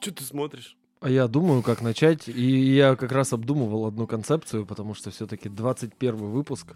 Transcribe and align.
Что 0.00 0.12
ты 0.12 0.24
смотришь? 0.24 0.76
А 1.00 1.08
я 1.08 1.28
думаю, 1.28 1.62
как 1.62 1.82
начать. 1.82 2.28
И 2.28 2.74
я 2.74 2.96
как 2.96 3.12
раз 3.12 3.32
обдумывал 3.32 3.86
одну 3.86 4.06
концепцию, 4.06 4.66
потому 4.66 4.94
что 4.94 5.10
все-таки 5.10 5.48
21 5.48 6.16
выпуск. 6.16 6.74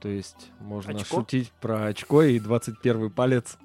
То 0.00 0.08
есть 0.08 0.50
можно 0.60 0.92
Очко? 0.92 1.16
шутить 1.16 1.50
про 1.60 1.86
очко 1.86 2.22
и 2.22 2.38
21 2.38 3.10
палец. 3.10 3.58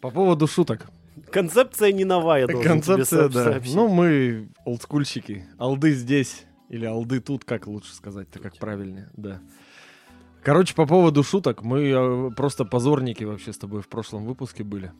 По 0.00 0.10
поводу 0.10 0.46
шуток. 0.46 0.90
Концепция 1.30 1.92
не 1.92 2.04
новая, 2.04 2.46
должен 2.46 2.68
Концепция, 2.68 3.28
тебе 3.28 3.34
да. 3.34 3.44
сообщить. 3.44 3.74
Ну, 3.74 3.88
мы 3.88 4.48
олдскульщики. 4.64 5.46
Алды 5.58 5.92
здесь. 5.92 6.46
Или 6.68 6.86
алды 6.86 7.20
тут, 7.20 7.44
как 7.44 7.66
лучше 7.66 7.94
сказать-то, 7.94 8.38
как 8.38 8.56
правильнее, 8.56 9.10
да. 9.16 9.40
Короче, 10.42 10.74
по 10.74 10.86
поводу 10.86 11.22
шуток, 11.22 11.62
мы 11.62 11.90
э, 11.90 12.30
просто 12.34 12.64
позорники 12.64 13.24
вообще 13.24 13.52
с 13.52 13.58
тобой 13.58 13.82
в 13.82 13.88
прошлом 13.88 14.24
выпуске 14.24 14.64
были. 14.64 14.92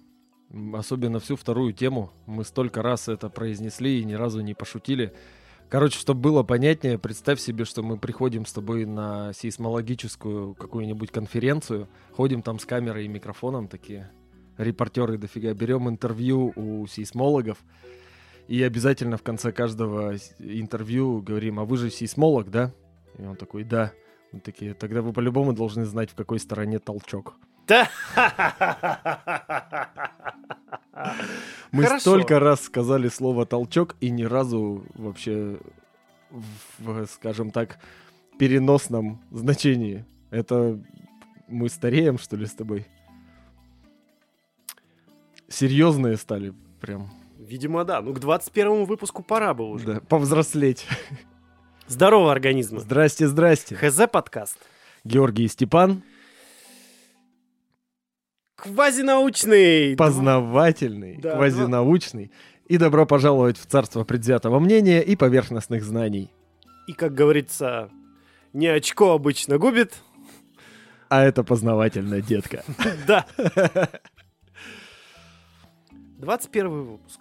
Особенно 0.73 1.21
всю 1.21 1.37
вторую 1.37 1.72
тему. 1.72 2.13
Мы 2.27 2.45
столько 2.45 2.82
раз 2.82 3.09
это 3.09 3.29
произнесли 3.29 4.00
и 4.00 4.04
ни 4.04 4.14
разу 4.14 4.40
не 4.40 4.54
пошутили. 4.54 5.13
Короче, 5.68 6.00
чтобы 6.00 6.21
было 6.21 6.43
понятнее, 6.43 6.99
представь 6.99 7.39
себе, 7.39 7.64
что 7.64 7.85
мы 7.85 7.96
приходим 7.96 8.45
с 8.45 8.53
тобой 8.53 8.85
на 8.86 9.32
сейсмологическую 9.32 10.54
какую-нибудь 10.54 11.13
конференцию, 11.13 11.89
ходим 12.13 12.43
там 12.43 12.59
с 12.59 12.67
камерой 12.67 13.04
и 13.04 13.09
микрофоном 13.09 13.68
такие, 13.68 14.11
репортеры 14.59 15.17
дофига, 15.17 15.54
берем 15.54 15.89
интервью 15.89 16.53
у 16.57 16.89
сейсмологов, 16.89 17.59
и 18.48 18.61
обязательно 18.64 19.17
в 19.17 19.23
конце 19.23 19.53
каждого 19.53 20.17
интервью 20.40 21.23
говорим, 21.23 21.61
а 21.61 21.64
вы 21.64 21.76
же 21.76 21.89
сейсмолог, 21.89 22.51
да? 22.51 22.75
И 23.17 23.23
он 23.23 23.37
такой, 23.37 23.62
да. 23.62 23.93
Мы 24.32 24.40
такие, 24.40 24.75
тогда 24.75 25.03
вы 25.03 25.12
по-любому 25.12 25.53
должны 25.53 25.85
знать, 25.85 26.11
в 26.11 26.17
какой 26.17 26.40
стороне 26.40 26.81
толчок. 26.81 27.37
Да. 27.71 27.89
Мы 31.71 31.85
Хорошо. 31.85 32.01
столько 32.01 32.41
раз 32.41 32.65
сказали 32.65 33.09
слово 33.09 33.47
толчок 33.47 33.95
и 34.01 34.11
ни 34.11 34.25
разу 34.25 34.85
вообще 34.95 35.59
в, 36.79 37.07
скажем 37.07 37.53
так, 37.53 37.79
переносном 38.39 39.23
значении. 39.31 40.05
Это 40.31 40.81
мы 41.47 41.69
стареем, 41.69 42.19
что 42.19 42.37
ли, 42.37 42.47
с 42.47 42.55
тобой? 42.55 42.87
Серьезные 45.49 46.17
стали 46.17 46.53
прям. 46.81 47.09
Видимо, 47.39 47.84
да. 47.84 48.03
Ну, 48.03 48.12
к 48.12 48.19
21 48.19 48.84
выпуску 48.84 49.23
пора 49.23 49.55
бы 49.55 49.69
уже. 49.69 49.87
Да, 49.87 50.01
повзрослеть. 50.01 50.87
Здорово, 51.87 52.33
организмы. 52.33 52.81
Здрасте, 52.81 53.29
здрасте. 53.29 53.77
ХЗ 53.77 54.09
подкаст. 54.11 54.59
Георгий 55.05 55.47
Степан. 55.49 56.03
Квазинаучный. 58.62 59.97
Познавательный, 59.97 61.16
Да, 61.16 61.36
квазинаучный. 61.36 62.30
И 62.66 62.77
добро 62.78 63.06
пожаловать 63.06 63.58
в 63.58 63.66
царство 63.66 64.05
предвзятого 64.05 64.61
мнения 64.61 65.03
и 65.03 65.16
поверхностных 65.16 65.83
знаний. 65.83 66.30
И, 66.86 66.92
как 66.92 67.14
говорится, 67.14 67.91
не 68.53 68.66
очко 68.69 69.12
обычно 69.12 69.58
губит. 69.58 69.94
А 71.08 71.22
это 71.25 71.42
познавательная 71.42 72.20
детка. 72.20 72.62
Да. 73.06 73.27
21 76.19 76.69
выпуск. 76.69 77.20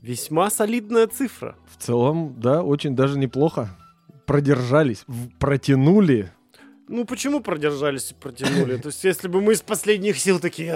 Весьма 0.00 0.50
солидная 0.50 1.06
цифра. 1.06 1.56
В 1.68 1.82
целом, 1.82 2.34
да, 2.38 2.62
очень 2.62 2.96
даже 2.96 3.18
неплохо. 3.18 3.68
Продержались, 4.26 5.04
протянули. 5.38 6.30
Ну, 6.88 7.04
почему 7.04 7.40
продержались 7.40 8.10
и 8.10 8.14
протянули? 8.14 8.76
То 8.76 8.88
есть, 8.88 9.04
если 9.04 9.28
бы 9.28 9.40
мы 9.40 9.54
из 9.54 9.62
последних 9.62 10.18
сил 10.18 10.38
такие... 10.38 10.72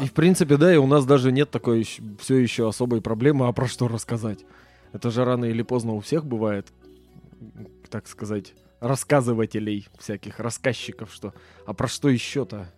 И 0.00 0.06
в 0.06 0.12
принципе, 0.14 0.56
да, 0.56 0.72
и 0.72 0.78
у 0.78 0.86
нас 0.86 1.04
даже 1.04 1.30
нет 1.30 1.50
такой 1.50 1.86
все 2.20 2.36
еще 2.36 2.68
особой 2.68 3.00
проблемы, 3.00 3.46
а 3.46 3.52
про 3.52 3.68
что 3.68 3.88
рассказать. 3.88 4.44
Это 4.92 5.10
же 5.10 5.24
рано 5.24 5.44
или 5.44 5.62
поздно 5.62 5.92
у 5.92 6.00
всех 6.00 6.24
бывает, 6.24 6.66
так 7.88 8.08
сказать, 8.08 8.54
рассказывателей 8.80 9.86
всяких, 9.98 10.40
рассказчиков, 10.40 11.12
что 11.12 11.34
а 11.66 11.72
про 11.72 11.86
что 11.88 12.08
еще-то? 12.08 12.72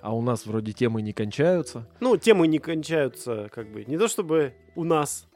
А 0.00 0.14
у 0.14 0.22
нас 0.22 0.46
вроде 0.46 0.72
темы 0.72 1.02
не 1.02 1.12
кончаются, 1.12 1.86
Ну, 2.00 2.16
темы 2.16 2.46
не 2.46 2.58
кончаются, 2.58 3.50
как 3.52 3.70
бы, 3.70 3.84
не 3.84 3.98
то 3.98 4.08
чтобы 4.08 4.54
у 4.74 4.84
нас. 4.84 5.26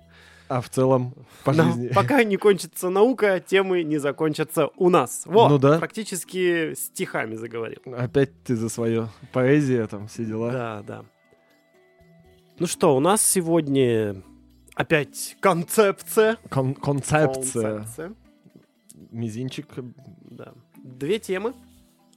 А 0.48 0.60
в 0.60 0.68
целом 0.68 1.14
по 1.44 1.52
Но 1.52 1.64
жизни. 1.64 1.88
Пока 1.88 2.22
не 2.24 2.36
кончится 2.36 2.90
наука, 2.90 3.40
темы 3.40 3.82
не 3.82 3.98
закончатся 3.98 4.68
у 4.76 4.90
нас. 4.90 5.22
Вот, 5.26 5.48
Ну 5.50 5.58
да. 5.58 5.78
практически 5.78 6.74
стихами 6.74 7.34
заговорил. 7.36 7.80
Опять 7.96 8.30
ты 8.44 8.56
за 8.56 8.68
свое 8.68 9.08
поэзия 9.32 9.86
там 9.86 10.06
все 10.08 10.24
дела. 10.24 10.50
Да, 10.52 10.82
да. 10.86 11.04
Ну 12.58 12.66
что, 12.66 12.96
у 12.96 13.00
нас 13.00 13.22
сегодня 13.24 14.22
опять 14.74 15.36
концепция. 15.40 16.36
Кон- 16.50 16.74
концепция. 16.74 17.78
Концепция. 17.78 18.14
Мизинчик. 19.10 19.66
Да. 20.22 20.52
Две 20.76 21.18
темы. 21.18 21.54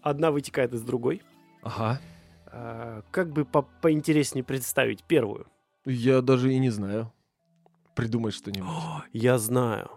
Одна 0.01 0.31
вытекает 0.31 0.73
из 0.73 0.81
другой. 0.81 1.21
Ага. 1.63 1.99
А, 2.47 3.01
как 3.11 3.31
бы 3.31 3.45
по- 3.45 3.63
поинтереснее 3.81 4.43
представить 4.43 5.03
первую? 5.03 5.47
Я 5.85 6.21
даже 6.21 6.53
и 6.53 6.59
не 6.59 6.69
знаю. 6.69 7.11
Придумай 7.97 8.31
что-нибудь. 8.31 8.69
Я 9.11 9.39
знаю. 9.39 9.89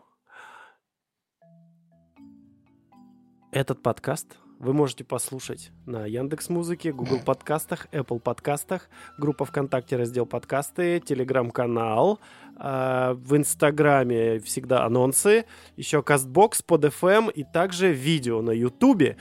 Этот 3.53 3.83
подкаст 3.83 4.38
вы 4.59 4.72
можете 4.72 5.05
послушать 5.05 5.71
на 5.84 6.06
Яндекс 6.06 6.49
Музыке, 6.49 6.93
Google 6.94 7.21
подкастах, 7.22 7.88
Apple 7.93 8.19
подкастах, 8.19 8.88
группа 9.19 9.44
ВКонтакте, 9.44 9.97
раздел 9.97 10.25
подкасты, 10.25 11.00
Телеграм-канал, 11.00 12.21
э, 12.59 13.12
в 13.12 13.37
Инстаграме 13.37 14.38
всегда 14.38 14.87
анонсы, 14.87 15.44
еще 15.77 16.03
Кастбокс, 16.03 16.62
под 16.62 16.87
FM 16.87 17.31
и 17.31 17.44
также 17.44 17.93
видео 17.93 18.41
на 18.41 18.53
Ютубе. 18.53 19.19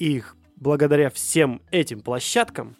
И 0.00 0.24
благодаря 0.56 1.10
всем 1.10 1.62
этим 1.70 2.00
площадкам 2.00 2.74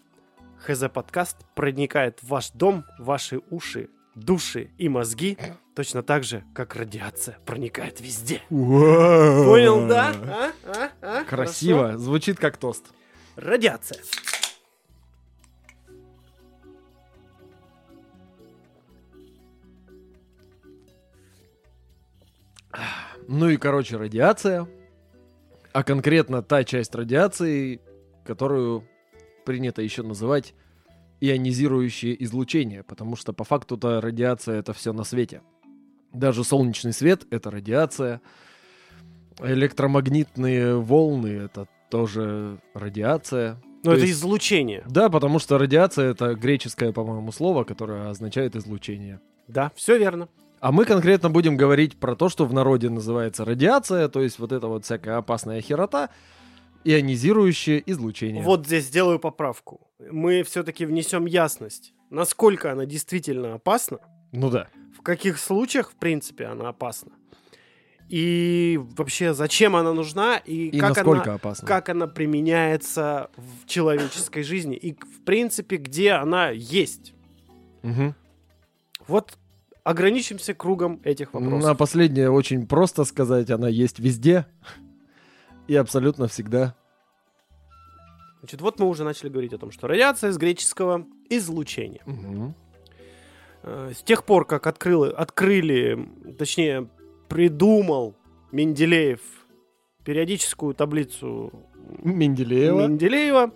ХЗ 0.59 0.87
подкаст 0.93 1.37
проникает 1.55 2.19
в 2.19 2.31
ваш 2.31 2.51
дом, 2.51 2.85
в 2.99 3.05
ваши 3.05 3.41
уши, 3.51 3.91
души 4.17 4.71
и 4.79 4.89
мозги, 4.89 5.39
точно 5.75 6.03
так 6.03 6.25
же, 6.25 6.43
как 6.55 6.75
радиация 6.75 7.39
проникает 7.45 8.01
везде. 8.01 8.41
Понял, 8.49 9.45
Понял, 9.77 9.89
да? 9.89 10.15
А? 10.25 10.53
А? 10.65 10.91
А? 11.03 11.25
Красиво. 11.25 11.83
Хорошо? 11.83 11.99
Звучит 11.99 12.39
как 12.39 12.57
тост. 12.57 12.87
Радиация. 13.37 14.03
Ну 23.29 23.49
и, 23.49 23.57
короче, 23.57 23.97
радиация. 23.97 24.67
А 25.73 25.83
конкретно 25.83 26.43
та 26.43 26.65
часть 26.65 26.95
радиации, 26.95 27.81
которую 28.25 28.89
принято 29.45 29.83
еще 29.83 30.03
называть 30.03 30.55
ионизирующее 31.21 32.23
излучение, 32.25 32.83
потому 32.83 33.17
что 33.17 33.33
по 33.33 33.45
факту-то 33.45 34.01
радиация 34.01 34.59
это 34.59 34.73
все 34.73 34.93
на 34.93 35.05
свете. 35.05 35.43
Даже 36.13 36.45
солнечный 36.45 36.93
свет 36.93 37.27
это 37.31 37.51
радиация, 37.51 38.21
электромагнитные 39.41 40.77
волны 40.77 41.29
это 41.29 41.67
тоже 41.91 42.59
радиация. 42.75 43.61
Ну, 43.85 43.93
То 43.93 43.93
это 43.93 44.07
есть- 44.07 44.15
излучение. 44.19 44.83
Да, 44.89 45.09
потому 45.09 45.39
что 45.39 45.59
радиация 45.59 46.11
это 46.11 46.35
греческое, 46.35 46.93
по-моему, 46.93 47.31
слово, 47.33 47.65
которое 47.65 48.09
означает 48.11 48.57
излучение. 48.57 49.21
Да, 49.49 49.71
все 49.77 49.97
верно. 49.99 50.29
А 50.59 50.73
мы 50.73 50.85
конкретно 50.87 51.31
будем 51.31 51.57
говорить 51.57 51.97
про 51.97 52.17
то, 52.17 52.29
что 52.29 52.47
в 52.47 52.53
народе 52.53 52.89
называется 52.89 53.45
радиация, 53.45 54.09
то 54.09 54.23
есть 54.23 54.39
вот 54.39 54.53
это 54.53 54.67
вот 54.67 54.85
всякая 54.85 55.19
опасная 55.19 55.61
херота, 55.61 56.09
ионизирующее 56.87 57.83
излучение. 57.91 58.43
Вот 58.43 58.67
здесь 58.67 58.85
сделаю 58.87 59.19
поправку. 59.19 59.91
Мы 60.11 60.43
все-таки 60.43 60.87
внесем 60.87 61.27
ясность, 61.27 61.93
насколько 62.11 62.71
она 62.73 62.87
действительно 62.87 63.55
опасна, 63.55 63.99
Ну 64.33 64.51
да. 64.51 64.69
в 64.97 65.03
каких 65.03 65.39
случаях, 65.39 65.91
в 65.91 65.97
принципе, 65.97 66.47
она 66.47 66.69
опасна. 66.69 67.13
И 68.09 68.79
вообще, 68.97 69.35
зачем 69.35 69.75
она 69.75 69.93
нужна, 69.93 70.37
и, 70.37 70.69
И 70.69 70.79
как, 70.79 70.97
она, 70.99 71.23
опасно. 71.23 71.67
как 71.67 71.89
она 71.89 72.07
применяется 72.07 73.31
в 73.37 73.67
человеческой 73.67 74.45
жизни, 74.45 74.77
и, 74.77 74.93
в 74.93 75.25
принципе, 75.25 75.77
где 75.77 76.13
она 76.13 76.51
есть. 76.51 77.15
Мгм. 77.83 78.15
Вот 79.09 79.37
ограничимся 79.83 80.55
кругом 80.55 81.01
этих 81.05 81.35
вопросов. 81.35 81.63
На 81.63 81.75
последнее 81.75 82.31
очень 82.31 82.67
просто 82.67 83.05
сказать, 83.05 83.51
она 83.51 83.69
есть 83.69 83.99
везде 83.99 84.47
и 85.69 85.75
абсолютно 85.77 86.29
всегда. 86.29 86.75
Значит, 88.41 88.61
вот 88.61 88.79
мы 88.79 88.87
уже 88.87 89.03
начали 89.05 89.29
говорить 89.29 89.53
о 89.53 89.59
том, 89.59 89.71
что 89.73 89.89
радиация 89.89 90.31
с 90.31 90.37
греческого 90.39 91.07
излучение. 91.31 92.03
Мгм. 92.07 92.55
Э, 93.63 93.93
С 93.95 94.03
тех 94.03 94.25
пор, 94.25 94.47
как 94.47 94.67
открыли, 94.67 95.11
открыли, 95.13 96.09
точнее, 96.39 96.89
придумал 97.29 98.15
Менделеев 98.53 99.21
периодическую 100.05 100.75
таблицу 100.75 101.53
Менделеева. 102.05 102.87
Менделеева, 102.87 103.51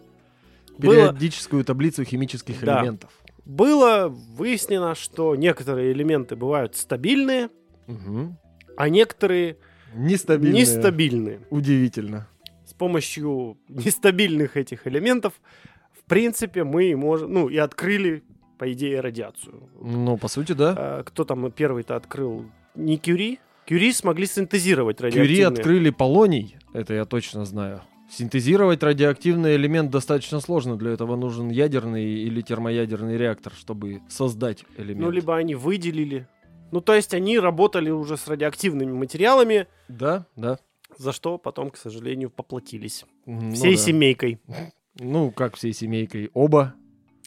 было, 0.78 0.92
Периодическую 0.94 1.64
таблицу 1.64 2.04
химических 2.04 2.60
Да. 2.64 2.80
элементов. 2.80 3.12
было 3.44 4.08
выяснено, 4.08 4.94
что 4.94 5.34
некоторые 5.36 5.92
элементы 5.92 6.34
бывают 6.36 6.74
стабильные, 6.76 7.50
Мгм. 7.86 8.36
а 8.76 8.88
некоторые 8.88 9.56
Нестабильные. 9.94 10.60
нестабильные. 10.60 11.40
Удивительно. 11.50 12.28
С 12.64 12.74
помощью 12.74 13.58
нестабильных 13.68 14.56
этих 14.56 14.86
элементов, 14.86 15.34
в 15.92 16.04
принципе, 16.08 16.64
мы 16.64 16.94
можем, 16.96 17.32
ну, 17.32 17.48
и 17.48 17.56
открыли, 17.56 18.22
по 18.58 18.72
идее, 18.72 19.00
радиацию. 19.00 19.68
Ну, 19.80 20.16
по 20.16 20.28
сути, 20.28 20.52
да. 20.52 20.74
А, 20.76 21.02
кто 21.02 21.24
там 21.24 21.50
первый-то 21.50 21.96
открыл? 21.96 22.46
Не 22.74 22.96
Кюри? 22.98 23.38
Кюри 23.66 23.92
смогли 23.92 24.26
синтезировать 24.26 24.98
Кюри 24.98 25.10
радиоактивные. 25.10 25.46
открыли 25.46 25.90
полоний, 25.90 26.56
это 26.72 26.94
я 26.94 27.04
точно 27.04 27.44
знаю. 27.44 27.82
Синтезировать 28.10 28.82
радиоактивный 28.82 29.54
элемент 29.54 29.90
достаточно 29.90 30.40
сложно. 30.40 30.76
Для 30.76 30.90
этого 30.90 31.14
нужен 31.14 31.48
ядерный 31.48 32.04
или 32.04 32.40
термоядерный 32.40 33.16
реактор, 33.16 33.52
чтобы 33.52 34.00
создать 34.08 34.64
элемент. 34.76 35.00
Ну, 35.02 35.10
либо 35.12 35.36
они 35.36 35.54
выделили. 35.54 36.26
Ну, 36.72 36.80
то 36.80 36.94
есть 36.94 37.14
они 37.14 37.38
работали 37.38 37.90
уже 37.90 38.16
с 38.16 38.26
радиоактивными 38.28 38.92
материалами, 38.92 39.66
Да, 39.88 40.26
да. 40.36 40.58
за 40.98 41.12
что 41.12 41.38
потом, 41.38 41.70
к 41.70 41.76
сожалению, 41.76 42.30
поплатились. 42.30 43.04
Ну 43.26 43.52
Всей 43.52 43.76
да. 43.76 43.80
семейкой. 43.82 44.40
Ну, 44.98 45.30
как 45.30 45.56
всей 45.56 45.72
семейкой. 45.72 46.30
Оба. 46.34 46.74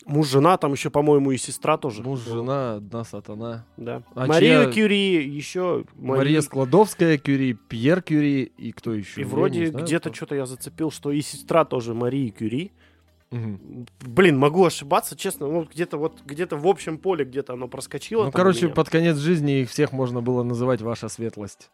Муж, 0.06 0.28
жена, 0.28 0.58
там 0.58 0.74
еще, 0.74 0.90
по-моему, 0.90 1.32
и 1.32 1.38
сестра 1.38 1.78
тоже. 1.78 2.04
Муж, 2.04 2.20
жена, 2.22 2.76
одна 2.76 3.04
сатана. 3.06 3.66
Да. 3.78 4.04
А 4.16 4.26
Мария 4.26 4.64
чья- 4.66 4.72
Кюри, 4.74 5.26
еще 5.30 5.86
Мария 5.96 6.42
Складовская, 6.42 7.18
Кюри, 7.18 7.54
Пьер 7.54 8.02
Кюри 8.02 8.44
и 8.58 8.72
кто 8.74 8.94
еще? 8.94 9.22
И 9.22 9.24
вроде 9.24 9.68
где-то 9.70 10.14
что-то 10.14 10.36
я 10.36 10.46
зацепил, 10.46 10.92
что 10.92 11.12
и 11.12 11.22
сестра 11.22 11.64
тоже 11.64 11.94
Марии 11.94 12.30
Кюри. 12.32 12.72
Мгм. 13.34 13.88
Блин, 14.02 14.38
могу 14.38 14.64
ошибаться, 14.64 15.16
честно. 15.16 15.48
Ну, 15.48 15.64
где-то 15.64 15.98
вот, 15.98 16.22
где-то 16.24 16.56
в 16.56 16.68
общем 16.68 17.00
поле 17.00 17.26
где-то 17.26 17.54
оно 17.54 17.68
проскочило. 17.68 18.26
Ну, 18.26 18.32
короче, 18.32 18.68
под 18.70 18.90
конец 18.90 19.18
жизни 19.18 19.62
их 19.62 19.72
всех 19.72 19.92
можно 19.92 20.22
было 20.22 20.44
называть 20.44 20.82
ваша 20.82 21.10
светлость. 21.10 21.72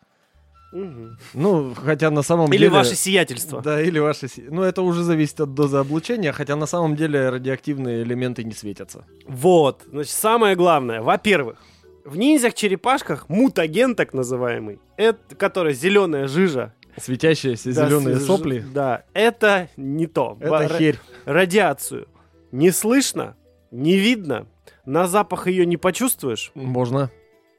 Мгм. 0.72 1.18
Ну, 1.34 1.74
хотя 1.76 2.12
на 2.12 2.22
самом 2.22 2.48
Или 2.54 2.60
деле... 2.60 2.70
ваше 2.70 2.96
сиятельство. 2.96 3.62
Да, 3.62 3.82
или 3.82 4.00
ваше... 4.00 4.28
Ну, 4.38 4.62
это 4.62 4.84
уже 4.84 5.04
зависит 5.04 5.42
от 5.42 5.54
дозы 5.54 5.78
облучения, 5.78 6.32
хотя 6.32 6.56
на 6.56 6.66
самом 6.68 6.96
деле 6.96 7.30
радиоактивные 7.30 8.04
элементы 8.04 8.44
не 8.46 8.54
светятся. 8.54 9.04
Вот, 9.28 9.82
значит, 9.92 10.14
самое 10.14 10.56
главное. 10.56 11.02
Во-первых, 11.02 11.58
в 12.06 12.16
ниндзях-черепашках 12.18 13.28
мутаген, 13.28 13.96
так 13.96 14.14
называемый, 14.14 14.80
это, 14.96 15.36
который 15.36 15.74
зеленая 15.74 16.28
жижа. 16.28 16.74
Светящиеся 17.02 17.74
да, 17.74 17.86
зеленые 17.88 18.18
с- 18.18 18.26
сопли. 18.26 18.64
Да, 18.74 19.04
это 19.14 19.70
не 19.78 20.08
то. 20.08 20.38
Это 20.40 20.54
ра- 20.66 20.78
херь. 20.78 21.00
Радиацию 21.26 22.08
не 22.52 22.72
слышно, 22.72 23.36
не 23.72 23.98
видно, 23.98 24.48
на 24.86 25.08
запах 25.08 25.48
ее 25.48 25.66
не 25.66 25.78
почувствуешь. 25.78 26.52
Можно. 26.56 27.12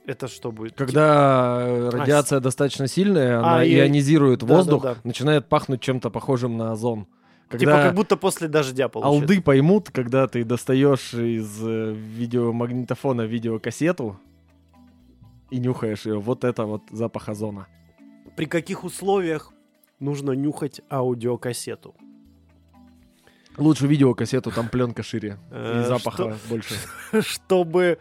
Это 0.07 0.27
что 0.29 0.51
будет? 0.51 0.75
Когда 0.75 1.59
э, 1.63 1.89
радиация 1.91 2.41
достаточно 2.41 2.89
сильная, 2.89 3.39
она 3.39 3.59
А, 3.59 3.65
и- 3.65 3.73
ионизирует 3.75 4.41
да, 4.41 4.47
воздух, 4.57 4.83
да, 4.83 4.95
да. 4.95 5.01
начинает 5.05 5.49
пахнуть 5.49 5.81
чем-то 5.81 6.11
похожим 6.11 6.57
на 6.57 6.73
озон. 6.73 7.07
Типа 7.51 7.59
Когда 7.59 7.83
как 7.85 7.95
будто 7.95 8.17
после 8.17 8.49
дождя 8.49 8.89
получается. 8.89 9.21
алды 9.23 9.41
поймут, 9.43 9.91
когда 9.91 10.27
ты 10.27 10.43
достаешь 10.45 11.15
из 11.15 11.59
э, 11.63 11.93
видеомагнитофона 11.93 13.23
видеокассету 13.23 14.19
и 15.51 15.59
нюхаешь 15.59 16.07
ее, 16.07 16.19
вот 16.19 16.45
это 16.45 16.65
вот 16.65 16.83
запах 16.91 17.29
озона. 17.29 17.67
При 18.41 18.47
каких 18.47 18.85
условиях 18.85 19.53
нужно 19.99 20.31
нюхать 20.33 20.81
аудиокассету? 20.91 21.95
Лучше 23.59 23.87
видеокассету, 23.87 24.51
там 24.51 24.71
пленка 24.71 25.03
шире 25.03 25.39
Э, 25.51 25.83
и 25.83 25.87
запаха 25.87 26.39
больше. 26.49 26.75
Чтобы... 27.21 27.99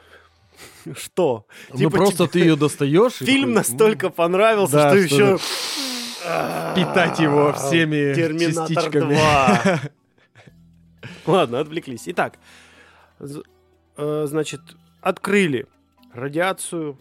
Что? 0.95 1.45
Ну 1.71 1.77
Типа 1.77 1.91
просто 1.91 2.27
ты 2.27 2.39
ее 2.39 2.56
достаешь. 2.56 3.15
Фильм 3.15 3.50
такой, 3.50 3.53
настолько 3.53 4.06
«М, 4.06 4.13
понравился, 4.13 4.75
Да, 4.75 4.89
что 4.91 5.07
что 5.07 5.15
еще... 5.15 5.39
питать 6.74 7.19
его 7.19 7.51
всеми 7.51 8.13
Терминатор 8.15 8.68
частичками. 8.69 9.15
2. 9.15 9.80
Ладно, 11.25 11.59
отвлеклись. 11.59 12.03
Итак, 12.06 12.39
э, 13.19 14.25
значит, 14.25 14.62
открыли 15.01 15.68
радиацию. 16.13 16.97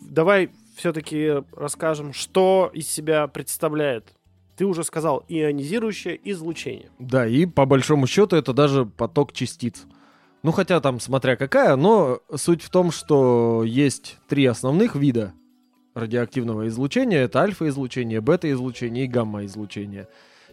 Давай 0.00 0.50
все-таки 0.80 1.44
расскажем, 1.54 2.12
что 2.14 2.70
из 2.72 2.88
себя 2.88 3.26
представляет. 3.28 4.14
Ты 4.56 4.64
уже 4.64 4.82
сказал 4.82 5.24
ионизирующее 5.28 6.18
излучение. 6.30 6.90
Да, 6.98 7.26
и 7.26 7.46
по 7.46 7.66
большому 7.66 8.06
счету 8.06 8.36
это 8.36 8.52
даже 8.52 8.86
поток 8.86 9.32
частиц. 9.32 9.84
Ну, 10.42 10.52
хотя 10.52 10.80
там 10.80 10.98
смотря 10.98 11.36
какая, 11.36 11.76
но 11.76 12.20
суть 12.34 12.62
в 12.62 12.70
том, 12.70 12.90
что 12.90 13.62
есть 13.62 14.16
три 14.26 14.46
основных 14.46 14.96
вида 14.96 15.34
радиоактивного 15.94 16.68
излучения. 16.68 17.18
Это 17.18 17.40
альфа-излучение, 17.40 18.22
бета-излучение 18.22 19.04
и 19.04 19.08
гамма-излучение. 19.08 20.08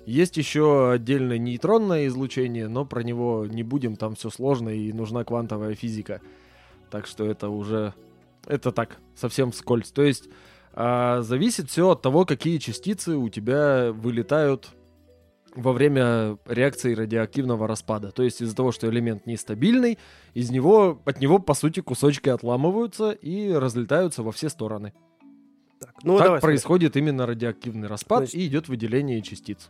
Есть 0.05 0.35
еще 0.35 0.91
отдельно 0.91 1.37
нейтронное 1.37 2.07
излучение, 2.07 2.67
но 2.67 2.85
про 2.85 3.01
него 3.01 3.45
не 3.45 3.63
будем, 3.63 3.95
там 3.95 4.15
все 4.15 4.29
сложно 4.29 4.69
и 4.69 4.91
нужна 4.91 5.23
квантовая 5.23 5.75
физика. 5.75 6.21
Так 6.91 7.07
что 7.07 7.25
это 7.25 7.47
уже... 7.47 7.93
Это 8.47 8.71
так, 8.71 8.97
совсем 9.15 9.51
вскользь. 9.51 9.91
То 9.91 10.03
есть 10.03 10.29
а, 10.73 11.21
зависит 11.21 11.69
все 11.69 11.89
от 11.89 12.01
того, 12.01 12.25
какие 12.25 12.57
частицы 12.57 13.17
у 13.17 13.29
тебя 13.29 13.91
вылетают 13.91 14.69
во 15.55 15.73
время 15.73 16.37
реакции 16.45 16.93
радиоактивного 16.93 17.67
распада. 17.67 18.11
То 18.11 18.23
есть 18.23 18.41
из-за 18.41 18.55
того, 18.55 18.71
что 18.71 18.87
элемент 18.89 19.25
нестабильный, 19.25 19.97
из 20.33 20.49
него, 20.51 21.01
от 21.03 21.19
него, 21.19 21.39
по 21.39 21.55
сути, 21.55 21.79
кусочки 21.79 22.29
отламываются 22.29 23.11
и 23.11 23.51
разлетаются 23.51 24.23
во 24.23 24.31
все 24.31 24.49
стороны. 24.49 24.93
Так, 25.79 25.93
ну 26.03 26.17
так 26.17 26.25
давай, 26.27 26.39
смотри. 26.39 26.41
происходит 26.41 26.95
именно 26.95 27.25
радиоактивный 27.25 27.87
распад 27.87 28.19
Значит- 28.19 28.35
и 28.35 28.47
идет 28.47 28.67
выделение 28.67 29.21
частиц. 29.21 29.69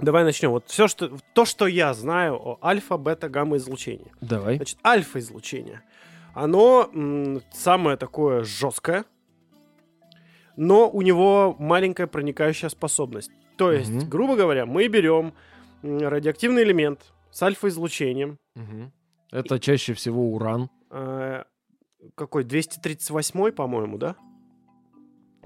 Давай 0.00 0.24
начнем. 0.24 0.50
Вот 0.50 0.64
все, 0.66 0.88
что, 0.88 1.16
то, 1.32 1.44
что 1.44 1.68
я 1.68 1.94
знаю 1.94 2.34
о 2.34 2.58
альфа, 2.62 2.96
бета, 2.96 3.28
гамма 3.28 3.58
излучении. 3.58 4.10
Давай. 4.20 4.56
Значит, 4.56 4.78
альфа-излучение. 4.84 5.82
Оно 6.34 6.90
самое 7.52 7.96
такое 7.96 8.44
жесткое, 8.44 9.04
но 10.56 10.88
у 10.90 11.02
него 11.02 11.56
маленькая 11.58 12.06
проникающая 12.06 12.68
способность. 12.68 13.30
То 13.56 13.70
есть, 13.72 13.90
Мгм. 13.90 14.08
грубо 14.08 14.36
говоря, 14.36 14.66
мы 14.66 14.88
берем 14.88 15.32
радиоактивный 15.82 16.62
элемент 16.64 17.12
с 17.30 17.42
альфа-излучением, 17.42 18.38
Мгм. 18.54 18.92
Это 19.30 19.58
чаще 19.58 19.94
всего 19.94 20.32
уран. 20.32 20.70
э, 20.90 21.42
какой, 22.14 22.44
238 22.44 23.50
по-моему, 23.52 23.98
да? 23.98 24.14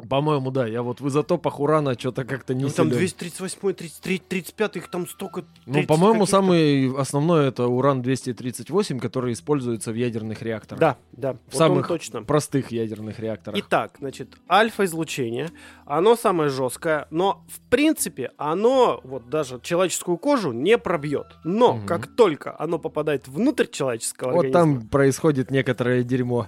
По-моему, 0.08 0.50
да. 0.50 0.66
Я 0.66 0.82
вот 0.82 1.00
в 1.00 1.08
изотопах 1.08 1.60
урана 1.60 1.98
что-то 1.98 2.24
как-то 2.24 2.54
не 2.54 2.64
Ну, 2.64 2.70
там 2.70 2.86
силен. 2.88 2.98
238, 2.98 3.72
33, 3.74 4.18
35, 4.18 4.76
их 4.76 4.88
там 4.88 5.06
столько... 5.08 5.44
Ну, 5.66 5.72
30 5.74 5.88
по-моему, 5.88 6.26
самый 6.26 6.92
основной 6.98 7.48
это 7.48 7.64
уран-238, 7.66 8.98
который 9.00 9.32
используется 9.32 9.92
в 9.92 9.94
ядерных 9.94 10.42
реакторах. 10.42 10.80
Да, 10.80 10.96
да, 11.12 11.32
В 11.34 11.38
вот 11.52 11.54
самых 11.54 11.88
точно. 11.88 12.22
простых 12.22 12.70
ядерных 12.70 13.18
реакторах. 13.18 13.58
Итак, 13.60 13.96
значит, 13.98 14.36
альфа-излучение, 14.50 15.50
оно 15.86 16.16
самое 16.16 16.50
жесткое, 16.50 17.06
но 17.10 17.44
в 17.48 17.60
принципе 17.70 18.30
оно 18.36 19.00
вот 19.04 19.28
даже 19.28 19.60
человеческую 19.62 20.16
кожу 20.18 20.52
не 20.52 20.78
пробьет. 20.78 21.26
Но 21.44 21.74
Мгм. 21.76 21.86
как 21.86 22.06
только 22.14 22.54
оно 22.58 22.78
попадает 22.78 23.28
внутрь 23.28 23.66
человеческого 23.66 24.32
Вот 24.32 24.44
организма, 24.46 24.80
там 24.80 24.88
происходит 24.88 25.50
некоторое 25.50 26.02
дерьмо. 26.02 26.46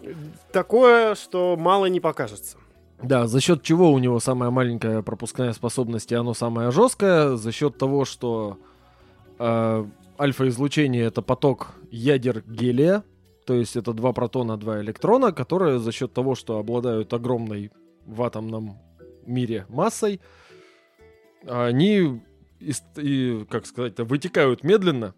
такое, 0.52 1.14
что 1.14 1.56
мало 1.58 1.86
не 1.86 2.00
покажется. 2.00 2.56
Да, 3.02 3.26
за 3.26 3.40
счет 3.40 3.62
чего 3.62 3.92
у 3.92 3.98
него 3.98 4.20
самая 4.20 4.50
маленькая 4.50 5.02
пропускная 5.02 5.52
способность 5.52 6.12
и 6.12 6.14
оно 6.14 6.34
самое 6.34 6.70
жесткое? 6.70 7.36
За 7.36 7.50
счет 7.50 7.78
того, 7.78 8.04
что 8.04 8.58
э, 9.38 9.86
альфа-излучение 10.18 11.04
это 11.04 11.22
поток 11.22 11.74
ядер 11.90 12.42
гелия, 12.46 13.02
то 13.46 13.54
есть 13.54 13.76
это 13.76 13.94
два 13.94 14.12
протона, 14.12 14.58
два 14.58 14.80
электрона, 14.80 15.32
которые 15.32 15.78
за 15.78 15.92
счет 15.92 16.12
того, 16.12 16.34
что 16.34 16.58
обладают 16.58 17.12
огромной 17.14 17.72
в 18.04 18.22
атомном 18.22 18.78
мире 19.24 19.64
массой, 19.70 20.20
они, 21.46 22.20
из- 22.60 22.84
и, 22.96 23.46
как 23.48 23.64
сказать, 23.64 23.98
вытекают 23.98 24.62
медленно, 24.62 25.14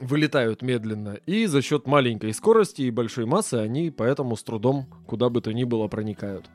вылетают 0.00 0.62
медленно, 0.62 1.18
и 1.26 1.44
за 1.46 1.60
счет 1.60 1.86
маленькой 1.86 2.32
скорости 2.32 2.82
и 2.82 2.90
большой 2.90 3.26
массы 3.26 3.54
они 3.54 3.90
поэтому 3.90 4.36
с 4.36 4.42
трудом 4.42 4.86
куда 5.06 5.28
бы 5.28 5.42
то 5.42 5.52
ни 5.52 5.64
было 5.64 5.86
проникают. 5.86 6.48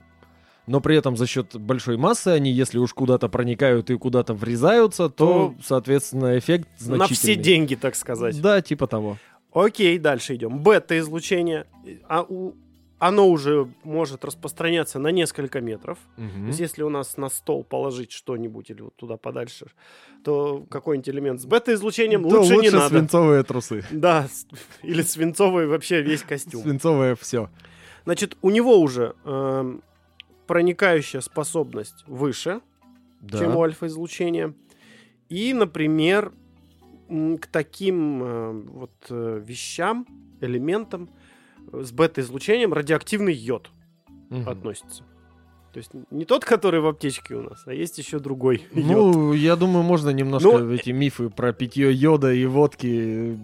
Но 0.67 0.81
при 0.81 0.95
этом 0.95 1.17
за 1.17 1.25
счет 1.25 1.55
большой 1.55 1.97
массы 1.97 2.27
они, 2.27 2.51
если 2.51 2.77
уж 2.77 2.93
куда-то 2.93 3.27
проникают 3.29 3.89
и 3.89 3.97
куда-то 3.97 4.33
врезаются, 4.33 5.09
то, 5.09 5.53
То 5.55 5.55
соответственно, 5.63 6.37
эффект 6.37 6.67
значительный. 6.77 6.97
На 6.97 7.07
все 7.07 7.35
деньги, 7.35 7.75
так 7.75 7.95
сказать. 7.95 8.39
Да, 8.41 8.61
типа 8.61 8.85
того. 8.87 9.17
Окей, 9.51 9.97
дальше 9.97 10.35
идем. 10.35 10.59
Бета-излучение. 10.59 11.65
А 12.07 12.21
у 12.27 12.53
оно 13.01 13.29
уже 13.29 13.69
может 13.83 14.25
распространяться 14.25 14.99
на 14.99 15.07
несколько 15.07 15.61
метров. 15.61 15.97
То 16.17 16.21
Мгм. 16.21 16.47
есть, 16.47 16.59
если 16.59 16.83
у 16.83 16.89
нас 16.89 17.15
на 17.15 17.29
стол 17.29 17.63
положить 17.63 18.11
что-нибудь 18.11 18.69
или 18.71 18.81
вот 18.81 18.93
туда 18.97 19.15
подальше, 19.15 19.67
то 20.25 20.65
какой-нибудь 20.69 21.07
элемент 21.07 21.41
с 21.41 21.45
бета-излучением 21.45 22.27
Да 22.27 22.39
лучше, 22.41 22.57
не 22.57 22.69
надо. 22.69 22.89
свинцовые 22.89 23.43
трусы. 23.43 23.85
Да, 23.89 24.27
или 24.83 25.01
свинцовый 25.01 25.67
вообще 25.67 26.01
весь 26.01 26.23
костюм. 26.23 26.61
Свинцовое 26.61 27.15
все. 27.15 27.49
Значит, 28.03 28.37
у 28.41 28.49
него 28.49 28.77
уже 28.81 29.15
эм, 29.23 29.81
проникающая 30.49 31.21
способность 31.21 32.03
выше, 32.07 32.61
чем 33.29 33.55
у 33.55 33.61
альфа-излучения. 33.61 34.55
И, 35.29 35.53
например, 35.53 36.33
к 37.07 37.45
таким 37.51 38.23
э, 38.23 38.51
вот 38.51 38.91
э, 39.11 39.43
вещам, 39.45 40.07
элементам 40.41 41.11
с 41.71 41.91
бета-излучением 41.91 42.73
радиоактивный 42.73 43.33
йод 43.33 43.69
относится. 44.47 45.03
То 45.71 45.77
есть 45.77 45.91
не 46.09 46.25
тот, 46.25 46.45
который 46.45 46.81
в 46.81 46.87
аптечке 46.87 47.35
у 47.35 47.43
нас, 47.43 47.61
а 47.67 47.73
есть 47.73 47.99
еще 47.99 48.17
другой 48.17 48.63
йод. 48.73 48.85
Ну, 48.87 49.33
я 49.33 49.55
думаю, 49.55 49.83
можно 49.83 50.09
немножко 50.09 50.57
Ну, 50.57 50.71
эти 50.71 50.89
мифы 50.89 51.29
про 51.29 51.53
питье 51.53 51.93
йода 51.93 52.33
и 52.33 52.47
водки 52.47 53.37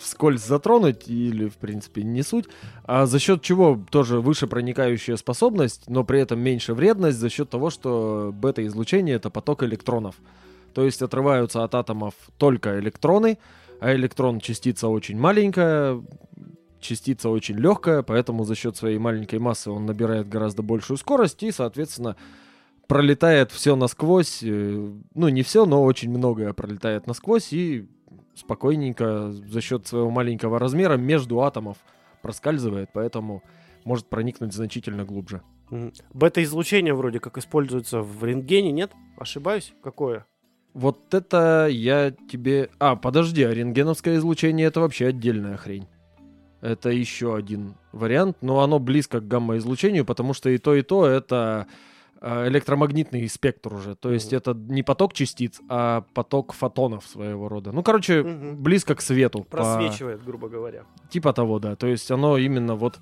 вскользь 0.00 0.44
затронуть, 0.44 1.08
или, 1.08 1.48
в 1.48 1.56
принципе, 1.56 2.02
не 2.02 2.22
суть. 2.22 2.46
А 2.84 3.06
за 3.06 3.18
счет 3.18 3.42
чего 3.42 3.78
тоже 3.90 4.20
выше 4.20 4.46
проникающая 4.46 5.16
способность, 5.16 5.88
но 5.88 6.04
при 6.04 6.20
этом 6.20 6.40
меньше 6.40 6.74
вредность, 6.74 7.18
за 7.18 7.28
счет 7.28 7.50
того, 7.50 7.70
что 7.70 8.32
бета-излучение— 8.34 9.14
это 9.16 9.30
поток 9.30 9.62
электронов. 9.62 10.16
То 10.74 10.84
есть 10.84 11.02
отрываются 11.02 11.64
от 11.64 11.74
атомов 11.74 12.14
только 12.38 12.78
электроны, 12.78 13.38
а 13.80 13.94
электрон 13.94 14.40
частица 14.40 14.88
очень 14.88 15.18
маленькая, 15.18 16.00
частица 16.80 17.28
очень 17.28 17.56
легкая, 17.56 18.02
поэтому 18.02 18.44
за 18.44 18.54
счет 18.54 18.76
своей 18.76 18.98
маленькой 18.98 19.38
массы 19.38 19.70
он 19.70 19.86
набирает 19.86 20.28
гораздо 20.28 20.62
большую 20.62 20.96
скорость 20.96 21.42
и, 21.42 21.52
соответственно, 21.52 22.16
пролетает 22.86 23.52
все 23.52 23.76
насквозь. 23.76 24.40
э, 24.42 24.90
Ну, 25.14 25.28
не 25.28 25.42
все, 25.42 25.66
но 25.66 25.82
очень 25.84 26.10
многое 26.10 26.52
пролетает 26.52 27.06
насквозь 27.06 27.52
и 27.52 27.86
спокойненько 28.34 29.32
за 29.32 29.60
счет 29.60 29.86
своего 29.86 30.10
маленького 30.10 30.58
размера 30.58 30.96
между 30.96 31.40
атомов 31.42 31.78
проскальзывает, 32.22 32.90
поэтому 32.92 33.42
может 33.84 34.06
проникнуть 34.08 34.52
значительно 34.52 35.04
глубже. 35.04 35.42
Бета-излучение 36.12 36.94
вроде 36.94 37.20
как 37.20 37.38
используется 37.38 38.02
в 38.02 38.24
рентгене, 38.24 38.72
нет? 38.72 38.92
Ошибаюсь? 39.16 39.72
Какое? 39.82 40.26
Вот 40.74 41.14
это 41.14 41.68
я 41.70 42.12
тебе... 42.30 42.70
А, 42.78 42.96
подожди, 42.96 43.42
а 43.42 43.52
рентгеновское 43.52 44.16
излучение 44.16 44.66
это 44.66 44.80
вообще 44.80 45.06
отдельная 45.06 45.56
хрень. 45.56 45.88
Это 46.60 46.90
еще 46.90 47.34
один 47.34 47.74
вариант, 47.92 48.38
но 48.42 48.60
оно 48.60 48.78
близко 48.78 49.20
к 49.20 49.26
гамма-излучению, 49.26 50.04
потому 50.04 50.34
что 50.34 50.50
и 50.50 50.58
то, 50.58 50.74
и 50.74 50.82
то 50.82 51.06
это 51.06 51.66
электромагнитный 52.48 53.28
спектр 53.28 53.74
уже. 53.74 53.94
То 53.96 54.12
есть 54.12 54.32
Мгм. 54.32 54.36
это 54.38 54.54
не 54.54 54.82
поток 54.82 55.12
частиц, 55.14 55.60
а 55.68 56.04
поток 56.14 56.52
фотонов 56.52 57.06
своего 57.06 57.48
рода. 57.48 57.72
Ну, 57.72 57.82
короче, 57.82 58.22
Мгм. 58.22 58.56
близко 58.62 58.94
к 58.94 59.00
свету. 59.00 59.40
по- 59.44 59.56
Просвечивает, 59.58 60.22
грубо 60.24 60.48
говоря. 60.48 60.84
Типа 61.10 61.32
того, 61.32 61.58
да. 61.58 61.76
То 61.76 61.86
есть 61.86 62.10
оно 62.10 62.36
именно 62.38 62.74
вот 62.74 62.98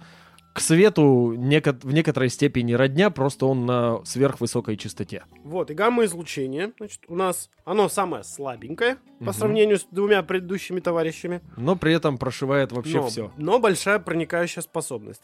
к 0.58 0.60
свету 0.60 1.32
неко- 1.36 1.78
в 1.82 1.92
некоторой 1.92 2.28
степени 2.28 2.72
родня, 2.74 3.10
просто 3.10 3.46
он 3.46 3.64
на 3.66 4.04
сверхвысокой 4.04 4.76
частоте. 4.76 5.24
Вот, 5.44 5.70
и 5.70 5.74
гамма-излучение, 5.74 6.72
значит, 6.78 7.00
у 7.08 7.14
нас, 7.14 7.48
оно 7.64 7.88
самое 7.88 8.24
слабенькое 8.24 8.96
по 9.20 9.24
Мгм. 9.26 9.32
сравнению 9.32 9.78
с 9.78 9.86
двумя 9.90 10.22
предыдущими 10.22 10.80
товарищами. 10.80 11.40
Но 11.56 11.76
при 11.76 11.92
этом 11.94 12.18
прошивает 12.18 12.72
вообще 12.72 12.98
но, 12.98 13.06
все. 13.08 13.32
но 13.36 13.58
большая 13.58 13.98
проникающая 13.98 14.62
способность. 14.62 15.22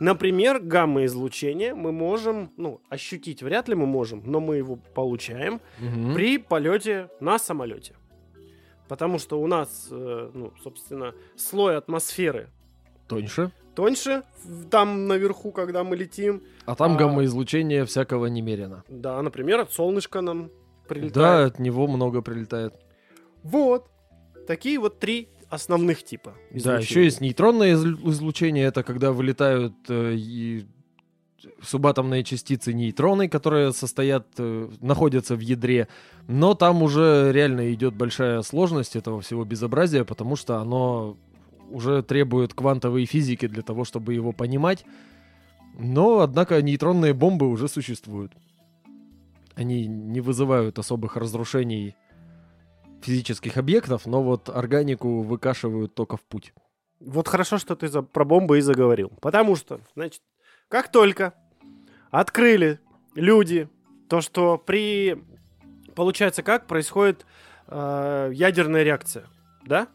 Например, 0.00 0.58
гамма-излучение 0.60 1.74
мы 1.74 1.92
можем, 1.92 2.52
ну, 2.56 2.80
ощутить 2.88 3.42
вряд 3.42 3.68
ли 3.68 3.74
мы 3.74 3.86
можем, 3.86 4.22
но 4.24 4.40
мы 4.40 4.56
его 4.56 4.76
получаем 4.76 5.60
при 6.14 6.38
полете 6.38 7.08
на 7.20 7.38
самолете. 7.38 7.94
Потому 8.88 9.18
что 9.18 9.40
у 9.40 9.48
нас, 9.48 9.88
э, 9.90 10.30
ну, 10.32 10.52
собственно, 10.62 11.12
слой 11.36 11.76
атмосферы 11.76 12.50
Тоньше. 13.08 13.50
тоньше, 13.74 14.22
там 14.70 15.06
наверху, 15.06 15.52
когда 15.52 15.84
мы 15.84 15.96
летим. 15.96 16.42
А 16.64 16.74
там 16.74 16.94
А- 16.94 16.96
гамма-излучение 16.96 17.84
всякого 17.84 18.26
немерено. 18.26 18.82
Да, 18.88 19.20
например, 19.22 19.60
от 19.60 19.72
солнышка 19.72 20.20
нам 20.22 20.44
Да, 20.46 20.50
прилетает. 20.88 21.52
от 21.54 21.58
него 21.58 21.86
много 21.86 22.22
прилетает. 22.22 22.74
Вот. 23.42 23.86
Такие 24.46 24.78
вот 24.78 24.98
три 24.98 25.28
основных 25.50 26.02
типа. 26.04 26.34
Да, 26.50 26.56
излучений. 26.58 26.82
еще 26.82 27.04
есть 27.04 27.20
нейтронное 27.20 27.74
изл- 27.74 28.10
излучение, 28.10 28.64
это 28.66 28.82
когда 28.82 29.12
вылетают 29.12 29.74
э, 29.88 30.14
и 30.16 30.66
субатомные 31.62 32.24
частицы 32.24 32.72
нейтроны, 32.72 33.28
которые 33.28 33.72
состоят, 33.72 34.26
э, 34.38 34.68
находятся 34.80 35.36
в 35.36 35.40
ядре, 35.40 35.86
но 36.26 36.54
там 36.54 36.82
уже 36.82 37.30
реально 37.32 37.72
идет 37.72 37.94
большая 37.94 38.42
сложность 38.42 38.96
этого 38.96 39.20
всего 39.20 39.44
безобразия, 39.44 40.04
потому 40.04 40.34
что 40.36 40.56
оно 40.56 41.16
уже 41.70 42.02
требует 42.02 42.54
квантовой 42.54 43.04
физики 43.06 43.46
для 43.46 43.62
того, 43.62 43.84
чтобы 43.84 44.14
его 44.14 44.32
понимать. 44.32 44.84
Но, 45.78 46.20
однако, 46.20 46.60
нейтронные 46.62 47.12
бомбы 47.12 47.48
уже 47.48 47.68
существуют. 47.68 48.32
Они 49.54 49.86
не 49.86 50.20
вызывают 50.20 50.78
особых 50.78 51.16
разрушений 51.16 51.94
физических 53.02 53.56
объектов, 53.56 54.06
но 54.06 54.22
вот 54.22 54.48
органику 54.48 55.22
выкашивают 55.22 55.94
только 55.94 56.16
в 56.16 56.22
путь. 56.22 56.52
Вот 57.00 57.28
хорошо, 57.28 57.58
что 57.58 57.76
ты 57.76 57.88
за, 57.88 58.02
про 58.02 58.24
бомбы 58.24 58.58
и 58.58 58.62
заговорил. 58.62 59.12
Потому 59.20 59.54
что, 59.54 59.80
значит, 59.94 60.22
как 60.68 60.90
только 60.90 61.34
открыли 62.10 62.80
люди 63.14 63.68
то, 64.08 64.20
что 64.20 64.58
при... 64.58 65.22
Получается, 65.94 66.42
как 66.42 66.66
происходит 66.66 67.26
э, 67.68 68.30
ядерная 68.34 68.82
реакция, 68.82 69.26
да? 69.64 69.88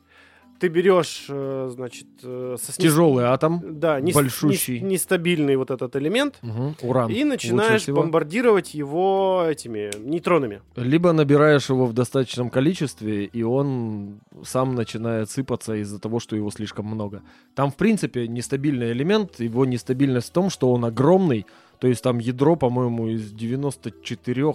Ты 0.62 0.68
берешь, 0.68 1.26
э, 1.28 1.70
значит, 1.74 2.06
э, 2.24 2.56
со 2.62 2.72
Тяжелый 2.80 3.26
атом, 3.26 3.62
да, 3.80 4.00
нес- 4.00 4.14
большущий. 4.14 4.80
нес- 4.80 4.92
нестабильный 4.92 5.56
вот 5.56 5.72
этот 5.72 5.96
элемент, 5.96 6.38
Мгм, 6.44 6.76
уран. 6.84 7.10
и 7.12 7.24
начинаешь 7.24 7.88
бомбардировать 7.88 8.76
его 8.76 9.44
этими 9.50 9.90
нейтронами. 10.08 10.62
Либо 10.76 11.14
набираешь 11.14 11.68
его 11.70 11.88
в 11.88 11.94
достаточном 11.94 12.52
количестве, 12.52 13.26
и 13.26 13.42
он 13.44 14.20
сам 14.44 14.76
начинает 14.76 15.32
сыпаться 15.32 15.74
из-за 15.82 16.00
того, 16.00 16.20
что 16.20 16.36
его 16.36 16.52
слишком 16.52 16.86
много. 16.86 17.24
Там, 17.56 17.72
в 17.72 17.76
принципе, 17.76 18.28
нестабильный 18.28 18.92
элемент, 18.92 19.40
его 19.40 19.66
нестабильность 19.66 20.30
в 20.30 20.32
том, 20.34 20.52
что 20.52 20.72
он 20.72 20.86
огромный, 20.86 21.48
то 21.80 21.88
есть 21.88 22.04
там 22.04 22.20
ядро, 22.20 22.56
по-моему, 22.56 23.08
из 23.08 23.32
94 23.32 24.54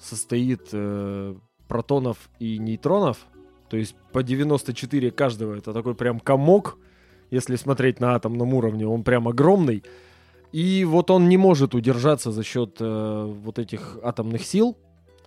состоит 0.00 0.68
э, 0.72 1.34
протонов 1.66 2.16
и 2.38 2.58
нейтронов, 2.58 3.18
то 3.68 3.76
есть 3.76 3.94
по 4.12 4.22
94 4.22 5.10
каждого, 5.10 5.54
это 5.56 5.72
такой 5.72 5.94
прям 5.94 6.20
комок, 6.20 6.78
если 7.30 7.56
смотреть 7.56 8.00
на 8.00 8.14
атомном 8.14 8.54
уровне, 8.54 8.86
он 8.86 9.04
прям 9.04 9.28
огромный. 9.28 9.84
И 10.52 10.84
вот 10.84 11.10
он 11.10 11.28
не 11.28 11.36
может 11.36 11.74
удержаться 11.74 12.32
за 12.32 12.42
счет 12.42 12.76
э, 12.80 13.24
вот 13.26 13.58
этих 13.58 13.98
атомных 14.02 14.44
сил, 14.44 14.76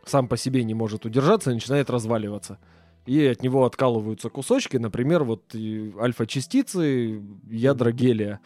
сам 0.05 0.27
по 0.27 0.35
себе 0.35 0.63
не 0.63 0.73
может 0.73 1.05
удержаться 1.05 1.51
начинает 1.51 1.89
разваливаться. 1.89 2.57
И 3.05 3.25
от 3.25 3.41
него 3.41 3.65
откалываются 3.65 4.29
кусочки, 4.29 4.77
например, 4.77 5.23
вот 5.23 5.53
и 5.53 5.93
альфа-частицы, 5.99 7.21
ядра 7.49 7.91
гелия. 7.91 8.39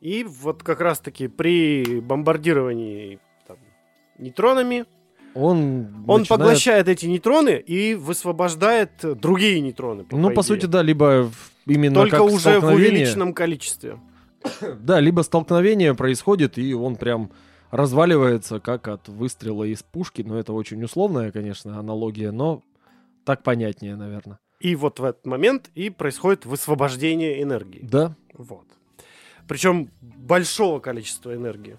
И 0.00 0.24
вот 0.24 0.62
как 0.62 0.80
раз-таки 0.80 1.28
при 1.28 2.00
бомбардировании 2.00 3.18
там, 3.46 3.56
нейтронами 4.18 4.84
Он, 5.34 6.04
он 6.06 6.20
начинает- 6.20 6.28
поглощает 6.28 6.88
эти 6.88 7.06
нейтроны 7.06 7.56
и 7.56 7.94
высвобождает 7.94 8.90
другие 9.02 9.60
нейтроны. 9.60 10.04
Ну, 10.10 10.28
по 10.28 10.32
идее. 10.34 10.42
сути, 10.42 10.66
да, 10.66 10.82
либо 10.82 11.30
именно 11.66 11.94
Только 12.02 12.18
как 12.18 12.26
уже 12.26 12.60
в 12.60 12.66
увеличенном 12.66 13.32
количестве. 13.34 13.98
Да, 14.80 15.00
либо 15.00 15.22
столкновение 15.22 15.94
происходит, 15.94 16.58
и 16.58 16.74
он 16.74 16.96
прям 16.96 17.30
разваливается, 17.70 18.60
как 18.60 18.88
от 18.88 19.08
выстрела 19.08 19.64
из 19.64 19.82
пушки. 19.82 20.22
Но 20.22 20.38
это 20.38 20.52
очень 20.52 20.82
условная, 20.84 21.32
конечно, 21.32 21.78
аналогия, 21.78 22.30
но 22.30 22.62
так 23.24 23.42
понятнее, 23.42 23.96
наверное. 23.96 24.38
И 24.60 24.76
вот 24.76 24.98
в 25.00 25.04
этот 25.04 25.26
момент 25.26 25.70
и 25.74 25.90
происходит 25.90 26.46
высвобождение 26.46 27.42
энергии. 27.42 27.80
Да, 27.82 28.14
Вот. 28.34 28.66
Причем 29.48 29.90
большого 30.00 30.78
количества 30.80 31.34
энергии. 31.34 31.76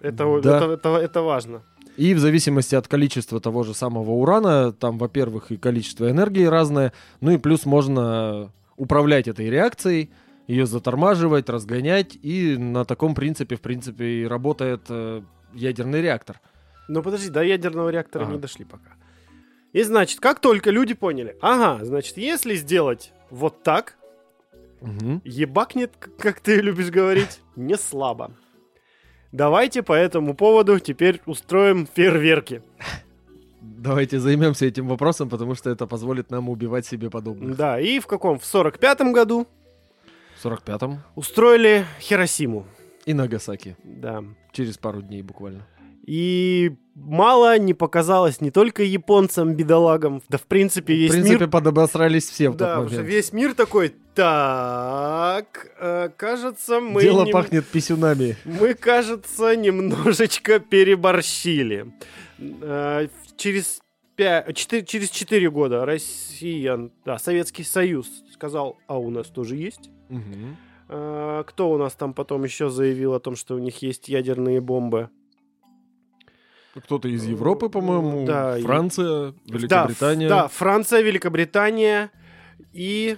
Это, 0.00 0.40
Да. 0.42 0.56
это, 0.56 0.72
это, 0.72 0.88
это 0.96 1.22
важно. 1.22 1.62
И 1.96 2.14
в 2.14 2.18
зависимости 2.18 2.74
от 2.74 2.88
количества 2.88 3.40
того 3.40 3.62
же 3.62 3.74
самого 3.74 4.12
урана, 4.12 4.72
там, 4.72 4.96
во-первых, 4.98 5.50
и 5.52 5.56
количество 5.56 6.10
энергии 6.10 6.44
разное, 6.44 6.92
ну 7.20 7.32
и 7.32 7.36
плюс 7.38 7.66
можно 7.66 8.50
управлять 8.76 9.28
этой 9.28 9.50
реакцией, 9.50 10.10
ее 10.46 10.66
затормаживать, 10.66 11.48
разгонять, 11.48 12.16
и 12.22 12.56
на 12.56 12.84
таком 12.84 13.14
принципе, 13.14 13.56
в 13.56 13.60
принципе, 13.60 14.04
и 14.22 14.24
работает 14.26 14.80
э, 14.88 15.22
ядерный 15.52 16.00
реактор. 16.00 16.40
Но 16.88 17.02
подожди, 17.02 17.28
до 17.28 17.42
ядерного 17.42 17.90
реактора 17.90 18.24
Ага. 18.24 18.32
не 18.32 18.38
дошли 18.38 18.64
пока. 18.64 18.90
И 19.72 19.82
значит, 19.82 20.18
как 20.18 20.40
только 20.40 20.70
люди 20.70 20.94
поняли, 20.94 21.36
ага, 21.40 21.84
значит, 21.84 22.16
если 22.16 22.56
сделать 22.56 23.12
вот 23.30 23.62
так, 23.62 23.96
Мгм. 24.80 25.20
ебакнет, 25.24 25.92
как 26.18 26.40
ты 26.40 26.60
любишь 26.60 26.90
говорить, 26.90 27.40
не 27.54 27.76
слабо. 27.76 28.32
Давайте 29.32 29.82
по 29.82 29.92
этому 29.92 30.34
поводу 30.34 30.78
теперь 30.80 31.20
устроим 31.26 31.86
фейерверки. 31.86 32.62
Давайте 33.60 34.18
займемся 34.18 34.66
этим 34.66 34.88
вопросом, 34.88 35.28
потому 35.28 35.54
что 35.54 35.70
это 35.70 35.86
позволит 35.86 36.30
нам 36.30 36.48
убивать 36.48 36.86
себе 36.86 37.10
подобных. 37.10 37.56
Да, 37.56 37.78
и 37.80 38.00
в 38.00 38.06
каком? 38.06 38.38
В 38.38 38.42
45-м 38.42 39.12
году 39.12 39.46
В 40.40 40.44
45-м 40.46 41.00
устроили 41.14 41.84
Хиросиму. 42.00 42.66
и 43.06 43.14
Нагасаки. 43.14 43.76
Да. 43.84 44.24
Через 44.52 44.78
пару 44.78 45.00
дней 45.02 45.22
буквально. 45.22 45.66
И 46.06 46.72
мало 46.94 47.58
не 47.58 47.74
показалось 47.74 48.40
не 48.40 48.50
только 48.50 48.82
японцам, 48.82 49.54
бедолагам, 49.54 50.22
да 50.28 50.38
в 50.38 50.42
принципе 50.42 50.94
весь 50.94 51.10
в 51.10 51.12
принципе, 51.14 51.38
мир... 51.38 51.48
подобосрались 51.50 52.28
все 52.28 52.50
в 52.50 52.56
Да, 52.56 52.76
тот 52.76 52.90
момент. 52.90 53.06
весь 53.06 53.32
мир 53.32 53.54
такой, 53.54 53.94
так, 54.14 55.70
э, 55.78 56.08
кажется, 56.16 56.80
мы... 56.80 57.02
Дело 57.02 57.24
нем- 57.24 57.32
пахнет 57.32 57.66
писюнами. 57.66 58.36
Мы, 58.44 58.74
кажется, 58.74 59.54
немножечко 59.56 60.58
переборщили. 60.58 61.92
Э, 62.38 63.08
Через, 63.36 63.80
пя- 64.16 64.46
четы- 64.52 64.84
через 64.84 65.08
4 65.10 65.50
года 65.50 65.84
Россия, 65.86 66.90
да, 67.06 67.18
Советский 67.18 67.64
Союз 67.64 68.06
сказал, 68.34 68.78
а 68.86 68.98
у 68.98 69.10
нас 69.10 69.28
тоже 69.28 69.56
есть. 69.56 69.90
Мгм. 70.08 70.56
Э, 70.88 71.44
Кто 71.46 71.70
у 71.70 71.78
нас 71.78 71.94
там 71.94 72.12
потом 72.14 72.44
еще 72.44 72.68
заявил 72.68 73.14
о 73.14 73.20
том, 73.20 73.36
что 73.36 73.54
у 73.54 73.58
них 73.58 73.80
есть 73.82 74.08
ядерные 74.08 74.60
бомбы? 74.60 75.08
Кто-то 76.84 77.08
из 77.08 77.24
Европы, 77.26 77.68
по-моему, 77.68 78.26
Да, 78.26 78.58
и- 78.58 78.62
Франция, 78.62 79.32
Да, 79.32 79.34
Великобритания. 79.54 80.24
ф- 80.26 80.30
Да, 80.30 80.48
Франция, 80.48 81.02
Великобритания 81.02 82.10
и 82.72 83.16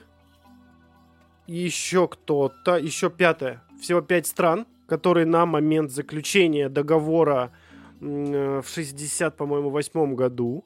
еще 1.47 2.09
кто-то, 2.09 2.77
еще 2.77 3.11
пятое. 3.11 3.63
Всего 3.81 4.01
пять 4.01 4.27
стран, 4.27 4.67
которые 4.87 5.27
на 5.27 5.47
момент 5.47 5.91
заключения 5.91 6.69
договора 6.69 7.51
э, 8.01 8.61
в 8.65 8.69
60, 8.69 9.37
по-моему, 9.37 9.71
восьмом 9.71 10.17
году, 10.17 10.65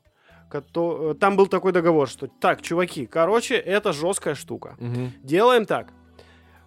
э, 0.52 1.14
там 1.20 1.36
был 1.36 1.46
такой 1.46 1.72
договор, 1.72 2.08
что 2.08 2.28
так, 2.40 2.62
чуваки, 2.62 3.06
короче, 3.06 3.56
это 3.56 3.92
жесткая 3.92 4.34
штука. 4.34 4.76
Мгм. 4.80 5.12
Делаем 5.22 5.64
так. 5.66 5.92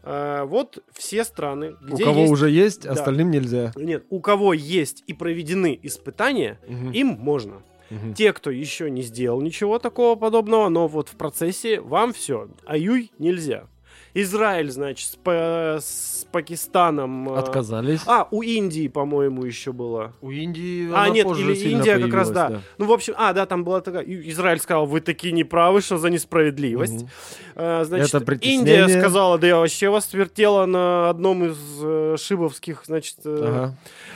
Э, 0.03 0.43
вот 0.45 0.83
все 0.93 1.23
страны, 1.23 1.75
У 1.81 1.95
где 1.95 2.03
кого 2.03 2.21
есть... 2.21 2.31
уже 2.31 2.49
есть, 2.49 2.83
Да. 2.83 2.91
остальным 2.93 3.31
нельзя. 3.31 3.71
Нет, 3.75 4.05
у 4.09 4.19
кого 4.21 4.53
есть 4.53 5.03
и 5.07 5.13
проведены 5.13 5.77
испытания, 5.83 6.59
Мгм. 6.67 6.91
им 6.91 7.07
можно. 7.19 7.61
Мгм. 7.89 8.13
Те, 8.13 8.33
кто 8.33 8.51
еще 8.51 8.89
не 8.89 9.01
сделал 9.01 9.41
ничего 9.41 9.79
такого 9.79 10.15
подобного, 10.15 10.69
но 10.69 10.87
вот 10.87 11.09
в 11.09 11.15
процессе 11.15 11.81
вам 11.81 12.13
все. 12.13 12.47
Аюй 12.65 13.11
нельзя. 13.19 13.65
Израиль, 14.13 14.71
значит, 14.71 15.09
с, 15.09 15.15
Па- 15.15 15.77
с 15.79 16.25
Пакистаном. 16.31 17.29
э, 17.29 17.37
Отказались. 17.37 18.01
А, 18.07 18.27
у 18.31 18.41
Индии, 18.41 18.87
по-моему, 18.87 19.43
еще 19.45 19.71
было. 19.71 20.13
У 20.21 20.31
Индии 20.31 20.89
А, 20.91 21.03
она 21.05 21.09
нет, 21.09 21.25
позже 21.27 21.43
или 21.43 21.55
сильно 21.55 21.77
Индия 21.77 21.99
как 21.99 22.13
раз, 22.13 22.29
появилась, 22.29 22.51
да. 22.53 22.61
Ну, 22.77 22.85
в 22.85 22.91
общем, 22.91 23.13
а, 23.17 23.33
да, 23.33 23.45
там 23.45 23.63
была 23.63 23.81
такая... 23.81 24.03
Израиль 24.05 24.59
сказал, 24.59 24.85
вы 24.85 25.01
такие 25.01 25.31
неправы, 25.33 25.81
что 25.81 25.97
за 25.97 26.09
несправедливость. 26.09 27.01
Мгм. 27.03 27.09
Э, 27.55 27.83
Значит, 27.85 28.13
Это. 28.15 28.33
Индия 28.41 28.87
сказала, 28.87 29.37
да 29.37 29.47
я 29.47 29.57
вообще 29.57 29.89
вас 29.89 30.13
вертела 30.13 30.65
на 30.65 31.09
одном 31.09 31.45
из 31.45 31.57
э, 31.81 32.15
шибовских, 32.19 32.83
значит, 32.85 33.17
э, 33.25 33.73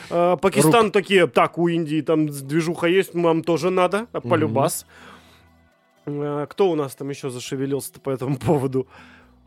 Ага. 0.10 0.34
Э, 0.34 0.38
Пакистан 0.42 0.92
такие, 0.92 1.28
так, 1.28 1.58
у 1.58 1.68
Индии 1.68 2.02
там 2.02 2.28
движуха 2.28 2.88
есть, 2.88 3.14
нам 3.14 3.44
тоже 3.44 3.70
надо, 3.70 4.08
а 4.12 4.22
полюбас. 4.22 4.86
Э, 6.06 6.46
Кто 6.50 6.70
у 6.70 6.76
нас 6.76 6.96
там 6.96 7.10
еще 7.10 7.30
зашевелился 7.30 7.94
по 8.02 8.10
этому 8.10 8.38
поводу? 8.38 8.88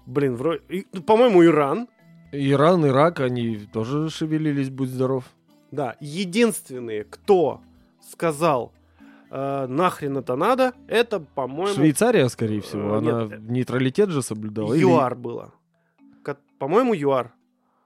Блин, 0.07 0.37
вроде... 0.37 0.61
ну, 0.93 1.03
По-моему, 1.03 1.45
Иран. 1.45 1.89
Иран, 2.33 2.87
Ирак, 2.87 3.21
они 3.21 3.59
тоже 3.73 4.09
шевелились, 4.11 4.71
будь 4.71 4.89
здоров. 4.91 5.25
Да, 5.71 5.97
единственные, 6.01 7.05
кто 7.05 7.61
сказал, 8.11 8.73
э, 9.31 9.67
нахрен 9.67 10.19
это 10.19 10.37
надо, 10.37 10.73
это, 10.89 11.21
по-моему, 11.21 11.75
Швейцария, 11.75 12.29
скорее 12.29 12.61
всего, 12.61 12.95
Э, 12.95 12.99
она 12.99 13.25
нет. 13.25 13.41
нейтралитет 13.51 14.11
же 14.11 14.23
соблюдала. 14.23 14.75
или 14.75 14.83
ЮАР 14.83 15.17
было. 15.17 15.53
Ко- 16.23 16.39
По-моему, 16.59 16.95
ЮАР. 16.95 17.33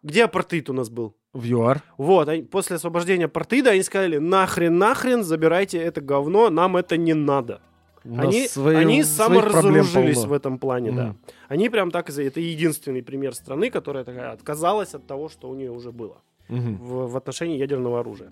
Где 0.02 0.24
апартеид 0.24 0.68
у 0.70 0.72
нас 0.72 0.88
был? 0.90 1.14
В 1.32 1.44
ЮАР. 1.44 1.82
Вот, 1.96 2.28
они- 2.28 2.42
после 2.42 2.76
освобождения 2.76 3.26
апартеида 3.26 3.70
они 3.70 3.82
сказали, 3.82 4.18
нахрен, 4.18 4.76
нахрен, 4.78 5.22
забирайте 5.22 5.78
это 5.78 6.00
говно, 6.00 6.50
нам 6.50 6.76
это 6.76 6.96
не 6.96 7.14
надо. 7.14 7.60
Нас 8.04 8.26
Они, 8.26 8.48
свои- 8.48 8.76
они 8.76 9.02
саморазоружились 9.04 10.24
в 10.24 10.32
этом 10.32 10.58
плане, 10.58 10.90
да. 10.92 11.04
Мгм. 11.06 11.18
Они 11.48 11.68
прям 11.68 11.90
так 11.90 12.08
и. 12.10 12.22
Это 12.22 12.40
единственный 12.40 13.02
пример 13.02 13.34
страны, 13.34 13.70
которая 13.70 14.04
такая 14.04 14.32
отказалась 14.32 14.94
от 14.94 15.06
того, 15.06 15.28
что 15.28 15.50
у 15.50 15.54
нее 15.54 15.70
уже 15.70 15.92
было 15.92 16.22
Мгм. 16.48 16.76
в, 16.76 17.10
в 17.12 17.16
отношении 17.16 17.58
ядерного 17.58 18.00
оружия. 18.00 18.30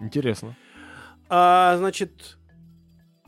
Интересно. 0.00 0.56
А, 1.28 1.76
значит, 1.78 2.38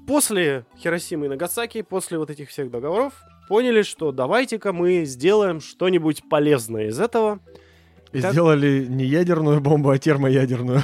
после 0.06 0.64
Хиросимы 0.78 1.26
и 1.26 1.28
Нагасаки, 1.28 1.82
после 1.82 2.18
вот 2.18 2.30
этих 2.30 2.48
всех 2.48 2.70
договоров, 2.70 3.12
поняли, 3.48 3.82
что 3.82 4.10
давайте-ка 4.12 4.72
мы 4.72 5.04
сделаем 5.04 5.60
что-нибудь 5.60 6.22
полезное 6.30 6.88
из 6.88 6.98
этого. 6.98 7.40
И 8.12 8.20
Так- 8.20 8.32
сделали 8.32 8.86
не 8.88 9.04
ядерную 9.04 9.60
бомбу, 9.60 9.90
а 9.90 9.98
термоядерную. 9.98 10.80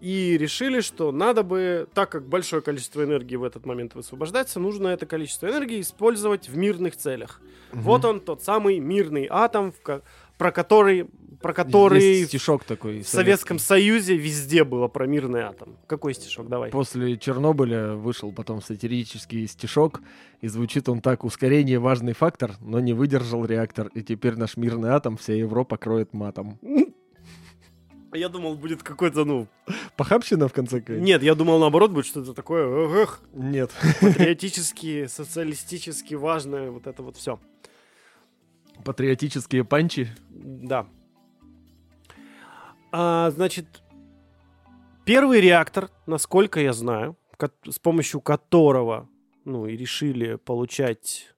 И 0.00 0.36
решили, 0.38 0.80
что 0.80 1.10
надо 1.10 1.42
бы, 1.42 1.88
так 1.92 2.10
как 2.10 2.28
большое 2.28 2.62
количество 2.62 3.02
энергии 3.02 3.36
в 3.36 3.44
этот 3.44 3.66
момент 3.66 3.94
высвобождается, 3.94 4.60
нужно 4.60 4.88
это 4.88 5.06
количество 5.06 5.48
энергии 5.48 5.80
использовать 5.80 6.48
в 6.48 6.56
мирных 6.56 6.96
целях. 6.96 7.40
Вот 7.72 8.04
он, 8.04 8.20
тот 8.20 8.42
самый 8.42 8.78
мирный 8.78 9.26
атом, 9.28 9.72
в 9.72 10.02
про 10.38 10.52
который, 10.52 11.10
про 11.42 11.52
который 11.52 12.00
Есть 12.00 12.28
стишок 12.28 12.64
такой. 12.64 13.02
в 13.02 13.08
Советском 13.08 13.58
Союзе 13.58 14.16
везде 14.16 14.62
было 14.62 14.86
про 14.86 15.06
мирный 15.06 15.40
атом. 15.40 15.76
Какой 15.86 16.14
стишок? 16.14 16.48
Давай. 16.48 16.70
После 16.70 17.18
Чернобыля 17.18 17.94
вышел 17.94 18.32
потом 18.32 18.62
сатирический 18.62 19.46
стишок, 19.48 20.00
и 20.40 20.46
звучит 20.46 20.88
он 20.88 21.00
так. 21.00 21.24
Ускорение— 21.24 21.78
важный 21.80 22.12
фактор, 22.12 22.52
но 22.60 22.78
не 22.78 22.92
выдержал 22.92 23.44
реактор, 23.44 23.88
и 23.94 24.02
теперь 24.02 24.36
наш 24.36 24.56
мирный 24.56 24.90
атом 24.90 25.16
вся 25.16 25.34
Европа 25.34 25.76
кроет 25.76 26.14
матом. 26.14 26.58
Я 28.14 28.28
думал, 28.28 28.54
будет 28.56 28.82
какой-то, 28.82 29.24
ну... 29.24 29.48
Похабщина 29.96 30.48
в 30.48 30.52
конце 30.52 30.80
концов? 30.80 31.04
Нет, 31.04 31.22
я 31.22 31.34
думал, 31.34 31.58
наоборот, 31.58 31.90
будет 31.90 32.06
что-то 32.06 32.32
такое, 32.32 33.02
эх, 33.02 33.20
Нет. 33.34 33.70
патриотически, 34.00 35.06
социалистически 35.06 36.14
важное, 36.14 36.70
вот 36.70 36.86
это 36.86 37.02
вот 37.02 37.16
все. 37.16 37.38
Патриотические 38.84 39.64
панчи. 39.64 40.08
Да. 40.30 40.86
А, 42.92 43.30
значит, 43.30 43.82
первый 45.04 45.40
реактор, 45.40 45.90
насколько 46.06 46.60
я 46.60 46.72
знаю, 46.72 47.16
с 47.68 47.78
помощью 47.78 48.20
которого, 48.20 49.08
ну, 49.44 49.66
и 49.66 49.76
решили 49.76 50.36
получать 50.36 51.34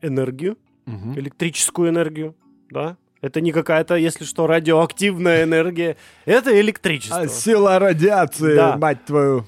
энергию, 0.00 0.56
Мгм. 0.86 1.18
электрическую 1.18 1.90
энергию, 1.90 2.36
да? 2.70 2.96
Это 3.22 3.40
не 3.40 3.52
какая-то, 3.52 3.94
если 3.94 4.24
что, 4.24 4.46
радиоактивная 4.46 5.44
энергия. 5.44 5.96
Это 6.26 6.60
электричество. 6.60 7.20
А 7.20 7.28
сила 7.28 7.78
радиации, 7.78 8.54
Да. 8.56 8.76
мать 8.76 9.04
твою. 9.06 9.46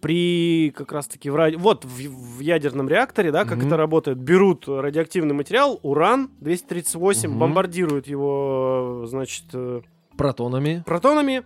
При 0.00 0.70
как 0.76 0.92
раз-таки 0.92 1.30
в 1.30 1.34
ради... 1.36 1.56
Вот 1.56 1.84
в, 1.84 1.88
в 1.88 2.40
ядерном 2.40 2.88
реакторе, 2.88 3.32
да, 3.32 3.44
как 3.44 3.56
Мгм. 3.58 3.66
это 3.66 3.76
работает, 3.78 4.18
берут 4.18 4.68
радиоактивный 4.68 5.34
материал, 5.34 5.80
уран 5.82 6.30
238, 6.40 7.30
Мгм. 7.30 7.38
бомбардируют 7.38 8.06
его, 8.06 9.04
значит, 9.08 9.46
э, 9.54 9.80
Протонами. 10.18 10.82
протонами, 10.86 11.42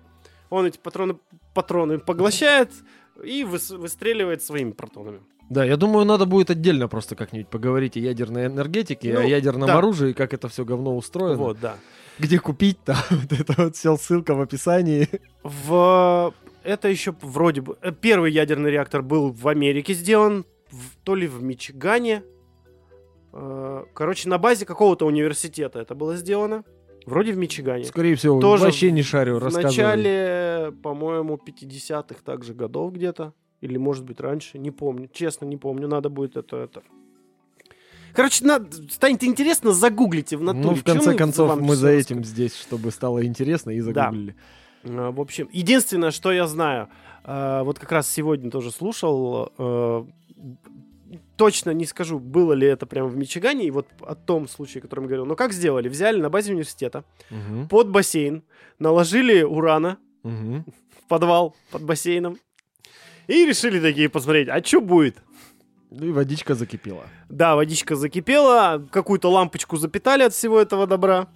он 0.51 0.67
эти 0.67 0.79
патроны, 0.79 1.17
патроны 1.55 1.99
поглощает 2.01 2.71
и 3.25 3.43
выс- 3.45 3.77
выстреливает 3.77 4.43
своими 4.43 4.73
протонами. 4.73 5.21
Да, 5.49 5.65
я 5.65 5.77
думаю, 5.77 6.05
надо 6.07 6.27
будет 6.27 6.51
отдельно 6.51 6.87
просто 6.89 7.17
как-нибудь 7.17 7.49
поговорить 7.49 7.97
о 7.97 8.01
ядерной 8.01 8.47
энергетике, 8.47 9.13
Ну, 9.15 9.21
о 9.21 9.25
ядерном 9.25 9.67
да. 9.67 9.79
оружии, 9.79 10.13
как 10.13 10.33
это 10.33 10.49
все 10.49 10.65
говно 10.65 10.97
устроено. 10.97 11.37
Вот, 11.39 11.59
да. 11.61 11.77
Где 12.19 12.39
купить-то? 12.39 12.97
Вот 13.11 13.33
это 13.33 13.55
вот 13.65 13.77
все 13.77 13.97
ссылка 13.97 14.35
в 14.35 14.41
описании. 14.41 15.09
В... 15.43 16.33
Это 16.63 16.89
еще 16.89 17.15
вроде 17.23 17.63
бы... 17.63 17.77
э, 17.83 17.91
Первый 17.91 18.31
ядерный 18.33 18.71
реактор 18.71 19.03
был 19.03 19.33
в 19.33 19.49
Америке 19.49 19.95
сделан, 19.95 20.45
в- 20.71 20.97
то 21.03 21.15
ли 21.17 21.27
в 21.27 21.43
Мичигане. 21.43 22.23
Э, 23.33 23.85
Короче, 23.95 24.29
на 24.29 24.39
базе 24.39 24.67
какого-то 24.67 25.07
университета 25.07 25.81
это 25.81 25.95
было 25.95 26.17
сделано. 26.17 26.65
Вроде 27.07 27.33
в 27.33 27.37
Мичигане. 27.37 27.85
Скорее 27.85 28.15
всего, 28.15 28.41
Тоже 28.41 28.65
вообще 28.65 28.91
не 28.91 29.03
шарю, 29.03 29.39
В 29.39 29.53
начале, 29.53 30.73
по-моему, 30.83 31.41
50-х 31.45 32.21
также 32.25 32.55
годов 32.55 32.93
где-то. 32.93 33.33
Или, 33.61 33.77
может 33.77 34.05
быть, 34.05 34.21
раньше. 34.21 34.59
Не 34.59 34.71
помню. 34.71 35.09
Честно, 35.13 35.45
не 35.45 35.57
помню. 35.57 35.87
Надо 35.87 36.09
будет 36.09 36.37
это... 36.37 36.57
это... 36.57 36.83
Короче, 38.15 38.45
надо... 38.45 38.71
станет 38.91 39.23
интересно, 39.23 39.73
загуглите 39.73 40.37
в 40.37 40.43
натуре. 40.43 40.67
Ну, 40.67 40.75
в 40.75 40.85
конце 40.85 41.13
мы 41.13 41.17
концов, 41.17 41.61
мы 41.61 41.77
за 41.77 41.91
этим 41.91 42.25
здесь, 42.25 42.57
чтобы 42.57 42.91
стало 42.91 43.25
интересно, 43.25 43.71
и 43.71 43.81
загуглили. 43.81 44.35
А, 44.85 45.11
В 45.13 45.21
общем, 45.21 45.49
единственное, 45.53 46.11
что 46.11 46.33
я 46.33 46.47
знаю, 46.47 46.89
а, 47.23 47.63
вот 47.65 47.79
как 47.79 47.93
раз 47.93 48.11
сегодня 48.11 48.51
тоже 48.51 48.71
слушал, 48.71 49.53
э, 49.59 50.05
точно 51.41 51.71
не 51.71 51.87
скажу, 51.87 52.19
было 52.19 52.53
ли 52.53 52.67
это 52.67 52.85
прямо 52.85 53.09
в 53.09 53.17
Мичигане, 53.17 53.65
и 53.65 53.71
вот 53.71 53.87
о 54.03 54.15
том 54.15 54.47
случае, 54.47 54.81
о 54.81 54.83
котором 54.83 55.05
я 55.05 55.09
говорил. 55.09 55.25
Но 55.25 55.37
как 55.37 55.55
сделали? 55.55 55.89
Взяли 55.89 56.21
на 56.21 56.29
базе 56.29 56.53
университета 56.53 57.03
Мгм. 57.31 57.67
под 57.67 57.89
бассейн, 57.89 58.43
наложили 58.79 59.43
урана 59.43 59.97
Мгм. 60.23 60.65
в 60.67 61.09
подвал 61.09 61.57
под 61.71 61.83
бассейном 61.85 62.37
и 63.27 63.47
решили 63.47 63.81
такие 63.81 64.11
посмотреть, 64.11 64.49
а 64.51 64.63
что 64.63 64.83
будет? 64.83 65.17
Ну 65.91 66.07
и 66.09 66.13
водичка 66.13 66.55
закипела. 66.55 67.05
Да, 67.31 67.57
водичка 67.57 67.97
закипела, 67.97 68.87
какую-то 68.93 69.31
лампочку 69.31 69.79
запитали 69.79 70.25
от 70.25 70.35
всего 70.35 70.61
этого 70.61 70.87
добра. 70.87 71.27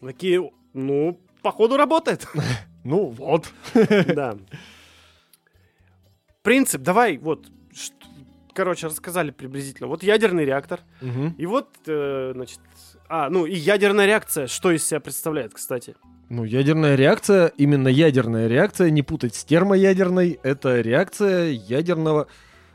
Такие, 0.00 0.50
ну, 0.74 1.20
походу 1.42 1.76
работает. 1.76 2.26
Ну 2.82 3.10
вот. 3.10 3.52
Да. 4.06 4.36
Принцип, 6.42 6.80
давай, 6.80 7.18
вот, 7.18 7.46
короче, 8.52 8.86
рассказали 8.86 9.30
приблизительно. 9.30 9.88
Вот 9.88 10.02
ядерный 10.02 10.44
реактор, 10.44 10.80
Мгм. 11.00 11.34
и 11.38 11.46
вот, 11.46 11.68
э, 11.86 12.32
значит, 12.34 12.60
а, 13.08 13.28
ну 13.30 13.46
и 13.46 13.54
ядерная 13.54 14.06
реакция, 14.06 14.46
что 14.46 14.70
из 14.70 14.86
себя 14.86 15.00
представляет, 15.00 15.54
кстати. 15.54 15.94
Ну, 16.28 16.44
ядерная 16.44 16.94
реакция, 16.94 17.48
именно 17.56 17.88
ядерная 17.88 18.46
реакция, 18.46 18.90
не 18.90 19.02
путать 19.02 19.34
с 19.34 19.44
термоядерной, 19.44 20.38
это 20.42 20.80
реакция 20.80 21.50
ядерного 21.50 22.28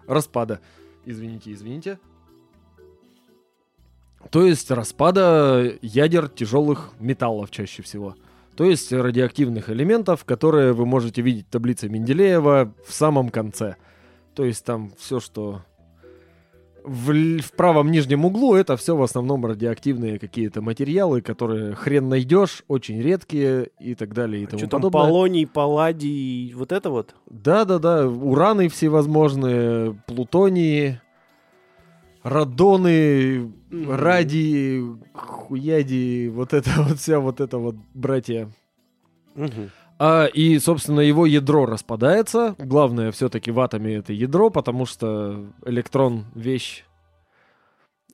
распада. 0.07 0.59
Извините, 1.05 1.53
извините. 1.53 1.99
То 4.31 4.45
есть 4.45 4.71
распада 4.71 5.73
ядер 5.81 6.27
тяжелых 6.29 6.91
металлов 6.99 7.51
чаще 7.51 7.83
всего. 7.83 8.15
То 8.57 8.65
есть 8.65 8.91
радиоактивных 8.91 9.69
элементов, 9.69 10.25
которые 10.25 10.73
вы 10.73 10.85
можете 10.85 11.21
видеть 11.21 11.45
в 11.47 11.51
таблице 11.51 11.89
Менделеева 11.89 12.73
в 12.87 12.93
самом 12.93 13.29
конце. 13.29 13.75
То 14.35 14.43
есть 14.43 14.65
там 14.65 14.91
все, 14.97 15.19
что 15.19 15.61
в, 16.83 17.39
в 17.39 17.51
правом 17.53 17.89
нижнем 17.89 18.25
углу, 18.25 18.53
это 18.53 18.77
все 18.77 18.95
в 18.95 19.01
основном 19.01 19.45
радиоактивные 19.45 20.19
какие-то 20.19 20.61
материалы, 20.61 21.21
которые 21.21 21.73
хрен 21.73 22.09
найдешь, 22.09 22.63
очень 22.67 23.01
редкие 23.01 23.69
и 23.79 23.95
так 23.95 24.13
далее 24.13 24.43
и 24.43 24.45
тому 24.45 24.59
Что 24.59 24.67
там, 24.67 24.81
подобное. 24.81 25.07
полоний, 25.07 25.47
палладий, 25.47 26.53
вот 26.53 26.71
это 26.71 26.89
вот? 26.89 27.15
Да-да-да, 27.29 28.07
ураны 28.07 28.69
всевозможные, 28.69 29.93
плутонии, 30.05 30.99
радоны, 32.23 33.51
Мгм. 33.69 33.91
радии, 33.95 34.83
хуяди, 35.13 36.27
вот 36.27 36.53
это 36.53 36.69
вот 36.77 36.99
вся 36.99 37.19
вот 37.19 37.39
это 37.39 37.57
вот 37.57 37.75
братья. 37.93 38.49
Мгм. 39.35 39.71
А, 39.97 40.25
и, 40.25 40.59
собственно, 40.59 40.99
его 40.99 41.25
ядро 41.25 41.65
распадается. 41.65 42.55
Главное 42.57 43.11
все-таки 43.11 43.51
в 43.51 43.59
атоме 43.59 43.95
это 43.95 44.13
ядро, 44.13 44.49
потому 44.49 44.85
что 44.85 45.45
электрон 45.65 46.25
вещь 46.35 46.83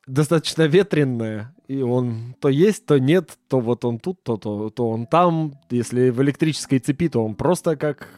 достаточно 0.06 0.62
ветренная, 0.62 1.54
и 1.68 1.80
он 1.82 2.34
то 2.40 2.48
есть, 2.48 2.86
то 2.86 2.98
нет, 2.98 3.30
то 3.48 3.60
вот 3.60 3.84
он 3.84 3.98
тут, 3.98 4.22
то, 4.22 4.36
то, 4.36 4.70
то 4.70 4.88
он 4.88 5.06
там. 5.06 5.54
Если 5.70 6.10
в 6.10 6.20
электрической 6.22 6.78
цепи, 6.78 7.08
то 7.08 7.24
он 7.24 7.34
просто 7.34 7.76
как 7.76 8.08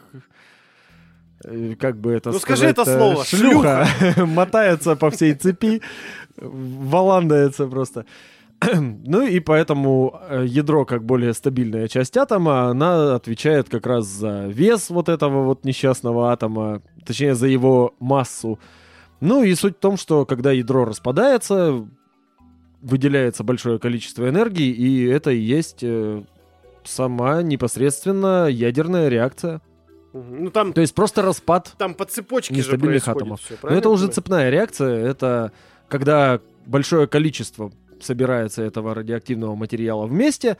э, 1.43 1.75
как 1.75 1.99
бы 1.99 2.11
это 2.11 2.31
Ну, 2.31 2.39
скажи 2.39 2.65
это 2.65 2.83
сказать-то, 2.83 3.13
слово, 3.13 3.25
шлюха 3.25 3.87
мотается 4.25 4.95
по 4.95 5.09
всей 5.09 5.33
цепи, 5.33 5.81
валандается 6.37 7.67
просто. 7.67 8.05
Ну 9.05 9.21
и 9.21 9.39
поэтому 9.39 10.19
э, 10.29 10.45
ядро, 10.47 10.85
как 10.85 11.03
более 11.03 11.33
стабильная 11.33 11.87
часть 11.87 12.17
атома, 12.17 12.69
она 12.69 13.15
отвечает 13.15 13.69
как 13.69 13.85
раз 13.85 14.05
за 14.05 14.45
вес 14.47 14.89
вот 14.89 15.09
этого 15.09 15.43
вот 15.43 15.65
несчастного 15.65 16.31
атома, 16.31 16.81
точнее 17.05 17.35
за 17.35 17.47
его 17.47 17.93
массу. 17.99 18.59
Ну 19.19 19.43
и 19.43 19.53
суть 19.55 19.77
в 19.77 19.79
том, 19.79 19.97
что 19.97 20.25
когда 20.25 20.51
ядро 20.51 20.85
распадается, 20.85 21.85
выделяется 22.81 23.43
большое 23.43 23.79
количество 23.79 24.29
энергии, 24.29 24.69
и 24.69 25.05
это 25.05 25.31
и 25.31 25.39
есть 25.39 25.79
э, 25.81 26.23
сама 26.83 27.41
непосредственно 27.41 28.47
ядерная 28.47 29.09
реакция. 29.09 29.61
Ну 30.13 30.49
там, 30.49 30.71
То 30.71 30.81
есть 30.81 30.95
просто 30.95 31.21
распад 31.21 31.73
там 31.77 31.93
по 31.93 32.05
цепочке 32.05 32.53
же 32.53 32.59
нестабильных 32.59 33.03
происходит 33.03 33.21
атомов. 33.21 33.41
всё, 33.41 33.55
Но 33.63 33.75
это 33.75 33.89
уже 33.89 34.07
цепная 34.07 34.49
реакция. 34.49 35.05
Это 35.05 35.51
когда 35.89 36.39
большое 36.65 37.07
количество 37.07 37.71
собирается 38.05 38.63
этого 38.63 38.93
радиоактивного 38.93 39.55
материала 39.55 40.05
вместе, 40.05 40.57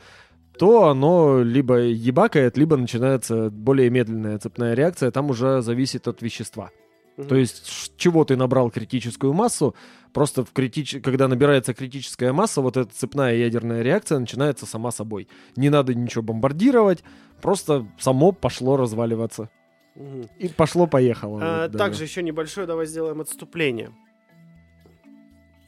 то 0.58 0.88
оно 0.88 1.42
либо 1.42 1.78
ебакает, 1.78 2.56
либо 2.56 2.76
начинается 2.76 3.50
более 3.50 3.90
медленная 3.90 4.38
цепная 4.38 4.74
реакция. 4.74 5.10
Там 5.10 5.30
уже 5.30 5.62
зависит 5.62 6.08
от 6.08 6.22
вещества. 6.22 6.70
Мгм. 7.16 7.28
То 7.28 7.36
есть, 7.36 7.96
чего 7.96 8.24
ты 8.24 8.36
набрал 8.36 8.70
критическую 8.70 9.32
массу, 9.32 9.74
просто 10.12 10.44
в 10.44 10.52
критич... 10.52 10.96
когда 11.02 11.28
набирается 11.28 11.74
критическая 11.74 12.32
масса, 12.32 12.60
вот 12.60 12.76
эта 12.76 12.92
цепная 12.94 13.34
ядерная 13.34 13.82
реакция 13.82 14.18
начинается 14.18 14.66
сама 14.66 14.90
собой. 14.90 15.28
Не 15.56 15.70
надо 15.70 15.94
ничего 15.94 16.22
бомбардировать, 16.22 17.02
просто 17.40 17.86
само 17.98 18.32
пошло 18.32 18.76
разваливаться. 18.76 19.50
Мгм. 19.94 20.28
И 20.38 20.48
пошло-поехало. 20.48 21.40
А, 21.42 21.62
вот, 21.62 21.72
да. 21.72 21.78
Также 21.78 22.04
еще 22.04 22.22
небольшое 22.22 22.66
давай 22.66 22.86
сделаем 22.86 23.20
отступление. 23.20 23.92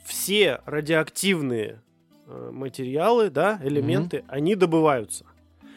Все 0.09 0.61
радиоактивные 0.65 1.83
э, 2.27 2.51
материалы, 2.53 3.29
да, 3.29 3.61
элементы, 3.63 4.25
они 4.27 4.55
добываются. 4.55 5.27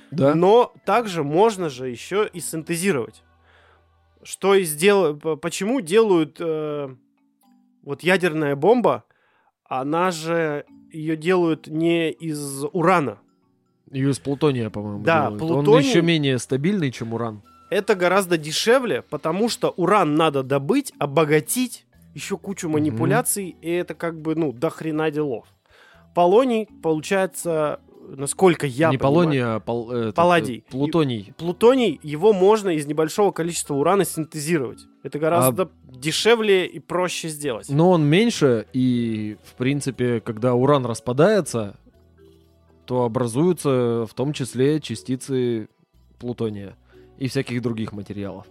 Да. 0.09 0.33
Но 0.35 0.73
также 0.85 1.23
можно 1.23 1.69
же 1.69 1.89
еще 1.89 2.29
и 2.31 2.39
синтезировать. 2.39 3.23
Что 4.23 4.55
и 4.55 4.63
сдел... 4.63 5.17
Почему 5.17 5.81
делают 5.81 6.37
э, 6.39 6.95
вот 7.83 8.03
ядерная 8.03 8.55
бомба? 8.55 9.03
Она 9.65 10.11
же 10.11 10.65
ее 10.91 11.17
делают 11.17 11.67
не 11.67 12.11
из 12.11 12.63
урана. 12.71 13.19
Ее 13.91 14.11
из 14.11 14.19
плутония, 14.19 14.69
по-моему, 14.69 15.03
Да, 15.03 15.29
делают. 15.29 15.41
Он 15.41 15.65
плутоний- 15.65 15.89
еще 15.89 16.01
менее 16.01 16.39
стабильный, 16.39 16.91
чем 16.91 17.13
уран. 17.13 17.41
Это 17.69 17.95
гораздо 17.95 18.37
дешевле, 18.37 19.01
потому 19.01 19.49
что 19.49 19.71
уран 19.71 20.15
надо 20.15 20.43
добыть, 20.43 20.93
обогатить, 20.99 21.85
еще 22.13 22.37
кучу 22.37 22.69
манипуляций, 22.69 23.55
и 23.61 23.69
это 23.69 23.93
как 23.93 24.21
бы, 24.21 24.35
ну, 24.35 24.51
до 24.51 24.69
хрена 24.69 25.09
делов. 25.11 25.47
Полоний, 26.13 26.67
получается, 26.83 27.79
насколько 28.17 28.67
я 28.67 28.89
Не 28.89 28.97
понимаю, 28.97 28.99
полоний, 28.99 29.39
а 29.43 29.59
пал- 29.61 29.91
этот, 29.91 30.15
Палладий. 30.15 30.63
э, 30.67 30.71
плутоний. 30.71 31.33
плутоний, 31.37 31.99
его 32.03 32.33
можно 32.33 32.69
из 32.69 32.85
небольшого 32.85 33.31
количества 33.31 33.75
урана 33.75 34.03
синтезировать. 34.03 34.79
Это 35.03 35.19
гораздо 35.19 35.69
дешевле 35.85 36.65
и 36.65 36.79
проще 36.79 37.29
сделать. 37.29 37.69
Но 37.69 37.91
он 37.91 38.03
меньше, 38.03 38.65
и, 38.73 39.37
в 39.43 39.53
принципе, 39.55 40.19
когда 40.19 40.53
уран 40.53 40.85
распадается, 40.85 41.77
то 42.85 43.03
образуются 43.05 44.05
в 44.05 44.13
том 44.13 44.33
числе 44.33 44.81
частицы 44.81 45.69
плутония 46.19 46.75
и 47.17 47.27
всяких 47.29 47.61
других 47.61 47.93
материалов. 47.93 48.45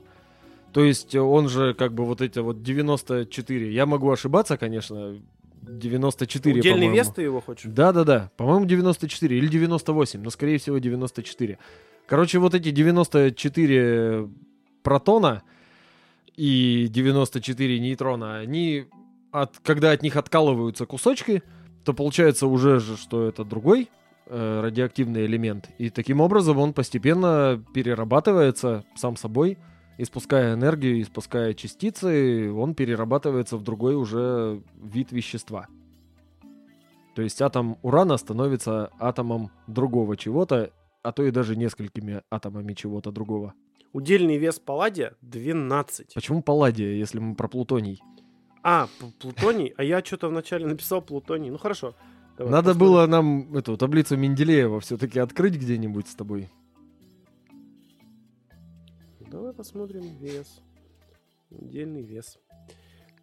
То 0.72 0.85
есть 0.85 1.14
э, 1.14 1.20
он 1.20 1.48
же 1.48 1.74
как 1.74 1.94
бы 1.94 2.04
вот 2.04 2.20
эти 2.20 2.38
вот 2.38 2.62
94. 2.62 3.72
Я 3.72 3.87
могу 3.87 4.11
ошибаться, 4.11 4.56
конечно. 4.56 5.20
94, 5.62 6.61
Удельный 6.61 6.88
вес 6.88 7.09
ты 7.09 7.22
его 7.22 7.40
хочешь? 7.40 7.70
Да-да-да, 7.70 8.30
по-моему, 8.37 8.64
94 8.64 9.37
или 9.37 9.46
98, 9.46 10.22
но, 10.22 10.30
скорее 10.30 10.59
всего, 10.59 10.78
94. 10.78 11.59
Короче, 12.06 12.38
вот 12.38 12.54
эти 12.54 12.70
94 12.70 14.28
протона 14.83 15.42
и 16.37 16.88
94 16.90 17.78
нейтрона, 17.78 18.38
они, 18.38 18.87
от, 19.30 19.59
когда 19.62 19.92
от 19.92 20.02
них 20.02 20.16
откалываются 20.16 20.87
кусочки, 20.87 21.42
то 21.85 21.92
получается 21.92 22.46
уже 22.46 22.80
же, 22.80 22.96
что 22.96 23.28
это 23.28 23.44
другой 23.44 23.88
э, 24.26 24.61
радиоактивный 24.62 25.26
элемент. 25.26 25.68
И 25.78 25.90
таким 25.90 26.20
образом 26.20 26.59
он 26.59 26.72
постепенно 26.72 27.62
перерабатывается 27.74 28.85
сам 28.96 29.16
собой, 29.16 29.59
испуская 30.02 30.54
энергию, 30.54 31.00
испуская 31.02 31.54
частицы, 31.54 32.52
он 32.52 32.74
перерабатывается 32.74 33.56
в 33.56 33.62
другой 33.62 33.94
уже 33.94 34.62
вид 34.80 35.12
вещества. 35.12 35.66
То 37.14 37.22
есть 37.22 37.42
атом 37.42 37.78
урана 37.82 38.16
становится 38.16 38.90
атомом 38.98 39.50
другого 39.66 40.16
чего-то, 40.16 40.70
а 41.02 41.12
то 41.12 41.24
и 41.24 41.30
даже 41.30 41.56
несколькими 41.56 42.22
атомами 42.30 42.74
чего-то 42.74 43.10
другого. 43.10 43.54
Удельный 43.92 44.38
вес 44.38 44.58
палладия 44.58 45.14
12. 45.22 46.14
Почему 46.14 46.42
палладия, 46.42 46.94
если 46.94 47.18
мы 47.18 47.34
про 47.34 47.48
плутоний? 47.48 48.00
А, 48.62 48.88
плутоний? 49.18 49.74
А 49.76 49.82
я 49.82 50.02
что-то 50.04 50.28
вначале 50.28 50.66
написал 50.66 51.02
плутоний. 51.02 51.50
Ну 51.50 51.58
хорошо. 51.58 51.94
Давай 52.38 52.52
Надо 52.52 52.70
посмотрим. 52.70 52.92
было 52.92 53.06
нам 53.06 53.56
эту 53.56 53.76
таблицу 53.76 54.16
Менделеева 54.16 54.80
все-таки 54.80 55.18
открыть 55.18 55.56
где-нибудь 55.56 56.08
с 56.08 56.14
тобой. 56.14 56.50
Давай 59.30 59.52
посмотрим 59.52 60.02
вес. 60.20 60.60
Удельный 61.50 62.02
вес. 62.02 62.38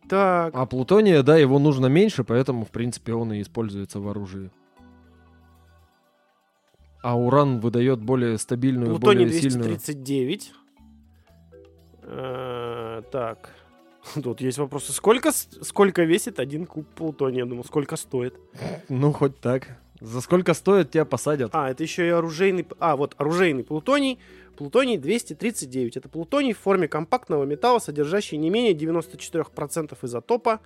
Так. 0.07 0.55
А 0.55 0.65
плутония, 0.65 1.21
да, 1.21 1.37
его 1.37 1.59
нужно 1.59 1.87
меньше, 1.87 2.23
поэтому, 2.23 2.63
в 2.63 2.69
принципе, 2.69 3.13
он 3.13 3.33
и 3.33 3.41
используется 3.41 3.99
в 3.99 4.07
оружии. 4.07 4.49
А 7.03 7.17
уран 7.17 7.59
выдает 7.59 8.01
более 8.01 8.37
стабильную, 8.37 8.91
Плутоний 8.91 9.25
более 9.25 9.41
сильную... 9.41 9.63
239. 9.65 10.53
Э, 12.03 13.01
Так. 13.11 13.49
Тут 14.23 14.39
есть 14.39 14.57
вопросы. 14.57 14.93
Сколько, 14.93 15.31
сколько 15.31 16.03
весит 16.03 16.39
один 16.39 16.65
куб 16.65 16.87
плутония? 16.87 17.39
Я 17.39 17.45
думал, 17.45 17.65
сколько 17.65 17.97
стоит? 17.97 18.33
Ну, 18.87 19.11
хоть 19.11 19.39
так. 19.41 19.77
За 19.99 20.21
сколько 20.21 20.53
стоит, 20.53 20.91
тебя 20.91 21.05
посадят. 21.05 21.51
А, 21.53 21.71
это 21.71 21.83
еще 21.83 22.05
и 22.05 22.09
оружейный... 22.09 22.67
А, 22.79 22.95
вот 22.95 23.15
оружейный 23.17 23.63
плутоний. 23.63 24.19
Плутоний 24.55 24.97
239. 24.97 25.97
Это 25.97 26.09
плутоний 26.09 26.53
в 26.53 26.59
форме 26.59 26.87
компактного 26.87 27.43
металла, 27.43 27.79
содержащий 27.79 28.37
не 28.37 28.49
менее 28.49 28.73
94% 28.73 29.97
изотопа. 30.01 30.59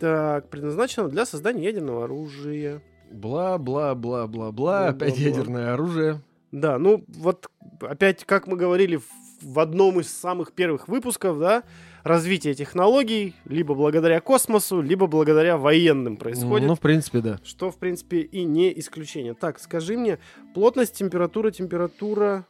Так, 0.00 0.48
предназначено 0.48 1.08
для 1.08 1.26
создания 1.26 1.64
ядерного 1.64 2.04
оружия. 2.04 2.82
Бла-бла-бла-бла-бла. 3.10 4.26
Бла-бла-бла. 4.26 4.88
Опять 4.88 5.18
ядерное 5.18 5.74
оружие. 5.74 6.20
Да, 6.52 6.78
ну 6.78 7.04
вот 7.08 7.48
опять, 7.80 8.24
как 8.24 8.46
мы 8.46 8.56
говорили 8.56 8.96
в, 8.96 9.06
в 9.42 9.58
одном 9.58 10.00
из 10.00 10.12
самых 10.12 10.52
первых 10.52 10.88
выпусков, 10.88 11.38
да, 11.38 11.62
развитие 12.02 12.54
технологий 12.54 13.34
либо 13.44 13.74
благодаря 13.74 14.20
космосу, 14.20 14.80
либо 14.80 15.06
благодаря 15.06 15.56
военным 15.56 16.16
происходит. 16.16 16.68
Ну, 16.68 16.74
в 16.74 16.80
принципе, 16.80 17.20
да. 17.20 17.40
Что, 17.44 17.70
в 17.70 17.78
принципе, 17.78 18.20
и 18.20 18.44
не 18.44 18.78
исключение. 18.78 19.34
Так, 19.34 19.58
скажи 19.58 19.96
мне, 19.96 20.18
плотность, 20.54 20.94
температура, 20.94 21.50
температура... 21.50 22.46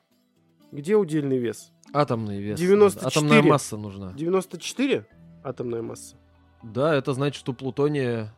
Где 0.73 0.95
удельный 0.95 1.39
вес? 1.39 1.73
Атомный 1.93 2.41
вес. 2.41 2.59
94. 2.59 3.09
Атомная 3.09 3.43
масса 3.43 3.77
нужна. 3.77 4.13
94 4.13 5.05
атомная 5.43 5.83
масса? 5.83 6.17
Да, 6.63 6.95
это 6.95 7.13
значит, 7.13 7.41
что 7.41 7.53
у 7.53 7.55
плутония 7.55 8.33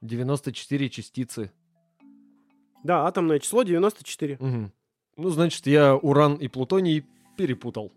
94 0.00 0.88
частицы. 0.88 1.52
Да, 2.82 3.06
атомное 3.06 3.40
число 3.40 3.62
94. 3.62 4.38
Мгм. 4.40 4.72
Ну, 5.16 5.28
значит, 5.28 5.66
я 5.66 5.96
уран 5.96 6.36
и 6.36 6.48
плутоний 6.48 7.04
перепутал. 7.36 7.92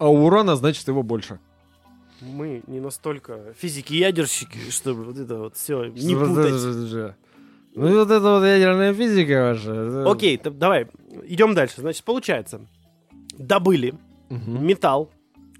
А 0.00 0.08
у 0.08 0.24
урана, 0.26 0.56
значит, 0.56 0.88
его 0.88 1.02
больше. 1.02 1.38
Мы 2.22 2.62
не 2.66 2.80
настолько 2.80 3.52
физики-ядерщики, 3.56 4.70
чтобы 4.70 5.04
вот 5.04 5.16
это 5.18 5.38
вот 5.38 5.56
все 5.56 5.84
не 5.84 6.14
путать. 6.14 7.14
Ну, 7.74 7.94
вот 7.98 8.10
это 8.10 8.20
вот 8.20 8.42
ядерная 8.44 8.92
физика 8.92 9.50
ваша. 9.52 10.10
Окей, 10.10 10.36
т- 10.36 10.50
давай, 10.50 10.88
идем 11.24 11.54
дальше. 11.54 11.80
Значит, 11.82 12.02
получается, 12.04 12.60
добыли 13.38 13.94
Мгм. 14.28 14.66
металл, 14.66 15.10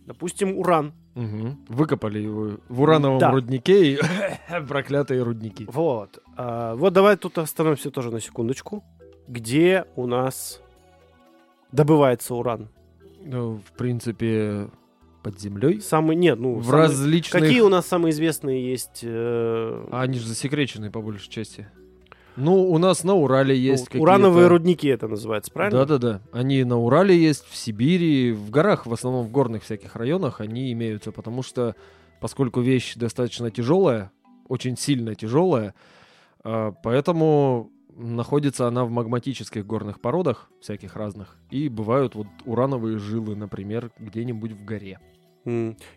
допустим, 0.07 0.59
уран. 0.59 0.92
Мгм. 1.14 1.64
Выкопали 1.68 2.18
его 2.20 2.59
в 2.68 2.81
урановом 2.83 3.18
Да. 3.18 3.31
руднике 3.31 3.92
и 3.94 3.98
проклятые 4.68 5.22
рудники. 5.22 5.66
Вот. 5.70 6.18
А, 6.37 6.74
вот 6.76 6.92
давай 6.92 7.16
тут 7.16 7.38
остановимся 7.38 7.90
тоже 7.90 8.11
на 8.11 8.20
секундочку. 8.20 8.83
Где 9.29 9.85
у 9.96 10.07
нас 10.07 10.61
добывается 11.72 12.35
уран? 12.35 12.68
Ну, 13.24 13.61
в 13.66 13.72
принципе, 13.76 14.68
под 15.22 15.38
землей. 15.40 15.80
Самый, 15.80 16.16
нет, 16.16 16.38
ну, 16.38 16.54
В 16.56 16.64
самый- 16.64 16.78
различных... 16.78 17.42
Какие 17.42 17.61
у 17.61 17.68
нас 17.68 17.87
самые 17.87 18.12
известные 18.12 18.70
есть? 18.70 19.00
э, 19.02 19.87
А 19.90 20.02
они 20.02 20.18
же 20.18 20.26
засекречены 20.26 20.90
по 20.90 21.00
большей 21.00 21.28
части. 21.30 21.68
Ну, 22.37 22.70
у 22.70 22.78
нас 22.78 23.04
на 23.04 23.14
Урале 23.14 23.54
ну, 23.54 23.61
есть 23.61 23.87
какие-то... 23.87 24.02
урановые 24.02 24.46
рудники 24.46 24.88
это 24.88 25.09
называется, 25.09 25.50
правильно? 25.52 25.80
Да-да-да. 25.80 26.20
Они 26.33 26.64
на 26.64 26.78
Урале 26.78 27.16
есть, 27.16 27.44
в 27.46 27.56
Сибири, 27.56 28.33
в 28.33 28.50
горах, 28.50 28.87
в 28.87 28.92
основном 28.92 29.26
в 29.26 29.30
горных 29.30 29.64
всяких 29.64 29.96
районах 29.96 30.40
они 30.40 30.72
имеются, 30.72 31.12
потому 31.12 31.42
что, 31.42 31.74
поскольку 32.20 32.61
вещь 32.61 32.94
достаточно 32.94 33.50
тяжелая, 33.50 34.11
очень 34.48 34.76
сильно 34.78 35.14
тяжелая, 35.14 35.74
а, 36.42 36.72
поэтому 36.83 37.70
находится 38.02 38.66
она 38.66 38.84
в 38.84 38.90
магматических 38.90 39.66
горных 39.66 40.00
породах, 40.00 40.50
всяких 40.60 40.96
разных, 40.96 41.36
и 41.50 41.68
бывают 41.68 42.14
вот 42.14 42.26
урановые 42.44 42.98
жилы, 42.98 43.36
например, 43.36 43.90
где-нибудь 43.98 44.52
в 44.52 44.64
горе. 44.64 44.98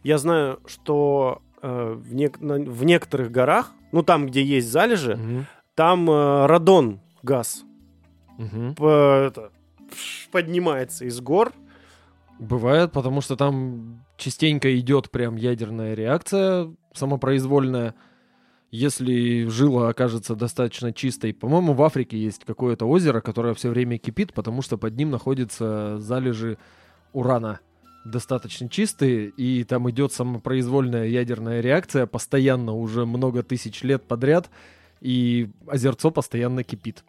Я 0.04 0.18
знаю, 0.18 0.60
что 0.66 1.42
э, 1.62 1.94
в, 1.94 2.14
нек- 2.14 2.44
на- 2.44 2.56
в 2.72 2.84
некоторых 2.84 3.32
горах, 3.32 3.72
ну 3.92 4.04
там, 4.04 4.28
где 4.28 4.44
есть 4.44 4.70
залежи, 4.70 5.16
Мгм. 5.16 5.46
там 5.76 6.10
э, 6.10 6.46
радон 6.46 7.00
газ 7.24 7.64
Мгм. 8.38 8.76
п- 8.76 8.86
это, 9.28 9.52
поднимается 10.32 11.06
из 11.06 11.20
гор. 11.22 11.54
Бывает, 12.40 12.92
потому 12.92 13.22
что 13.22 13.36
там 13.36 14.04
частенько 14.18 14.78
идет 14.80 15.12
прям 15.12 15.36
ядерная 15.36 15.94
реакция 15.94 16.74
самопроизвольная. 16.94 17.94
Если 18.74 19.46
жила 19.50 19.90
окажется 19.90 20.36
достаточно 20.36 20.92
чистой, 20.92 21.32
по-моему, 21.32 21.74
в 21.74 21.84
Африке 21.84 22.18
есть 22.18 22.44
какое-то 22.44 22.88
озеро, 22.88 23.22
которое 23.22 23.54
все 23.54 23.70
время 23.70 24.00
кипит, 24.00 24.34
потому 24.34 24.64
что 24.64 24.80
под 24.80 24.98
ним 24.98 25.12
находятся 25.12 26.00
залежи 26.00 26.58
урана 27.12 27.60
достаточно 28.04 28.68
чистые, 28.68 29.30
и 29.30 29.64
там 29.64 29.88
идет 29.92 30.12
самопроизвольная 30.12 31.06
ядерная 31.06 31.62
реакция 31.62 32.08
постоянно 32.08 32.74
уже 32.74 33.06
много 33.06 33.44
тысяч 33.44 33.84
лет 33.84 34.08
подряд, 34.08 34.50
и 35.02 35.52
озерцо 35.68 36.10
постоянно 36.10 36.64
кипит. 36.64 37.04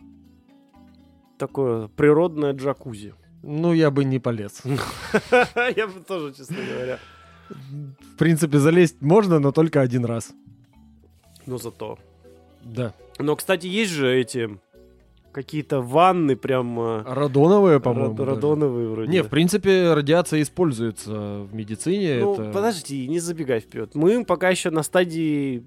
Такое 1.38 1.88
природное 1.88 2.52
джакузи. 2.52 3.14
Ну, 3.42 3.72
я 3.72 3.90
бы 3.90 4.04
не 4.04 4.18
полез. 4.18 4.60
Я 5.76 5.86
бы 5.86 6.00
тоже, 6.06 6.34
честно 6.34 6.56
говоря. 6.56 6.98
В 7.48 8.16
принципе, 8.18 8.58
залезть 8.58 9.00
можно, 9.00 9.38
но 9.38 9.50
только 9.50 9.80
один 9.80 10.04
раз. 10.04 10.34
Но 11.46 11.58
зато. 11.58 11.98
Да. 12.62 12.94
Но, 13.18 13.36
кстати, 13.36 13.66
есть 13.66 13.92
же 13.92 14.12
эти 14.14 14.58
какие-то 15.32 15.80
ванны 15.80 16.36
прям 16.36 16.78
э, 16.80 17.02
Радоновые, 17.02 17.80
по-моему. 17.80 18.16
рад- 18.16 18.28
радоновые 18.36 18.88
вроде. 18.88 19.10
Не, 19.10 19.22
в 19.22 19.28
принципе, 19.28 19.92
радиация 19.92 20.40
используется 20.42 21.10
в 21.12 21.54
медицине. 21.54 22.20
Ну, 22.20 22.34
это... 22.34 22.52
подожди, 22.52 23.08
не 23.08 23.18
забегай 23.18 23.60
вперед. 23.60 23.94
Мы 23.94 24.24
пока 24.24 24.48
еще 24.50 24.70
на 24.70 24.82
стадии 24.82 25.64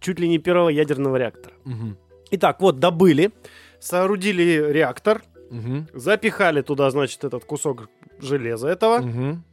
чуть 0.00 0.18
ли 0.18 0.28
не 0.28 0.38
первого 0.38 0.70
ядерного 0.70 1.16
реактора. 1.16 1.54
Мгм. 1.64 1.96
Итак, 2.30 2.60
вот 2.60 2.78
добыли, 2.78 3.30
соорудили 3.78 4.64
реактор, 4.72 5.22
Мгм. 5.50 5.86
запихали 5.92 6.62
туда, 6.62 6.90
значит, 6.90 7.22
этот 7.24 7.44
кусок 7.44 7.88
железа 8.20 8.68
этого, 8.68 8.98
Мгм. 9.00 9.44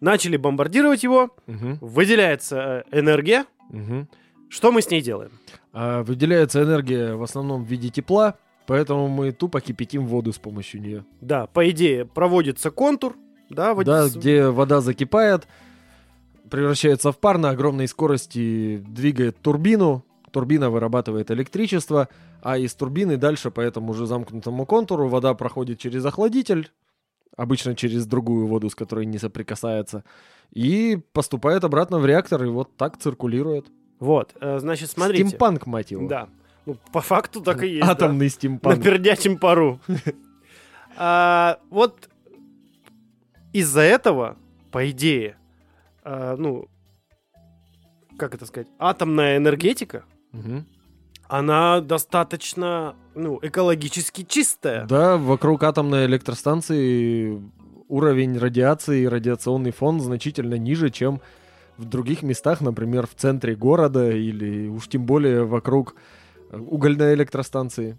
начали 0.00 0.36
бомбардировать 0.36 1.02
его, 1.02 1.30
Мгм. 1.46 1.78
выделяется 1.80 2.84
э, 2.90 2.98
энергия. 3.00 3.44
Мгм. 3.70 4.08
Что 4.50 4.72
мы 4.72 4.82
с 4.82 4.90
ней 4.90 5.00
делаем? 5.00 5.30
А 5.72 6.02
выделяется 6.02 6.62
энергия 6.62 7.14
в 7.14 7.22
основном 7.22 7.64
в 7.64 7.68
виде 7.68 7.88
тепла, 7.88 8.34
поэтому 8.66 9.08
мы 9.08 9.30
тупо 9.30 9.60
кипятим 9.60 10.06
воду 10.06 10.32
с 10.32 10.38
помощью 10.38 10.82
нее. 10.82 11.04
Да, 11.20 11.46
по 11.46 11.70
идее, 11.70 12.04
проводится 12.04 12.72
контур, 12.72 13.16
да, 13.48 13.74
вот 13.74 13.86
Да, 13.86 14.08
где 14.08 14.48
вода 14.48 14.80
закипает, 14.80 15.46
превращается 16.50 17.12
в 17.12 17.18
пар 17.18 17.38
на 17.38 17.50
огромной 17.50 17.86
скорости, 17.86 18.82
двигает 18.88 19.38
турбину, 19.40 20.04
турбина 20.32 20.68
вырабатывает 20.68 21.30
электричество, 21.30 22.08
а 22.42 22.58
из 22.58 22.74
турбины 22.74 23.16
дальше 23.16 23.52
по 23.52 23.60
этому 23.60 23.94
же 23.94 24.06
замкнутому 24.06 24.66
контуру 24.66 25.06
вода 25.06 25.32
проходит 25.34 25.78
через 25.78 26.04
охладитель, 26.04 26.72
обычно 27.36 27.76
через 27.76 28.04
другую 28.04 28.48
воду, 28.48 28.68
с 28.68 28.74
которой 28.74 29.06
не 29.06 29.18
соприкасается, 29.18 30.02
и 30.52 30.98
поступает 31.12 31.62
обратно 31.62 32.00
в 32.00 32.06
реактор, 32.06 32.42
и 32.42 32.48
вот 32.48 32.76
так 32.76 32.98
циркулирует. 32.98 33.66
Вот, 34.00 34.34
э, 34.40 34.58
значит, 34.58 34.90
смотрите. 34.90 35.26
Стимпанк, 35.28 35.66
мать 35.66 35.90
его. 35.92 36.08
Да. 36.08 36.28
Ну, 36.66 36.76
по 36.92 37.00
факту 37.00 37.40
так 37.40 37.62
и 37.62 37.68
есть. 37.68 37.86
да. 37.86 37.92
Атомный 37.92 38.26
На 38.26 38.30
стимпанк. 38.30 38.82
пердячем 38.82 39.38
пару. 39.38 39.78
А, 40.96 41.58
Вот 41.70 42.10
из-за 43.52 43.80
этого, 43.82 44.36
по 44.70 44.90
идее, 44.90 45.36
а, 46.04 46.36
ну, 46.36 46.66
как 48.18 48.34
это 48.34 48.44
сказать, 48.44 48.66
атомная 48.78 49.36
энергетика, 49.38 50.04
она 51.28 51.80
достаточно, 51.80 52.96
ну, 53.14 53.38
экологически 53.40 54.24
чистая. 54.24 54.84
Да, 54.86 55.16
вокруг 55.16 55.62
атомной 55.62 56.06
электростанции 56.06 57.40
уровень 57.88 58.36
радиации 58.36 59.02
и 59.02 59.08
радиационный 59.08 59.70
фон 59.70 60.00
значительно 60.00 60.56
ниже, 60.56 60.90
чем 60.90 61.20
в 61.80 61.84
других 61.86 62.22
местах, 62.22 62.60
например, 62.60 63.06
в 63.06 63.14
центре 63.14 63.54
города 63.56 64.10
или 64.10 64.68
уж 64.68 64.86
тем 64.88 65.04
более 65.06 65.44
вокруг 65.44 65.94
э, 66.50 66.58
угольной 66.58 67.14
электростанции. 67.14 67.96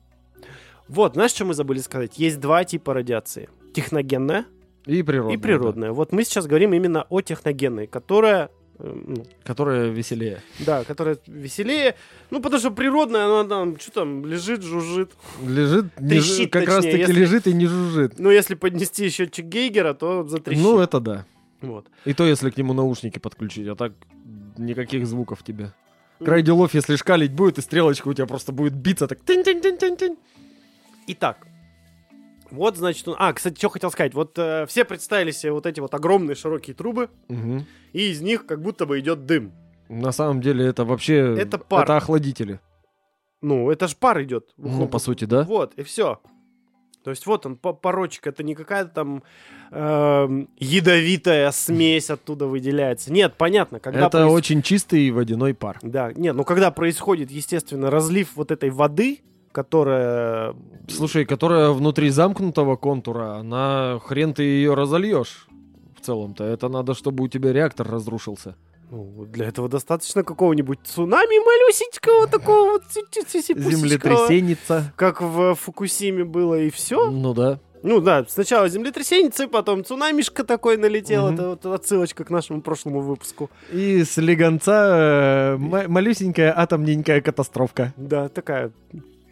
Вот, 0.87 1.13
знаешь, 1.13 1.31
что 1.31 1.45
мы 1.45 1.53
забыли 1.53 1.79
сказать? 1.79 2.19
Есть 2.19 2.39
два 2.39 2.63
типа 2.63 2.93
радиации. 2.93 3.49
Техногенная 3.73 4.45
И 4.85 5.01
природная. 5.03 5.35
и 5.35 5.39
природная. 5.39 5.91
Вот 5.91 6.11
мы 6.11 6.23
сейчас 6.23 6.45
говорим 6.47 6.73
именно 6.73 7.03
о 7.09 7.21
техногенной, 7.21 7.87
которая, 7.87 8.49
э, 8.79 9.03
ну, 9.07 9.15
да, 9.15 9.23
которая 9.45 9.89
веселее. 9.89 10.41
да, 10.59 10.83
которая 10.83 11.17
веселее. 11.27 11.95
Ну, 12.29 12.41
потому 12.41 12.59
что 12.59 12.71
природная, 12.71 13.25
она 13.25 13.47
там, 13.49 13.79
что 13.79 13.91
там, 13.91 14.25
лежит, 14.25 14.61
жужжит. 14.63 15.11
Лежит, 15.47 15.85
не 15.99 16.07
жу- 16.07 16.09
Трещит, 16.09 16.51
как 16.51 16.67
раз 16.67 16.83
таки 16.83 16.97
если- 16.97 17.13
лежит 17.13 17.47
и 17.47 17.53
не 17.53 17.65
жужжит. 17.67 18.19
Ну, 18.19 18.29
если 18.29 18.55
поднести 18.55 19.09
счетчик 19.09 19.45
Гейгера, 19.45 19.93
то 19.93 20.23
затрещит. 20.27 20.61
Ну, 20.63 20.79
это 20.79 20.99
да. 20.99 21.25
Вот. 21.61 21.87
И 22.05 22.13
то, 22.13 22.25
если 22.25 22.49
к 22.49 22.57
нему 22.57 22.73
наушники 22.73 23.19
подключить, 23.19 23.67
а 23.67 23.75
так 23.75 23.93
никаких 24.57 25.05
звуков 25.07 25.43
тебе. 25.43 25.73
Край 26.23 26.41
делов, 26.43 26.73
если 26.73 26.95
шкалить 26.95 27.33
будет, 27.33 27.57
и 27.57 27.61
стрелочка 27.61 28.07
у 28.07 28.13
тебя 28.13 28.27
просто 28.27 28.51
будет 28.51 28.73
биться 28.73 29.07
так. 29.07 29.19
тынь-тынь-тынь-тынь-тынь. 29.23 30.17
Итак, 31.07 31.47
Вот, 32.51 32.77
значит, 32.77 33.07
он... 33.07 33.15
А, 33.17 33.31
кстати, 33.33 33.57
что 33.57 33.69
хотел 33.69 33.89
сказать. 33.91 34.13
Вот 34.13 34.37
э, 34.37 34.65
все 34.67 34.83
представили 34.85 35.31
себе 35.31 35.51
вот 35.53 35.65
эти 35.65 35.79
вот 35.79 35.93
огромные 35.95 36.35
широкие 36.35 36.75
трубы, 36.75 37.09
Мгм. 37.29 37.65
и 37.93 38.11
из 38.11 38.21
них 38.21 38.45
как 38.45 38.61
будто 38.61 38.85
бы 38.85 38.99
идет 38.99 39.25
дым. 39.25 39.51
На 39.89 40.11
самом 40.11 40.41
деле 40.41 40.65
это 40.65 40.83
вообще... 40.85 41.35
Это 41.37 41.57
пар. 41.57 41.83
Это 41.83 41.97
охладители. 41.97 42.59
Ну, 43.41 43.71
это 43.71 43.87
ж 43.87 43.95
пар 43.95 44.21
идет. 44.21 44.49
Ну, 44.57 44.87
по 44.87 44.99
сути, 44.99 45.25
да. 45.25 45.43
Вот, 45.43 45.73
и 45.75 45.83
все. 45.83 46.19
То 47.03 47.09
есть 47.09 47.25
вот 47.25 47.45
он, 47.45 47.55
по- 47.55 47.73
порочек, 47.73 48.27
это 48.27 48.43
не 48.43 48.53
какая-то 48.55 48.91
там 48.91 49.23
эм, 49.71 50.49
ядовитая 50.57 51.51
смесь 51.51 52.09
оттуда 52.09 52.45
выделяется. 52.45 53.11
Нет, 53.11 53.33
понятно, 53.37 53.79
когда... 53.79 54.07
это 54.07 54.19
проис- 54.19 54.31
очень 54.31 54.61
чистый 54.61 55.09
водяной 55.11 55.53
пар. 55.53 55.79
Да, 55.81 56.11
нет, 56.13 56.35
ну 56.35 56.43
когда 56.43 56.71
происходит, 56.71 57.31
естественно, 57.31 57.89
разлив 57.89 58.35
вот 58.35 58.51
этой 58.51 58.69
воды, 58.69 59.21
которая... 59.51 60.55
Слушай, 60.87 61.25
которая 61.25 61.71
внутри 61.71 62.09
замкнутого 62.09 62.75
контура, 62.75 63.35
она 63.37 63.99
хрен 64.03 64.33
ты 64.33 64.43
ее 64.43 64.73
разольешь. 64.73 65.47
В 65.99 66.05
целом-то 66.05 66.43
это 66.43 66.69
надо, 66.69 66.93
чтобы 66.93 67.23
у 67.23 67.27
тебя 67.27 67.51
реактор 67.53 67.87
разрушился. 67.87 68.55
Ну, 68.91 69.25
для 69.25 69.47
этого 69.47 69.69
достаточно 69.69 70.23
какого-нибудь 70.23 70.79
цунами 70.83 71.43
малюсенького 71.43 72.27
такого 72.27 72.71
вот 72.71 72.83
Землетрясеница. 72.91 74.93
Как 74.97 75.21
в 75.21 75.55
Фукусиме 75.55 76.25
было, 76.25 76.59
и 76.59 76.69
все. 76.69 77.09
Ну 77.09 77.33
да. 77.33 77.59
Ну 77.83 77.99
да, 77.99 78.25
сначала 78.27 78.69
землетрясение, 78.69 79.31
потом 79.47 79.83
цунамишка 79.83 80.43
такой 80.43 80.77
налетел. 80.77 81.27
Мгм. 81.27 81.33
Это 81.33 81.49
вот 81.49 81.65
отсылочка 81.65 82.23
к 82.25 82.29
нашему 82.29 82.61
прошлому 82.61 82.99
выпуску. 82.99 83.49
И 83.71 84.03
с 84.03 84.17
легонца 84.17 85.55
э, 85.55 85.57
ма- 85.57 85.87
малюсенькая 85.87 86.53
атомненькая 86.55 87.21
катастрофка. 87.21 87.93
Да, 87.97 88.29
такая 88.29 88.71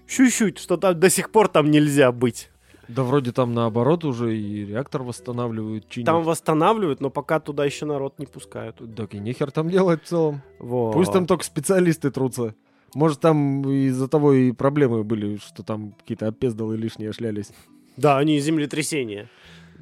щуть-щуть, 0.08 0.58
что 0.58 0.78
там 0.78 1.00
до 1.00 1.10
сих 1.10 1.32
пор 1.32 1.50
там 1.50 1.70
нельзя 1.70 2.12
быть. 2.12 2.50
Да 2.90 3.04
вроде 3.04 3.32
там 3.32 3.54
наоборот 3.54 4.04
уже 4.04 4.36
и 4.36 4.66
реактор 4.66 5.04
восстанавливают, 5.04 5.88
чинят. 5.90 6.08
Там 6.08 6.24
восстанавливают, 6.24 7.02
но 7.02 7.12
пока 7.12 7.40
туда 7.40 7.64
еще 7.64 7.86
народ 7.86 8.18
не 8.18 8.26
пускают. 8.26 8.82
Так 8.96 9.14
и 9.14 9.20
нехер 9.20 9.52
там 9.52 9.70
делать 9.70 10.04
в 10.04 10.08
целом. 10.08 10.42
Вот. 10.58 10.94
Пусть 10.94 11.14
там 11.14 11.28
только 11.28 11.46
специалисты 11.46 12.10
трутся. 12.10 12.56
Может, 12.96 13.20
там 13.20 13.62
из-за 13.70 14.08
того 14.08 14.34
и 14.34 14.52
проблемы 14.52 15.04
были, 15.04 15.38
что 15.38 15.62
там 15.62 15.94
какие-то 16.00 16.28
опездалы 16.28 16.78
лишние 16.78 17.14
шлялись. 17.14 17.52
Да, 17.96 18.18
они 18.18 18.40
землетрясения. 18.40 19.30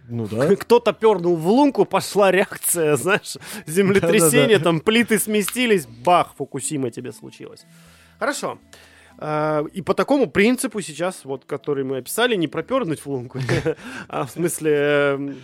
Ну 0.10 0.28
да. 0.28 0.54
Кто-то 0.58 0.92
пернул 0.92 1.38
в 1.38 1.48
лунку, 1.48 1.86
пошла 1.86 2.30
реакция, 2.30 2.98
знаешь, 2.98 3.38
землетрясение, 3.66 4.60
там 4.60 4.82
плиты 4.82 5.18
сместились, 5.18 5.86
бах, 5.86 6.34
Фукусима 6.38 6.92
тебе 6.92 7.14
случилось. 7.14 7.66
Хорошо. 8.20 8.58
А, 9.20 9.66
И 9.74 9.82
по 9.82 9.94
такому 9.94 10.30
принципу 10.30 10.82
сейчас, 10.82 11.26
вот, 11.26 11.46
который 11.46 11.84
мы 11.84 11.98
описали, 11.98 12.36
не 12.36 12.48
пропернуть 12.48 13.00
в 13.00 13.08
лунку, 13.08 13.40
а 14.08 14.26
в 14.26 14.32
смысле 14.32 14.72
эм, 14.72 15.36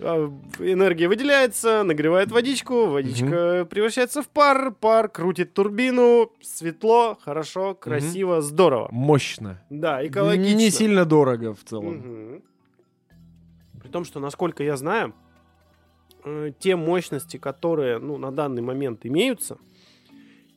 а, 0.00 0.32
энергия 0.58 1.08
выделяется, 1.08 1.82
нагревает 1.82 2.30
водичку, 2.30 2.86
водичка 2.86 3.66
превращается 3.68 4.22
в 4.22 4.28
пар, 4.28 4.72
пар 4.72 5.08
крутит 5.08 5.54
турбину, 5.54 6.30
светло, 6.40 7.18
хорошо, 7.20 7.74
красиво, 7.74 8.42
здорово. 8.42 8.88
Мощно. 8.92 9.60
Да, 9.70 10.06
экологично. 10.06 10.56
Не 10.56 10.70
сильно 10.70 11.04
дорого 11.04 11.54
в 11.54 11.64
целом. 11.64 12.42
При 13.80 13.88
том, 13.88 14.04
что, 14.04 14.20
насколько 14.20 14.62
я 14.62 14.76
знаю, 14.76 15.14
э, 16.24 16.52
те 16.58 16.76
мощности, 16.76 17.36
которые 17.36 17.98
ну, 17.98 18.18
на 18.18 18.32
данный 18.32 18.62
момент 18.62 19.06
имеются, 19.06 19.58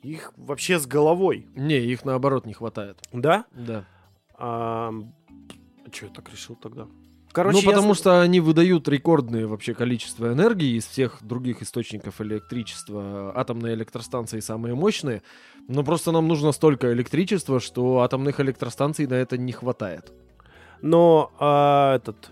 их 0.02 0.34
вообще 0.38 0.80
с 0.80 0.86
головой. 0.88 1.48
Не, 1.56 1.80
их 1.80 2.06
наоборот 2.06 2.46
не 2.46 2.54
хватает. 2.54 2.98
Да? 3.12 3.46
Да. 3.52 3.86
А, 4.38 4.92
что 5.92 6.06
я 6.06 6.12
так 6.12 6.30
решил 6.30 6.56
тогда? 6.56 6.88
Короче, 7.32 7.58
ну, 7.58 7.62
я 7.64 7.70
потому 7.70 7.94
с- 7.94 7.98
что 8.00 8.22
они 8.22 8.40
выдают 8.40 8.88
рекордное 8.88 9.46
вообще 9.46 9.74
количество 9.76 10.34
энергии 10.34 10.78
из 10.78 10.86
всех 10.88 11.20
других 11.22 11.62
источников 11.62 12.22
электричества. 12.22 13.32
Атомные 13.36 13.76
электростанции 13.76 14.40
самые 14.40 14.74
мощные. 14.74 15.22
Но 15.68 15.84
просто 15.84 16.12
нам 16.12 16.28
нужно 16.28 16.52
столько 16.54 16.92
электричества, 16.92 17.60
что 17.60 18.00
атомных 18.00 18.40
электростанций 18.40 19.06
на 19.06 19.14
это 19.14 19.38
не 19.38 19.52
хватает. 19.52 20.12
Но 20.82 21.32
а, 21.40 21.96
этот... 21.98 22.32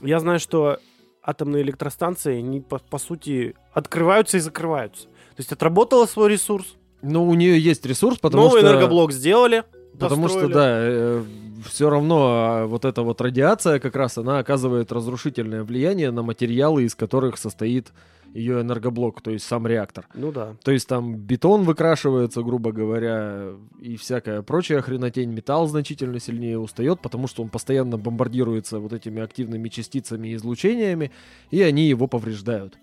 Я 0.00 0.20
знаю, 0.20 0.38
что 0.40 0.78
атомные 1.22 1.62
электростанции, 1.62 2.38
они, 2.38 2.60
по, 2.60 2.78
по 2.78 2.98
сути, 2.98 3.54
открываются 3.72 4.36
и 4.36 4.40
закрываются. 4.40 5.04
То 5.04 5.38
есть 5.40 5.52
отработала 5.52 6.06
свой 6.06 6.30
ресурс, 6.30 6.76
Но 7.04 7.26
у 7.26 7.34
нее 7.34 7.58
есть 7.60 7.84
ресурс, 7.86 8.18
потому 8.18 8.44
новый 8.44 8.60
что... 8.60 8.70
энергоблок 8.70 9.12
сделали, 9.12 9.64
Потому 9.98 10.28
что, 10.28 10.48
достроили. 10.48 11.22
да, 11.22 11.24
все 11.68 11.90
равно 11.90 12.26
а, 12.28 12.66
вот 12.66 12.84
эта 12.84 13.02
вот 13.02 13.20
радиация 13.20 13.78
как 13.78 13.96
раз, 13.96 14.18
она 14.18 14.38
оказывает 14.38 14.92
разрушительное 14.92 15.62
влияние 15.62 16.10
на 16.10 16.22
материалы, 16.22 16.84
из 16.84 16.94
которых 16.94 17.38
состоит 17.38 17.92
ее 18.34 18.62
энергоблок, 18.62 19.22
то 19.22 19.30
есть 19.30 19.46
сам 19.46 19.66
реактор. 19.66 20.06
Ну 20.14 20.32
да. 20.32 20.56
То 20.64 20.72
есть 20.72 20.88
там 20.88 21.14
бетон 21.14 21.62
выкрашивается, 21.62 22.42
грубо 22.42 22.72
говоря, 22.72 23.50
и 23.80 23.96
всякая 23.96 24.42
прочая 24.42 24.82
хренотень. 24.82 25.30
Металл 25.30 25.68
значительно 25.68 26.18
сильнее 26.18 26.58
устает, 26.58 27.00
потому 27.00 27.28
что 27.28 27.42
он 27.42 27.48
постоянно 27.48 27.96
бомбардируется 27.96 28.80
вот 28.80 28.92
этими 28.92 29.22
активными 29.22 29.68
частицами 29.68 30.28
и 30.28 30.34
излучениями, 30.34 31.12
и 31.52 31.62
они 31.62 31.88
его 31.88 32.08
повреждают. 32.08 32.76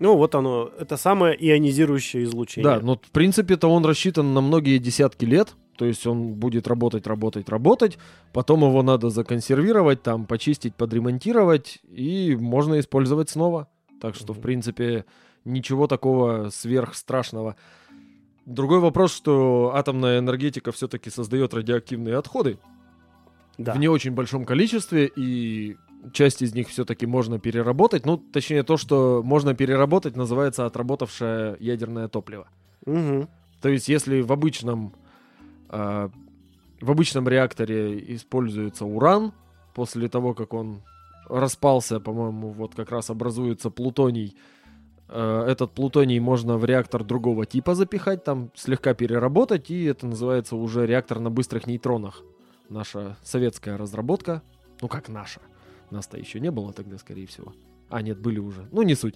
Ну, 0.00 0.16
вот 0.16 0.34
оно, 0.34 0.70
это 0.78 0.96
самое 0.96 1.36
ионизирующее 1.38 2.24
излучение. 2.24 2.64
Да, 2.64 2.80
но 2.84 2.96
в 2.96 3.10
принципе-то 3.10 3.68
он 3.68 3.84
рассчитан 3.84 4.34
на 4.34 4.40
многие 4.40 4.78
десятки 4.78 5.24
лет. 5.24 5.54
То 5.76 5.86
есть 5.86 6.06
он 6.06 6.34
будет 6.34 6.68
работать, 6.68 7.06
работать, 7.06 7.48
работать. 7.48 7.98
Потом 8.32 8.60
его 8.60 8.82
надо 8.82 9.10
законсервировать, 9.10 10.02
там 10.02 10.26
почистить, 10.26 10.74
подремонтировать, 10.74 11.80
и 11.88 12.36
можно 12.38 12.78
использовать 12.78 13.30
снова. 13.30 13.68
Так 14.00 14.14
что, 14.14 14.32
в 14.32 14.36
Мгм. 14.36 14.42
принципе, 14.42 15.04
ничего 15.44 15.86
такого 15.86 16.50
сверхстрашного. 16.50 17.56
Другой 18.44 18.80
вопрос, 18.80 19.14
что 19.14 19.72
атомная 19.74 20.18
энергетика 20.18 20.72
все-таки 20.72 21.10
создает 21.10 21.54
радиоактивные 21.54 22.16
отходы 22.16 22.58
да. 23.56 23.74
в 23.74 23.78
не 23.78 23.88
очень 23.88 24.12
большом 24.12 24.44
количестве, 24.44 25.10
и 25.14 25.76
часть 26.12 26.42
из 26.42 26.54
них 26.54 26.68
все-таки 26.68 27.06
можно 27.06 27.38
переработать. 27.38 28.06
Ну, 28.06 28.16
точнее, 28.16 28.62
то, 28.62 28.76
что 28.76 29.22
можно 29.24 29.54
переработать, 29.54 30.16
называется 30.16 30.66
отработавшее 30.66 31.56
ядерное 31.60 32.08
топливо. 32.08 32.48
Мгм. 32.86 33.28
То 33.60 33.68
есть, 33.68 33.88
если 33.88 34.20
в 34.22 34.32
обычном, 34.32 34.94
а, 35.68 36.10
в 36.80 36.90
обычном 36.90 37.28
реакторе 37.28 37.98
используется 38.14 38.84
уран, 38.84 39.32
после 39.74 40.08
того, 40.08 40.34
как 40.34 40.52
он 40.52 40.82
распался, 41.28 42.00
по-моему, 42.00 42.50
вот 42.50 42.74
как 42.74 42.90
раз 42.90 43.10
образуется 43.10 43.70
плутоний, 43.70 44.36
э, 45.08 45.44
этот 45.48 45.72
плутоний 45.72 46.18
можно 46.18 46.58
в 46.58 46.64
реактор 46.64 47.04
другого 47.04 47.46
типа 47.46 47.74
запихать, 47.74 48.24
там 48.24 48.50
слегка 48.54 48.92
переработать, 48.94 49.70
и 49.70 49.84
это 49.84 50.06
называется 50.06 50.56
уже 50.56 50.86
реактор 50.86 51.20
на 51.20 51.30
быстрых 51.30 51.66
нейтронах. 51.66 52.22
Наша 52.68 53.16
советская 53.22 53.78
разработка. 53.78 54.42
Ну, 54.80 54.88
как 54.88 55.08
наша. 55.08 55.40
Нас-то 55.92 56.18
еще 56.18 56.40
не 56.40 56.50
было 56.50 56.72
тогда, 56.72 56.98
скорее 56.98 57.26
всего. 57.26 57.52
А, 57.90 58.02
нет, 58.02 58.18
были 58.18 58.38
уже. 58.38 58.66
Ну, 58.72 58.82
не 58.82 58.94
суть. 58.94 59.14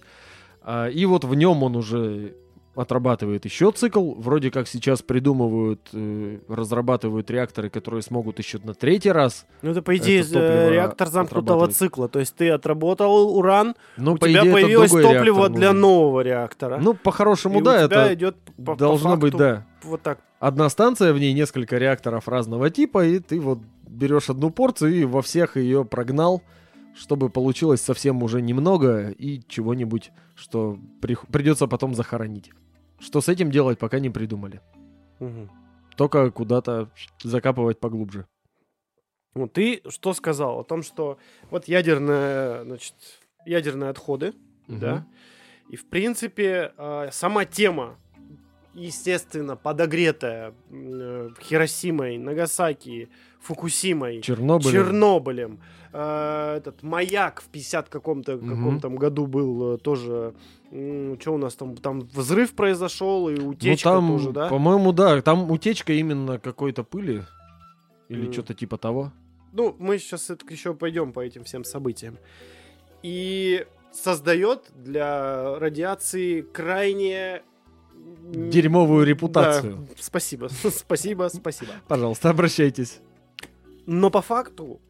А, 0.61 0.87
и 0.87 1.05
вот 1.05 1.23
в 1.23 1.33
нем 1.35 1.63
он 1.63 1.75
уже 1.75 2.35
отрабатывает 2.75 3.43
еще 3.45 3.71
цикл. 3.71 4.13
Вроде 4.13 4.51
как 4.51 4.67
сейчас 4.67 5.01
придумывают, 5.01 5.81
э, 5.93 6.37
разрабатывают 6.47 7.31
реакторы, 7.31 7.71
которые 7.71 8.03
смогут 8.03 8.37
еще 8.37 8.59
на 8.63 8.75
третий 8.75 9.11
раз. 9.11 9.47
Ну, 9.63 9.71
это, 9.71 9.81
по 9.81 9.97
идее, 9.97 10.21
Это 10.21 10.37
э, 10.39 10.71
реактор 10.73 11.07
замкнутого 11.07 11.69
цикла. 11.69 12.07
То 12.07 12.19
есть 12.19 12.35
ты 12.35 12.51
отработал 12.51 13.35
уран, 13.35 13.73
Ну, 13.97 14.13
у 14.13 14.17
по 14.17 14.27
тебя 14.29 14.41
идее, 14.41 14.53
появилось 14.53 14.91
топливо 14.91 15.49
для 15.49 15.69
нужен. 15.69 15.81
нового 15.81 16.21
реактора. 16.21 16.77
Ну, 16.79 16.93
по-хорошему, 16.93 17.61
и 17.61 17.63
да, 17.63 17.81
это 17.81 18.13
идет 18.13 18.35
по- 18.57 18.73
по 18.73 18.75
должно 18.75 19.17
быть, 19.17 19.33
факту 19.33 19.37
да. 19.39 19.65
Вот 19.81 20.03
так. 20.03 20.19
Одна 20.39 20.69
станция, 20.69 21.13
в 21.13 21.19
ней 21.19 21.33
несколько 21.33 21.77
реакторов 21.79 22.27
разного 22.27 22.69
типа, 22.69 23.03
и 23.07 23.17
ты 23.17 23.39
вот 23.39 23.57
берешь 23.87 24.29
одну 24.29 24.51
порцию 24.51 24.93
и 24.93 25.03
во 25.05 25.23
всех 25.23 25.57
ее 25.57 25.83
прогнал, 25.83 26.43
чтобы 26.97 27.29
получилось 27.29 27.81
совсем 27.81 28.23
уже 28.23 28.41
немного 28.41 29.09
и 29.09 29.41
чего-нибудь, 29.47 30.11
что 30.35 30.79
при- 31.01 31.17
придется 31.31 31.67
потом 31.67 31.93
захоронить. 31.93 32.51
Что 32.99 33.21
с 33.21 33.29
этим 33.29 33.51
делать, 33.51 33.77
пока 33.77 33.99
не 33.99 34.09
придумали. 34.09 34.61
Мгм. 35.19 35.49
Только 35.95 36.31
куда-то 36.31 36.89
закапывать 37.23 37.79
поглубже. 37.79 38.25
Ну, 39.35 39.47
ты 39.47 39.81
что 39.89 40.13
сказал 40.13 40.59
о 40.59 40.63
том, 40.63 40.81
что 40.81 41.17
вот 41.51 41.67
ядерные, 41.67 42.63
значит, 42.63 42.95
ядерные 43.45 43.91
отходы, 43.91 44.33
да, 44.67 45.05
и 45.69 45.75
в 45.75 45.87
принципе 45.87 46.73
э, 46.77 47.09
сама 47.11 47.45
тема, 47.45 47.97
естественно, 48.77 49.55
подогретая 49.55 50.53
э, 50.69 51.29
Хиросимой, 51.41 52.17
Нагасаки, 52.17 53.09
Фукусимой, 53.41 54.21
Чернобыль. 54.21 54.71
Чернобылем, 54.71 55.59
э, 55.93 56.55
этот 56.57 56.83
маяк 56.83 57.41
в 57.41 57.47
50 57.47 57.89
каком-то 57.89 58.37
Мгм. 58.37 58.49
каком 58.49 58.79
там 58.79 58.95
году 58.95 59.25
был 59.25 59.73
э, 59.73 59.77
тоже, 59.79 60.33
что 60.69 61.33
у 61.33 61.37
нас 61.37 61.55
там, 61.55 61.75
там 61.77 62.01
взрыв 62.13 62.53
произошел 62.53 63.29
и 63.29 63.39
утечка 63.39 63.89
ну, 63.89 63.95
там, 63.95 64.07
тоже, 64.09 64.31
да? 64.31 64.47
по-моему, 64.47 64.91
да, 64.91 65.21
там 65.21 65.49
утечка 65.51 65.93
именно 65.93 66.39
какой-то 66.39 66.83
пыли 66.83 67.23
или 68.09 68.27
М. 68.27 68.33
что-то 68.33 68.53
типа 68.53 68.77
того. 68.77 69.11
ну, 69.53 69.75
мы 69.79 69.97
сейчас 69.97 70.29
еще 70.49 70.73
пойдем 70.73 71.13
по 71.13 71.19
этим 71.21 71.43
всем 71.43 71.63
событиям. 71.63 72.19
И 73.01 73.65
создает 73.91 74.69
для 74.75 75.57
радиации 75.59 76.41
крайне... 76.41 77.41
Дерьмовую 78.31 79.05
репутацию. 79.05 79.77
Да, 79.77 79.93
спасибо, 79.99 80.49
спасибо, 80.69 81.29
спасибо. 81.33 81.71
Пожалуйста, 81.87 82.29
обращайтесь. 82.29 82.99
Но 83.85 84.09
по 84.09 84.21
факту 84.21 84.81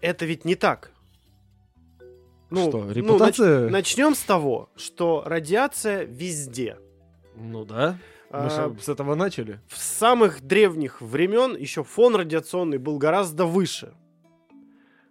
это 0.00 0.24
ведь 0.26 0.44
не 0.44 0.54
так. 0.54 0.92
Что, 2.50 2.90
репутация? 2.92 3.68
начнем 3.70 4.14
с 4.14 4.20
того, 4.20 4.68
что 4.76 5.22
радиация 5.26 6.04
везде. 6.04 6.76
Ну 7.34 7.64
да. 7.64 7.98
Мы 8.30 8.38
А, 8.46 8.50
же 8.70 8.80
с 8.82 8.88
этого 8.88 9.14
начали. 9.14 9.58
в 9.68 9.76
самых 9.78 10.40
древних 10.42 11.00
времен 11.00 11.56
еще 11.56 11.82
фон 11.82 12.14
радиационный 12.14 12.78
был 12.78 12.98
гораздо 12.98 13.44
выше, 13.46 13.94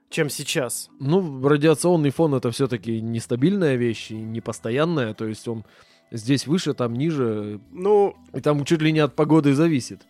чем 0.10 0.30
сейчас. 0.30 0.90
Ну, 1.00 1.48
радиационный 1.48 2.12
фон 2.12 2.34
это 2.36 2.50
все-таки 2.52 3.02
нестабильная 3.02 3.76
вещь 3.76 4.12
и 4.12 4.16
непостоянная, 4.16 5.14
то 5.14 5.26
есть 5.26 5.48
он 5.48 5.66
здесь 6.12 6.48
выше, 6.48 6.74
там 6.74 6.94
ниже, 6.94 7.60
Ну, 7.72 8.16
и 8.34 8.42
там 8.42 8.64
чуть 8.66 8.82
ли 8.82 8.92
не 8.92 9.00
от 9.00 9.16
погоды 9.16 9.54
зависит. 9.54 10.06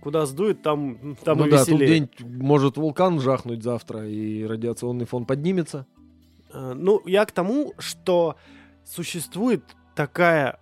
куда 0.00 0.26
сдует, 0.26 0.62
там, 0.62 1.16
там 1.24 1.38
ну 1.38 1.46
и 1.46 1.50
да, 1.50 1.58
тут 1.64 1.68
веселее. 1.80 1.88
день 1.88 2.10
может 2.40 2.76
вулкан 2.76 3.20
жахнуть 3.20 3.62
завтра, 3.62 4.08
и 4.08 4.44
радиационный 4.44 5.06
фон 5.06 5.24
поднимется. 5.26 5.86
Э, 6.52 6.72
Ну, 6.74 7.02
я 7.04 7.24
к 7.26 7.32
тому, 7.32 7.74
что 7.78 8.36
существует 8.84 9.62
такая, 9.94 10.60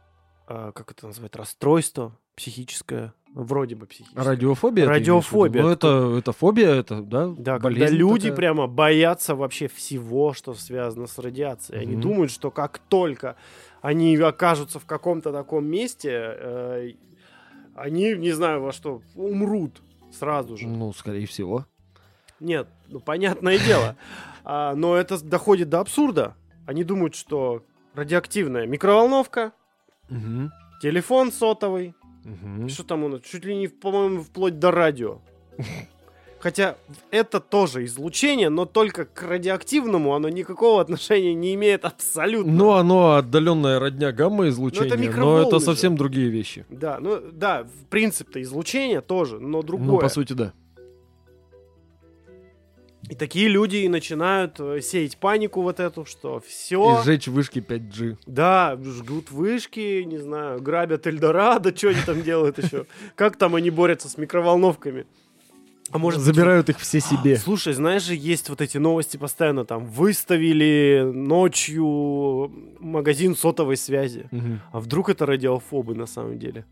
э, 0.49 0.73
как 0.75 0.91
это 0.91 1.07
называть, 1.07 1.37
расстройство 1.37 2.19
психическое, 2.35 3.13
вроде 3.35 3.77
бы 3.77 3.87
психическое. 3.87 4.23
Радиофобия? 4.25 4.87
Радиофобия. 4.87 5.63
Ну, 5.63 5.69
это, 5.69 6.17
это 6.19 6.33
фобия, 6.33 6.71
это, 6.75 7.03
да? 7.03 7.29
Да, 7.37 7.59
болезнь 7.59 7.85
когда 7.85 7.97
люди 7.97 8.23
такая. 8.31 8.37
прямо 8.37 8.67
боятся 8.67 9.35
вообще 9.35 9.69
всего, 9.69 10.33
что 10.33 10.55
связано 10.55 11.07
с 11.07 11.19
радиацией. 11.19 11.81
Они 11.83 11.93
Мгм. 11.93 12.01
думают, 12.01 12.31
что 12.33 12.51
как 12.51 12.79
только 12.79 13.37
они 13.83 14.17
окажутся 14.17 14.79
в 14.79 14.87
каком-то 14.87 15.33
таком 15.33 15.67
месте, 15.67 16.11
э, 16.13 16.93
они, 17.75 18.15
не 18.15 18.33
знаю 18.33 18.63
во 18.63 18.73
что, 18.73 19.03
умрут 19.15 19.83
сразу 20.13 20.57
же. 20.57 20.67
Ну, 20.67 20.93
скорее 20.93 21.27
всего. 21.27 21.67
Нет, 22.41 22.69
ну 22.89 23.01
понятное 23.01 23.59
дело. 23.59 23.97
А, 24.45 24.75
но 24.75 24.95
это 24.97 25.23
доходит 25.23 25.69
до 25.69 25.81
абсурда. 25.81 26.37
Они 26.67 26.85
думают, 26.85 27.15
что 27.15 27.65
радиоактивная 27.95 28.67
микроволновка, 28.67 29.53
телефон 30.81 31.33
сотовый, 31.33 31.95
что 32.69 32.85
там 32.85 33.05
у 33.05 33.09
нас, 33.09 33.23
чуть 33.23 33.45
ли 33.45 33.57
не, 33.57 33.69
по-моему, 33.69 34.23
вплоть 34.23 34.59
до 34.59 34.71
радио. 34.71 35.21
Хотя 36.47 36.77
это 37.11 37.41
тоже 37.41 37.85
излучение, 37.87 38.51
но 38.51 38.67
только 38.67 39.05
к 39.05 39.21
радиоактивному 39.25 40.15
оно 40.15 40.29
никакого 40.29 40.81
отношения 40.81 41.35
не 41.35 41.57
имеет 41.57 41.85
абсолютно. 41.85 42.53
Ну, 42.53 42.71
оно 42.75 43.15
отдаленная 43.17 43.81
родня 43.81 44.13
гамма-излучения, 44.13 44.91
но 44.91 44.95
это, 44.95 44.97
микроволны 44.97 45.59
же. 45.59 45.65
совсем 45.65 45.97
другие 45.97 46.29
вещи. 46.29 46.65
Да, 46.69 46.99
ну 47.01 47.21
да, 47.33 47.65
в 47.65 47.87
принцип-то 47.87 48.41
излучение 48.41 49.01
тоже, 49.01 49.41
но 49.41 49.63
другое. 49.63 49.89
Ну, 49.89 49.99
по 49.99 50.09
сути, 50.09 50.35
да. 50.35 50.53
И 53.11 53.17
такие 53.17 53.49
люди 53.49 53.79
и 53.79 53.89
начинают 53.89 54.61
э, 54.61 54.81
сеять 54.83 55.17
панику 55.17 55.63
вот 55.63 55.81
эту, 55.81 56.05
что 56.05 56.39
все. 56.47 57.01
И 57.01 57.05
сжечь 57.05 57.27
вышки 57.27 57.59
5G. 57.59 58.19
Да, 58.27 58.79
жгут 58.85 59.33
вышки, 59.33 60.05
не 60.05 60.19
знаю, 60.19 60.63
грабят 60.63 61.09
Эльдорадо, 61.09 61.73
что 61.77 61.89
они 61.89 62.03
там 62.07 62.23
делают 62.23 62.63
еще. 62.63 62.87
Как 63.17 63.37
там 63.37 63.57
они 63.57 63.71
борются 63.71 64.09
с 64.09 64.17
микроволновками? 64.17 65.07
А 65.93 65.99
может, 65.99 66.21
Забирают 66.21 66.69
их 66.69 66.79
все 66.79 67.01
себе. 67.01 67.37
Слушай, 67.45 67.73
знаешь 67.75 68.03
же, 68.03 68.15
есть 68.15 68.49
вот 68.49 68.61
эти 68.61 68.79
новости 68.79 69.17
постоянно 69.17 69.65
там. 69.65 69.87
Выставили 69.87 71.03
ночью 71.13 72.53
магазин 72.81 73.37
сотовой 73.37 73.77
связи. 73.77 74.27
Мгм. 74.31 74.61
А 74.73 74.81
вдруг 74.81 75.09
это 75.09 75.27
радиофобы 75.27 75.95
на 75.95 76.07
самом 76.07 76.39
деле? 76.39 76.65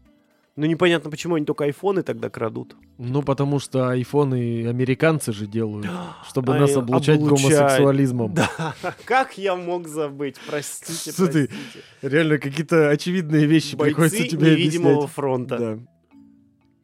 Ну, 0.56 0.66
непонятно, 0.66 1.10
почему 1.10 1.34
они 1.34 1.44
только 1.44 1.64
айфоны 1.64 2.04
тогда 2.04 2.30
крадут. 2.30 2.76
Ну, 2.96 3.22
потому 3.22 3.58
что 3.58 3.88
айфоны 3.88 4.68
американцы 4.68 5.32
же 5.32 5.48
делают, 5.48 5.88
чтобы 6.28 6.54
А, 6.56 6.60
нас 6.60 6.76
облучать 6.76 7.16
облучать. 7.18 7.40
гомосексуализмом. 7.50 8.34
Да, 8.82 8.94
как 9.04 9.36
я 9.36 9.56
мог 9.56 9.88
забыть? 9.88 10.36
Простите, 10.46 11.10
Что 11.10 11.26
ты, 11.26 11.48
простите. 11.48 11.80
Реально, 12.02 12.38
какие-то 12.38 12.88
очевидные 12.90 13.46
вещи 13.46 13.76
приходится 13.76 14.18
Бойцы 14.18 14.30
тебе 14.36 14.52
невидимого 14.52 14.92
объяснять. 14.92 15.10
фронта. 15.14 15.58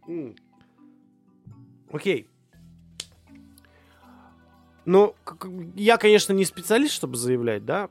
Да. 0.09 0.15
Окей. 1.93 2.27
Ну, 4.85 5.15
я, 5.77 5.97
конечно, 5.99 6.33
не 6.33 6.45
специалист, 6.45 6.95
чтобы 6.95 7.17
заявлять, 7.17 7.65
да? 7.65 7.89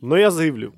Но 0.00 0.16
я 0.16 0.30
заявлю. 0.30 0.74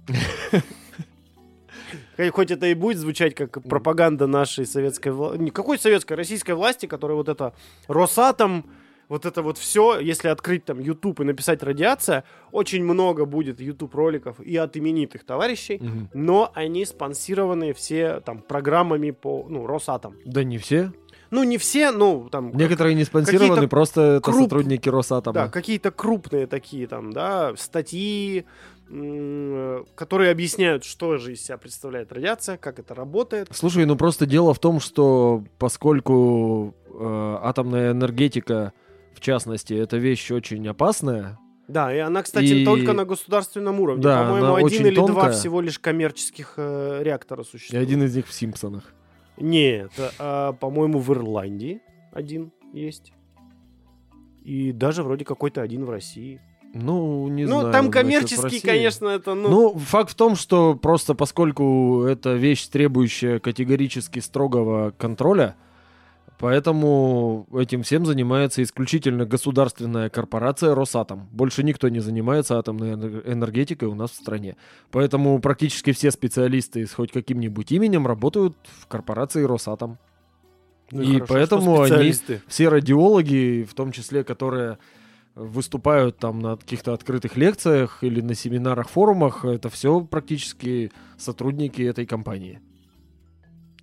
Хо- 2.17 2.31
Хоть 2.33 2.51
это 2.51 2.67
и 2.67 2.75
будет 2.75 2.99
звучать 2.99 3.35
как 3.35 3.63
пропаганда 3.65 4.27
нашей 4.27 4.67
советской 4.67 5.11
власти. 5.13 5.51
Какой 5.51 5.79
советской, 5.79 6.13
российской 6.15 6.53
власти, 6.55 6.87
которая 6.87 7.17
вот 7.17 7.29
это 7.29 7.55
Росатом, 7.89 8.65
вот 9.09 9.27
это 9.27 9.43
вот 9.43 9.59
все, 9.59 9.99
если 9.99 10.29
открыть 10.29 10.65
там 10.65 10.79
YouTube 10.79 11.21
и 11.21 11.25
написать 11.25 11.63
радиация, 11.63 12.25
очень 12.53 12.83
много 12.85 13.27
будет 13.27 13.61
YouTube 13.61 13.95
роликов 13.95 14.41
и 14.41 14.57
от 14.57 14.77
именитых 14.77 15.25
товарищей, 15.25 15.79
Мгм. 15.79 16.09
но 16.15 16.51
они 16.55 16.85
спонсированы 16.87 17.73
все 17.75 18.21
там 18.21 18.39
программами 18.41 19.11
по, 19.11 19.47
ну, 19.49 19.67
Росатом. 19.67 20.17
Да 20.25 20.43
не 20.45 20.57
все. 20.59 20.93
Ну, 21.35 21.43
не 21.43 21.59
все, 21.59 21.91
ну, 21.91 22.29
там... 22.31 22.57
Некоторые 22.57 22.95
не 22.95 23.03
спонсированы, 23.03 23.67
просто 23.67 24.01
это 24.19 24.31
круп- 24.31 24.43
сотрудники 24.45 24.89
Росатома. 24.89 25.35
да, 25.35 25.49
какие-то 25.49 25.91
крупные 25.91 26.47
такие 26.47 26.87
там, 26.87 27.13
да, 27.13 27.55
статьи, 27.57 28.45
которые 29.97 30.31
объясняют, 30.31 30.85
что 30.85 31.17
же 31.17 31.33
из 31.33 31.43
себя 31.43 31.57
представляет 31.59 32.13
радиация, 32.13 32.57
как 32.57 32.79
это 32.79 32.95
работает. 32.95 33.49
Слушай, 33.51 33.85
ну 33.85 33.97
просто 33.97 34.27
дело 34.27 34.55
в 34.55 34.59
том, 34.61 34.79
что 34.79 35.43
поскольку 35.59 36.75
э, 36.89 37.39
атомная 37.43 37.91
энергетика, 37.91 38.73
в 39.15 39.21
частности, 39.21 39.75
это 39.75 39.97
вещь 39.97 40.31
очень 40.31 40.67
опасная, 40.69 41.39
Да, 41.67 41.93
и 41.95 41.99
она, 41.99 42.23
кстати, 42.23 42.45
И- 42.45 42.65
только 42.65 42.93
на 42.93 43.05
государственном 43.05 43.81
уровне. 43.81 44.03
Да, 44.03 44.23
По-моему, 44.25 44.55
один 44.67 44.87
или 44.87 44.97
два 44.97 45.07
тонкая. 45.07 45.33
всего 45.33 45.61
лишь 45.63 45.79
коммерческих 45.79 46.55
э, 46.59 47.01
реактора 47.03 47.43
и 47.43 47.47
существует. 47.47 47.83
один 47.83 48.03
из 48.05 48.15
них 48.15 48.29
в 48.29 48.33
Симпсонах. 48.35 48.85
Нет, 49.37 49.93
а, 50.19 50.53
по-моему, 50.53 50.99
в 50.99 51.13
Ирландии 51.13 51.81
один 52.13 52.53
есть. 52.73 53.13
И 54.45 54.73
даже 54.73 55.03
вроде 55.03 55.25
какой-то 55.25 55.63
один 55.63 55.85
в 55.85 55.91
России. 55.91 56.41
Ну, 56.75 57.29
не 57.29 57.45
ну, 57.45 57.61
знаю. 57.61 57.73
там 57.73 57.87
насчет 57.87 58.01
коммерческий, 58.01 58.61
конечно, 58.61 59.07
это, 59.07 59.35
ну... 59.35 59.49
Ну, 59.49 59.79
факт 59.79 60.11
в 60.11 60.15
том, 60.17 60.35
что 60.35 60.75
просто 60.75 61.15
поскольку 61.15 62.03
это 62.03 62.35
вещь, 62.35 62.67
требующая 62.67 63.39
категорически 63.39 64.19
строгого 64.19 64.91
контроля, 64.91 65.55
поэтому 66.39 67.47
этим 67.53 67.83
всем 67.83 68.07
занимается 68.07 68.63
исключительно 68.63 69.25
государственная 69.25 70.09
корпорация 70.11 70.75
Росатом. 70.75 71.29
Больше 71.33 71.63
никто 71.63 71.89
не 71.89 72.01
занимается 72.01 72.59
атомной 72.59 72.93
энер- 72.93 73.23
энергетикой 73.31 73.89
у 73.89 73.95
нас 73.95 74.11
в 74.11 74.17
стране. 74.17 74.57
Поэтому 74.91 75.39
практически 75.41 75.93
все 75.93 76.11
специалисты 76.11 76.87
с 76.87 76.93
хоть 76.93 77.13
каким-нибудь 77.13 77.73
именем 77.73 78.07
работают 78.07 78.57
в 78.65 78.87
корпорации 78.87 79.43
Росатом. 79.45 79.99
ну 80.91 81.03
и 81.03 81.15
хорошо, 81.15 81.27
поэтому 81.29 81.83
они-. 81.83 82.41
Все 82.47 82.69
радиологи, 82.69 83.67
в 83.69 83.75
том 83.75 83.93
числе, 83.93 84.25
которые 84.25 84.79
выступают 85.35 86.19
там 86.19 86.39
на 86.39 86.57
каких-то 86.57 86.93
открытых 86.93 87.37
лекциях 87.37 88.05
или 88.05 88.21
на 88.21 88.35
семинарах, 88.35 88.89
форумах, 88.89 89.45
это 89.45 89.69
все 89.69 90.01
практически 90.01 90.93
сотрудники 91.19 91.83
этой 91.83 92.07
компании. 92.07 92.61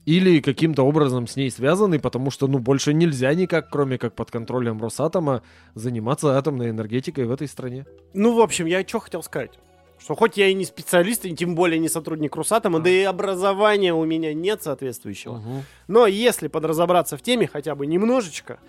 Или 0.06 0.42
каким-то 0.42 0.84
образом 0.84 1.28
с 1.28 1.36
ней 1.36 1.52
связаны, 1.52 2.00
потому 2.00 2.32
что, 2.32 2.48
ну, 2.48 2.58
больше 2.58 2.94
нельзя 2.94 3.34
никак, 3.36 3.70
кроме 3.70 3.98
как 4.00 4.16
под 4.16 4.32
контролем 4.32 4.82
Росатома, 4.82 5.44
заниматься 5.76 6.38
атомной 6.38 6.72
энергетикой 6.72 7.26
в 7.26 7.32
этой 7.32 7.48
стране. 7.48 7.86
Ну, 8.14 8.36
в 8.36 8.42
общем, 8.42 8.66
я 8.66 8.86
что 8.88 9.00
хотел 9.00 9.22
сказать? 9.22 9.52
Что 10.00 10.16
хоть 10.16 10.38
я 10.38 10.48
и 10.48 10.56
не 10.56 10.66
специалист, 10.66 11.26
и 11.26 11.36
тем 11.36 11.54
более 11.54 11.78
не 11.78 11.88
сотрудник 11.88 12.36
Росатома, 12.36 12.80
да 12.80 12.90
и 12.90 13.04
образования 13.04 13.94
у 13.94 14.04
меня 14.04 14.34
нет 14.34 14.64
соответствующего. 14.64 15.64
Но 15.88 16.08
если 16.08 16.48
подразобраться 16.48 17.16
в 17.18 17.22
теме 17.22 17.46
хотя 17.46 17.76
бы 17.76 17.86
немножечко, 17.86 18.60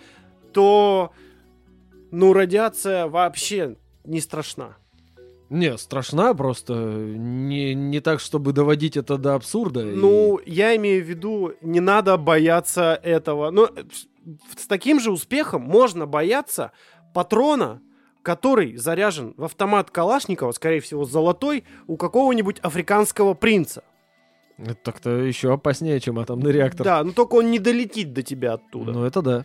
то, 0.53 1.13
ну, 2.11 2.35
радиация 2.35 3.07
вообще 3.07 3.77
не 4.05 4.21
страшна. 4.21 4.77
Не, 5.53 5.77
страшна 5.77 6.33
просто. 6.35 6.73
Не, 6.75 7.75
не 7.75 8.01
так, 8.01 8.21
чтобы 8.21 8.53
доводить 8.53 8.97
это 8.97 9.19
до 9.19 9.35
абсурда. 9.35 9.81
и- 9.81 9.95
Ну, 9.95 10.41
я 10.47 10.75
имею 10.77 11.05
в 11.05 11.09
виду, 11.09 11.53
не 11.61 11.81
надо 11.81 12.17
бояться 12.17 12.99
этого. 13.03 13.53
Э, 13.77 13.85
с 14.57 14.67
таким 14.67 14.99
же 14.99 15.11
успехом 15.13 15.63
можно 15.63 16.07
бояться 16.07 16.73
патрона, 17.13 17.81
который 18.23 18.77
заряжен 18.77 19.35
в 19.37 19.45
автомат 19.45 19.91
Калашникова, 19.91 20.53
скорее 20.53 20.81
всего, 20.81 21.05
золотой, 21.05 21.65
у 21.87 21.97
какого-нибудь 21.97 22.59
африканского 22.61 23.35
принца. 23.35 23.83
Это 24.59 24.75
так-то 24.77 25.11
еще 25.11 25.53
опаснее, 25.53 25.99
чем 26.01 26.19
атомный 26.19 26.53
реактор. 26.53 26.85
Да, 26.85 27.05
но 27.05 27.13
только 27.13 27.35
он 27.35 27.51
не 27.51 27.59
долетит 27.59 28.13
до 28.13 28.23
тебя 28.23 28.55
оттуда. 28.55 28.93
Ну, 28.93 29.05
это 29.05 29.21
да. 29.23 29.45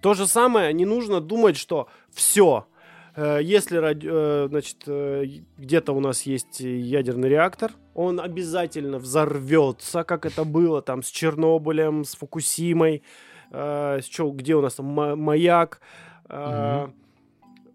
То 0.00 0.14
же 0.14 0.26
самое, 0.26 0.72
не 0.72 0.84
нужно 0.84 1.20
думать, 1.20 1.56
что 1.56 1.88
все, 2.12 2.66
если 3.16 3.76
ради- 3.76 4.08
э, 4.10 4.46
значит, 4.48 4.78
э, 4.86 5.24
где-то 5.58 5.92
у 5.92 6.00
нас 6.00 6.22
есть 6.22 6.60
ядерный 6.60 7.28
реактор, 7.28 7.72
он 7.94 8.20
обязательно 8.20 8.98
взорвется, 8.98 10.02
как 10.04 10.24
это 10.26 10.44
было 10.44 10.80
там 10.82 11.02
с 11.02 11.08
Чернобылем, 11.10 12.04
с 12.04 12.14
Фукусимой, 12.16 13.02
э, 13.50 14.00
с 14.02 14.04
чё- 14.06 14.30
где 14.30 14.54
у 14.56 14.62
нас 14.62 14.74
там 14.74 14.86
ма- 14.86 15.16
маяк, 15.16 15.80
э, 16.28 16.88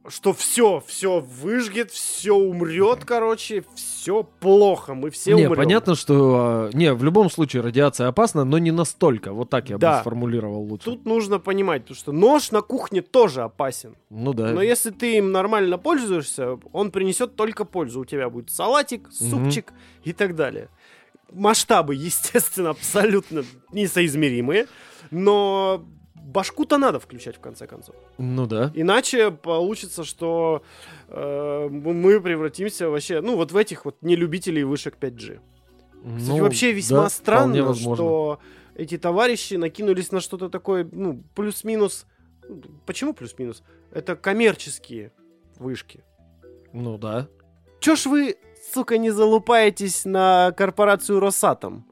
что 0.10 0.34
все, 0.34 0.82
все 0.86 1.20
выжгет, 1.20 1.92
все 1.92 2.34
умрет, 2.34 3.04
короче, 3.06 3.64
все 3.76 4.24
плохо, 4.24 4.94
мы 4.94 5.10
все 5.10 5.34
не, 5.36 5.46
умрем. 5.46 5.58
понятно, 5.58 5.96
что... 5.96 6.36
а, 6.40 6.70
Не, 6.74 6.94
в 6.94 7.04
любом 7.04 7.30
случае 7.30 7.62
радиация 7.62 8.08
опасна, 8.08 8.44
но 8.46 8.58
не 8.58 8.72
настолько. 8.72 9.34
Вот 9.34 9.50
так 9.50 9.70
я 9.70 9.78
Да. 9.78 9.96
бы 9.98 10.02
сформулировал 10.02 10.62
лучше. 10.62 10.86
Тут 10.86 11.06
нужно 11.06 11.40
понимать, 11.40 11.82
потому 11.84 11.96
что 11.98 12.12
нож 12.12 12.52
на 12.52 12.62
кухне 12.62 13.02
тоже 13.02 13.42
опасен. 13.44 13.96
Ну 14.10 14.34
да. 14.34 14.52
Но 14.54 14.62
если 14.62 14.92
ты 14.92 15.18
им 15.18 15.32
нормально 15.32 15.78
пользуешься, 15.78 16.58
он 16.72 16.92
принесет 16.92 17.36
только 17.36 17.66
пользу. 17.66 18.02
У 18.02 18.06
тебя 18.06 18.30
будет 18.30 18.50
салатик, 18.50 19.10
супчик 19.12 19.74
и 20.04 20.14
так 20.14 20.36
далее. 20.36 20.70
Масштабы, 21.34 21.96
естественно, 21.96 22.70
абсолютно 22.70 23.44
несоизмеримые, 23.74 24.68
но 25.12 25.84
башку-то 26.28 26.78
надо 26.78 27.00
включать 27.00 27.38
в 27.38 27.40
конце 27.40 27.68
концов. 27.68 27.96
Ну 28.18 28.46
да. 28.46 28.72
Иначе 28.76 29.32
получится, 29.32 30.04
что 30.04 30.62
э, 31.08 31.68
мы 31.70 32.20
превратимся 32.22 32.90
вообще, 32.90 33.22
ну, 33.22 33.36
вот 33.38 33.52
в 33.52 33.58
этих 33.58 33.86
вот 33.86 33.96
нелюбителей 34.02 34.64
вышек 34.64 34.98
5G. 35.00 35.40
Кстати, 36.18 36.28
Ну, 36.28 36.38
вообще 36.40 36.72
весьма 36.74 37.04
да, 37.04 37.10
странно, 37.10 37.74
что 37.74 38.40
эти 38.76 38.98
товарищи 38.98 39.56
накинулись 39.56 40.12
на 40.12 40.20
что-то 40.20 40.50
такое, 40.50 40.88
ну, 40.92 41.24
плюс-минус. 41.34 42.06
ну, 42.48 42.62
Почему 42.86 43.14
плюс-минус? 43.14 43.64
Это 43.92 44.16
коммерческие 44.16 45.12
вышки. 45.58 46.04
Ну 46.74 46.98
да. 46.98 47.28
Чё 47.80 47.96
ж 47.96 48.06
вы, 48.06 48.36
сука, 48.74 48.98
не 48.98 49.12
залупаетесь 49.12 50.06
на 50.06 50.52
корпорацию 50.58 51.20
Росатом? 51.20 51.86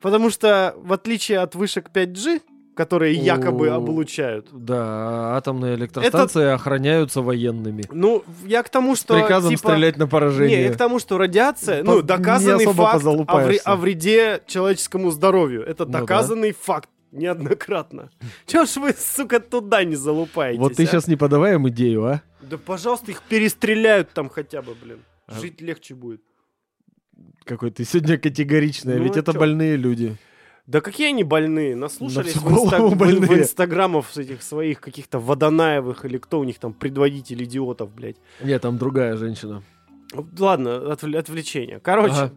Потому 0.00 0.30
что, 0.30 0.74
в 0.76 0.92
отличие 0.92 1.38
от 1.40 1.54
вышек 1.54 1.90
5G, 1.92 2.42
которые 2.74 3.14
якобы 3.14 3.68
облучают, 3.68 4.48
Да, 4.52 5.36
атомные 5.36 5.74
электростанции 5.74 6.46
охраняются 6.52 7.20
военными. 7.20 7.84
ну, 7.92 8.24
я 8.46 8.62
к 8.62 8.68
тому, 8.70 8.96
С 8.96 9.00
что... 9.00 9.14
приказом 9.14 9.50
типа, 9.50 9.68
стрелять 9.70 9.96
на 9.98 10.04
Не, 10.04 10.08
поражение. 10.08 10.62
я 10.64 10.72
к 10.72 10.76
тому, 10.76 10.98
что 10.98 11.18
радиация, 11.18 11.84
По- 11.84 11.90
ну, 11.92 11.96
не 12.00 12.02
доказанный 12.02 12.66
факт 12.66 13.04
о, 13.04 13.40
вре- 13.44 13.60
о 13.64 13.76
вреде 13.76 14.42
человеческому 14.46 15.10
здоровью. 15.10 15.62
Это 15.64 15.84
Ну 15.84 15.92
да. 15.92 16.00
доказанный 16.00 16.52
факт 16.52 16.88
неоднократно. 17.12 18.10
Чего 18.46 18.64
ж 18.64 18.76
вы, 18.76 18.94
сука, 18.98 19.38
туда 19.40 19.84
не 19.84 19.96
залупаетесь? 19.96 20.58
Вот 20.60 20.74
ты 20.74 20.84
а? 20.84 20.86
сейчас 20.86 21.06
не 21.08 21.16
подавай 21.16 21.54
им 21.54 21.68
идею, 21.68 22.04
а? 22.06 22.22
Да, 22.40 22.56
пожалуйста, 22.58 23.10
их 23.10 23.20
перестреляют 23.22 24.10
там 24.14 24.28
хотя 24.30 24.62
бы, 24.62 24.74
блин. 24.82 24.98
А- 25.26 25.38
Жить 25.38 25.60
легче 25.60 25.94
будет. 25.94 26.22
Какой 27.44 27.70
ты 27.70 27.84
сегодня 27.84 28.18
категоричный, 28.18 28.94
а 28.94 28.98
Ну, 28.98 29.04
ведь 29.04 29.16
а 29.16 29.20
это 29.20 29.32
чё? 29.32 29.38
больные 29.38 29.76
люди. 29.76 30.16
Да 30.66 30.80
какие 30.80 31.08
они 31.08 31.24
больные? 31.24 31.74
Наслушались 31.74 32.36
в, 32.36 32.46
инста- 32.46 32.78
голову 32.78 32.88
в- 32.94 32.96
больные. 32.96 33.28
в 33.28 33.32
инстаграмов 33.38 34.08
с 34.12 34.18
этих 34.18 34.42
своих 34.42 34.80
каких-то 34.80 35.18
Водонаевых 35.18 36.04
или 36.04 36.18
кто 36.18 36.38
у 36.38 36.44
них 36.44 36.58
там 36.58 36.72
предводитель 36.72 37.42
идиотов, 37.44 37.92
блядь. 37.92 38.16
Нет, 38.40 38.62
там 38.62 38.78
другая 38.78 39.16
женщина. 39.16 39.62
Ладно, 40.38 40.68
отвл- 40.92 41.16
отвлечение. 41.18 41.80
Короче, 41.80 42.14
Ага. 42.14 42.32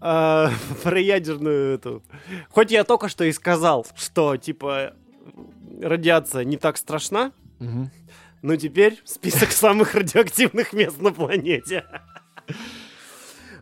а, 0.00 0.50
про 0.82 0.98
ядерную 0.98 1.74
эту. 1.74 2.02
Хоть 2.48 2.70
я 2.70 2.84
только 2.84 3.08
что 3.08 3.24
и 3.24 3.32
сказал, 3.32 3.86
что 3.96 4.36
типа 4.38 4.94
радиация 5.82 6.44
не 6.44 6.56
так 6.56 6.78
страшна, 6.78 7.32
Мгм. 7.58 7.90
но 8.40 8.56
теперь 8.56 9.02
список 9.04 9.50
самых 9.52 9.94
радиоактивных 9.94 10.72
мест 10.72 11.02
на 11.02 11.12
планете. 11.12 11.84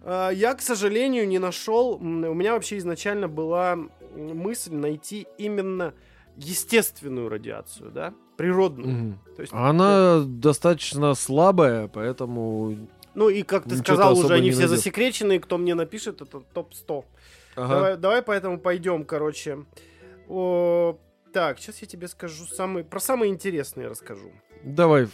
А, 0.04 0.30
Я, 0.30 0.54
к 0.54 0.60
сожалению, 0.62 1.26
не 1.26 1.38
нашел. 1.38 1.94
У 1.96 2.04
меня 2.04 2.52
вообще 2.52 2.78
изначально 2.78 3.28
была 3.28 3.76
мысль 4.14 4.74
найти 4.74 5.26
именно 5.38 5.94
естественную 6.36 7.28
радиацию, 7.28 7.90
да, 7.90 8.12
природную. 8.36 8.88
Мгм. 8.88 9.18
То 9.36 9.42
есть, 9.42 9.52
Она 9.52 10.22
достаточно 10.26 11.14
слабая, 11.14 11.88
поэтому... 11.88 12.76
Ну 13.14 13.28
и 13.28 13.42
как 13.42 13.64
ты 13.64 13.76
сказал, 13.76 14.18
уже 14.18 14.34
они 14.34 14.50
все 14.50 14.62
найдёт. 14.62 14.76
засекречены, 14.78 15.38
кто 15.38 15.56
мне 15.56 15.74
напишет, 15.74 16.20
это 16.20 16.40
топ-100. 16.40 17.04
Давай, 17.56 17.96
давай 17.96 18.22
поэтому 18.22 18.58
пойдем, 18.58 19.04
короче. 19.04 19.64
О, 20.28 20.98
так, 21.32 21.60
сейчас 21.60 21.78
я 21.78 21.86
тебе 21.86 22.08
скажу 22.08 22.44
самые, 22.46 22.84
про 22.84 22.98
самые 22.98 23.30
интересные 23.30 23.86
расскажу. 23.86 24.32
Давай, 24.62 25.08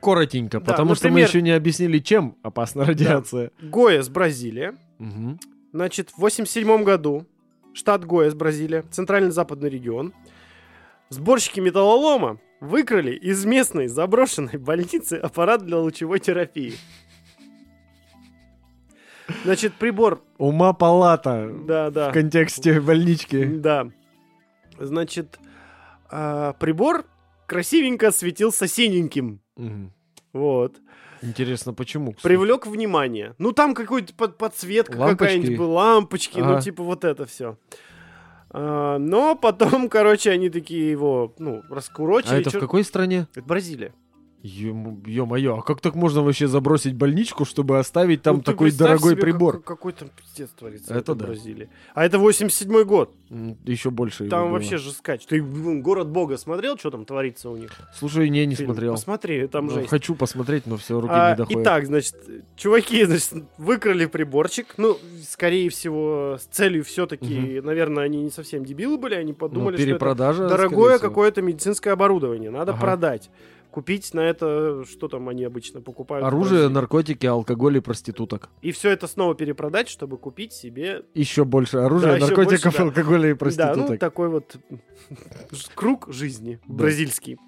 коротенько, 0.00 0.60
Да, 0.60 0.64
потому 0.66 0.94
что 0.94 1.06
мы 1.08 1.10
например- 1.12 1.28
еще 1.28 1.42
не 1.42 1.50
объяснили, 1.52 1.98
чем 1.98 2.36
опасна 2.42 2.84
радиация. 2.84 3.50
Гояс, 3.60 4.08
Бразилия. 4.08 4.74
Мгм. 4.98 5.38
Значит, 5.72 6.10
в 6.10 6.18
87 6.18 6.84
году 6.84 7.26
штат 7.72 8.04
Гояс, 8.04 8.34
Бразилия, 8.34 8.82
центрально-западный 8.90 9.70
регион, 9.70 10.12
сборщики 11.08 11.60
металлолома 11.60 12.38
выкрали 12.60 13.12
из 13.12 13.44
местной 13.44 13.88
заброшенной 13.88 14.52
больницы 14.58 15.14
аппарат 15.14 15.64
для 15.64 15.78
лучевой 15.78 16.20
терапии. 16.20 16.74
Значит, 19.44 19.72
прибор... 19.74 20.22
Ума 20.38 20.72
палата 20.72 21.50
Да, 21.66 21.90
да. 21.90 22.10
в 22.10 22.12
контексте 22.12 22.80
больнички. 22.80 23.44
Да. 23.44 23.88
Значит, 24.78 25.38
а, 26.10 26.52
прибор 26.54 27.04
красивенько 27.52 28.10
светился 28.10 28.66
синеньким. 28.66 29.40
Мгм. 29.56 29.92
Вот. 30.32 30.76
Интересно, 31.20 31.72
почему? 31.74 32.12
кстати? 32.12 32.22
Привлек 32.26 32.66
внимание. 32.66 33.34
Ну, 33.38 33.52
там 33.52 33.74
какой-то 33.74 34.12
под- 34.14 34.38
подсветка 34.38 34.96
какая-нибудь 34.98 35.56
была, 35.56 35.94
лампочки, 35.94 36.38
ну, 36.40 36.52
Ага. 36.52 36.62
типа 36.62 36.82
вот 36.82 37.04
это 37.04 37.26
все. 37.26 37.56
но 38.54 39.34
потом, 39.40 39.88
короче, 39.88 40.30
они 40.30 40.50
такие 40.50 40.90
его, 40.90 41.34
ну, 41.38 41.62
раскурочили. 41.70 42.34
А 42.34 42.38
это 42.40 42.50
в 42.50 42.52
чё- 42.54 42.60
какой 42.60 42.84
стране? 42.84 43.26
Это 43.34 43.42
Бразилия. 43.46 43.94
Ё-моё, 44.44 45.58
а 45.58 45.62
как 45.62 45.80
так 45.80 45.94
можно 45.94 46.22
вообще 46.22 46.48
забросить 46.48 46.94
больничку, 46.94 47.44
чтобы 47.44 47.78
оставить 47.78 48.22
там 48.22 48.36
Ну, 48.36 48.42
ты 48.42 48.46
такой 48.52 48.72
дорогой 48.72 49.12
себе, 49.12 49.22
прибор? 49.22 49.56
как- 49.58 49.64
какой 49.64 49.92
там 49.92 50.08
пиздец 50.08 50.50
творится 50.50 50.92
Это 50.94 51.14
да. 51.14 51.26
Бразилии. 51.26 51.68
А 51.94 52.04
это 52.04 52.18
87 52.18 52.82
год. 52.84 53.14
Еще 53.64 53.90
больше 53.90 54.24
его 54.24 54.30
Там 54.30 54.42
было. 54.46 54.52
вообще 54.54 54.78
жескач. 54.78 55.26
Ты 55.26 55.38
м, 55.38 55.80
«Город 55.80 56.08
Бога» 56.08 56.36
смотрел, 56.36 56.76
что 56.76 56.90
там 56.90 57.04
творится 57.04 57.50
у 57.50 57.56
них? 57.56 57.70
Слушай, 57.94 58.28
не, 58.30 58.44
не 58.44 58.56
Фильм? 58.56 58.70
смотрел. 58.70 58.94
Посмотри, 58.94 59.46
там 59.46 59.66
Ну, 59.66 59.74
жесть. 59.74 59.88
Хочу 59.88 60.14
посмотреть, 60.16 60.66
но 60.66 60.76
все, 60.76 61.00
руки 61.00 61.14
А, 61.16 61.30
не 61.30 61.36
доходят. 61.36 61.62
итак, 61.62 61.86
значит, 61.86 62.16
чуваки, 62.56 63.04
значит, 63.04 63.44
выкрали 63.58 64.06
приборчик. 64.06 64.74
Ну, 64.76 64.98
скорее 65.28 65.70
всего, 65.70 66.36
с 66.40 66.44
целью 66.46 66.82
все-таки, 66.84 67.60
наверное, 67.62 68.04
они 68.04 68.22
не 68.22 68.30
совсем 68.30 68.64
дебилы 68.64 68.98
были, 68.98 69.14
они 69.14 69.32
Ну, 69.32 69.38
подумали, 69.38 69.76
что 69.76 69.84
перепродажа, 69.86 70.44
это 70.44 70.56
дорогое 70.56 70.98
какое-то 70.98 71.42
медицинское 71.42 71.90
оборудование, 71.92 72.50
надо 72.50 72.72
Ага. 72.72 72.80
продать. 72.80 73.30
Купить 73.72 74.12
на 74.12 74.20
это, 74.20 74.84
что 74.84 75.08
там 75.08 75.28
они 75.30 75.44
обычно 75.44 75.80
покупают. 75.80 76.26
Оружие, 76.26 76.68
наркотики, 76.68 77.24
алкоголь 77.24 77.78
и 77.78 77.80
проституток. 77.80 78.50
И 78.60 78.70
все 78.70 78.90
это 78.90 79.06
снова 79.06 79.34
перепродать, 79.34 79.88
чтобы 79.88 80.18
купить 80.18 80.52
себе... 80.52 81.04
Еще 81.14 81.44
больше 81.46 81.78
оружия, 81.78 82.16
ещё 82.16 82.26
наркотиков, 82.26 82.64
больше, 82.64 82.78
да. 82.78 82.84
алкоголя 82.84 83.28
и 83.30 83.32
Да, 83.32 83.38
проституток. 83.38 83.88
ну, 83.90 83.96
такой 83.96 84.28
вот 84.28 84.56
круг 85.74 86.06
жизни 86.12 86.60
Да. 86.66 86.74
бразильский. 86.74 87.38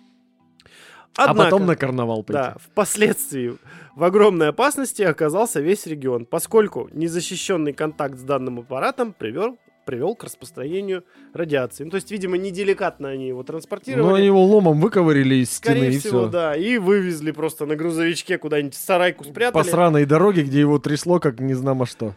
а 1.17 1.29
потом 1.35 1.45
Однако- 1.45 1.65
на 1.65 1.77
карнавал 1.77 2.23
пойти. 2.25 2.33
Да, 2.43 2.57
впоследствии 2.59 3.57
в 3.95 4.03
огромной 4.03 4.49
опасности 4.49 5.03
оказался 5.03 5.61
весь 5.61 5.87
регион, 5.87 6.25
поскольку 6.27 6.89
незащищенный 6.93 7.73
контакт 7.73 8.19
с 8.19 8.23
данным 8.23 8.61
аппаратом 8.61 9.13
привел, 9.13 9.57
привел 9.85 10.15
к 10.15 10.25
распространению 10.25 11.05
радиации. 11.33 11.85
Ну, 11.85 11.91
то 11.91 11.97
есть, 11.97 12.11
видимо, 12.11 12.37
неделикатно 12.37 13.09
они 13.11 13.29
его 13.29 13.39
Ну, 13.41 13.45
транспортировали. 13.45 14.17
они 14.19 14.27
его 14.27 14.45
ломом 14.45 14.81
выковырили 14.81 15.37
из 15.37 15.51
стены 15.53 15.77
Скорее 15.77 15.95
и 15.95 15.99
всего, 15.99 16.21
все. 16.23 16.29
да. 16.29 16.57
И 16.57 16.79
вывезли 16.79 17.31
просто 17.31 17.67
на 17.67 17.77
грузовичке 17.77 18.39
куда-нибудь 18.39 18.75
в 18.75 18.79
сарайку 18.79 19.25
спрятали. 19.25 19.63
По 19.63 19.69
сраной 19.69 20.05
дороге, 20.07 20.43
где 20.43 20.61
его 20.61 20.79
трясло, 20.79 21.21
как 21.21 21.41
не 21.41 21.55
знамо 21.55 21.87
что. 21.87 22.15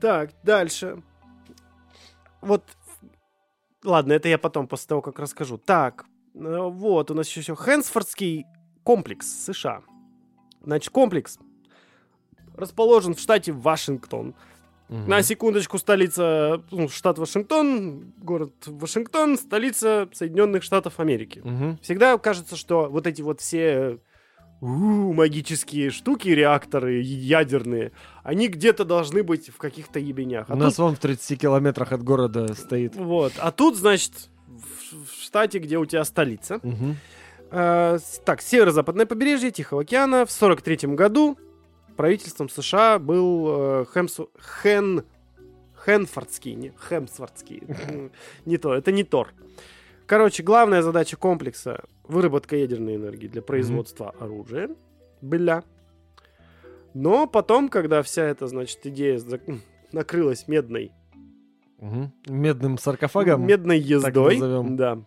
Так, 0.00 0.30
дальше. 0.42 1.02
Вот. 2.40 2.62
Ладно, 3.84 4.12
это 4.12 4.28
я 4.28 4.38
потом, 4.38 4.66
после 4.66 4.88
того, 4.88 5.02
как 5.02 5.18
расскажу. 5.18 5.58
Так, 5.58 6.04
э, 6.34 6.38
вот, 6.70 7.10
у 7.10 7.14
нас 7.14 7.28
еще 7.28 7.40
все. 7.40 7.54
Хэнсфордский 7.54 8.44
комплекс 8.82 9.26
США. 9.26 9.82
Значит, 10.62 10.90
комплекс 10.90 11.38
расположен 12.56 13.14
в 13.14 13.20
штате 13.20 13.52
Вашингтон. 13.52 14.34
Мгм. 14.88 15.08
На 15.08 15.22
секундочку, 15.22 15.78
столица, 15.78 16.62
ну, 16.70 16.88
штат 16.88 17.18
Вашингтон, 17.18 18.12
город 18.18 18.52
Вашингтон, 18.66 19.36
столица 19.36 20.08
Соединенных 20.12 20.62
Штатов 20.62 21.00
Америки. 21.00 21.40
Мгм. 21.42 21.78
Всегда 21.82 22.16
кажется, 22.18 22.56
что 22.56 22.88
вот 22.88 23.06
эти 23.06 23.20
вот 23.22 23.40
все 23.40 23.98
у, 24.60 25.12
магические 25.12 25.90
штуки, 25.90 26.28
реакторы 26.28 27.00
ядерные, 27.02 27.92
они 28.22 28.48
где-то 28.48 28.84
должны 28.84 29.22
быть 29.22 29.48
в 29.48 29.58
каких-то 29.58 29.98
ебенях. 29.98 30.46
А 30.48 30.54
У 30.54 30.56
нас 30.56 30.78
вон 30.78 30.94
в 30.94 30.98
30 30.98 31.40
километрах 31.40 31.92
от 31.92 32.02
города 32.02 32.54
стоит. 32.54 32.92
тут, 32.92 33.02
вот, 33.02 33.32
а 33.38 33.50
тут, 33.50 33.76
значит, 33.76 34.12
в, 34.46 35.06
в 35.06 35.22
штате, 35.22 35.58
где 35.58 35.78
у 35.78 35.84
тебя 35.84 36.04
столица. 36.04 36.60
Мгм. 36.62 36.96
Э, 37.50 37.98
так, 38.24 38.40
северо-западное 38.40 39.06
побережье 39.06 39.50
Тихого 39.50 39.82
океана. 39.82 40.26
В 40.26 40.30
43 40.32 40.94
году 40.94 41.38
правительством 41.96 42.48
США 42.48 42.98
был 42.98 43.46
э, 43.48 43.84
Хемсу- 43.94 44.30
Хен... 44.62 45.04
Хенфордский, 45.84 46.54
не 46.54 46.72
Хемсвордский. 46.88 47.62
М, 47.88 48.10
Не 48.44 48.56
то, 48.58 48.74
это 48.74 48.90
не 48.92 49.04
Тор. 49.04 49.32
Короче, 50.06 50.42
главная 50.42 50.82
задача 50.82 51.16
комплекса— 51.16 51.84
выработка 52.04 52.56
ядерной 52.56 52.96
энергии 52.96 53.28
для 53.28 53.42
производства 53.42 54.10
оружия. 54.20 54.70
Бля. 55.20 55.62
Но 56.94 57.26
потом, 57.26 57.68
когда 57.68 58.02
вся 58.02 58.24
эта, 58.24 58.46
значит, 58.46 58.84
идея 58.86 59.18
зак- 59.18 59.60
накрылась 59.92 60.48
медной. 60.48 60.92
Медным 62.26 62.78
саркофагом. 62.78 63.46
медной 63.46 63.78
ездой. 63.78 64.38
Да. 64.76 64.98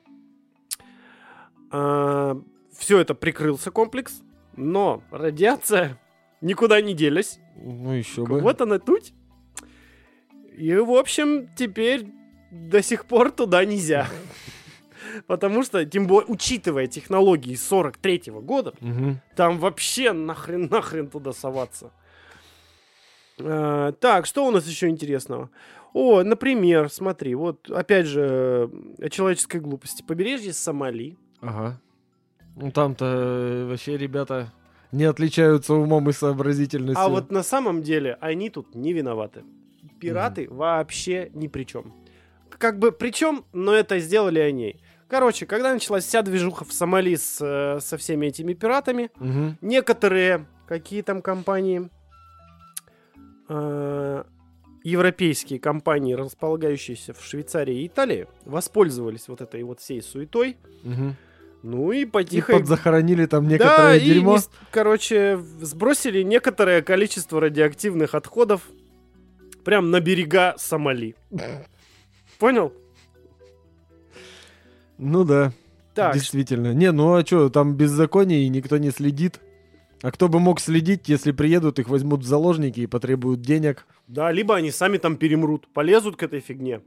все 2.78 3.00
это 3.00 3.16
прикрылся 3.16 3.72
комплекс, 3.72 4.22
но 4.56 5.02
радиация 5.12 5.98
никуда 6.42 6.82
не 6.82 6.94
делась. 6.94 7.40
Ну, 7.56 7.92
еще 7.94 8.26
бы. 8.26 8.40
Вот 8.40 8.62
она 8.62 8.80
тут. 8.80 9.12
И, 10.58 10.74
в 10.76 10.92
общем, 10.92 11.48
теперь 11.56 12.08
до 12.52 12.82
сих 12.82 13.06
пор 13.06 13.32
туда 13.32 13.64
нельзя. 13.66 14.08
Потому 15.28 15.64
что, 15.64 15.86
тем 15.86 16.08
более, 16.08 16.28
учитывая 16.30 16.88
технологии 16.88 17.56
43 17.56 18.24
года, 18.42 18.74
Мгм. 18.82 19.20
там 19.36 19.58
вообще 19.60 20.12
нахрен, 20.14 20.68
нахрен 20.70 21.08
туда 21.10 21.32
соваться. 21.34 21.92
А, 23.40 23.92
так, 23.94 24.26
что 24.26 24.46
у 24.46 24.52
нас 24.52 24.68
еще 24.68 24.90
интересного? 24.90 25.50
О, 25.94 26.22
например, 26.24 26.90
смотри, 26.90 27.34
вот 27.36 27.70
опять 27.72 28.06
же 28.06 28.70
э, 29.02 29.06
о 29.06 29.10
человеческой 29.10 29.60
глупости. 29.60 30.04
Побережье 30.04 30.54
Сомали. 30.54 31.18
Ага. 31.42 31.80
Ну, 32.56 32.72
там-то 32.72 33.06
э, 33.06 33.66
вообще 33.70 33.98
ребята 33.98 34.52
не 34.92 35.04
отличаются 35.06 35.74
умом 35.74 36.10
и 36.10 36.14
сообразительностью. 36.14 37.04
А 37.06 37.10
вот 37.10 37.32
на 37.32 37.44
самом 37.44 37.82
деле 37.82 38.18
они 38.22 38.50
тут 38.50 38.76
не 38.76 38.94
виноваты. 38.94 39.44
Пираты 40.00 40.48
вообще 40.50 41.30
ни 41.34 41.48
при 41.48 41.64
чем. 41.66 41.94
Как 42.50 42.80
бы 42.80 42.92
при 42.92 43.12
чем, 43.12 43.46
но 43.54 43.74
это 43.74 44.00
сделали 44.00 44.40
они. 44.40 44.82
Короче, 45.08 45.46
когда 45.46 45.74
началась 45.74 46.06
вся 46.06 46.22
движуха 46.22 46.66
в 46.66 46.74
Сомали 46.74 47.16
с, 47.16 47.40
э, 47.42 47.80
со 47.82 47.98
всеми 47.98 48.28
этими 48.28 48.54
пиратами, 48.54 49.10
Мгм. 49.18 49.58
некоторые, 49.62 50.46
какие 50.68 51.02
там 51.02 51.22
компании, 51.22 51.90
э, 53.48 54.24
европейские 54.84 55.60
компании, 55.60 56.14
располагающиеся 56.14 57.14
в 57.14 57.24
Швейцарии 57.24 57.82
и 57.84 57.88
Италии, 57.88 58.28
воспользовались 58.46 59.28
вот 59.28 59.42
этой 59.42 59.64
вот 59.64 59.80
всей 59.80 60.02
суетой. 60.02 60.58
Мгм. 60.84 61.16
Ну 61.62 61.92
и 61.92 62.02
И 62.02 62.06
потихо... 62.06 62.54
подзахоронили 62.54 63.26
там 63.26 63.46
Да, 63.46 63.52
некоторое 63.52 63.98
и 63.98 64.06
дерьмо. 64.06 64.34
не 64.34 64.40
с- 64.40 64.50
короче, 64.72 65.38
сбросили 65.62 66.22
некоторое 66.24 66.82
количество 66.82 67.42
радиоактивных 67.42 68.16
отходов 68.16 68.62
прям 69.66 69.92
на 69.92 70.00
берега 70.00 70.56
Сомали. 70.58 71.16
Понял? 72.40 72.74
Ну 74.98 75.24
да, 75.24 75.52
Так, 75.96 76.14
действительно. 76.14 76.74
Не, 76.74 76.92
ну 76.92 77.14
а 77.16 77.26
что, 77.26 77.50
там 77.50 77.76
беззаконие 77.76 78.44
и 78.44 78.50
никто 78.50 78.78
не 78.78 78.92
следит. 78.92 79.40
А 80.02 80.12
кто 80.12 80.30
бы 80.30 80.40
мог 80.40 80.62
следить, 80.62 81.10
если 81.10 81.32
приедут, 81.34 81.78
их 81.80 81.90
возьмут 81.90 82.22
в 82.22 82.26
заложники 82.26 82.80
и 82.82 82.88
потребуют 82.88 83.42
денег? 83.42 83.86
да, 84.08 84.32
либо 84.32 84.56
они 84.56 84.72
сами 84.72 84.98
там 84.98 85.18
перемрут, 85.18 85.68
полезут 85.74 86.16
к 86.16 86.24
этой 86.24 86.40
фигне, 86.40 86.82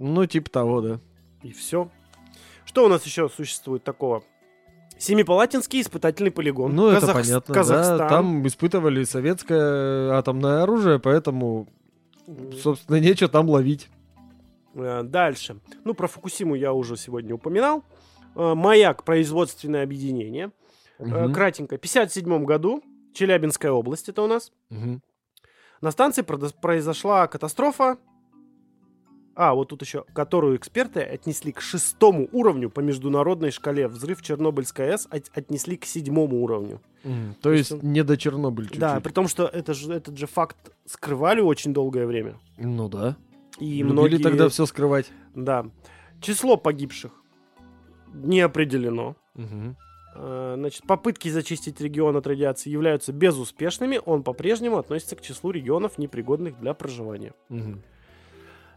Ну, 0.00 0.26
типа 0.26 0.50
того, 0.50 0.80
да. 0.82 1.00
и 1.42 1.52
все. 1.52 1.88
Что 2.76 2.84
у 2.84 2.88
нас 2.88 3.06
еще 3.06 3.30
существует 3.30 3.84
такого? 3.84 4.22
Семипалатинский 4.98 5.80
испытательный 5.80 6.30
полигон. 6.30 6.74
Ну, 6.74 6.88
это 6.88 7.06
Казах- 7.06 7.14
понятно, 7.14 7.54
Казахстан. 7.54 7.96
да. 7.96 8.08
Там 8.10 8.46
испытывали 8.46 9.02
советское 9.04 10.10
атомное 10.10 10.62
оружие, 10.62 10.98
поэтому, 10.98 11.68
собственно, 12.62 12.96
нечего 12.96 13.30
там 13.30 13.48
ловить. 13.48 13.88
э, 14.74 15.02
Дальше. 15.04 15.58
Ну, 15.84 15.94
про 15.94 16.06
Фукусиму 16.06 16.54
я 16.54 16.74
уже 16.74 16.98
сегодня 16.98 17.34
упоминал. 17.34 17.82
Э, 18.34 18.52
Маяк 18.52 19.04
производственное 19.04 19.82
объединение. 19.82 20.52
Мгм. 20.98 21.32
Кратенько. 21.32 21.78
В 21.78 21.80
57 21.80 22.44
году 22.44 22.82
Челябинская 23.14 23.72
область 23.72 24.10
это 24.10 24.20
у 24.20 24.26
нас. 24.26 24.52
Мгм. 24.68 25.00
На 25.80 25.90
станции 25.92 26.20
произошла 26.20 27.26
катастрофа. 27.26 27.96
А, 29.38 29.54
вот 29.54 29.68
тут 29.68 29.82
еще, 29.82 30.04
которую 30.14 30.56
эксперты 30.56 31.00
отнесли 31.00 31.52
к 31.52 31.60
шестому 31.60 32.26
уровню 32.32 32.70
по 32.70 32.80
международной 32.80 33.50
шкале. 33.50 33.86
Взрыв 33.86 34.22
Чернобыльской 34.22 34.90
АЭС 34.92 35.06
от- 35.10 35.30
отнесли 35.36 35.76
к 35.76 35.84
седьмому 35.84 36.42
уровню. 36.42 36.80
М, 37.04 37.36
То 37.42 37.52
есть 37.52 37.70
есть 37.70 37.84
он- 37.84 37.92
не 37.92 38.02
до 38.02 38.16
Чернобыль 38.16 38.64
чуть-чуть. 38.64 38.80
Да, 38.80 38.98
при 39.00 39.12
том, 39.12 39.28
что 39.28 39.44
это 39.46 39.74
же, 39.74 39.92
этот 39.92 40.16
же 40.16 40.26
факт 40.26 40.56
скрывали 40.86 41.42
очень 41.42 41.74
долгое 41.74 42.06
время. 42.06 42.36
Ну 42.56 42.88
да. 42.88 43.16
И 43.60 43.66
Любили 43.78 43.92
многие... 43.92 44.22
тогда 44.22 44.48
все 44.48 44.64
скрывать. 44.64 45.10
Да. 45.34 45.66
Число 46.22 46.56
погибших 46.56 47.12
не 48.14 48.40
определено. 48.40 49.16
Мгм. 49.34 49.76
Э, 50.14 50.54
Значит, 50.56 50.86
попытки 50.86 51.28
зачистить 51.28 51.78
регион 51.82 52.16
от 52.16 52.26
радиации 52.26 52.70
являются 52.70 53.12
безуспешными. 53.12 54.00
Он 54.06 54.22
по-прежнему 54.22 54.78
относится 54.78 55.14
к 55.14 55.20
числу 55.20 55.50
регионов, 55.50 55.98
непригодных 55.98 56.58
для 56.58 56.72
проживания. 56.72 57.34
Мгм. 57.50 57.82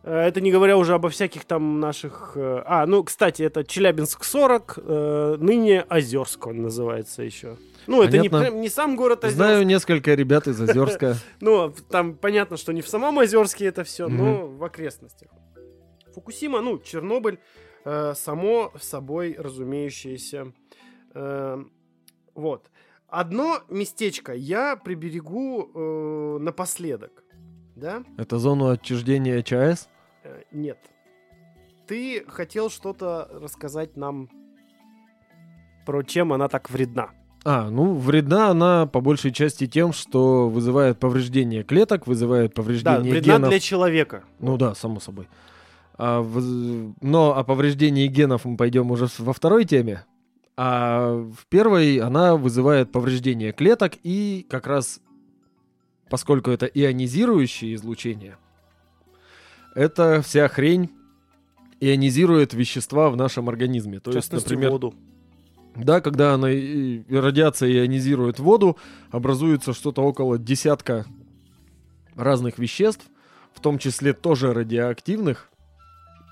Э, 0.04 0.28
Это 0.28 0.42
не 0.42 0.52
говоря 0.52 0.78
уже 0.78 0.94
обо 0.94 1.10
всяких 1.10 1.46
там 1.46 1.80
наших... 1.80 2.34
э, 2.36 2.62
А, 2.66 2.86
ну, 2.86 3.04
кстати, 3.04 3.44
это 3.44 3.64
Челябинск 3.64 4.24
40, 4.24 4.80
э, 4.82 5.36
ныне 5.40 5.86
Озерск 5.90 6.48
он 6.48 6.62
называется 6.62 7.24
еще. 7.24 7.58
Ну, 7.88 8.04
это 8.04 8.18
не, 8.18 8.30
Понятно. 8.30 8.56
не 8.58 8.70
сам 8.70 8.96
город 8.96 9.24
Озерск. 9.24 9.36
Знаю 9.38 9.66
несколько 9.66 10.14
ребят 10.14 10.48
из 10.48 10.60
Озерска. 10.62 11.16
Ну, 11.42 11.74
там 11.90 12.16
понятно, 12.16 12.58
что 12.58 12.72
не 12.74 12.82
в 12.82 12.88
самом 12.88 13.18
Озерске 13.20 13.66
это 13.66 13.84
все, 13.84 14.08
но 14.08 14.48
в 14.48 14.64
окрестностях. 14.64 15.30
Фукусима, 16.14 16.62
ну, 16.62 16.78
Чернобыль, 16.80 17.40
само 17.84 18.74
собой 18.80 19.36
разумеющееся. 19.38 20.54
Вот. 22.36 22.70
Одно 23.08 23.62
местечко 23.70 24.34
я 24.34 24.76
приберегу 24.76 26.40
напоследок. 26.40 27.24
Да? 27.80 28.04
Это 28.18 28.38
зону 28.40 28.70
отчуждения 28.70 29.42
ЧАЭС? 29.42 29.88
Э, 30.24 30.42
Нет. 30.52 30.78
Ты 31.88 32.24
хотел 32.28 32.70
что-то 32.70 33.28
рассказать 33.42 33.98
нам 33.98 34.30
про 35.86 36.04
чем 36.04 36.34
она 36.34 36.48
так 36.48 36.70
вредна. 36.70 37.10
А, 37.46 37.70
ну, 37.70 37.96
вредна 37.96 38.50
она 38.50 38.86
по 38.86 39.00
большей 39.02 39.32
части 39.32 39.66
тем, 39.66 39.92
что 39.94 40.50
вызывает 40.50 41.00
повреждение 41.00 41.64
клеток, 41.64 42.06
вызывает 42.06 42.52
Да, 42.52 42.56
повреждение 42.62 43.12
вредна 43.12 43.36
генов. 43.38 43.50
для 43.50 43.60
человека. 43.60 44.24
Ну 44.40 44.58
да, 44.58 44.76
само 44.76 45.00
собой. 45.00 45.28
А 45.98 46.22
воз- 46.22 46.94
Но 47.02 47.36
о 47.36 47.44
повреждении 47.44 48.08
генов 48.08 48.46
мы 48.46 48.56
пойдем 48.58 48.92
уже 48.92 49.08
во 49.18 49.34
второй 49.34 49.66
теме. 49.66 50.06
А 50.58 51.14
в 51.16 51.48
первой 51.48 51.98
она 51.98 52.36
вызывает 52.36 52.92
повреждение 52.92 53.54
клеток 53.54 53.94
и 54.04 54.46
как 54.50 54.68
раз, 54.68 55.00
поскольку 56.10 56.52
это 56.52 56.66
ионизирующее 56.66 57.76
излучение, 57.76 58.38
эта 59.76 60.22
вся 60.22 60.48
хрень 60.48 60.90
ионизирует 61.80 62.54
вещества 62.54 63.10
в 63.10 63.16
нашем 63.16 63.50
организме. 63.50 64.00
То 64.00 64.12
В 64.12 64.16
есть, 64.16 64.32
например, 64.32 64.72
воду. 64.72 64.94
да, 65.76 66.02
когда 66.02 66.34
она 66.34 66.52
и 66.52 67.04
радиация 67.10 67.72
ионизирует 67.72 68.40
воду, 68.40 68.78
образуется 69.12 69.74
что-то 69.74 70.02
около 70.02 70.38
десятка 70.38 71.06
разных 72.16 72.60
веществ, 72.60 73.06
в 73.54 73.62
том 73.62 73.78
числе 73.78 74.14
тоже 74.14 74.54
радиоактивных. 74.54 75.50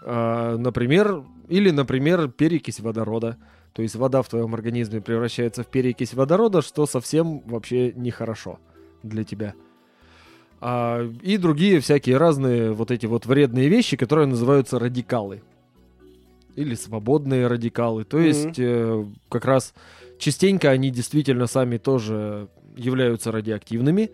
А, 0.03 0.57
например, 0.57 1.23
или, 1.47 1.69
например, 1.71 2.28
перекись 2.30 2.80
водорода. 2.80 3.38
То 3.73 3.82
есть 3.84 3.95
вода 3.95 4.21
в 4.21 4.30
твоем 4.30 4.53
организме 4.53 5.01
превращается 5.01 5.63
в 5.63 5.67
перекись 5.67 6.13
водорода, 6.13 6.61
что 6.61 6.86
совсем 6.86 7.39
вообще 7.41 7.93
нехорошо 7.93 8.59
для 9.03 9.23
тебя. 9.23 9.53
А, 10.60 11.08
и 11.22 11.38
другие 11.38 11.80
всякие 11.80 12.18
разные 12.18 12.72
вот 12.72 12.91
эти 12.91 13.05
вот 13.05 13.26
вредные 13.26 13.70
вещи, 13.70 13.97
которые 13.97 14.28
называются 14.28 14.80
радикалы. 14.80 15.41
Или 16.55 16.74
свободные 16.74 17.47
радикалы. 17.47 18.03
То 18.03 18.18
Мгм. 18.18 18.26
есть 18.26 18.58
э, 18.58 19.05
как 19.30 19.45
раз 19.45 19.74
частенько 20.18 20.72
они 20.72 20.89
действительно 20.89 21.45
сами 21.45 21.78
тоже 21.78 22.47
являются 22.76 23.32
радиоактивными. 23.32 24.10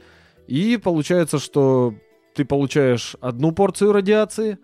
И 0.48 0.78
получается, 0.78 1.40
что 1.40 1.96
ты 2.36 2.44
получаешь 2.44 3.16
одну 3.22 3.54
порцию 3.54 3.94
радиации, 3.94 4.58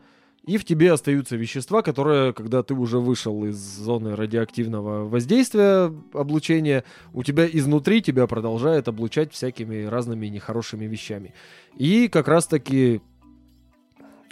и 0.46 0.58
в 0.58 0.66
тебе 0.66 0.92
остаются 0.94 1.36
вещества, 1.36 1.82
которые, 1.82 2.34
когда 2.34 2.64
ты 2.64 2.74
уже 2.74 3.00
вышел 3.00 3.46
из 3.46 3.58
зоны 3.58 4.16
радиоактивного 4.16 5.08
воздействия, 5.08 5.94
облучения, 6.14 6.84
у 7.14 7.24
тебя 7.24 7.46
изнутри 7.46 8.02
тебя 8.02 8.26
продолжает 8.26 8.88
облучать 8.88 9.34
всякими 9.34 9.84
разными 9.84 10.28
нехорошими 10.28 10.86
вещами. 10.86 11.34
И 11.76 12.08
как 12.08 12.28
раз-таки 12.28 13.02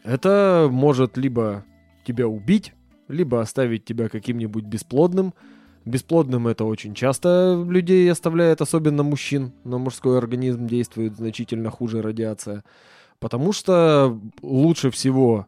это 0.04 0.70
может 0.72 1.18
либо 1.18 1.66
тебя 2.06 2.28
убить, 2.28 2.74
либо 3.10 3.42
оставить 3.42 3.84
тебя 3.84 4.08
каким-нибудь 4.08 4.64
бесплодным. 4.64 5.34
Бесплодным 5.84 6.48
это 6.48 6.66
очень 6.66 6.96
часто 6.96 7.64
людей 7.68 8.10
оставляет, 8.12 8.62
особенно 8.62 9.04
мужчин. 9.04 9.54
На 9.64 9.78
мужской 9.78 10.18
организм 10.18 10.68
действует 10.68 11.16
значительно 11.16 11.70
хуже 11.70 12.02
радиация. 12.02 12.64
Потому 13.20 13.52
что 13.52 14.20
лучше 14.42 14.92
всего 14.92 15.48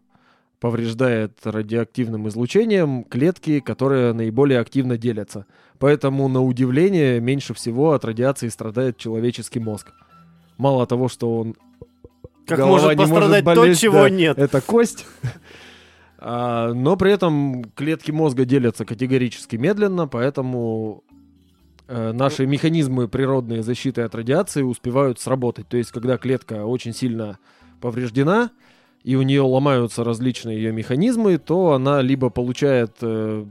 повреждает 0.59 1.39
радиоактивным 1.43 2.27
излучением 2.27 3.03
клетки, 3.05 3.59
которые 3.59 4.13
наиболее 4.13 4.59
активно 4.59 4.97
делятся. 4.97 5.45
Поэтому, 5.77 6.27
на 6.27 6.43
удивление, 6.43 7.21
меньше 7.21 7.53
всего 7.53 7.93
от 7.93 8.03
радиации 8.03 8.49
страдает 8.49 8.97
человеческий 8.97 9.59
мозг. 9.59 9.93
Мало 10.57 10.85
того, 10.85 11.07
что 11.07 11.37
он... 11.37 11.55
Как 12.45 12.57
голова 12.57 12.73
может 12.73 12.89
не 12.89 12.95
может 12.95 13.15
пострадать 13.15 13.45
то, 13.45 13.55
болеть, 13.55 13.79
чего 13.79 13.93
да, 13.93 14.09
нет. 14.09 14.37
Это 14.37 14.61
кость. 14.61 15.05
А, 16.21 16.73
Но 16.73 16.97
при 16.97 17.13
этом 17.13 17.63
клетки 17.75 18.11
мозга 18.11 18.43
делятся 18.43 18.83
категорически 18.83 19.55
медленно, 19.55 20.05
поэтому 20.05 21.05
э, 21.87 22.11
наши 22.11 22.45
механизмы 22.45 23.07
природной 23.07 23.61
защиты 23.61 24.01
от 24.01 24.13
радиации 24.13 24.61
успевают 24.61 25.21
сработать. 25.21 25.69
То 25.69 25.77
есть, 25.77 25.91
когда 25.91 26.17
клетка 26.17 26.65
очень 26.65 26.93
сильно 26.93 27.39
повреждена, 27.79 28.51
и 29.03 29.15
у 29.15 29.21
нее 29.21 29.41
ломаются 29.41 30.03
различные 30.03 30.57
ее 30.57 30.71
механизмы, 30.71 31.37
то 31.37 31.73
она 31.73 32.01
либо 32.01 32.29
получает, 32.29 32.91
э, 33.01 33.45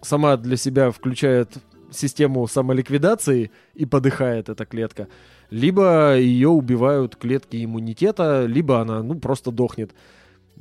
сама 0.00 0.36
для 0.36 0.56
себя 0.56 0.90
включает 0.90 1.50
систему 1.90 2.46
самоликвидации 2.46 3.50
и 3.74 3.86
подыхает 3.86 4.48
эта 4.48 4.64
клетка, 4.64 5.08
либо 5.50 6.16
ее 6.16 6.48
убивают 6.48 7.16
клетки 7.16 7.64
иммунитета, 7.64 8.44
либо 8.46 8.80
она, 8.80 9.02
ну, 9.02 9.14
просто 9.18 9.50
дохнет. 9.50 9.92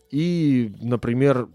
И, 0.09 0.73
например, 0.81 1.47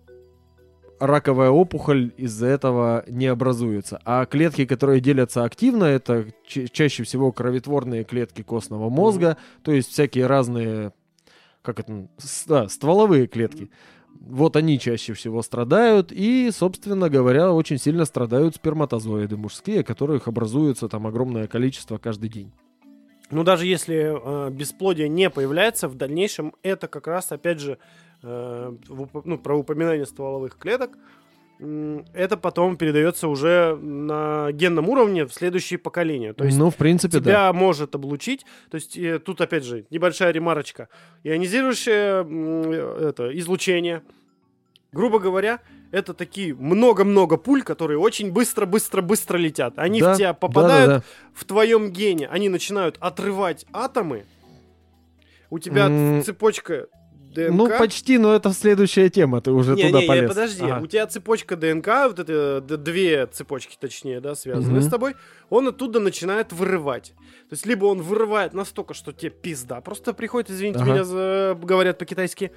раковая 1.02 1.50
опухоль 1.50 2.12
из-за 2.16 2.46
этого 2.46 3.04
не 3.08 3.26
образуется. 3.26 4.00
А 4.04 4.24
клетки, 4.26 4.66
которые 4.66 5.00
делятся 5.00 5.44
активно, 5.44 5.84
это 5.84 6.26
ча- 6.46 6.68
чаще 6.68 7.02
всего 7.02 7.32
кроветворные 7.32 8.04
клетки 8.04 8.42
костного 8.42 8.88
мозга, 8.88 9.36
то 9.62 9.72
есть 9.72 9.90
всякие 9.90 10.26
разные, 10.26 10.92
как 11.62 11.80
это, 11.80 12.08
да, 12.46 12.68
стволовые 12.68 13.26
клетки. 13.26 13.70
Вот 14.20 14.56
они 14.56 14.78
чаще 14.78 15.14
всего 15.14 15.42
страдают, 15.42 16.12
и, 16.12 16.50
собственно 16.52 17.08
говоря, 17.08 17.52
очень 17.52 17.78
сильно 17.78 18.04
страдают 18.04 18.56
сперматозоиды 18.56 19.36
мужские, 19.36 19.82
которых 19.82 20.28
образуется 20.28 20.88
там 20.88 21.06
огромное 21.06 21.46
количество 21.46 21.98
каждый 21.98 22.28
день. 22.28 22.52
Ну, 23.30 23.44
даже 23.44 23.66
если 23.66 24.12
э, 24.12 24.50
бесплодие 24.50 25.08
не 25.08 25.30
появляется, 25.30 25.88
в 25.88 25.94
дальнейшем 25.94 26.54
это 26.62 26.86
как 26.86 27.06
раз, 27.06 27.32
опять 27.32 27.60
же, 27.60 27.78
э, 28.22 28.76
ну, 29.24 29.38
про 29.38 29.56
упоминание 29.56 30.04
стволовых 30.04 30.58
клеток, 30.58 30.98
это 32.12 32.36
потом 32.36 32.76
передается 32.76 33.28
уже 33.28 33.76
на 33.76 34.50
генном 34.52 34.88
уровне 34.88 35.26
в 35.26 35.32
следующие 35.32 35.78
поколения. 35.78 36.32
То 36.32 36.44
есть 36.44 36.58
ну, 36.58 36.70
в 36.70 36.76
принципе, 36.76 37.18
да. 37.18 37.30
тебя 37.30 37.52
может 37.52 37.94
облучить. 37.94 38.44
То 38.70 38.76
есть 38.76 38.96
э, 38.96 39.18
тут, 39.18 39.40
опять 39.40 39.64
же, 39.64 39.84
небольшая 39.90 40.32
ремарочка. 40.32 40.88
Ионизирующее 41.24 42.26
э, 42.28 43.08
это, 43.10 43.38
излучение, 43.38 44.02
грубо 44.92 45.18
говоря, 45.18 45.60
это 45.92 46.14
такие 46.14 46.54
много-много 46.54 47.36
пуль, 47.36 47.62
которые 47.62 47.98
очень 47.98 48.32
быстро-быстро-быстро 48.32 49.36
летят. 49.36 49.74
Они 49.78 50.00
Да, 50.00 50.14
в 50.14 50.16
тебя 50.16 50.28
да, 50.28 50.34
попадают, 50.34 50.88
да, 50.88 50.98
да. 50.98 51.04
в 51.34 51.44
твоем 51.44 51.90
гене, 51.90 52.28
они 52.28 52.48
начинают 52.48 52.96
отрывать 52.98 53.66
атомы. 53.72 54.24
У 55.50 55.58
тебя 55.58 55.86
М, 55.86 56.22
цепочка 56.24 56.86
ДНК. 57.32 57.50
Ну, 57.52 57.68
почти, 57.78 58.18
но 58.18 58.34
это 58.34 58.52
следующая 58.52 59.08
тема, 59.10 59.40
ты 59.40 59.50
уже 59.50 59.74
не, 59.74 59.82
туда 59.86 59.98
не, 59.98 60.04
не, 60.04 60.08
полез. 60.08 60.28
подожди, 60.28 60.64
Ага. 60.64 60.82
у 60.82 60.86
тебя 60.86 61.06
цепочка 61.06 61.56
ДНК, 61.56 61.86
вот 62.08 62.18
это 62.18 62.60
две 62.60 63.26
цепочки, 63.26 63.76
точнее, 63.78 64.20
да, 64.20 64.34
связаны 64.34 64.78
Мгм. 64.80 64.82
с 64.82 64.88
тобой, 64.88 65.14
он 65.50 65.68
оттуда 65.68 66.00
начинает 66.00 66.52
вырывать. 66.52 67.14
То 67.48 67.54
есть, 67.54 67.66
либо 67.66 67.86
он 67.86 68.00
вырывает 68.02 68.54
настолько, 68.54 68.94
что 68.94 69.12
тебе 69.12 69.30
пизда, 69.30 69.80
просто 69.80 70.12
приходит, 70.12 70.50
извините 70.50 70.80
Ага. 70.80 70.90
меня, 70.92 71.04
за, 71.04 71.58
говорят 71.60 71.98
по-китайски, 71.98 72.52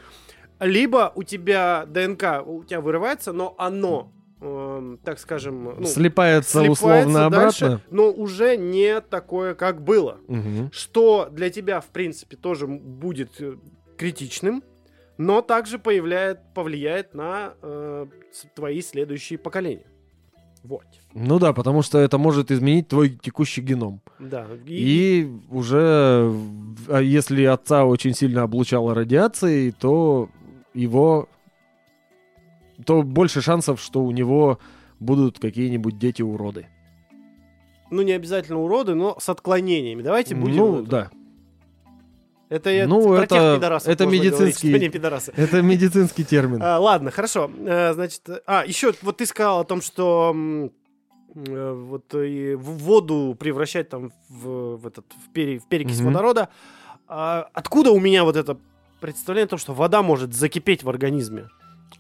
либо 0.60 1.12
у 1.16 1.24
тебя 1.24 1.86
ДНК, 1.88 2.42
у 2.46 2.64
тебя 2.64 2.80
вырывается, 2.82 3.34
но 3.34 3.56
оно, 3.58 4.12
эм, 4.42 5.00
так 5.04 5.20
скажем, 5.20 5.76
ну, 5.80 5.86
Слипается, 5.86 6.52
слипается 6.60 6.72
условно 6.72 7.30
дальше, 7.30 7.66
обратно. 7.66 7.82
но 7.90 8.12
уже 8.12 8.56
не 8.58 9.02
такое, 9.02 9.54
как 9.56 9.82
было 9.82 10.20
Мгм. 10.28 10.70
что 10.72 11.28
для 11.32 11.50
тебя, 11.50 11.82
в 11.82 11.88
принципе, 11.88 12.38
тоже 12.38 12.68
будет 12.68 13.32
э, 13.42 13.56
критичным, 13.98 14.64
но 15.18 15.42
также 15.42 15.80
появляет, 15.80 16.40
повлияет 16.54 17.14
на 17.14 17.54
э, 17.62 18.06
твои 18.56 18.82
следующие 18.82 19.40
поколения. 19.40 19.86
Вот. 20.64 20.84
Ну 21.14 21.38
да, 21.40 21.54
потому 21.54 21.84
что 21.84 22.00
это 22.00 22.18
может 22.18 22.50
изменить 22.52 22.88
твой 22.88 23.10
текущий 23.10 23.62
геном. 23.62 24.02
Да. 24.20 24.48
И 24.66 25.30
уже, 25.50 26.26
в- 26.28 26.92
а 26.92 27.02
если 27.02 27.44
отца 27.46 27.86
очень 27.86 28.14
сильно 28.16 28.42
облучало 28.44 28.94
радиацией, 28.96 29.72
то 29.72 30.30
его... 30.74 31.30
То 32.86 33.04
больше 33.04 33.42
шансов, 33.42 33.80
что 33.80 34.04
у 34.04 34.12
него 34.12 34.60
будут 35.00 35.40
какие-нибудь 35.40 35.98
дети-уроды. 35.98 36.68
ну, 37.92 38.02
не 38.02 38.12
обязательно 38.14 38.60
уроды, 38.60 38.96
но 38.96 39.16
с 39.20 39.30
отклонениями. 39.30 40.02
Давайте 40.02 40.36
будем... 40.36 40.58
Ну, 40.58 40.82
это- 40.82 40.90
да. 40.90 41.10
Это 42.50 42.70
я 42.70 42.88
Ну, 42.88 43.04
про 43.08 43.24
это- 43.24 43.36
тех 43.36 43.56
пидорасов 43.58 43.90
это 43.90 44.04
можно 44.06 44.18
говорить, 44.18 44.34
медицинский- 44.40 44.80
что 44.80 44.90
пидорасы. 44.92 45.34
Это 45.36 45.62
медицинский 45.62 46.24
термин. 46.24 46.62
А, 46.62 46.80
ладно, 46.80 47.10
хорошо. 47.12 47.50
Э, 47.66 47.94
значит, 47.94 48.22
а, 48.46 48.64
еще 48.66 48.94
вот 49.02 49.18
ты 49.18 49.26
сказал 49.26 49.62
о 49.62 49.64
том, 49.66 49.82
что 49.82 50.36
э, 51.36 51.72
вот 51.74 52.14
и 52.14 52.54
воду 52.56 53.36
превращать 53.40 53.90
там 53.90 54.12
в, 54.30 54.78
в 54.78 54.88
этот 54.88 55.06
в, 55.28 55.34
пере- 55.34 55.60
в 55.60 55.68
перекись 55.68 55.98
Мгм. 56.00 56.08
водорода. 56.08 56.50
А 57.08 57.50
откуда 57.54 57.92
у 57.92 58.00
меня 58.00 58.24
вот 58.24 58.36
это 58.36 58.58
представление 59.02 59.46
о 59.46 59.50
том, 59.50 59.60
что 59.60 59.74
вода 59.74 60.02
может 60.02 60.34
закипеть 60.34 60.84
в 60.84 60.90
организме? 60.90 61.50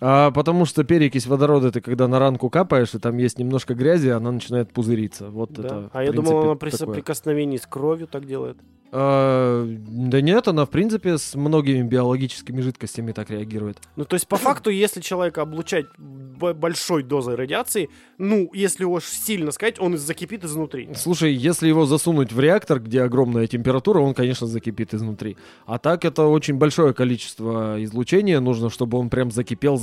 А 0.01 0.31
потому 0.31 0.65
что 0.65 0.83
перекись 0.83 1.25
водорода, 1.25 1.71
ты 1.71 1.79
когда 1.81 2.07
на 2.07 2.19
ранку 2.19 2.49
капаешь, 2.49 2.93
и 2.93 2.99
там 2.99 3.17
есть 3.17 3.39
немножко 3.39 3.73
грязи, 3.75 4.09
она 4.09 4.31
начинает 4.31 4.71
пузыриться. 4.73 5.29
Вот 5.29 5.53
Да? 5.53 5.61
это. 5.61 5.89
а 5.93 6.03
я 6.03 6.11
думал, 6.11 6.43
она 6.43 6.55
при 6.55 6.69
такое. 6.69 6.87
соприкосновении 6.87 7.57
с 7.57 7.65
кровью 7.65 8.07
так 8.07 8.25
делает. 8.25 8.57
А, 8.97 9.65
да 9.67 10.21
нет, 10.21 10.47
она 10.47 10.65
в 10.65 10.69
принципе 10.69 11.17
с 11.17 11.35
многими 11.35 11.81
биологическими 11.85 12.61
жидкостями 12.61 13.11
так 13.11 13.29
реагирует. 13.29 13.79
Ну, 13.97 14.05
то 14.05 14.13
есть, 14.13 14.25
по 14.27 14.37
факту, 14.37 14.69
если 14.69 15.01
человека 15.01 15.41
облучать 15.41 15.85
большой 15.97 17.03
дозой 17.03 17.35
радиации, 17.35 17.89
ну, 18.17 18.49
если 18.53 18.85
уж 18.85 19.03
сильно 19.03 19.51
сказать, 19.51 19.79
он 19.81 19.97
закипит 19.97 20.45
изнутри. 20.45 20.89
Слушай, 20.95 21.33
если 21.33 21.67
его 21.67 21.85
засунуть 21.85 22.31
в 22.31 22.39
реактор, 22.39 22.79
где 22.79 23.01
огромная 23.01 23.47
температура, 23.47 23.99
он, 23.99 24.13
конечно, 24.13 24.47
закипит 24.47 24.93
изнутри. 24.93 25.35
А 25.65 25.77
так 25.77 26.05
это 26.05 26.23
очень 26.27 26.55
большое 26.55 26.93
количество 26.93 27.83
излучения 27.83 28.39
нужно, 28.39 28.69
чтобы 28.69 28.97
он 28.97 29.09
прям 29.09 29.29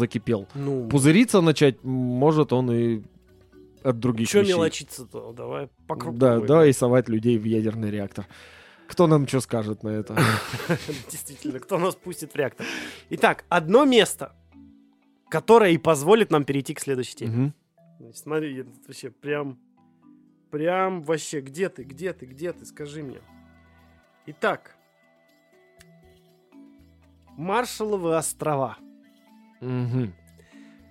закипел-закипел. 0.03 0.49
Ну, 0.55 0.89
Пузыриться 0.89 1.41
начать 1.41 1.83
может 1.85 2.53
он 2.53 2.71
и 2.71 3.03
от 3.83 3.99
других 3.99 4.29
что 4.29 4.41
вещей. 4.41 4.53
мелочиться-то? 4.53 5.33
Давай 5.33 5.69
по 5.87 5.97
Да, 6.13 6.41
давай 6.41 6.71
и 6.71 6.73
совать 6.73 7.09
людей 7.09 7.39
в 7.39 7.45
ядерный 7.45 7.91
реактор. 7.91 8.27
Кто 8.87 9.07
нам 9.07 9.27
что 9.27 9.41
скажет 9.41 9.83
на 9.83 9.89
это? 9.89 10.17
Действительно, 11.11 11.59
кто 11.61 11.79
нас 11.79 11.95
пустит 11.95 12.33
в 12.33 12.37
реактор? 12.37 12.67
Итак, 13.11 13.45
одно 13.49 13.85
место, 13.85 14.35
которое 15.31 15.73
и 15.73 15.79
позволит 15.79 16.31
нам 16.31 16.45
перейти 16.45 16.75
к 16.75 16.81
следующей 16.81 17.17
теме. 17.17 17.55
Смотри, 18.15 18.65
вообще 18.87 19.11
прям, 19.11 19.59
прям 20.51 21.03
вообще, 21.03 21.41
где 21.41 21.69
ты, 21.69 21.85
где 21.85 22.13
ты, 22.13 22.27
где 22.27 22.53
ты, 22.53 22.67
скажи 22.67 23.03
мне. 23.03 23.21
Итак, 24.27 24.77
Маршалловы 27.37 28.17
острова. 28.17 28.77
Мгм. 29.63 30.13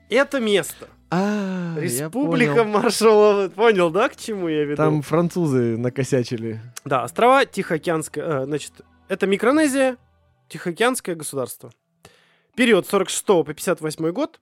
Это 0.10 0.40
место. 0.40 0.88
А, 1.10 1.76
Республика 1.78 2.64
понял. 2.64 2.70
Маршалловы. 2.70 3.50
Понял, 3.50 3.90
да, 3.90 4.08
к 4.08 4.16
чему 4.16 4.48
я 4.48 4.64
веду? 4.64 4.78
Там 4.78 5.02
французы 5.02 5.78
накосячили. 5.78 6.62
Да, 6.86 7.04
острова 7.04 7.46
Тихоокеанская, 7.46 8.44
э, 8.44 8.46
значит, 8.46 8.72
это 9.10 9.28
Микронезия, 9.28 9.98
Тихоокеанское 10.48 11.16
государство. 11.16 11.72
Период 12.56 12.86
с 12.86 12.90
46 12.90 13.26
по 13.26 13.44
58 13.44 14.12
год. 14.12 14.40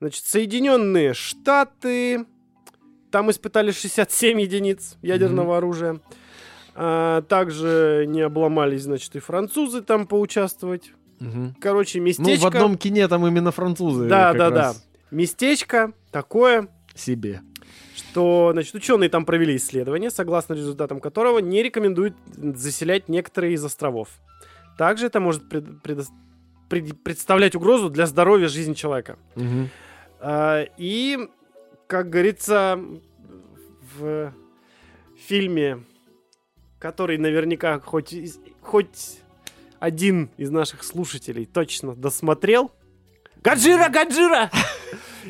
Значит, 0.00 0.24
Соединенные 0.26 1.14
Штаты, 1.14 2.26
там 3.10 3.30
испытали 3.30 3.70
67 3.70 4.40
единиц 4.40 4.96
ядерного 5.00 5.56
оружия. 5.56 6.00
А, 6.74 7.22
также 7.22 8.04
не 8.06 8.20
обломались, 8.20 8.82
значит, 8.82 9.16
и 9.16 9.20
французы 9.20 9.82
там 9.82 10.06
поучаствовать. 10.06 10.92
Мгм. 11.20 11.54
Короче, 11.60 11.98
Ну, 11.98 12.04
местечко... 12.06 12.44
в 12.44 12.46
одном 12.46 12.76
кине 12.76 13.08
там 13.08 13.26
именно 13.26 13.50
французы. 13.52 14.08
Да, 14.08 14.32
да, 14.32 14.50
да. 14.50 14.56
раз 14.68 14.84
Местечко 15.10 15.92
такое, 16.12 16.68
Себе. 16.94 17.40
что, 17.96 18.50
значит, 18.52 18.74
ученые 18.74 19.08
там 19.08 19.24
провели 19.24 19.56
исследование, 19.56 20.10
согласно 20.10 20.54
результатам 20.54 21.00
которого 21.00 21.38
не 21.38 21.62
рекомендуют 21.62 22.14
заселять 22.36 23.08
некоторые 23.08 23.54
из 23.54 23.64
островов. 23.64 24.08
Также 24.76 25.06
это 25.06 25.18
может 25.20 25.48
пред- 25.48 25.82
предос- 25.82 26.10
пред- 26.68 27.02
представлять 27.02 27.54
угрозу 27.56 27.88
для 27.90 28.06
здоровья 28.06 28.48
жизни 28.48 28.74
человека. 28.74 29.16
Мгм. 29.34 29.70
А, 30.20 30.64
И, 30.76 31.18
как 31.86 32.10
говорится, 32.10 32.78
в 33.98 34.32
фильме, 35.26 35.82
который 36.78 37.18
наверняка 37.18 37.80
хоть, 37.80 38.14
хоть 38.60 39.20
один 39.80 40.30
из 40.36 40.50
наших 40.50 40.82
слушателей 40.82 41.46
точно 41.46 41.94
досмотрел. 41.94 42.70
Гаджира, 43.42 43.88
Гаджира! 43.88 44.50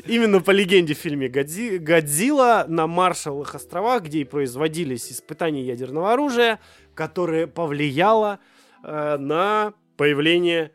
Именно 0.05 0.39
по 0.41 0.51
легенде 0.51 0.93
в 0.93 0.97
фильме 0.97 1.27
«Годзи- 1.27 1.77
«Годзилла» 1.77 2.65
на 2.67 2.87
Маршалловых 2.87 3.53
островах, 3.53 4.03
где 4.03 4.21
и 4.21 4.23
производились 4.23 5.11
испытания 5.11 5.61
ядерного 5.63 6.13
оружия, 6.13 6.59
которое 6.95 7.47
повлияло 7.47 8.39
э, 8.83 9.17
на 9.17 9.73
появление 9.97 10.71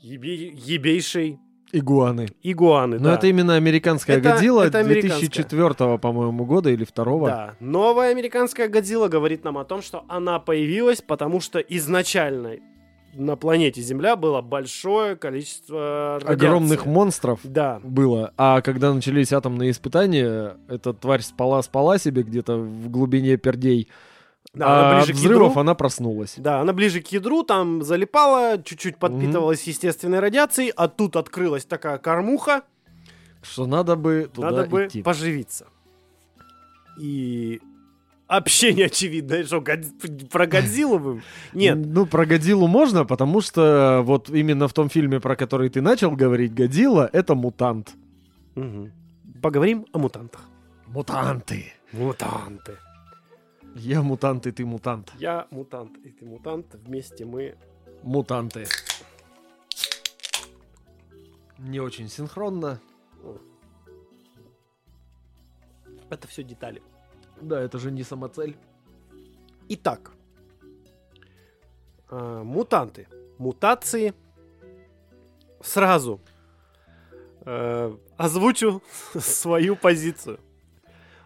ебе- 0.00 0.52
ебейшей 0.54 1.38
Игуаны. 1.72 2.28
игуаны. 2.42 2.98
Но 3.00 3.08
да. 3.10 3.14
это 3.16 3.26
именно 3.26 3.56
американская 3.56 4.18
Это- 4.18 4.30
Годзилла 4.30 4.62
это 4.62 4.78
американская. 4.78 5.18
2004, 5.28 5.98
по-моему, 5.98 6.44
года 6.46 6.70
или 6.70 6.84
второго. 6.84 7.28
Да. 7.28 7.54
Новая 7.60 8.12
американская 8.12 8.68
Годзилла 8.68 9.08
говорит 9.08 9.42
нам 9.44 9.58
о 9.58 9.64
том, 9.64 9.82
что 9.82 10.04
она 10.08 10.38
появилась, 10.38 11.02
потому 11.02 11.40
что 11.40 11.58
изначально 11.58 12.56
на 13.16 13.36
планете 13.36 13.80
Земля 13.80 14.16
было 14.16 14.40
большое 14.42 15.16
количество 15.16 16.18
радиации. 16.20 16.34
Огромных 16.34 16.86
монстров 16.86 17.40
Да. 17.42 17.80
было. 17.82 18.32
А 18.36 18.60
когда 18.60 18.92
начались 18.94 19.32
атомные 19.32 19.70
испытания, 19.70 20.56
эта 20.68 20.92
тварь 20.92 21.22
спала-спала 21.22 21.98
себе 21.98 22.22
где-то 22.22 22.56
в 22.56 22.90
глубине 22.90 23.36
пердей. 23.36 23.88
Да, 24.54 24.66
а 24.66 24.78
она 24.90 24.98
от 25.00 25.04
ближе 25.06 25.12
к 25.12 25.16
взрывов 25.16 25.48
ядру. 25.48 25.60
она 25.60 25.74
проснулась. 25.74 26.34
Да, 26.38 26.60
она 26.60 26.72
ближе 26.72 27.00
к 27.02 27.08
ядру, 27.08 27.42
там 27.42 27.82
залипала, 27.82 28.62
чуть-чуть 28.62 28.96
подпитывалась 28.98 29.62
естественной 29.64 30.20
радиацией, 30.20 30.72
а 30.74 30.88
тут 30.88 31.16
открылась 31.16 31.64
такая 31.66 31.98
кормуха, 31.98 32.62
Что 33.42 33.66
надо 33.66 33.96
бы 33.96 34.30
туда 34.32 34.50
надо 34.50 34.68
бы 34.68 34.86
идти. 34.86 35.02
поживиться. 35.02 35.66
И 36.98 37.60
вообще 38.28 38.72
не 38.74 38.82
очевидно, 38.84 39.44
что 39.44 39.60
про 40.30 40.46
Годзиллу 40.46 40.98
вы- 40.98 41.22
Нет, 41.54 41.76
Ну, 41.78 42.06
про 42.06 42.26
Годзиллу 42.26 42.66
можно, 42.66 43.04
потому 43.04 43.40
что 43.40 44.02
вот 44.04 44.30
именно 44.30 44.66
в 44.68 44.72
том 44.72 44.88
фильме, 44.88 45.20
про 45.20 45.36
который 45.36 45.68
ты 45.68 45.80
начал 45.80 46.10
говорить, 46.12 46.54
Годзилла— 46.54 47.08
это 47.12 47.34
мутант. 47.34 47.94
Мгм. 48.54 48.92
Поговорим 49.42 49.86
о 49.92 49.98
мутантах. 49.98 50.40
Мутанты. 50.86 51.72
Мутанты. 51.92 52.76
Я 53.74 54.02
мутант, 54.02 54.46
и 54.46 54.52
ты 54.52 54.64
мутант. 54.64 55.12
Я 55.18 55.46
мутант, 55.50 55.98
и 56.04 56.08
ты 56.10 56.24
мутант. 56.24 56.66
Вместе 56.86 57.24
мы... 57.26 57.54
Мутанты. 58.02 58.66
Не 61.58 61.80
очень 61.80 62.08
синхронно. 62.08 62.80
Это 66.10 66.26
все 66.28 66.42
детали. 66.42 66.80
Да, 67.40 67.60
это 67.60 67.78
же 67.78 67.90
не 67.90 68.02
самоцель. 68.02 68.56
Итак. 69.68 70.12
а, 72.08 72.42
мутанты. 72.42 73.08
Мутации. 73.38 74.14
Сразу 75.60 76.20
э, 77.44 77.96
озвучу 78.16 78.82
свою 79.18 79.74
позицию. 79.76 80.38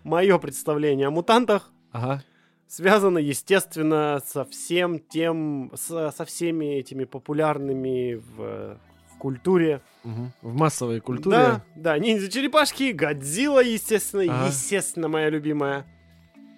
Мое 0.02 0.38
представление 0.38 1.08
о 1.08 1.11
мутантах 1.11 1.70
Ага. 1.92 2.22
связано, 2.66 3.18
естественно, 3.18 4.22
со 4.24 4.44
всем 4.44 4.98
тем, 4.98 5.70
со, 5.74 6.11
со 6.11 6.24
всеми 6.24 6.76
этими 6.76 7.04
популярными 7.04 8.14
в, 8.14 8.78
культуре. 9.18 9.82
Мгм. 10.04 10.32
В 10.40 10.54
массовой 10.54 11.00
культуре. 11.00 11.36
Да, 11.36 11.64
да, 11.76 11.98
ниндзя-черепашки, 11.98 12.92
Годзилла, 12.92 13.62
естественно, 13.62 14.22
Ага. 14.22 14.46
естественно, 14.46 15.08
моя 15.08 15.28
любимая. 15.28 15.84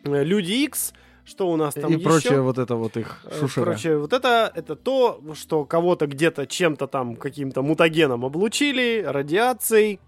Э, 0.05 0.25
Люди 0.25 0.53
Икс, 0.65 0.93
что 1.25 1.51
у 1.51 1.57
нас 1.57 1.75
там 1.75 1.91
и 1.93 1.95
еще? 1.95 2.05
прочее 2.05 2.41
вот 2.41 2.59
это 2.59 2.75
вот 2.77 2.97
их 2.97 3.21
Э, 3.25 3.39
шушера. 3.41 3.65
Короче, 3.65 3.97
вот 3.97 4.13
это, 4.13 4.51
это 4.55 4.77
то, 4.77 5.21
что 5.35 5.65
кого-то 5.65 6.07
где-то 6.07 6.47
чем-то 6.47 6.87
там, 6.87 7.17
каким-то 7.17 7.63
мутагеном 7.63 8.25
облучили, 8.25 9.05
радиацией. 9.07 10.01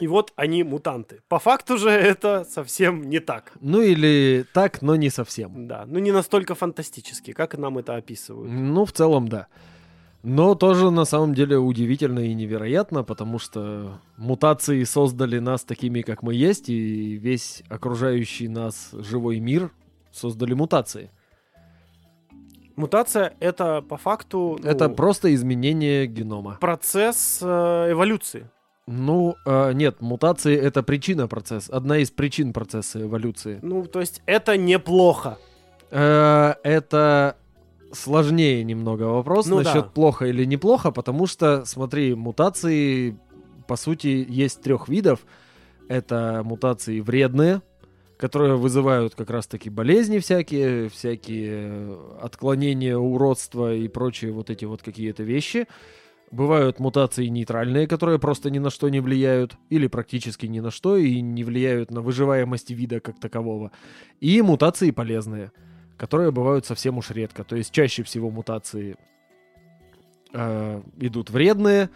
И 0.00 0.08
вот 0.08 0.32
они 0.34 0.64
мутанты. 0.64 1.20
По 1.28 1.38
факту 1.38 1.78
же 1.78 1.88
это 1.88 2.44
совсем 2.50 3.08
не 3.08 3.20
так. 3.20 3.52
Ну 3.60 3.80
или 3.80 4.44
так, 4.52 4.82
но 4.82 4.96
не 4.96 5.08
совсем. 5.08 5.68
Да, 5.68 5.84
ну 5.86 6.00
не 6.00 6.10
настолько 6.10 6.56
фантастически, 6.56 7.32
как 7.32 7.56
нам 7.56 7.78
это 7.78 7.94
описывают. 7.94 8.50
Ну, 8.50 8.84
в 8.84 8.92
целом, 8.92 9.28
да. 9.28 9.46
Но 10.26 10.54
тоже 10.54 10.90
на 10.90 11.04
самом 11.04 11.34
деле 11.34 11.58
удивительно 11.58 12.20
и 12.20 12.32
невероятно, 12.32 13.04
потому 13.04 13.38
что 13.38 14.00
мутации 14.16 14.82
создали 14.84 15.38
нас 15.38 15.64
такими, 15.64 16.00
как 16.00 16.22
мы 16.22 16.32
есть, 16.32 16.70
и 16.70 17.18
весь 17.18 17.62
окружающий 17.68 18.48
нас 18.48 18.88
живой 18.92 19.38
мир 19.38 19.70
создали 20.12 20.54
мутации. 20.54 21.10
Мутация 22.74 23.34
это 23.38 23.82
по 23.82 23.98
факту 23.98 24.58
ну, 24.62 24.66
Это 24.66 24.88
просто 24.88 25.34
изменение 25.34 26.06
генома. 26.06 26.56
процесс 26.58 27.40
э, 27.42 27.46
эволюции. 27.90 28.48
Ну, 28.86 29.34
э, 29.44 29.72
нет, 29.74 30.00
мутации 30.00 30.56
это 30.56 30.82
причина 30.82 31.28
процесса, 31.28 31.70
одна 31.76 31.98
из 31.98 32.10
причин 32.10 32.54
процесса 32.54 33.02
эволюции. 33.02 33.58
Ну, 33.60 33.84
то 33.84 34.00
есть 34.00 34.22
это 34.24 34.56
неплохо. 34.56 35.36
Э, 35.90 36.54
это 36.62 37.36
сложнее 37.94 38.62
немного 38.64 39.04
вопрос 39.04 39.46
Ну 39.46 39.56
насчет 39.56 39.84
да. 39.84 39.90
плохо 39.90 40.26
или 40.26 40.44
неплохо, 40.44 40.90
потому 40.90 41.26
что, 41.26 41.64
смотри, 41.64 42.14
мутации, 42.14 43.18
по 43.66 43.76
сути, 43.76 44.26
есть 44.28 44.62
трех 44.62 44.88
видов. 44.88 45.20
Это 45.88 46.42
мутации 46.44 47.00
вредные, 47.00 47.62
которые 48.16 48.56
вызывают 48.56 49.14
как 49.14 49.30
раз-таки 49.30 49.70
болезни 49.70 50.18
всякие, 50.18 50.88
всякие 50.88 51.50
э, 51.52 52.18
отклонения, 52.22 52.96
уродства 52.96 53.74
и 53.74 53.88
прочие 53.88 54.32
вот 54.32 54.50
эти 54.50 54.64
вот 54.64 54.82
какие-то 54.82 55.22
вещи. 55.22 55.66
Бывают 56.30 56.80
мутации 56.80 57.26
нейтральные, 57.26 57.86
которые 57.86 58.18
просто 58.18 58.50
ни 58.50 58.58
на 58.58 58.70
что 58.70 58.88
не 58.88 59.00
влияют, 59.00 59.56
или 59.70 59.86
практически 59.86 60.46
ни 60.46 60.60
на 60.60 60.70
что, 60.70 60.96
и 60.96 61.20
не 61.20 61.44
влияют 61.44 61.90
на 61.90 62.00
выживаемость 62.00 62.70
вида 62.70 63.00
как 63.00 63.20
такового. 63.20 63.70
И 64.20 64.42
мутации 64.42 64.90
полезные, 64.90 65.52
которые 65.96 66.30
бывают 66.30 66.66
совсем 66.66 66.98
уж 66.98 67.10
редко. 67.10 67.44
То 67.44 67.56
есть 67.56 67.72
чаще 67.72 68.02
всего 68.02 68.30
мутации 68.30 68.96
э, 70.32 70.82
идут 70.98 71.30
вредные, 71.30 71.90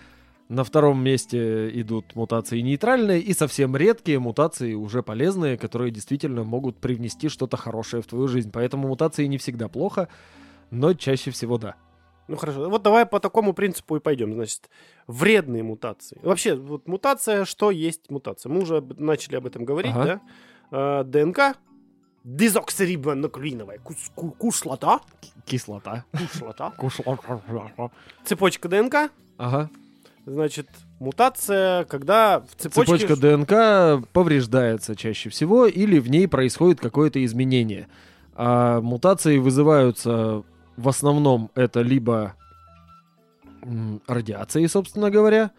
на 0.49 0.65
втором 0.65 1.03
месте 1.03 1.69
идут 1.81 2.15
мутации 2.15 2.61
нейтральные, 2.61 3.21
и 3.21 3.35
совсем 3.35 3.77
редкие 3.77 4.19
мутации 4.19 4.73
уже 4.73 5.03
полезные, 5.03 5.59
которые 5.59 5.91
действительно 5.91 6.43
могут 6.43 6.79
привнести 6.79 7.29
что-то 7.29 7.57
хорошее 7.57 8.03
в 8.03 8.07
твою 8.07 8.29
жизнь. 8.29 8.51
Поэтому 8.51 8.89
мутации 8.89 9.27
не 9.27 9.37
всегда 9.37 9.69
плохо, 9.69 10.09
но 10.71 10.95
чаще 10.95 11.31
всего 11.31 11.59
да. 11.59 11.75
Ну 12.29 12.37
хорошо, 12.37 12.69
вот 12.69 12.83
давай 12.83 13.07
по 13.07 13.21
такому 13.21 13.55
принципу 13.55 13.97
и 13.97 14.01
пойдем. 14.01 14.35
Значит, 14.35 14.69
вредные 15.07 15.63
мутации. 15.63 16.19
Вообще, 16.23 16.55
вот 16.55 16.87
мутация, 16.87 17.45
что 17.47 17.71
есть 17.71 18.11
мутация? 18.11 18.51
Мы 18.51 18.61
уже 18.61 18.83
начали 18.99 19.37
об 19.37 19.47
этом 19.47 19.65
говорить, 19.65 19.93
Ага. 19.95 20.05
да? 20.05 20.21
А, 20.71 21.05
ДНК, 21.05 21.57
дезоксирибонуклеиновая 22.37 23.79
Кислота. 23.79 25.01
кушлота, 25.47 26.05
Кушлота. 26.76 27.91
цепочка 28.24 28.68
ДНК, 28.68 29.11
Ага. 29.39 29.70
значит, 30.26 30.68
мутация, 31.01 31.85
когда 31.85 32.41
в 32.41 32.55
цепочке... 32.57 32.99
Цепочка 32.99 33.16
ДНК 33.16 34.07
повреждается 34.12 34.95
чаще 34.95 35.31
всего, 35.31 35.66
или 35.66 35.99
в 35.99 36.11
ней 36.11 36.29
происходит 36.29 36.81
какое-то 36.81 37.24
изменение. 37.24 37.89
А 38.35 38.81
мутации 38.83 39.39
вызываются 39.39 40.43
в 40.76 40.89
основном 40.89 41.51
это 41.55 41.81
либо 41.81 42.35
радиацией, 44.07 44.68
собственно 44.68 45.11
говоря, 45.11 45.51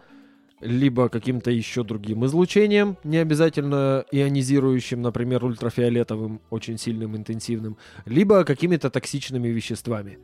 либо 0.62 1.10
каким-то 1.10 1.51
еще 1.51 1.84
другим 1.84 2.26
излучением, 2.26 2.97
не 3.03 3.18
обязательно 3.18 4.05
ионизирующим, 4.12 5.01
например, 5.01 5.43
ультрафиолетовым, 5.45 6.41
очень 6.49 6.78
сильным, 6.78 7.16
интенсивным, 7.16 7.78
либо 8.05 8.43
какими-то 8.43 8.89
токсичными 8.89 9.47
веществами. 9.47 10.20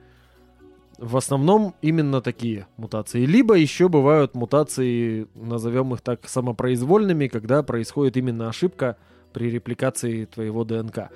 В 0.98 1.18
основном 1.18 1.76
именно 1.82 2.22
такие 2.22 2.68
мутации. 2.78 3.26
Либо 3.26 3.56
еще 3.56 3.90
бывают 3.90 4.34
мутации, 4.34 5.28
назовем 5.36 5.94
их 5.94 6.02
так, 6.02 6.28
самопроизвольными, 6.28 7.28
когда 7.28 7.64
происходит 7.64 8.16
именно 8.16 8.48
ошибка 8.48 8.98
при 9.34 9.50
репликации 9.50 10.26
твоего 10.26 10.64
ДНК. 10.64 11.10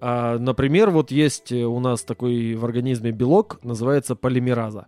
А, 0.00 0.38
например, 0.38 0.90
вот 0.90 1.12
есть 1.12 1.52
у 1.52 1.78
нас 1.78 2.02
такой 2.02 2.54
в 2.54 2.64
организме 2.64 3.12
белок, 3.12 3.60
называется 3.62 4.16
полимераза. 4.16 4.86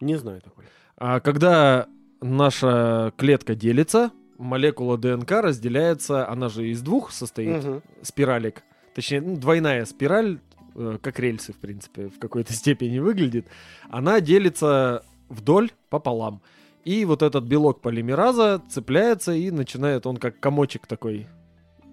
Не 0.00 0.16
знаю 0.16 0.40
такой. 0.40 0.64
А 0.96 1.18
когда 1.18 1.88
наша 2.20 3.12
клетка 3.16 3.54
делится, 3.54 4.10
молекула 4.38 4.96
ДНК 4.98 5.30
разделяется, 5.32 6.28
она 6.28 6.48
же 6.48 6.68
из 6.68 6.80
двух 6.82 7.10
состоит, 7.10 7.64
Мгм. 7.64 7.82
спиралек. 8.02 8.62
Точнее, 8.94 9.20
ну, 9.20 9.36
двойная 9.36 9.84
спираль, 9.84 10.38
э, 10.74 10.98
как 11.02 11.18
рельсы, 11.18 11.52
в 11.52 11.56
принципе, 11.56 12.08
в 12.08 12.18
какой-то 12.18 12.52
степени 12.54 12.98
выглядит. 12.98 13.46
Она 13.90 14.20
делится 14.20 15.04
вдоль 15.28 15.70
пополам. 15.90 16.40
И 16.84 17.04
вот 17.04 17.22
этот 17.22 17.44
белок 17.44 17.80
полимераза 17.80 18.62
цепляется 18.70 19.32
и 19.32 19.50
начинает, 19.50 20.06
он 20.06 20.16
как 20.16 20.40
комочек 20.40 20.86
такой, 20.86 21.26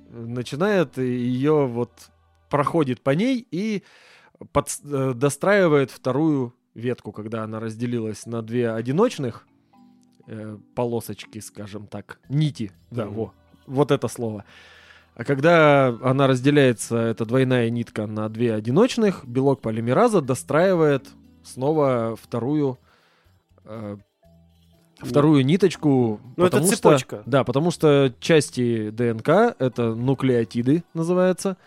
начинает 0.09 0.97
ее 0.97 1.65
вот 1.67 1.91
проходит 2.49 3.01
по 3.01 3.09
ней 3.09 3.45
и 3.51 3.83
под, 4.53 4.69
э, 4.83 5.13
достраивает 5.15 5.91
вторую 5.91 6.53
ветку, 6.75 7.11
когда 7.11 7.43
она 7.43 7.59
разделилась 7.59 8.25
на 8.25 8.41
две 8.41 8.69
одиночных 8.71 9.45
э, 10.27 10.57
полосочки, 10.75 11.39
скажем 11.39 11.87
так, 11.87 12.19
нити, 12.29 12.71
да, 12.91 13.05
Мгм. 13.05 13.13
во, 13.15 13.33
вот 13.67 13.91
это 13.91 14.07
слово. 14.07 14.43
А 15.15 15.23
когда 15.23 15.87
она 16.03 16.27
разделяется, 16.27 16.97
эта 16.97 17.25
двойная 17.25 17.69
нитка 17.69 18.05
на 18.05 18.27
две 18.29 18.53
одиночных, 18.53 19.25
белок 19.25 19.61
полимераза 19.61 20.21
достраивает 20.21 21.07
снова 21.43 22.15
вторую 22.21 22.77
э, 23.63 23.97
вторую 24.99 25.45
ниточку. 25.45 26.19
Ну, 26.37 26.45
это 26.45 26.57
потому 26.57 26.65
что- 26.67 26.75
цепочка. 26.77 27.23
да, 27.25 27.43
потому 27.43 27.71
что 27.71 28.13
части 28.19 28.89
ДНК 28.91 29.55
это 29.59 29.93
нуклеотиды 29.95 30.83
называется. 30.93 31.57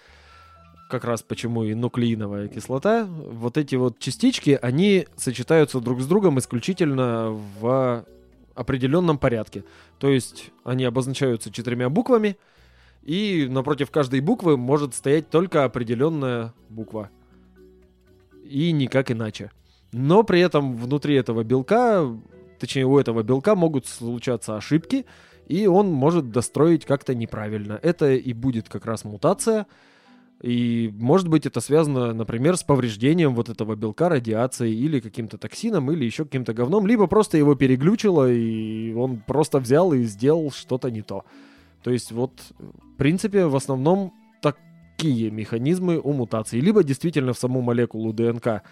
Как 0.91 1.05
раз 1.05 1.23
почему 1.23 1.65
и 1.65 1.75
нуклеиновая 1.75 2.49
кислота. 2.49 3.05
Вот 3.07 3.59
эти 3.59 3.75
вот 3.77 3.99
частички, 3.99 4.59
они 4.63 5.07
сочетаются 5.17 5.81
друг 5.81 6.01
с 6.01 6.07
другом 6.07 6.39
исключительно 6.39 7.31
в 7.61 8.05
определенном 8.59 9.19
порядке. 9.19 9.65
То 9.99 10.09
есть 10.09 10.51
они 10.65 10.85
обозначаются 10.85 11.53
четырьмя 11.53 11.89
буквами, 11.89 12.37
и 13.03 13.47
напротив 13.49 13.91
каждой 13.91 14.21
буквы 14.21 14.57
может 14.57 14.95
стоять 14.95 15.31
только 15.31 15.65
определенная 15.65 16.53
буква. 16.69 17.11
И 18.45 18.73
никак 18.73 19.11
иначе. 19.11 19.51
Но 19.93 20.23
при 20.23 20.41
этом 20.41 20.77
внутри 20.77 21.15
этого 21.15 21.45
белка, 21.45 22.05
точнее 22.59 22.87
у 22.87 22.99
этого 22.99 23.23
белка 23.23 23.55
могут 23.55 23.87
случаться 23.87 24.57
ошибки, 24.57 25.07
и 25.47 25.67
он 25.67 25.91
может 25.91 26.31
достроить 26.31 26.85
как-то 26.85 27.15
неправильно. 27.15 27.79
Это 27.83 28.13
и 28.13 28.33
будет 28.33 28.69
как 28.69 28.85
раз 28.85 29.05
мутация. 29.05 29.67
И 30.41 30.93
может 30.97 31.27
быть 31.27 31.47
это 31.47 31.61
связано, 31.61 32.15
например, 32.15 32.57
с 32.57 32.63
повреждением 32.63 33.35
вот 33.35 33.49
этого 33.49 33.75
белка 33.75 34.09
радиацией 34.09 34.75
или 34.75 35.01
каким-то 35.01 35.37
токсином, 35.37 35.91
или 35.91 36.05
еще 36.05 36.25
каким-то 36.25 36.55
говном, 36.55 36.87
либо 36.87 37.09
просто 37.09 37.39
его 37.39 37.57
переглючило, 37.57 38.31
и 38.31 38.93
он 38.93 39.19
просто 39.19 39.59
взял 39.59 39.93
и 39.93 40.05
сделал 40.05 40.53
что-то 40.53 40.91
не 40.91 41.03
то. 41.03 41.25
То 41.83 41.91
есть 41.91 42.13
вот, 42.13 42.33
в 42.59 42.97
принципе, 42.97 43.47
в 43.47 43.57
основном 43.57 44.13
такие 44.41 45.31
механизмы 45.31 45.99
у 45.99 46.13
мутаций. 46.13 46.61
Либо 46.61 46.85
действительно 46.85 47.33
в 47.33 47.39
саму 47.39 47.61
молекулу 47.61 48.13
ДНК 48.13 48.63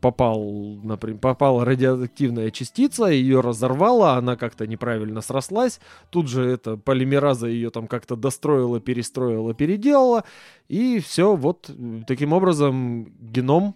попал, 0.00 0.78
например, 0.82 1.18
попала 1.18 1.64
радиоактивная 1.64 2.50
частица, 2.50 3.06
ее 3.06 3.40
разорвала, 3.40 4.16
она 4.16 4.36
как-то 4.36 4.66
неправильно 4.66 5.20
срослась, 5.20 5.80
тут 6.10 6.28
же 6.28 6.44
эта 6.44 6.76
полимераза 6.76 7.46
ее 7.46 7.70
там 7.70 7.86
как-то 7.86 8.16
достроила, 8.16 8.80
перестроила, 8.80 9.54
переделала, 9.54 10.24
и 10.68 11.00
все, 11.00 11.36
вот 11.36 11.68
э, 11.68 12.02
таким 12.06 12.32
образом 12.32 13.12
геном 13.20 13.74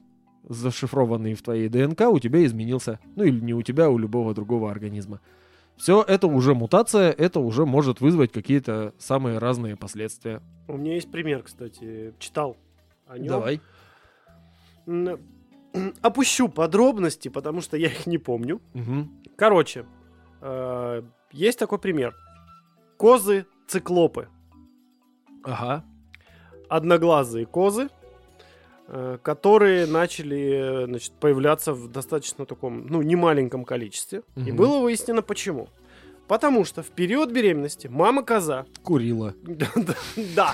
зашифрованный 0.49 1.35
в 1.35 1.43
твоей 1.43 1.69
ДНК 1.69 2.03
у 2.03 2.19
тебя 2.19 2.45
изменился. 2.45 3.01
Ну 3.17 3.25
или 3.25 3.41
не 3.41 3.55
у 3.55 3.63
тебя, 3.63 3.87
а 3.87 3.89
у 3.89 3.99
любого 3.99 4.35
другого 4.35 4.71
организма. 4.71 5.21
Все 5.77 6.03
это 6.03 6.27
уже 6.27 6.55
мутация, 6.55 7.11
это 7.11 7.41
уже 7.41 7.67
может 7.67 8.01
вызвать 8.01 8.31
какие-то 8.31 8.95
самые 8.99 9.39
разные 9.39 9.77
последствия. 9.77 10.41
У 10.69 10.77
меня 10.77 10.95
есть 10.95 11.11
пример, 11.11 11.43
кстати. 11.43 12.15
Читал 12.19 12.57
о 13.07 13.19
нем. 13.19 13.43
М, 14.87 15.19
Опущу 16.03 16.49
подробности, 16.49 17.29
потому 17.29 17.61
что 17.61 17.77
я 17.77 17.89
их 17.89 18.07
не 18.07 18.19
помню. 18.19 18.61
Мгм. 18.75 19.11
Короче, 19.37 19.85
э, 20.41 21.03
есть 21.33 21.59
такой 21.59 21.79
пример. 21.79 22.15
Козы-циклопы. 22.97 24.29
Ага. 25.43 25.85
Одноглазые 26.69 27.45
козы, 27.47 27.89
э, 28.89 29.19
которые 29.23 29.87
начали 29.87 30.83
э, 30.83 30.87
значит, 30.87 31.13
появляться 31.21 31.73
в 31.73 31.91
достаточно 31.91 32.47
таком, 32.47 32.87
ну, 32.87 33.03
немаленьком 33.03 33.65
количестве. 33.65 34.23
И 34.37 34.41
Мгм. 34.53 34.57
было 34.57 34.79
выяснено 34.81 35.23
почему. 35.23 35.69
Потому 36.27 36.65
что 36.65 36.83
в 36.83 36.87
период 36.89 37.31
беременности 37.33 37.87
мама-коза 37.87 38.65
Курила. 38.83 39.35
Да. 40.35 40.53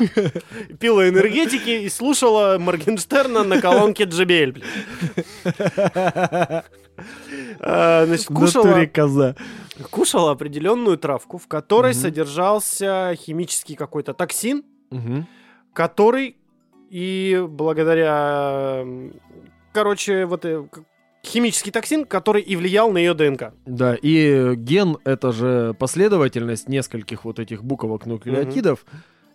Пила 0.80 1.08
энергетики 1.08 1.84
и 1.84 1.88
слушала 1.88 2.58
Моргенштерна 2.58 3.44
на 3.44 3.60
колонке 3.60 4.04
JBL. 4.04 4.62
А, 7.60 8.04
Значит, 8.06 8.26
кушала, 8.26 8.84
коза. 8.86 9.34
кушала 9.90 10.32
определенную 10.32 10.98
травку, 10.98 11.38
в 11.38 11.46
которой 11.46 11.94
содержался 11.94 13.14
химический 13.16 13.74
какой-то 13.76 14.12
токсин, 14.12 14.64
который 15.72 16.36
и 16.90 17.42
благодаря, 17.48 18.84
короче, 19.72 20.26
вот 20.26 20.44
э, 20.44 20.64
химический 21.24 21.72
токсин, 21.72 22.04
который 22.04 22.42
и 22.42 22.56
влиял 22.56 22.90
на 22.92 22.98
ее 22.98 23.14
ДНК. 23.14 23.52
Да, 23.66 23.94
и 24.00 24.54
ген 24.56 24.98
это 25.04 25.32
же 25.32 25.74
последовательность 25.78 26.68
нескольких 26.68 27.24
вот 27.24 27.38
этих 27.38 27.62
буквок 27.62 28.06
нуклеотидов. 28.06 28.84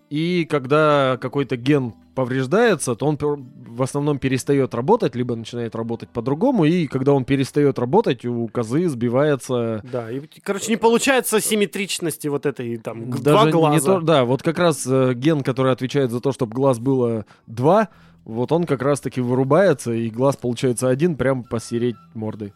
И 0.10 0.46
когда 0.50 1.18
какой-то 1.20 1.58
ген 1.58 1.94
повреждается, 2.14 2.96
то 2.96 3.08
он 3.08 3.18
в 3.18 3.82
основном 3.82 4.20
перестает 4.20 4.74
работать, 4.76 5.16
либо 5.16 5.36
начинает 5.36 5.76
работать 5.76 6.10
по-другому. 6.10 6.66
И 6.66 6.88
когда 6.88 7.14
он 7.14 7.26
перестает 7.26 7.80
работать, 7.80 8.24
у 8.24 8.48
козы 8.48 8.88
сбивается 8.88 9.82
Да, 9.92 10.12
и, 10.12 10.22
короче, 10.44 10.70
не 10.72 10.78
получается 10.78 11.42
симметричности 11.42 12.28
вот 12.28 12.46
этой 12.46 12.78
там 12.78 13.10
Даже 13.10 13.22
два 13.24 13.46
не 13.46 13.52
глаза. 13.52 13.96
то, 13.96 14.00
да, 14.00 14.26
вот 14.26 14.44
как 14.44 14.60
раз 14.60 14.86
э, 14.88 15.14
ген, 15.16 15.42
который 15.42 15.72
отвечает 15.72 16.12
за 16.12 16.22
то, 16.22 16.32
чтобы 16.32 16.54
глаз 16.54 16.80
было 16.80 17.26
два, 17.48 17.90
вот 18.26 18.52
он 18.52 18.66
как 18.66 18.82
раз 18.82 19.00
таки 19.00 19.22
вырубается, 19.22 19.94
и 19.94 20.10
глаз 20.10 20.36
получается 20.36 20.90
один, 20.90 21.16
прям 21.16 21.44
посереть 21.44 21.96
мордой. 22.14 22.54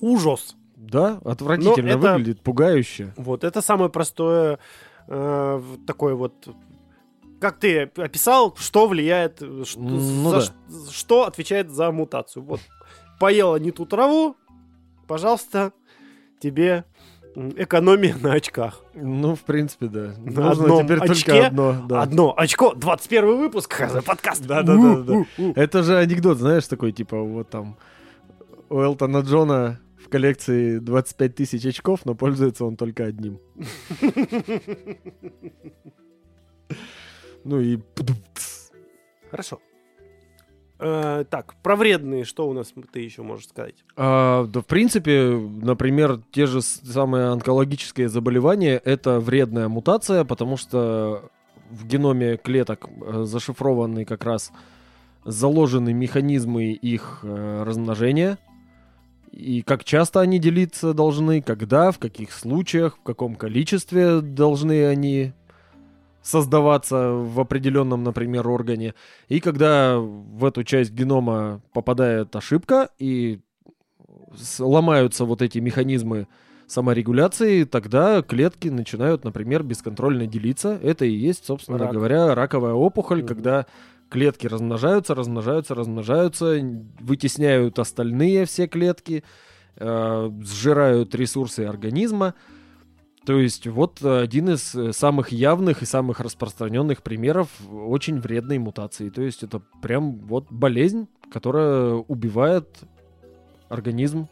Ужас. 0.00 0.56
Да, 0.76 1.20
отвратительно 1.24 1.92
Но 1.96 1.98
это- 1.98 2.12
выглядит, 2.14 2.40
пугающе. 2.40 3.12
Вот, 3.16 3.44
это 3.44 3.60
самое 3.60 3.90
простое 3.90 4.58
э, 5.08 5.62
такое 5.86 6.14
вот... 6.14 6.48
Как 7.40 7.58
ты 7.58 7.82
описал, 7.96 8.54
что 8.56 8.86
влияет, 8.86 9.40
э, 9.42 9.64
что, 9.64 9.80
Ну 9.80 10.30
за 10.30 10.52
да. 10.68 10.90
что 10.90 11.26
отвечает 11.26 11.70
за 11.70 11.90
мутацию. 11.92 12.42
Вот, 12.42 12.60
поела 13.18 13.56
не 13.56 13.70
ту 13.72 13.84
траву, 13.86 14.36
пожалуйста, 15.06 15.72
тебе 16.40 16.84
экономия 17.34 18.16
на 18.20 18.34
очках. 18.34 18.82
Ну, 18.94 19.34
в 19.34 19.40
принципе, 19.40 19.86
да. 19.86 20.14
На 20.18 20.48
Нужно 20.48 20.50
одном 20.50 20.84
теперь 20.84 20.98
очке 20.98 21.30
только 21.30 21.46
одно. 21.46 21.86
Да. 21.88 22.02
Одно 22.02 22.34
очко, 22.36 22.74
21 22.74 23.38
выпуск, 23.38 23.72
ХЗ 23.72 24.04
подкаст. 24.04 24.46
Да-да-да-да. 24.46 25.24
Это 25.54 25.82
же 25.82 25.96
анекдот, 25.96 26.38
знаешь, 26.38 26.66
такой, 26.66 26.92
типа, 26.92 27.20
вот 27.20 27.50
там 27.50 27.76
у 28.68 28.80
Элтона 28.80 29.18
Джона 29.18 29.80
в 30.04 30.08
коллекции 30.08 30.78
25 30.78 31.34
тысяч 31.34 31.66
очков, 31.66 32.00
но 32.04 32.14
пользуется 32.14 32.64
он 32.64 32.76
только 32.76 33.04
одним. 33.04 33.38
Ну 37.42 37.58
и... 37.58 37.78
Хорошо. 39.30 39.60
Э, 40.80 41.24
так, 41.28 41.54
про 41.62 41.76
вредные, 41.76 42.24
что 42.24 42.48
у 42.48 42.54
нас 42.54 42.72
ты 42.92 43.00
еще 43.00 43.22
можешь 43.22 43.48
сказать? 43.48 43.74
А, 43.96 44.46
да, 44.46 44.60
в 44.60 44.66
принципе, 44.66 45.38
например, 45.62 46.20
те 46.32 46.46
же 46.46 46.62
самые 46.62 47.26
онкологические 47.26 48.08
заболевания— 48.08 48.80
это 48.84 49.20
вредная 49.20 49.68
мутация, 49.68 50.24
потому 50.24 50.56
что 50.56 51.30
в 51.70 51.86
геноме 51.86 52.38
клеток 52.38 52.88
э, 52.88 53.24
зашифрованы 53.24 54.04
как 54.04 54.24
раз 54.24 54.52
заложены 55.24 55.92
механизмы 55.92 56.72
их 56.72 57.20
э, 57.22 57.62
размножения, 57.64 58.38
и 59.30 59.62
как 59.62 59.84
часто 59.84 60.20
они 60.20 60.38
делиться 60.38 60.94
должны, 60.94 61.42
когда, 61.42 61.92
в 61.92 61.98
каких 61.98 62.32
случаях, 62.32 62.96
в 62.96 63.02
каком 63.02 63.36
количестве 63.36 64.20
должны 64.20 64.86
они 64.86 65.34
создаваться 66.22 67.10
в 67.12 67.40
определенном, 67.40 68.02
например, 68.04 68.48
органе. 68.48 68.94
И 69.28 69.40
когда 69.40 69.98
в 69.98 70.44
эту 70.44 70.64
часть 70.64 70.92
генома 70.92 71.60
попадает 71.72 72.34
ошибка 72.36 72.90
и 72.98 73.40
ломаются 74.58 75.24
вот 75.24 75.42
эти 75.42 75.58
механизмы 75.58 76.28
саморегуляции, 76.66 77.64
тогда 77.64 78.22
клетки 78.22 78.68
начинают, 78.68 79.24
например, 79.24 79.62
бесконтрольно 79.64 80.26
делиться. 80.26 80.78
Это 80.82 81.04
и 81.04 81.10
есть, 81.10 81.46
собственно 81.46 81.78
Рак. 81.78 81.92
говоря, 81.92 82.34
раковая 82.34 82.74
опухоль, 82.74 83.18
Мгм. 83.20 83.26
когда 83.26 83.66
клетки 84.08 84.46
размножаются, 84.46 85.14
размножаются, 85.14 85.74
размножаются, 85.74 86.60
вытесняют 87.00 87.78
остальные 87.78 88.44
все 88.44 88.66
клетки, 88.68 89.24
э, 89.76 90.30
сжирают 90.42 91.14
ресурсы 91.14 91.60
организма. 91.60 92.34
То 93.24 93.38
есть 93.38 93.66
вот 93.66 94.02
э, 94.02 94.20
один 94.20 94.50
из 94.50 94.74
э, 94.74 94.92
самых 94.92 95.30
явных 95.30 95.82
и 95.82 95.86
самых 95.86 96.20
распространенных 96.20 97.02
примеров 97.02 97.48
очень 97.70 98.20
вредной 98.20 98.58
мутации. 98.58 99.10
То 99.10 99.22
есть 99.22 99.42
это 99.42 99.60
прям 99.82 100.18
вот 100.20 100.46
болезнь, 100.50 101.06
которая 101.30 101.94
убивает 101.94 102.66
организм 103.68 104.28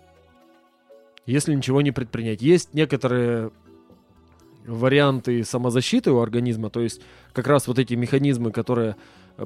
если 1.29 1.55
ничего 1.55 1.83
не 1.83 1.93
предпринять. 1.93 2.41
Есть 2.41 2.73
некоторые 2.73 3.51
варианты 4.67 5.45
самозащиты 5.45 6.11
у 6.11 6.21
организма, 6.21 6.71
то 6.71 6.81
есть 6.81 7.03
как 7.35 7.47
раз 7.47 7.69
вот 7.69 7.79
эти 7.79 7.95
механизмы, 7.95 8.51
которые 8.51 8.97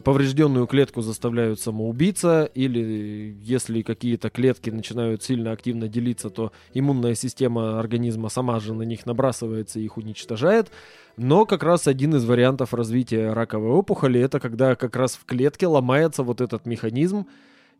поврежденную 0.00 0.66
клетку 0.66 1.02
заставляют 1.02 1.60
самоубийца, 1.60 2.44
или 2.44 3.36
если 3.42 3.82
какие-то 3.82 4.30
клетки 4.30 4.70
начинают 4.70 5.22
сильно 5.22 5.52
активно 5.52 5.86
делиться, 5.86 6.30
то 6.30 6.52
иммунная 6.72 7.14
система 7.14 7.78
организма 7.78 8.30
сама 8.30 8.58
же 8.58 8.72
на 8.72 8.82
них 8.82 9.04
набрасывается 9.04 9.80
и 9.80 9.84
их 9.84 9.98
уничтожает. 9.98 10.70
Но 11.18 11.44
как 11.44 11.62
раз 11.62 11.86
один 11.86 12.14
из 12.14 12.24
вариантов 12.24 12.72
развития 12.72 13.34
раковой 13.34 13.72
опухоли 13.72 14.18
это 14.18 14.40
когда 14.40 14.76
как 14.76 14.96
раз 14.96 15.14
в 15.14 15.26
клетке 15.26 15.66
ломается 15.66 16.22
вот 16.22 16.40
этот 16.40 16.64
механизм 16.64 17.26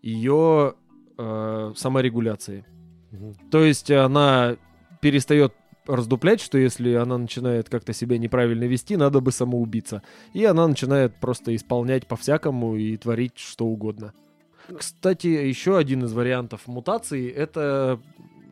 ее 0.03 0.75
э, 1.17 1.73
саморегуляции. 1.75 2.67
Угу. 3.13 3.35
То 3.51 3.65
есть 3.65 3.91
она 3.91 4.57
перестает 5.01 5.55
раздуплять, 5.87 6.41
что 6.41 6.59
если 6.59 6.95
она 6.95 7.19
начинает 7.19 7.69
как-то 7.69 7.93
себя 7.93 8.19
неправильно 8.19 8.65
вести, 8.65 8.97
надо 8.97 9.21
бы 9.21 9.33
самоубиться. 9.33 10.03
И 10.33 10.45
она 10.45 10.67
начинает 10.67 11.15
просто 11.17 11.55
исполнять 11.55 12.07
по-всякому 12.07 12.77
и 12.77 12.97
творить 12.97 13.39
что 13.39 13.67
угодно. 13.67 14.13
Кстати, 14.79 15.27
еще 15.27 15.77
один 15.77 16.05
из 16.05 16.13
вариантов 16.13 16.67
мутации— 16.67 17.31
это 17.31 18.01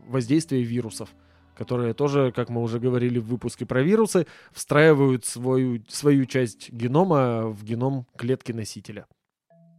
воздействие 0.09 0.63
вирусов, 0.63 1.11
которые 1.57 1.95
тоже, 1.95 2.33
как 2.35 2.49
мы 2.49 2.63
уже 2.63 2.81
говорили 2.81 3.19
в 3.19 3.27
выпуске 3.27 3.65
про 3.65 3.83
вирусы, 3.83 4.27
встраивают 4.53 5.25
свою, 5.25 5.83
свою 5.89 6.27
часть 6.27 6.73
генома 6.73 7.47
в 7.47 7.65
геном 7.65 8.07
клетки 8.17 8.53
носителя. 8.53 9.07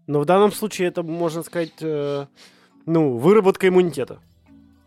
Но 0.08 0.22
в 0.22 0.26
данном 0.26 0.52
случае 0.52 0.88
это, 0.88 1.04
можно 1.04 1.43
сказать, 1.43 1.74
э, 1.82 2.26
ну, 2.86 3.18
выработка 3.18 3.68
иммунитета. 3.68 4.20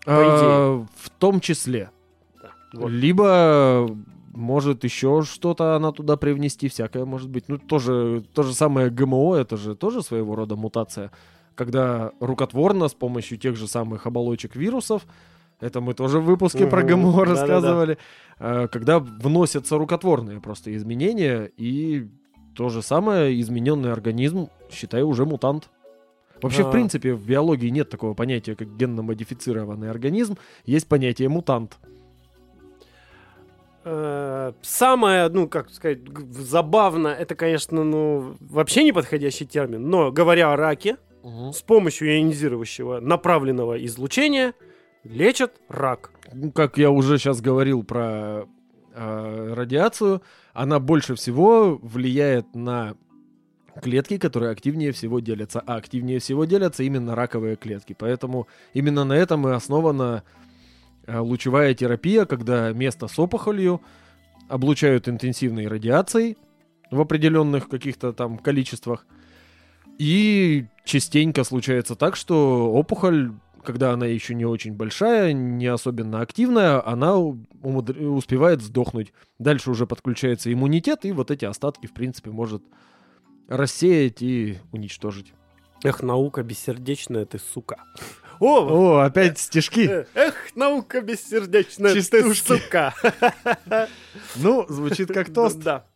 По 0.04 0.12
а, 0.12 0.86
в 0.96 1.10
том 1.10 1.40
числе. 1.40 1.90
Вот. 2.74 2.90
Либо 2.90 3.88
может 4.32 4.84
еще 4.84 5.22
что-то 5.22 5.76
она 5.76 5.92
туда 5.92 6.16
привнести, 6.16 6.68
всякое 6.68 7.04
может 7.04 7.30
быть. 7.30 7.44
Ну, 7.48 7.58
тоже, 7.58 8.24
то 8.34 8.42
же 8.42 8.52
самое 8.52 8.90
ГМО, 8.90 9.36
это 9.36 9.56
же 9.56 9.74
тоже 9.74 10.02
своего 10.02 10.34
рода 10.34 10.56
мутация. 10.56 11.10
Когда 11.54 12.10
рукотворно 12.20 12.88
с 12.88 12.94
помощью 12.94 13.38
тех 13.38 13.56
же 13.56 13.68
самых 13.68 14.06
оболочек 14.06 14.56
вирусов, 14.56 15.06
это 15.60 15.80
мы 15.80 15.94
тоже 15.94 16.18
в 16.18 16.24
выпуске 16.24 16.64
угу, 16.64 16.70
про 16.70 16.82
ГМО 16.82 17.24
рассказывали, 17.24 17.98
да-да-да. 18.38 18.68
когда 18.68 18.98
вносятся 18.98 19.78
рукотворные 19.78 20.40
просто 20.40 20.74
изменения, 20.74 21.50
и 21.56 22.08
то 22.56 22.68
же 22.68 22.82
самое 22.82 23.40
измененный 23.40 23.92
организм, 23.92 24.48
считай, 24.70 25.02
уже 25.02 25.24
мутант. 25.24 25.70
Вообще, 26.42 26.62
а... 26.62 26.66
в 26.66 26.72
принципе, 26.72 27.14
в 27.14 27.24
биологии 27.24 27.68
нет 27.68 27.88
такого 27.88 28.14
понятия, 28.14 28.56
как 28.56 28.76
генно-модифицированный 28.76 29.90
организм, 29.90 30.36
есть 30.66 30.88
понятие 30.88 31.28
мутант. 31.28 31.78
Э, 33.86 34.52
самое, 34.62 35.28
ну, 35.28 35.46
как 35.46 35.70
сказать, 35.70 35.98
забавно, 36.30 37.08
это, 37.08 37.34
конечно, 37.34 37.84
ну, 37.84 38.34
вообще 38.40 38.82
неподходящий 38.82 39.44
термин, 39.44 39.90
но 39.90 40.10
говоря 40.10 40.52
о 40.52 40.56
раке, 40.56 40.96
угу. 41.22 41.52
с 41.52 41.60
помощью 41.60 42.08
ионизирующего 42.08 43.00
направленного 43.00 43.84
излучения 43.84 44.54
лечат 45.04 45.60
рак. 45.68 46.12
Ну, 46.32 46.50
как 46.50 46.78
я 46.78 46.90
уже 46.90 47.18
сейчас 47.18 47.42
говорил 47.42 47.84
про 47.84 48.46
э, 48.94 49.52
радиацию, 49.54 50.22
она 50.54 50.80
больше 50.80 51.14
всего 51.14 51.78
влияет 51.82 52.54
на 52.54 52.96
клетки, 53.82 54.16
которые 54.16 54.52
активнее 54.52 54.92
всего 54.92 55.20
делятся. 55.20 55.60
А 55.60 55.74
активнее 55.74 56.20
всего 56.20 56.46
делятся 56.46 56.84
именно 56.84 57.14
раковые 57.14 57.56
клетки. 57.56 57.94
Поэтому 57.98 58.46
именно 58.72 59.04
на 59.04 59.14
этом 59.14 59.46
и 59.48 59.52
основана 59.52 60.22
Э, 60.22 60.43
лучевая 61.06 61.74
терапия, 61.74 62.24
когда 62.24 62.72
место 62.72 63.08
с 63.08 63.18
опухолью 63.18 63.82
облучают 64.48 65.08
интенсивной 65.08 65.66
радиацией 65.68 66.36
в 66.90 67.00
определенных 67.00 67.68
каких-то 67.68 68.12
там 68.12 68.38
количествах. 68.38 69.06
И 69.98 70.66
частенько 70.84 71.44
случается 71.44 71.94
так, 71.94 72.16
что 72.16 72.72
опухоль, 72.72 73.32
когда 73.62 73.92
она 73.92 74.06
еще 74.06 74.34
не 74.34 74.44
очень 74.44 74.72
большая, 74.72 75.32
не 75.32 75.66
особенно 75.66 76.20
активная, 76.20 76.86
она 76.86 77.16
умудр... 77.16 77.96
успевает 78.08 78.60
сдохнуть. 78.60 79.12
Дальше 79.38 79.70
уже 79.70 79.86
подключается 79.86 80.52
иммунитет, 80.52 81.04
и 81.04 81.12
вот 81.12 81.30
эти 81.30 81.44
остатки, 81.44 81.86
в 81.86 81.94
принципе, 81.94 82.30
может 82.30 82.62
рассеять 83.48 84.22
и 84.22 84.58
уничтожить. 84.72 85.32
Эх, 85.84 86.02
наука 86.02 86.42
бессердечная 86.42 87.24
ты, 87.26 87.38
сука. 87.38 87.76
О, 88.40 88.98
О 88.98 89.04
опять 89.04 89.38
стишки. 89.38 89.88
Э, 89.88 90.06
эх, 90.14 90.34
наука 90.54 91.00
бессердечная, 91.00 91.94
ты 91.94 92.34
сука. 92.34 92.94
Ну, 94.36 94.66
звучит 94.68 95.12
как 95.12 95.32
тост. 95.32 95.58
Да. 95.58 95.86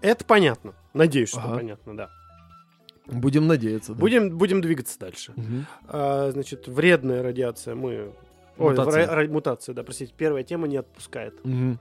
Это 0.00 0.24
понятно. 0.24 0.74
Надеюсь, 0.94 1.30
что 1.30 1.40
понятно, 1.40 1.96
да. 1.96 2.10
Будем 3.06 3.46
надеяться. 3.46 3.94
Да. 3.94 3.98
Будем, 3.98 4.36
будем 4.36 4.60
двигаться 4.60 4.98
дальше. 4.98 5.32
Угу. 5.32 5.64
А, 5.88 6.30
значит, 6.32 6.68
вредная 6.68 7.22
радиация 7.22 7.74
мы... 7.74 8.12
Мутация. 8.58 9.16
Ой, 9.16 9.28
мутация, 9.28 9.74
да, 9.74 9.82
простите. 9.82 10.12
Первая 10.16 10.42
тема 10.42 10.68
не 10.68 10.76
отпускает. 10.76 11.34
Угу. 11.44 11.78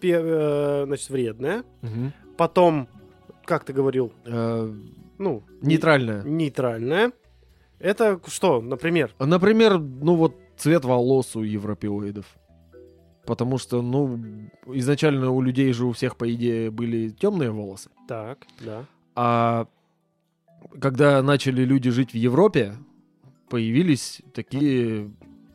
Пер, 0.00 0.86
значит, 0.86 1.10
вредная. 1.10 1.64
Угу. 1.82 2.12
Потом, 2.36 2.88
как 3.44 3.64
ты 3.64 3.72
говорил, 3.72 4.12
э, 4.24 4.74
ну, 5.18 5.42
нейтральная. 5.62 6.22
Нейтральная. 6.22 7.12
Это 7.78 8.20
что, 8.26 8.60
например? 8.60 9.14
Например, 9.18 9.78
ну 9.78 10.16
вот 10.16 10.36
цвет 10.56 10.84
волос 10.84 11.36
у 11.36 11.42
европеоидов. 11.42 12.26
Потому 13.24 13.58
что, 13.58 13.82
ну, 13.82 14.20
изначально 14.66 15.30
у 15.30 15.42
людей 15.42 15.72
же 15.72 15.86
у 15.86 15.92
всех, 15.92 16.16
по 16.16 16.32
идее, 16.32 16.70
были 16.70 17.10
темные 17.10 17.50
волосы. 17.50 17.90
Так, 18.06 18.46
да. 18.60 18.84
А 19.16 19.66
когда 20.80 21.22
начали 21.22 21.64
люди 21.64 21.90
жить 21.90 22.12
в 22.12 22.16
Европе, 22.16 22.76
появились 23.48 24.22
такие, 24.32 25.10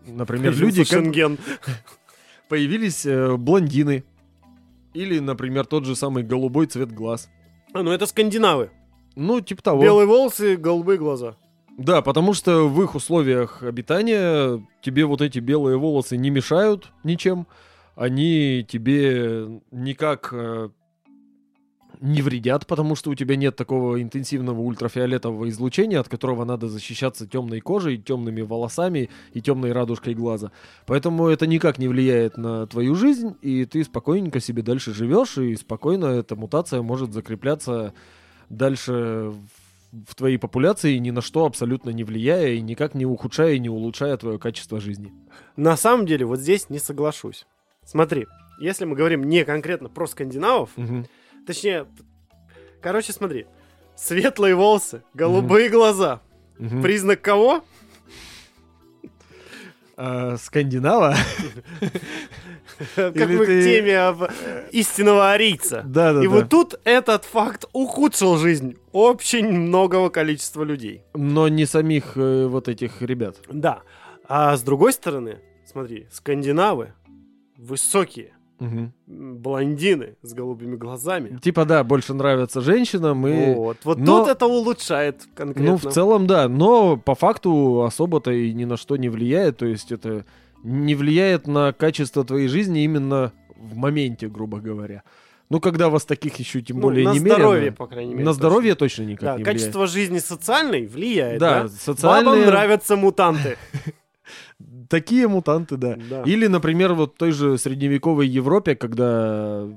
например, 0.06 0.56
люди, 0.56 0.84
как... 0.84 1.04
Появились 2.50 3.06
э, 3.06 3.38
блондины, 3.38 4.04
или, 4.94 5.20
например, 5.20 5.66
тот 5.66 5.86
же 5.86 5.96
самый 5.96 6.24
голубой 6.24 6.68
цвет 6.68 6.92
глаз. 6.92 7.30
А, 7.74 7.84
ну 7.84 7.92
это 7.92 8.06
скандинавы. 8.06 8.72
Ну, 9.16 9.42
типа 9.42 9.62
того. 9.62 9.82
Белые 9.82 10.08
волосы, 10.08 10.56
голубые 10.56 10.98
глаза. 10.98 11.36
Да, 11.78 12.02
потому 12.02 12.34
что 12.34 12.68
в 12.68 12.82
их 12.84 12.96
условиях 12.96 13.64
обитания 13.64 14.66
тебе 14.82 15.06
вот 15.06 15.22
эти 15.22 15.40
белые 15.40 15.78
волосы 15.78 16.18
не 16.18 16.30
мешают 16.30 16.92
ничем. 17.04 17.48
Они 17.96 18.66
тебе 18.68 19.62
никак 19.72 20.30
э, 20.32 20.70
не 22.02 22.24
вредят, 22.24 22.66
потому 22.66 22.96
что 22.96 23.12
у 23.12 23.16
тебя 23.16 23.36
нет 23.36 23.56
такого 23.56 24.02
интенсивного 24.02 24.60
ультрафиолетового 24.60 25.48
излучения, 25.50 26.00
от 26.00 26.10
которого 26.10 26.44
надо 26.46 26.68
защищаться 26.68 27.28
темной 27.28 27.62
кожей, 27.62 27.98
темными 27.98 28.42
волосами 28.42 29.10
и 29.34 29.42
темной 29.42 29.72
радужкой 29.72 30.16
глаза. 30.16 30.52
Поэтому 30.88 31.28
это 31.28 31.46
никак 31.46 31.78
не 31.78 31.88
влияет 31.88 32.38
на 32.38 32.66
твою 32.66 32.96
жизнь, 32.96 33.36
и 33.42 33.66
ты 33.66 33.84
спокойненько 33.84 34.40
себе 34.40 34.64
дальше 34.64 34.94
живешь, 34.94 35.38
и 35.38 35.56
спокойно 35.56 36.06
эта 36.08 36.36
мутация 36.36 36.82
может 36.82 37.14
закрепляться 37.14 37.94
дальше 38.50 39.32
в 39.92 40.16
твоей 40.16 40.38
популяции, 40.38 40.98
ни 40.98 41.12
на 41.12 41.22
что 41.22 41.46
абсолютно 41.46 41.92
не 41.92 42.04
влияя, 42.04 42.54
и 42.54 42.62
никак 42.62 42.96
не 42.96 43.06
ухудшая 43.06 43.54
и 43.54 43.60
не 43.60 43.70
улучшая 43.70 44.18
твое 44.18 44.40
качество 44.40 44.80
жизни. 44.80 45.14
На 45.56 45.78
самом 45.78 46.08
деле, 46.08 46.26
вот 46.26 46.40
здесь 46.40 46.70
не 46.70 46.80
соглашусь. 46.80 47.46
Смотри, 47.86 48.26
если 48.60 48.86
мы 48.86 48.96
говорим 48.96 49.24
не 49.24 49.44
конкретно 49.44 49.90
про 49.90 50.08
скандинавов, 50.08 50.70
угу. 50.78 51.06
Точнее, 51.46 51.88
короче, 52.82 53.14
смотри. 53.14 53.48
Светлые 53.96 54.56
волосы, 54.56 55.04
голубые 55.14 55.68
угу. 55.68 55.78
глаза. 55.78 56.22
Угу. 56.60 56.82
Признак 56.82 57.22
кого? 57.22 57.64
А, 59.98 60.38
скандинава? 60.38 61.16
Как 62.96 63.16
мы 63.16 63.46
к 63.46 63.48
теме 63.48 64.16
истинного 64.72 65.32
арийца. 65.32 65.84
Да, 65.86 66.14
да, 66.14 66.24
И 66.24 66.28
вот 66.28 66.50
тут 66.50 66.80
этот 66.84 67.26
факт 67.26 67.66
ухудшил 67.74 68.38
жизнь 68.38 68.78
очень 68.92 69.48
многого 69.48 70.10
количества 70.10 70.64
людей. 70.64 71.04
Но 71.14 71.48
не 71.48 71.66
самих 71.66 72.14
э, 72.16 72.48
вот 72.48 72.68
этих 72.68 73.02
ребят. 73.02 73.38
Да. 73.48 73.82
А 74.28 74.56
с 74.58 74.64
другой 74.64 74.94
стороны, 74.94 75.40
смотри, 75.66 76.08
скандинавы 76.12 76.94
высокие, 77.58 78.34
Угу. 78.62 78.92
Блондины 79.08 80.16
с 80.22 80.34
голубыми 80.34 80.76
глазами. 80.76 81.40
Типа, 81.42 81.66
да, 81.66 81.84
больше 81.84 82.14
нравятся 82.14 82.62
женщинам. 82.62 83.26
И... 83.26 83.56
Вот, 83.56 83.78
вот 83.84 83.98
но... 83.98 84.20
тут 84.20 84.30
это 84.30 84.46
улучшает 84.46 85.24
конкретно. 85.34 85.72
Ну, 85.72 85.78
в 85.78 85.92
целом, 85.92 86.28
да. 86.28 86.48
Но 86.48 86.96
по 86.96 87.16
факту 87.16 87.82
особо-то 87.84 88.32
и 88.32 88.54
ни 88.54 88.66
на 88.66 88.78
что 88.78 88.98
не 88.98 89.10
влияет. 89.10 89.58
То 89.58 89.66
есть 89.66 89.92
это 89.92 90.26
не 90.64 90.94
влияет 90.94 91.48
на 91.48 91.74
качество 91.74 92.24
твоей 92.24 92.48
жизни 92.48 92.84
именно 92.84 93.34
в 93.56 93.76
моменте, 93.76 94.28
грубо 94.28 94.60
говоря. 94.60 95.02
Ну, 95.50 95.60
когда 95.60 95.90
вас 95.90 96.06
таких 96.06 96.36
еще 96.36 96.62
тем 96.62 96.78
Ну, 96.78 96.84
более 96.84 97.06
на 97.08 97.14
немерено. 97.14 97.36
здоровье, 97.40 97.72
по 97.72 97.88
крайней 97.88 98.14
мере. 98.14 98.24
На 98.26 98.32
точно. 98.32 98.48
здоровье 98.48 98.76
точно 98.76 99.04
никак 99.04 99.24
Да, 99.24 99.38
не 99.38 99.44
качество 99.44 99.88
жизни 99.88 100.20
социальной 100.20 100.86
влияет, 100.86 101.40
Да, 101.40 101.64
да? 101.64 101.68
социальные- 101.68 102.26
Бабам 102.26 102.46
нравятся 102.46 102.96
мутанты. 102.96 103.58
Такие 104.90 105.28
мутанты, 105.28 105.78
да. 105.78 105.98
Да. 106.10 106.24
Или, 106.24 106.48
например, 106.48 106.94
вот 106.94 107.14
в 107.16 107.18
той 107.18 107.32
же 107.32 107.58
средневековой 107.58 108.28
Европе, 108.28 108.76
когда 108.76 109.68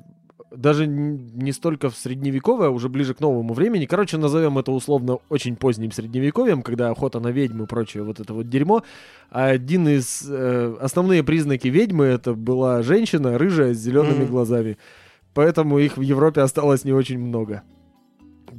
даже 0.51 0.86
не 0.86 1.52
столько 1.52 1.90
в 1.90 1.97
средневековой, 1.97 2.69
а 2.69 2.70
уже 2.70 2.89
ближе 2.89 3.15
к 3.15 3.20
новому 3.20 3.55
времени. 3.55 3.86
Короче, 3.86 4.16
назовем 4.19 4.59
это 4.59 4.70
условно 4.73 5.19
очень 5.28 5.56
поздним 5.56 5.90
средневековьем, 5.90 6.62
когда 6.62 6.90
охота 6.90 7.20
на 7.20 7.28
ведьм 7.28 7.65
и 7.65 7.66
прочее 7.66 8.05
вот 8.05 8.20
это 8.20 8.32
вот 8.35 8.48
дерьмо. 8.48 8.82
А 9.31 9.47
Один 9.47 9.89
из 9.89 10.24
э, 10.28 10.77
основные 10.81 11.24
признаки 11.24 11.69
ведьмы 11.69 12.05
это 12.05 12.35
была 12.35 12.82
женщина 12.82 13.36
рыжая 13.36 13.74
с 13.74 13.78
зелеными 13.78 14.23
Мгм. 14.24 14.31
глазами. 14.31 14.78
Поэтому 15.32 15.78
их 15.81 15.97
в 15.97 16.02
Европе 16.02 16.40
осталось 16.43 16.85
не 16.85 16.93
очень 16.93 17.19
много. 17.19 17.62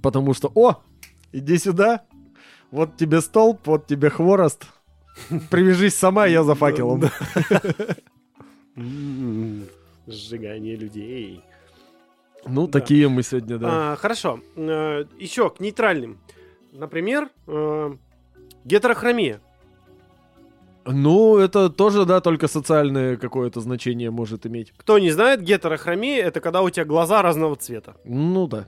Потому 0.02 0.34
что, 0.34 0.52
о, 0.54 0.82
иди 1.32 1.58
сюда, 1.58 2.02
вот 2.72 2.98
тебе 2.98 3.22
столб, 3.22 3.66
вот 3.66 3.88
тебе 3.88 4.10
хворост. 4.10 4.66
Привяжись 5.50 5.96
сама, 5.96 6.26
я 6.28 6.44
за 6.44 6.56
факелом. 6.56 7.04
М, 8.76 9.64
Сжигание 10.08 10.76
людей. 10.76 11.42
Ну, 12.46 12.68
Да. 12.68 12.80
такие 12.80 13.08
мы 13.10 13.24
сегодня, 13.24 13.58
да. 13.58 13.94
А, 13.94 13.96
Хорошо. 13.96 14.40
Э, 14.56 15.06
Еще 15.18 15.50
к 15.50 15.60
нейтральным. 15.60 16.20
Например, 16.74 17.30
э, 17.48 17.96
гетерохромия. 18.66 19.40
Ну, 20.86 21.38
это 21.38 21.70
тоже, 21.72 22.06
да, 22.06 22.22
только 22.22 22.48
социальное 22.48 23.18
какое-то 23.18 23.60
значение 23.62 24.12
может 24.12 24.46
иметь. 24.46 24.72
Кто 24.78 25.00
не 25.00 25.10
знает, 25.12 25.42
гетерохромия 25.42 26.24
это 26.24 26.40
когда 26.42 26.62
у 26.62 26.70
тебя 26.70 26.86
глаза 26.86 27.22
разного 27.24 27.56
цвета. 27.56 27.96
Ну 28.06 28.48
да. 28.48 28.68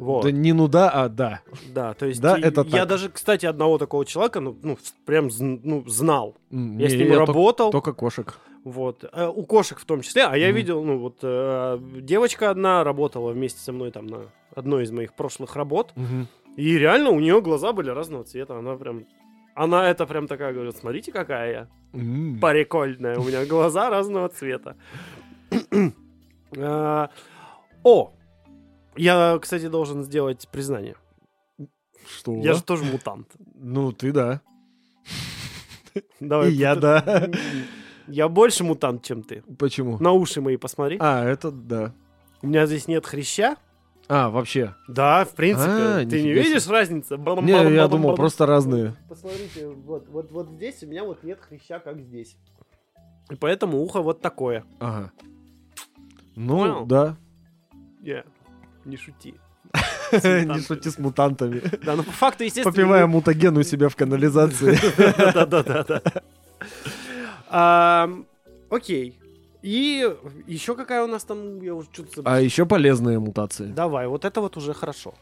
Вот. 0.00 0.24
Да 0.24 0.30
не 0.32 0.52
ну 0.54 0.66
да, 0.66 0.88
а 0.90 1.08
да. 1.08 1.40
Да, 1.74 1.92
то 1.94 2.06
есть 2.06 2.20
Да, 2.20 2.36
и- 2.36 2.42
это 2.42 2.62
я 2.62 2.80
так. 2.80 2.88
даже, 2.88 3.08
кстати, 3.10 3.44
одного 3.46 3.76
такого 3.78 4.04
человека, 4.06 4.40
ну, 4.40 4.56
ну, 4.62 4.78
прям 5.04 5.28
ну, 5.38 5.84
знал. 5.86 6.36
М, 6.50 6.78
Я 6.78 6.88
с 6.88 6.92
не, 6.92 6.98
ним 7.04 7.12
тол- 7.12 7.26
работал. 7.26 7.70
Только 7.70 7.92
кошек. 7.92 8.38
Вот. 8.64 9.04
Э, 9.12 9.28
у 9.28 9.42
кошек 9.44 9.78
в 9.78 9.84
том 9.84 10.00
числе. 10.00 10.24
А 10.24 10.36
я 10.36 10.48
Мгм. 10.48 10.56
видел, 10.56 10.84
ну, 10.84 10.98
вот 10.98 11.18
э, 11.22 11.78
девочка 12.00 12.50
одна 12.50 12.82
работала 12.82 13.32
вместе 13.32 13.60
со 13.60 13.72
мной 13.72 13.90
там 13.90 14.06
на 14.06 14.20
одной 14.56 14.84
из 14.84 14.90
моих 14.90 15.12
прошлых 15.14 15.54
работ. 15.56 15.92
И 16.56 16.78
реально 16.78 17.10
у 17.10 17.20
нее 17.20 17.40
глаза 17.40 17.72
были 17.72 17.90
разного 17.90 18.24
цвета. 18.24 18.58
Она 18.58 18.76
прям... 18.76 19.04
Она 19.54 19.88
это 19.90 20.06
прям 20.06 20.26
такая 20.26 20.52
говорит, 20.54 20.76
смотрите, 20.76 21.12
какая 21.12 21.52
я 21.52 21.68
М. 21.92 22.38
прикольная. 22.40 23.18
У 23.18 23.24
меня 23.24 23.44
глаза 23.44 23.90
разного 23.90 24.28
цвета. 24.30 24.76
А, 26.58 27.10
О! 27.82 28.12
Я, 28.96 29.38
кстати, 29.40 29.68
должен 29.68 30.02
сделать 30.04 30.48
признание. 30.50 30.96
Что? 32.06 32.34
Я 32.36 32.54
же 32.54 32.62
тоже 32.62 32.84
мутант. 32.84 33.28
Ну, 33.54 33.92
ты 33.92 34.12
да. 34.12 34.40
Давай, 36.20 36.50
И 36.50 36.54
я, 36.54 36.74
да. 36.74 37.30
Я 38.06 38.28
больше 38.28 38.64
мутант, 38.64 39.04
чем 39.04 39.22
ты. 39.22 39.42
Почему? 39.58 39.98
На 39.98 40.12
уши 40.12 40.40
мои 40.40 40.56
посмотри. 40.56 40.96
А, 41.00 41.24
это 41.24 41.50
да. 41.50 41.92
У 42.42 42.48
меня 42.48 42.66
здесь 42.66 42.88
нет 42.88 43.06
хряща. 43.06 43.56
А, 44.08 44.28
вообще. 44.28 44.74
Да, 44.88 45.24
в 45.24 45.34
принципе. 45.34 45.70
А, 45.70 45.98
ты 46.00 46.16
не 46.16 46.22
себе. 46.22 46.42
видишь 46.42 46.66
разницу? 46.66 47.16
Не, 47.16 47.74
я 47.74 47.86
думал, 47.86 48.16
просто 48.16 48.46
разные. 48.46 48.96
Посмотрите, 49.08 49.68
вот, 49.68 50.08
вот, 50.08 50.32
вот 50.32 50.48
здесь 50.50 50.82
у 50.82 50.86
меня 50.86 51.04
вот 51.04 51.22
нет 51.22 51.38
хряща, 51.40 51.78
как 51.78 52.00
здесь. 52.00 52.36
И 53.30 53.36
поэтому 53.36 53.78
ухо 53.78 54.02
вот 54.02 54.20
такое. 54.20 54.64
Ага. 54.80 55.12
Ну, 56.34 56.58
Понял? 56.58 56.86
да. 56.86 57.16
Не, 58.00 58.24
не 58.84 58.96
шути. 58.96 59.34
Не 60.12 60.60
шути 60.60 60.90
с 60.90 60.98
мутантами. 60.98 61.62
Да, 61.84 61.96
ну 61.96 62.02
по 62.02 62.10
факту, 62.10 62.44
естественно... 62.44 62.72
Попивая 62.72 63.06
мутаген 63.06 63.56
у 63.56 63.62
себя 63.62 63.88
в 63.88 63.96
канализации. 63.96 64.78
Да-да-да. 65.34 66.02
Окей. 68.70 69.20
И 69.62 70.08
еще 70.46 70.74
какая 70.74 71.04
у 71.04 71.06
нас 71.06 71.24
там, 71.24 71.62
я 71.62 71.74
уже 71.74 71.88
что-то... 71.92 72.22
А 72.24 72.40
еще 72.40 72.64
полезные 72.64 73.18
мутации. 73.18 73.66
Давай, 73.66 74.06
вот 74.06 74.24
это 74.24 74.40
вот 74.40 74.56
уже 74.56 74.74
хорошо. 74.74 75.14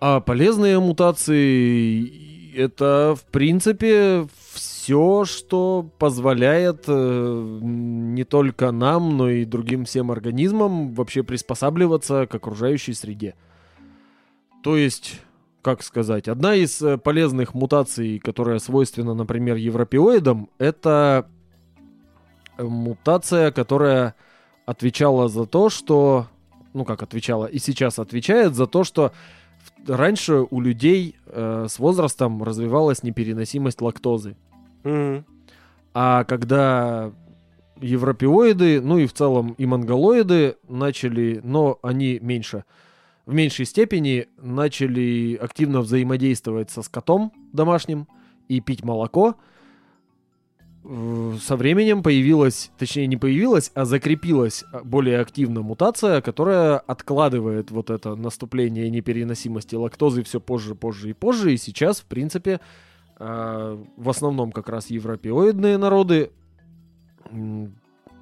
А 0.00 0.20
полезные 0.20 0.78
мутации 0.78 2.54
это, 2.56 3.14
в 3.16 3.24
принципе, 3.30 4.26
все, 4.52 4.75
что 5.24 5.90
позволяет 5.98 6.84
э, 6.86 7.58
не 7.62 8.24
только 8.24 8.70
нам, 8.70 9.16
но 9.16 9.28
и 9.28 9.44
другим 9.44 9.84
всем 9.84 10.10
организмам 10.10 10.94
вообще 10.94 11.22
приспосабливаться 11.22 12.26
к 12.26 12.34
окружающей 12.34 12.94
среде. 12.94 13.34
То 14.62 14.76
есть, 14.76 15.20
как 15.62 15.82
сказать, 15.82 16.28
одна 16.28 16.54
из 16.54 16.80
э, 16.82 16.98
полезных 16.98 17.54
мутаций, 17.54 18.18
которая 18.18 18.58
свойственна, 18.58 19.14
например, 19.14 19.56
европеоидам, 19.56 20.50
это 20.58 21.26
э, 22.56 22.62
мутация, 22.62 23.52
которая 23.52 24.14
отвечала 24.66 25.28
за 25.28 25.46
то, 25.46 25.68
что... 25.70 26.26
Ну, 26.72 26.84
как 26.84 27.02
отвечала, 27.02 27.46
и 27.46 27.58
сейчас 27.58 27.98
отвечает 27.98 28.54
за 28.54 28.66
то, 28.66 28.84
что 28.84 29.12
раньше 29.86 30.46
у 30.50 30.60
людей 30.60 31.16
э, 31.26 31.66
с 31.68 31.78
возрастом 31.78 32.42
развивалась 32.42 33.02
непереносимость 33.02 33.80
лактозы. 33.80 34.36
Мгм. 34.86 35.24
А 35.94 36.24
когда 36.24 37.12
европеоиды, 37.80 38.80
ну 38.80 38.98
и 38.98 39.06
в 39.06 39.12
целом 39.12 39.54
и 39.58 39.66
монголоиды 39.66 40.56
начали, 40.68 41.40
но 41.42 41.78
они 41.82 42.18
меньше, 42.22 42.64
в 43.26 43.34
меньшей 43.34 43.66
степени 43.66 44.28
начали 44.40 45.34
активно 45.34 45.80
взаимодействовать 45.80 46.70
со 46.70 46.82
скотом 46.82 47.32
домашним 47.52 48.06
и 48.48 48.60
пить 48.60 48.84
молоко, 48.84 49.34
со 50.84 51.56
временем 51.56 52.04
появилась, 52.04 52.70
точнее 52.78 53.08
не 53.08 53.16
появилась, 53.16 53.72
а 53.74 53.84
закрепилась 53.84 54.64
более 54.84 55.18
активно 55.18 55.62
мутация, 55.62 56.20
которая 56.20 56.78
откладывает 56.78 57.72
вот 57.72 57.90
это 57.90 58.14
наступление 58.14 58.88
непереносимости 58.88 59.74
лактозы 59.74 60.22
все 60.22 60.38
позже, 60.40 60.76
позже 60.76 61.10
и 61.10 61.12
позже. 61.12 61.52
И 61.52 61.56
сейчас, 61.56 61.98
в 61.98 62.04
принципе, 62.04 62.60
в 63.18 64.08
основном 64.10 64.52
как 64.52 64.68
раз 64.68 64.90
европеоидные 64.90 65.78
народы 65.78 66.30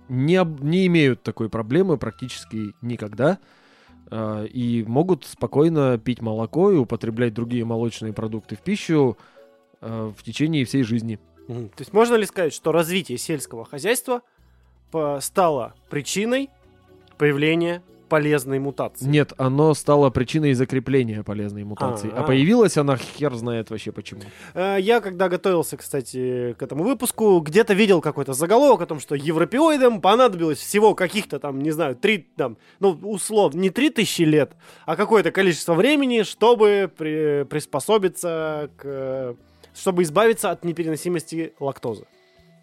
не, 0.09 0.45
не 0.63 0.87
имеют 0.87 1.23
такой 1.23 1.49
проблемы 1.49 1.97
практически 1.97 2.75
никогда. 2.83 3.39
а, 4.11 4.45
И 4.45 4.85
могут 4.85 5.25
спокойно 5.25 5.99
пить 5.99 6.21
молоко 6.21 6.71
и 6.71 6.77
употреблять 6.77 7.35
другие 7.35 7.65
молочные 7.65 8.13
продукты 8.13 8.57
в 8.57 8.61
пищу 8.61 9.17
а, 9.81 10.13
в 10.13 10.23
течение 10.23 10.65
всей 10.65 10.83
жизни. 10.83 11.19
То 11.47 11.81
есть 11.81 11.93
можно 11.93 12.15
ли 12.15 12.25
сказать, 12.25 12.55
что 12.55 12.73
развитие 12.73 13.19
сельского 13.19 13.65
хозяйства 13.65 14.23
стало 15.21 15.75
причиной 15.91 16.49
появления 17.19 17.83
полезной 18.15 18.61
мутации? 18.61 19.07
Нет, 19.07 19.33
оно 19.39 19.75
стало 19.75 20.11
причиной 20.11 20.55
закрепления 20.55 21.25
полезной 21.25 21.65
мутации. 21.65 22.11
А, 22.15 22.21
А. 22.21 22.23
появилась 22.23 22.77
она 22.77 22.97
хер 22.97 23.35
знает 23.35 23.71
вообще 23.71 23.91
почему. 23.91 24.21
Э, 24.55 24.77
Я, 24.81 25.01
когда 25.01 25.29
готовился, 25.29 25.77
кстати, 25.77 26.55
к 26.57 26.63
этому 26.63 26.85
выпуску, 26.85 27.41
где-то 27.41 27.75
видел 27.75 28.01
какой-то 28.01 28.33
заголовок 28.33 28.83
о 28.83 28.87
том, 28.87 29.01
что 29.01 29.17
европеоидам 29.17 30.01
понадобилось 30.01 30.59
всего 30.59 30.95
каких-то 30.95 31.39
там, 31.41 31.61
не 31.61 31.73
знаю, 31.73 31.97
три, 31.97 32.19
там, 32.37 32.57
ну, 32.79 32.91
условно, 33.03 33.59
не 33.61 33.71
три 33.71 33.91
тысячи 33.91 34.23
лет, 34.23 34.53
а 34.87 34.95
какое-то 34.95 35.33
количество 35.33 35.75
времени, 35.75 36.23
чтобы 36.23 36.89
при- 36.97 37.45
приспособиться 37.45 38.71
к... 38.77 38.83
э, 38.85 39.35
чтобы 39.75 40.03
избавиться 40.05 40.51
от 40.53 40.65
непереносимости 40.65 41.53
лактозы. 41.59 42.05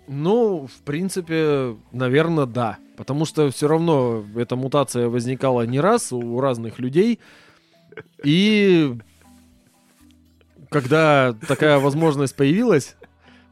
Ну, 0.08 0.68
в 0.68 0.82
принципе, 0.84 1.78
наверное, 1.92 2.46
да. 2.46 2.78
Потому 2.98 3.26
что 3.26 3.50
все 3.50 3.68
равно 3.68 4.24
эта 4.36 4.56
мутация 4.56 5.08
возникала 5.10 5.64
не 5.64 5.80
раз 5.80 6.12
у 6.12 6.40
разных 6.40 6.80
людей. 6.80 7.20
И 8.24 8.98
когда 10.70 11.34
такая 11.48 11.80
возможность 11.80 12.36
появилась, 12.36 12.96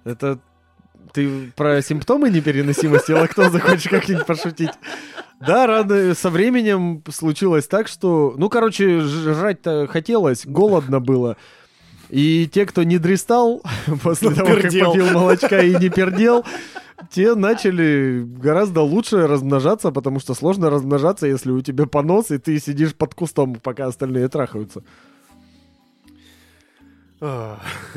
это 0.03 0.39
ты 1.13 1.51
про 1.55 1.81
симптомы 1.81 2.29
непереносимости 2.29 3.11
лактозы 3.11 3.59
хочешь 3.59 3.89
как-нибудь 3.89 4.25
пошутить? 4.25 4.71
Да, 5.39 5.67
рано 5.67 6.13
со 6.13 6.29
временем 6.29 7.01
случилось 7.09 7.67
так, 7.67 7.87
что... 7.87 8.33
Ну, 8.37 8.49
короче, 8.49 8.99
жрать-то 8.99 9.87
хотелось, 9.87 10.45
голодно 10.45 10.99
было. 10.99 11.37
И 12.09 12.47
те, 12.51 12.65
кто 12.65 12.83
не 12.83 12.97
дристал 12.97 13.61
после 14.03 14.31
того, 14.31 14.55
как 14.55 14.63
попил 14.63 15.11
молочка 15.11 15.59
и 15.59 15.75
не 15.75 15.89
пердел, 15.89 16.43
те 17.11 17.35
начали 17.35 18.23
гораздо 18.25 18.81
лучше 18.81 19.27
размножаться, 19.27 19.91
потому 19.91 20.19
что 20.19 20.33
сложно 20.33 20.69
размножаться, 20.69 21.27
если 21.27 21.51
у 21.51 21.61
тебя 21.61 21.85
понос, 21.85 22.31
и 22.31 22.37
ты 22.37 22.59
сидишь 22.59 22.95
под 22.95 23.13
кустом, 23.13 23.55
пока 23.55 23.85
остальные 23.85 24.27
трахаются. 24.29 24.83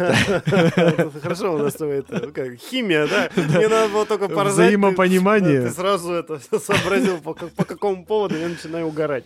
Хорошо 1.22 1.54
у 1.54 1.58
нас 1.58 1.76
это, 1.76 2.26
ну 2.26 2.32
как, 2.32 2.56
химия, 2.56 3.06
да? 3.10 3.30
Мне 3.36 3.68
надо 3.68 3.88
было 3.92 4.04
только 4.04 4.28
поржать. 4.28 4.54
Взаимопонимание. 4.54 5.62
Ты 5.62 5.70
сразу 5.70 6.12
это 6.12 6.40
сообразил, 6.58 7.18
по 7.18 7.34
какому 7.34 8.04
поводу 8.04 8.36
я 8.36 8.48
начинаю 8.48 8.86
угорать. 8.86 9.24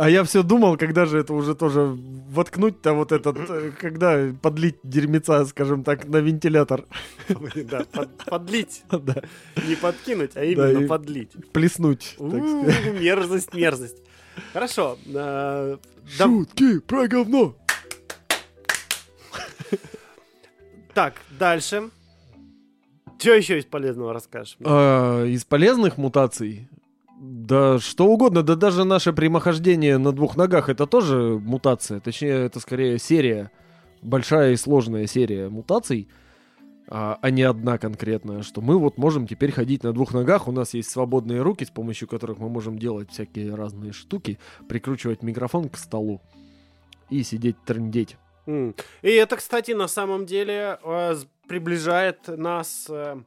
А 0.00 0.08
я 0.08 0.22
все 0.22 0.44
думал, 0.44 0.76
когда 0.76 1.06
же 1.06 1.18
это 1.18 1.34
уже 1.34 1.56
тоже 1.56 1.80
воткнуть-то 2.30 2.92
вот 2.92 3.10
этот, 3.10 3.36
э, 3.50 3.72
когда 3.80 4.32
подлить 4.40 4.76
дерьмеца, 4.84 5.44
скажем 5.46 5.82
так, 5.82 6.06
на 6.06 6.18
вентилятор. 6.18 6.84
Да, 7.68 7.84
под- 7.92 8.16
подлить. 8.24 8.82
Да, 8.90 9.16
Не 9.66 9.74
подкинуть, 9.74 10.36
а 10.36 10.44
именно 10.44 10.84
и- 10.84 10.86
подлить. 10.86 11.32
плеснуть. 11.52 12.14
так 12.16 12.20
У, 12.20 12.30
сказать. 12.70 12.94
Мерзость, 13.00 13.54
мерзость. 13.54 13.96
Хорошо. 14.52 14.96
э, 15.06 15.78
да- 16.16 16.24
Шутки 16.24 16.78
про 16.78 17.08
говно. 17.08 17.56
Так, 20.94 21.14
дальше. 21.38 21.90
Что 23.18 23.34
еще 23.34 23.58
из 23.58 23.64
полезного 23.64 24.12
расскажешь? 24.12 24.56
мне? 24.60 24.68
А, 24.70 25.24
из 25.24 25.44
полезных 25.44 25.98
мутаций? 25.98 26.68
Да 27.20 27.80
что 27.80 28.06
угодно, 28.06 28.44
да 28.44 28.54
даже 28.54 28.84
наше 28.84 29.12
прямохождение 29.12 29.98
на 29.98 30.12
двух 30.12 30.36
ногах 30.36 30.68
это 30.68 30.86
тоже 30.86 31.16
мутация, 31.16 31.98
точнее 31.98 32.46
это 32.46 32.60
скорее 32.60 32.98
серия, 32.98 33.50
большая 34.02 34.52
и 34.52 34.56
сложная 34.56 35.08
серия 35.08 35.48
мутаций, 35.48 36.08
а, 36.86 37.18
а 37.20 37.30
не 37.30 37.42
одна 37.42 37.76
конкретная, 37.76 38.42
что 38.42 38.60
мы 38.60 38.78
вот 38.78 38.98
можем 38.98 39.26
теперь 39.26 39.50
ходить 39.50 39.82
на 39.82 39.92
двух 39.92 40.14
ногах, 40.14 40.46
у 40.46 40.52
нас 40.52 40.74
есть 40.74 40.90
свободные 40.90 41.42
руки, 41.42 41.64
с 41.64 41.70
помощью 41.70 42.06
которых 42.06 42.38
мы 42.38 42.48
можем 42.48 42.78
делать 42.78 43.10
всякие 43.10 43.52
разные 43.52 43.92
штуки, 43.92 44.38
прикручивать 44.68 45.24
микрофон 45.24 45.68
к 45.68 45.76
столу 45.76 46.22
и 47.10 47.24
сидеть 47.24 47.56
трындеть. 47.64 48.16
И 48.46 49.10
это, 49.10 49.36
кстати, 49.36 49.72
на 49.72 49.88
самом 49.88 50.24
деле 50.24 50.78
э, 50.82 51.16
приближает 51.48 52.28
нас 52.28 52.86
э, 52.88 53.20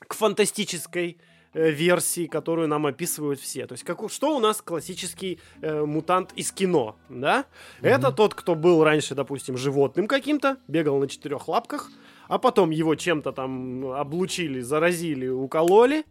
к 0.00 0.14
фантастической 0.14 1.20
версии, 1.54 2.26
которую 2.26 2.68
нам 2.68 2.86
описывают 2.86 3.40
все. 3.40 3.66
То 3.66 3.72
есть, 3.72 3.84
как, 3.84 3.98
что 4.10 4.36
у 4.36 4.40
нас 4.40 4.62
классический 4.62 5.40
э, 5.60 5.84
мутант 5.84 6.32
из 6.36 6.52
кино, 6.52 6.96
да? 7.08 7.46
Это 7.80 8.12
тот, 8.12 8.34
кто 8.34 8.54
был 8.54 8.84
раньше, 8.84 9.14
допустим, 9.14 9.56
животным 9.56 10.06
каким-то, 10.06 10.58
бегал 10.68 10.98
на 10.98 11.08
четырех 11.08 11.48
лапках, 11.48 11.90
а 12.28 12.38
потом 12.38 12.70
его 12.70 12.94
чем-то 12.94 13.32
там 13.32 13.86
облучили, 13.92 14.60
заразили, 14.60 15.28
укололи, 15.28 16.04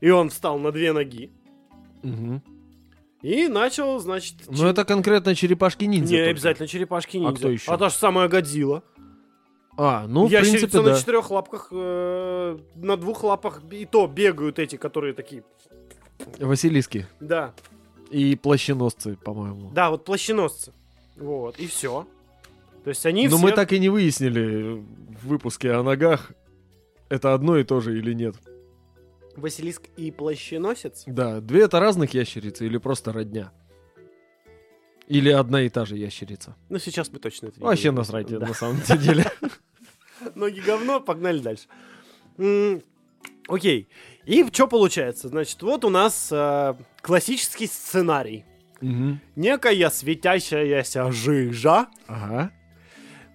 и 0.00 0.10
он 0.10 0.30
встал 0.30 0.58
на 0.58 0.72
две 0.72 0.92
ноги. 0.92 1.30
Мгм. 2.02 2.42
И 3.22 3.48
начал, 3.48 3.98
значит... 3.98 4.34
Ну 4.48 4.56
чем- 4.56 4.66
это 4.66 4.84
конкретно 4.84 5.34
черепашки-ниндзя. 5.34 6.12
Не 6.12 6.18
только. 6.18 6.30
обязательно 6.30 6.66
черепашки 6.66 7.18
ниндзя. 7.18 7.36
кто 7.36 7.50
еще? 7.50 7.70
А 7.70 7.76
та 7.76 7.90
же 7.90 7.94
самая 7.94 8.28
Годзилла. 8.28 8.82
А, 9.82 10.06
ну 10.06 10.26
в 10.26 10.30
Ящерицы 10.30 10.58
принципе 10.58 10.78
на 10.82 10.90
да. 10.90 10.98
четырех 11.00 11.30
лапках, 11.30 11.68
э, 11.70 12.58
на 12.74 12.96
двух 12.98 13.24
лапах 13.24 13.62
и 13.70 13.86
то 13.86 14.06
бегают 14.06 14.58
эти, 14.58 14.76
которые 14.76 15.14
такие. 15.14 15.42
Василиски. 16.38 17.06
Да, 17.18 17.54
И 18.10 18.36
плащеносцы, 18.36 19.16
по-моему. 19.16 19.70
да, 19.72 19.88
вот 19.88 20.04
плащеносцы. 20.04 20.74
Вот, 21.16 21.58
и 21.58 21.66
все. 21.66 22.06
То 22.84 22.90
есть 22.90 23.06
они 23.06 23.26
Но 23.28 23.38
все... 23.38 23.46
мы 23.46 23.52
так 23.52 23.72
и 23.72 23.78
не 23.78 23.88
выяснили 23.88 24.84
в 25.22 25.26
выпуске 25.26 25.72
о 25.72 25.82
ногах, 25.82 26.32
это 27.08 27.32
одно 27.32 27.56
и 27.56 27.64
то 27.64 27.80
же 27.80 27.96
или 27.96 28.12
нет. 28.12 28.36
Василиск 29.34 29.88
и 29.96 30.10
плащеносец. 30.10 31.04
Да, 31.06 31.40
две 31.40 31.62
это 31.62 31.80
разных 31.80 32.12
ящерицы 32.12 32.66
или 32.66 32.76
просто 32.76 33.14
родня? 33.14 33.50
Или 35.08 35.30
одна 35.30 35.62
и 35.62 35.70
та 35.70 35.86
же 35.86 35.96
ящерица? 35.96 36.54
Ну, 36.68 36.78
сейчас 36.78 37.10
мы 37.10 37.18
точно 37.18 37.46
это 37.46 37.60
не 37.60 37.64
Вообще 37.64 37.90
насрать, 37.92 38.26
Да. 38.28 38.46
на 38.46 38.52
самом 38.52 38.82
деле. 38.98 39.24
Ноги 40.34 40.60
говно, 40.60 41.00
погнали 41.00 41.38
дальше. 41.38 41.66
Окей. 43.48 43.88
И 44.26 44.44
что 44.52 44.66
получается? 44.68 45.28
Значит, 45.28 45.62
вот 45.62 45.84
у 45.84 45.88
нас 45.90 46.28
э, 46.30 46.74
классический 47.00 47.66
сценарий. 47.66 48.44
Некая 49.36 49.90
светящаяся 49.90 51.10
жижа 51.12 51.88
Ага. 52.06 52.50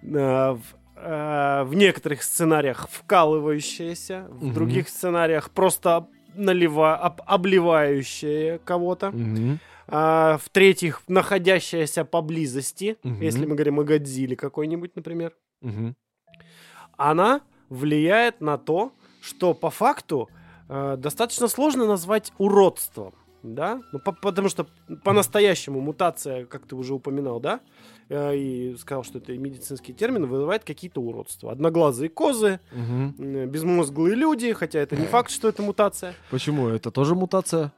э, 0.02 0.08
в, 0.08 0.60
э, 0.96 1.62
в 1.64 1.74
некоторых 1.74 2.22
сценариях 2.22 2.88
вкалывающаяся, 2.90 4.26
в 4.30 4.52
других 4.52 4.88
сценариях 4.88 5.50
просто 5.50 6.08
налива, 6.34 6.96
об- 6.96 7.22
обливающая 7.26 8.58
кого-то, 8.58 9.12
а, 9.88 10.38
в-третьих, 10.38 11.02
находящаяся 11.08 12.04
поблизости, 12.04 12.96
Мгм. 13.04 13.20
если 13.20 13.46
мы 13.46 13.54
говорим 13.54 13.78
о 13.78 13.84
Годзилле 13.84 14.34
какой-нибудь, 14.36 14.96
например, 14.96 15.32
Мгм. 15.60 15.94
Она 16.96 17.40
влияет 17.68 18.40
на 18.40 18.58
то, 18.58 18.92
что 19.20 19.54
по 19.54 19.70
факту 19.70 20.28
э, 20.68 20.96
достаточно 20.98 21.48
сложно 21.48 21.86
назвать 21.86 22.32
уродством. 22.38 23.12
Да? 23.42 23.80
Ну, 23.92 24.00
по- 24.00 24.12
потому 24.12 24.48
что 24.48 24.66
по-настоящему 25.04 25.80
мутация, 25.80 26.46
как 26.46 26.66
ты 26.66 26.74
уже 26.74 26.94
упоминал, 26.94 27.38
да, 27.38 27.60
э, 28.08 28.36
и 28.36 28.76
сказал, 28.76 29.04
что 29.04 29.18
это 29.18 29.36
медицинский 29.38 29.92
термин, 29.92 30.26
вызывает 30.26 30.64
какие-то 30.64 31.00
уродства. 31.00 31.52
Одноглазые 31.52 32.08
козы, 32.08 32.58
Мгм. 32.72 33.14
э, 33.18 33.46
безмозглые 33.46 34.16
люди, 34.16 34.52
хотя 34.52 34.80
это 34.80 34.96
не 34.96 35.06
факт, 35.06 35.30
что 35.30 35.48
это 35.48 35.62
мутация. 35.62 36.14
Почему? 36.30 36.68
Это 36.68 36.90
тоже 36.90 37.14
мутация? 37.14 37.72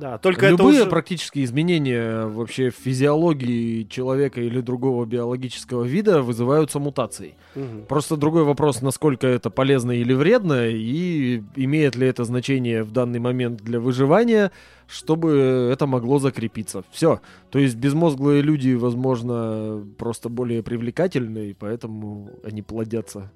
Да, 0.00 0.16
только 0.16 0.48
Любые 0.48 0.76
это 0.76 0.82
уже... 0.82 0.90
практически 0.90 1.44
изменения 1.44 2.24
вообще 2.24 2.70
в 2.70 2.74
физиологии 2.74 3.84
человека 3.84 4.40
или 4.40 4.62
другого 4.62 5.04
биологического 5.04 5.84
вида 5.84 6.22
вызываются 6.22 6.78
мутацией. 6.78 7.34
Мгм. 7.54 7.84
Просто 7.86 8.16
другой 8.16 8.44
вопрос, 8.44 8.80
насколько 8.80 9.26
это 9.26 9.50
полезно 9.50 9.92
или 9.92 10.14
вредно, 10.14 10.68
и 10.68 11.42
имеет 11.54 11.96
ли 11.96 12.06
это 12.06 12.24
значение 12.24 12.82
в 12.82 12.92
данный 12.92 13.18
момент 13.18 13.60
для 13.62 13.78
выживания, 13.78 14.52
чтобы 14.88 15.68
это 15.70 15.86
могло 15.86 16.18
закрепиться. 16.18 16.82
Все. 16.90 17.20
То 17.50 17.58
есть 17.58 17.76
безмозглые 17.76 18.40
люди, 18.40 18.72
возможно, 18.72 19.84
просто 19.98 20.30
более 20.30 20.62
привлекательны, 20.62 21.50
и 21.50 21.54
поэтому 21.54 22.30
они 22.42 22.62
плодятся. 22.62 23.30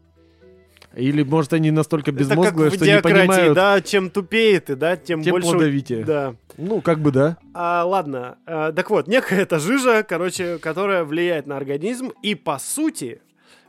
Или, 0.97 1.23
может, 1.23 1.53
они 1.53 1.71
настолько 1.71 2.13
безмозглые, 2.13 2.71
что 2.71 2.87
не 2.87 3.01
понимают, 3.01 3.55
да, 3.55 3.81
чем 3.81 4.11
тупее 4.11 4.61
ты, 4.61 4.77
да, 4.77 4.97
тем, 4.97 5.23
тем 5.23 5.33
больше... 5.33 5.51
плодовитее. 5.51 6.05
Да. 6.05 6.37
Ну, 6.57 6.81
как 6.81 7.01
бы 7.01 7.11
да. 7.11 7.37
А, 7.53 7.85
ладно, 7.85 8.39
а, 8.47 8.73
так 8.73 8.91
вот, 8.91 9.09
некая 9.09 9.41
эта 9.41 9.59
жижа, 9.59 10.05
короче, 10.09 10.59
которая 10.59 11.05
влияет 11.05 11.47
на 11.47 11.57
организм, 11.57 12.13
и 12.23 12.35
по 12.35 12.59
сути, 12.59 13.21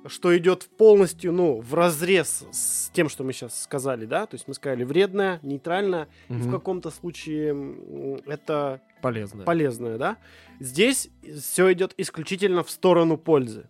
что 0.08 0.38
идет 0.38 0.68
полностью, 0.78 1.32
ну, 1.32 1.62
в 1.62 1.74
разрез 1.74 2.46
с 2.52 2.90
тем, 2.90 3.10
что 3.10 3.24
мы 3.24 3.34
сейчас 3.34 3.64
сказали, 3.64 4.06
да, 4.06 4.28
то 4.28 4.36
есть 4.36 4.48
мы 4.48 4.54
сказали 4.54 4.84
вредная, 4.84 5.40
нейтральная, 5.42 6.08
и 6.30 6.34
в 6.34 6.52
каком-то 6.52 6.92
случае 6.92 8.22
это 8.28 8.82
Полезно. 9.02 9.44
полезное, 9.44 9.98
да. 9.98 10.18
Здесь 10.60 11.10
все 11.42 11.74
идет 11.74 11.94
исключительно 11.98 12.64
в 12.64 12.70
сторону 12.70 13.18
пользы. 13.18 13.68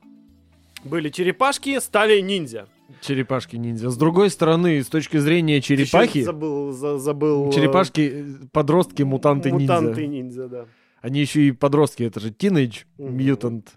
Были 0.83 1.09
черепашки, 1.09 1.79
стали 1.79 2.19
ниндзя. 2.19 2.67
Черепашки 3.05 3.55
ниндзя. 3.55 3.89
С 3.89 3.97
другой 3.97 4.29
стороны, 4.29 4.81
с 4.83 4.87
точки 4.87 5.17
зрения 5.17 5.61
черепахи, 5.61 6.23
Забыл, 6.23 6.71
за- 6.71 6.97
забыл. 6.97 7.49
э, 7.49 7.51
черепашки, 7.53 8.01
э, 8.13 8.47
подростки, 8.51 9.03
мутанты, 9.03 9.51
мутанты 9.51 10.07
ниндзя. 10.07 10.41
ниндзя, 10.41 10.47
да. 10.47 10.65
Они 11.01 11.19
еще 11.21 11.41
и 11.47 11.51
подростки, 11.51 12.03
это 12.03 12.19
же 12.19 12.29
Teenage. 12.31 12.85
Mutant 12.97 13.67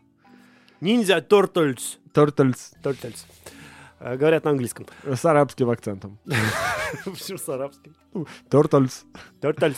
Ниндзя 0.80 1.18
Turtles. 1.18 1.98
Turtles 2.14 2.56
Turtles. 2.82 3.26
Э, 4.00 4.16
Говорят 4.16 4.44
на 4.44 4.50
английском. 4.52 4.86
с 5.04 5.24
арабским 5.24 5.68
акцентом. 5.70 6.18
Почему 7.04 7.36
с 7.38 7.48
арабским? 7.48 7.94
Turtles. 8.48 9.04
Turtles. 9.42 9.76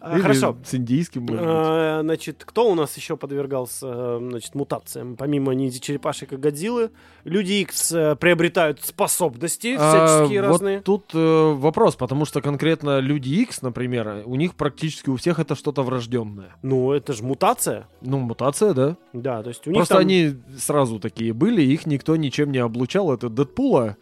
А, 0.00 0.14
Или 0.14 0.22
Хорошо. 0.22 0.56
с 0.64 0.74
индийским, 0.74 1.22
может 1.22 1.36
быть. 1.36 1.46
А, 1.48 2.00
Значит, 2.02 2.42
кто 2.44 2.70
у 2.70 2.74
нас 2.74 2.96
еще 2.96 3.16
подвергался 3.16 3.86
э, 3.88 4.18
значит, 4.30 4.54
мутациям? 4.54 5.16
Помимо 5.16 5.52
ниндзя 5.52 5.80
черепашек 5.80 6.32
и 6.32 6.36
Годзиллы, 6.36 6.90
люди 7.24 7.52
X 7.62 7.92
э, 7.92 8.16
приобретают 8.16 8.82
способности 8.84 9.76
А, 9.78 9.88
всяческие 10.16 10.42
вот 10.42 10.48
разные. 10.48 10.80
тут 10.80 11.10
э, 11.14 11.52
вопрос, 11.54 11.96
потому 11.96 12.24
что 12.24 12.40
конкретно 12.40 12.98
люди 13.00 13.30
X, 13.30 13.62
например, 13.62 14.22
у 14.26 14.34
них 14.36 14.54
практически 14.54 15.08
у 15.10 15.16
всех 15.16 15.38
это 15.38 15.54
что-то 15.54 15.82
врожденное. 15.82 16.54
Ну, 16.62 16.92
это 16.92 17.12
же 17.12 17.22
мутация. 17.24 17.88
Ну, 18.02 18.18
мутация, 18.18 18.74
да. 18.74 18.96
Да, 19.12 19.42
то 19.42 19.48
есть 19.48 19.66
у 19.66 19.70
них 19.70 19.78
Просто 19.78 19.94
там- 19.94 20.02
они 20.02 20.34
сразу 20.58 21.00
такие 21.00 21.32
были, 21.32 21.62
их 21.62 21.86
никто 21.86 22.16
ничем 22.16 22.52
не 22.52 22.58
облучал. 22.58 23.12
Это 23.12 23.28
Дэдпула 23.28 23.96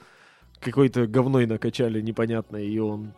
какой-то 0.61 1.07
говной 1.07 1.47
накачали 1.47 2.01
непонятное, 2.01 2.63
и 2.63 2.79
он 2.79 3.13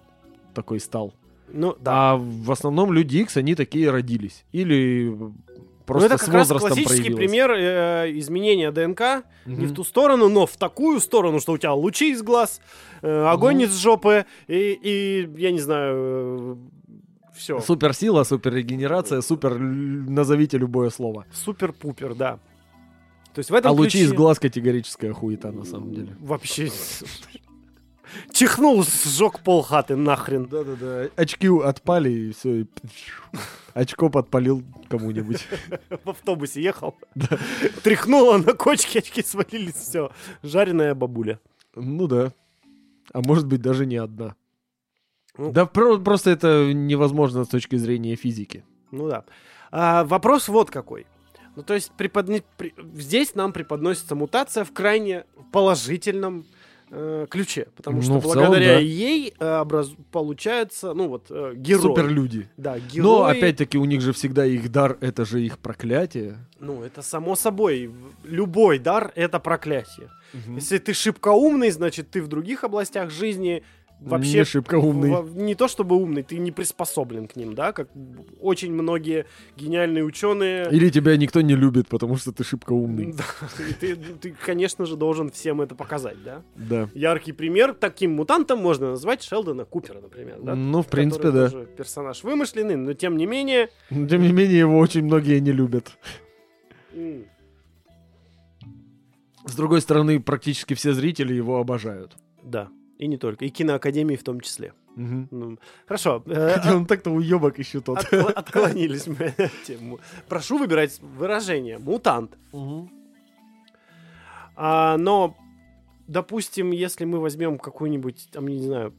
такой 0.55 0.81
стал. 0.81 1.15
Ну, 1.53 1.77
да. 1.81 2.13
А 2.13 2.17
в 2.17 2.51
основном 2.51 2.93
люди 2.93 3.19
X, 3.19 3.37
они 3.37 3.55
такие 3.55 3.91
родились. 3.91 4.45
Или 4.53 5.09
Ну, 5.17 5.35
просто 5.87 6.07
это 6.07 6.19
с 6.19 6.21
как 6.27 6.35
раз 6.35 6.49
возрастом 6.51 6.69
классический 6.71 7.11
проявилось. 7.15 7.19
пример 7.31 7.51
э, 7.53 8.13
изменения 8.19 8.71
ДНК 8.73 9.25
Мгм. 9.47 9.59
не 9.61 9.67
в 9.67 9.73
ту 9.75 9.85
сторону, 9.85 10.29
но 10.29 10.47
в 10.47 10.57
такую 10.57 11.01
сторону, 11.01 11.39
что 11.41 11.53
у 11.53 11.59
тебя 11.59 11.73
лучи 11.75 12.11
из 12.13 12.23
глаз, 12.23 12.61
э, 13.03 13.25
огонь 13.27 13.57
Мгм. 13.57 13.65
из 13.65 13.77
жопы 13.77 14.27
и, 14.49 14.79
и, 14.83 15.29
я 15.41 15.53
не 15.53 15.61
знаю, 15.61 16.59
все. 17.35 17.61
Суперсила, 17.61 18.25
суперрегенерация, 18.25 19.21
супер... 19.21 19.59
Назовите 19.59 20.59
любое 20.59 20.91
слово. 20.91 21.27
Супер-пупер, 21.33 22.15
да. 22.15 22.39
То 23.35 23.41
есть 23.41 23.51
в 23.51 23.55
этом 23.55 23.71
А 23.73 23.75
лучи 23.75 23.99
из 24.01 24.11
ключе- 24.13 24.17
глаз 24.17 24.39
категорическая 24.39 25.13
хуета 25.13 25.53
на 25.53 25.65
самом 25.65 25.93
деле. 25.93 26.17
Вообще. 26.21 26.71
Чихнул, 28.33 28.83
сжег 28.85 29.41
пол 29.41 29.63
хаты 29.63 29.97
нахрен. 29.97 30.47
Да-да-да. 30.47 31.09
Очки 31.17 31.49
отпали 31.49 32.11
и 32.11 32.33
все. 32.33 32.67
Очко 33.75 34.09
подпалил 34.09 34.63
кому-нибудь. 34.89 35.47
В 36.05 36.11
автобусе 36.11 36.63
ехал. 36.63 36.97
Тряхнуло 37.83 38.39
на 38.39 38.53
кочке, 38.55 39.01
очки 39.01 39.23
свалились, 39.23 39.75
все. 39.75 40.11
Жареная 40.43 40.95
бабуля. 40.95 41.41
Ну 41.75 42.07
да. 42.07 42.33
А 43.13 43.21
может 43.23 43.47
быть 43.47 43.61
даже 43.61 43.87
не 43.87 43.97
одна. 43.97 44.35
Ну. 45.39 45.53
Да 45.53 45.67
про- 45.67 45.99
просто 45.99 46.31
это 46.31 46.73
невозможно 46.73 47.45
с 47.45 47.49
точки 47.49 47.77
зрения 47.77 48.17
физики. 48.17 48.65
Ну 48.91 49.09
да. 49.09 49.25
А, 49.71 50.05
вопрос 50.05 50.49
вот 50.49 50.71
какой. 50.71 51.07
Ну, 51.57 51.63
то 51.63 51.75
есть 51.75 51.93
преподне- 51.97 52.43
при- 52.57 52.75
здесь 52.95 53.35
нам 53.35 53.53
преподносится 53.53 54.15
мутация 54.15 54.65
в 54.65 54.73
крайне 54.73 55.25
положительном 55.53 56.47
э, 56.91 57.27
ключе, 57.31 57.67
потому 57.77 58.03
что 58.03 58.15
Ну, 58.15 58.21
целом, 58.21 58.37
благодаря 58.37 58.75
да. 58.75 58.79
ей 58.81 59.35
э, 59.39 59.61
образ- 59.61 59.95
получается, 60.13 60.95
ну 60.95 61.09
вот, 61.09 61.27
э, 61.31 61.53
герой. 61.57 61.83
Суперлюди. 61.83 62.49
Да, 62.57 62.79
герои. 62.79 63.03
Но 63.07 63.25
опять-таки 63.25 63.79
у 63.79 63.85
них 63.85 64.01
же 64.01 64.13
всегда 64.13 64.45
их 64.47 64.71
дар, 64.71 64.97
это 65.01 65.25
же 65.25 65.43
их 65.43 65.59
проклятие. 65.59 66.39
Ну, 66.61 66.83
это 66.83 67.03
само 67.03 67.37
собой. 67.37 67.91
Любой 68.25 68.79
дар— 68.79 69.13
это 69.15 69.39
проклятие. 69.41 70.09
Если 70.55 70.79
ты 70.79 70.93
шибко 70.95 71.29
умный, 71.29 71.71
значит, 71.71 72.11
ты 72.11 72.23
в 72.23 72.29
других 72.29 72.65
областях 72.65 73.11
жизни 73.11 73.63
вообще... 74.01 74.39
Не 74.39 74.45
шибко 74.45 74.75
умный. 74.77 75.11
во- 75.11 75.23
не 75.29 75.55
то 75.55 75.69
чтобы 75.69 75.97
умный, 75.97 76.23
ты 76.23 76.39
не 76.39 76.53
приспособлен 76.53 77.27
к 77.29 77.37
ним, 77.37 77.55
да, 77.55 77.73
как 77.73 77.89
очень 78.41 78.73
многие 78.73 79.27
гениальные 79.57 80.05
ученые. 80.05 80.69
Или 80.71 80.91
тебя 80.91 81.17
никто 81.17 81.41
не 81.41 81.55
любит, 81.55 81.89
потому 81.89 82.17
что 82.17 82.33
ты 82.33 82.45
шибко 82.45 82.73
умный. 82.73 83.13
Да, 83.13 83.25
и 83.69 83.73
ты, 83.73 83.97
ты, 83.97 84.31
конечно 84.33 84.87
же, 84.87 84.97
должен 84.97 85.31
всем 85.31 85.61
это 85.61 85.75
показать, 85.75 86.23
да? 86.23 86.43
Да. 86.57 86.89
Яркий 86.95 87.33
пример 87.33 87.73
таким 87.75 88.13
мутантом 88.15 88.59
можно 88.61 88.91
назвать 88.91 89.23
Шелдона 89.23 89.65
Купера, 89.65 90.01
например, 90.01 90.41
да? 90.43 90.55
Ну, 90.55 90.83
в 90.83 90.87
принципе, 90.89 91.31
да. 91.31 91.49
персонаж 91.77 92.23
вымышленный, 92.23 92.77
но 92.77 92.93
тем 92.93 93.17
не 93.17 93.27
менее... 93.27 93.71
Но, 93.91 94.07
тем 94.07 94.23
не 94.23 94.33
менее, 94.33 94.59
его 94.59 94.79
очень 94.79 95.05
многие 95.05 95.39
не 95.41 95.53
любят. 95.53 95.97
м, 96.93 97.25
С 99.47 99.55
другой 99.55 99.81
стороны, 99.81 100.21
практически 100.21 100.75
все 100.75 100.93
зрители 100.93 101.33
его 101.35 101.59
обожают. 101.59 102.17
Да, 102.43 102.69
и 102.99 103.07
не 103.07 103.17
только, 103.19 103.45
и 103.45 103.49
киноакадемии 103.51 104.17
в 104.17 104.23
том 104.23 104.41
числе. 104.41 104.73
Мгм. 104.97 105.29
Ну, 105.31 105.59
хорошо, 105.87 106.23
э, 106.27 106.55
Хотя 106.57 106.77
он 106.77 106.87
так-то 106.87 107.11
уебок 107.11 107.59
еще 107.59 107.81
тот. 107.81 107.99
Отклонились 108.13 109.07
мы 109.07 109.27
от 109.27 109.53
темы. 109.65 109.99
Прошу 110.29 110.59
выбирать 110.59 110.99
выражение 111.01 111.79
«мутант». 111.79 112.37
А, 114.59 114.97
но, 114.97 115.37
допустим, 116.07 116.71
если 116.71 117.05
мы 117.05 117.21
возьмем 117.21 117.59
какую-нибудь, 117.59 118.29
там, 118.33 118.49
не 118.49 118.61
знаю, 118.63 118.95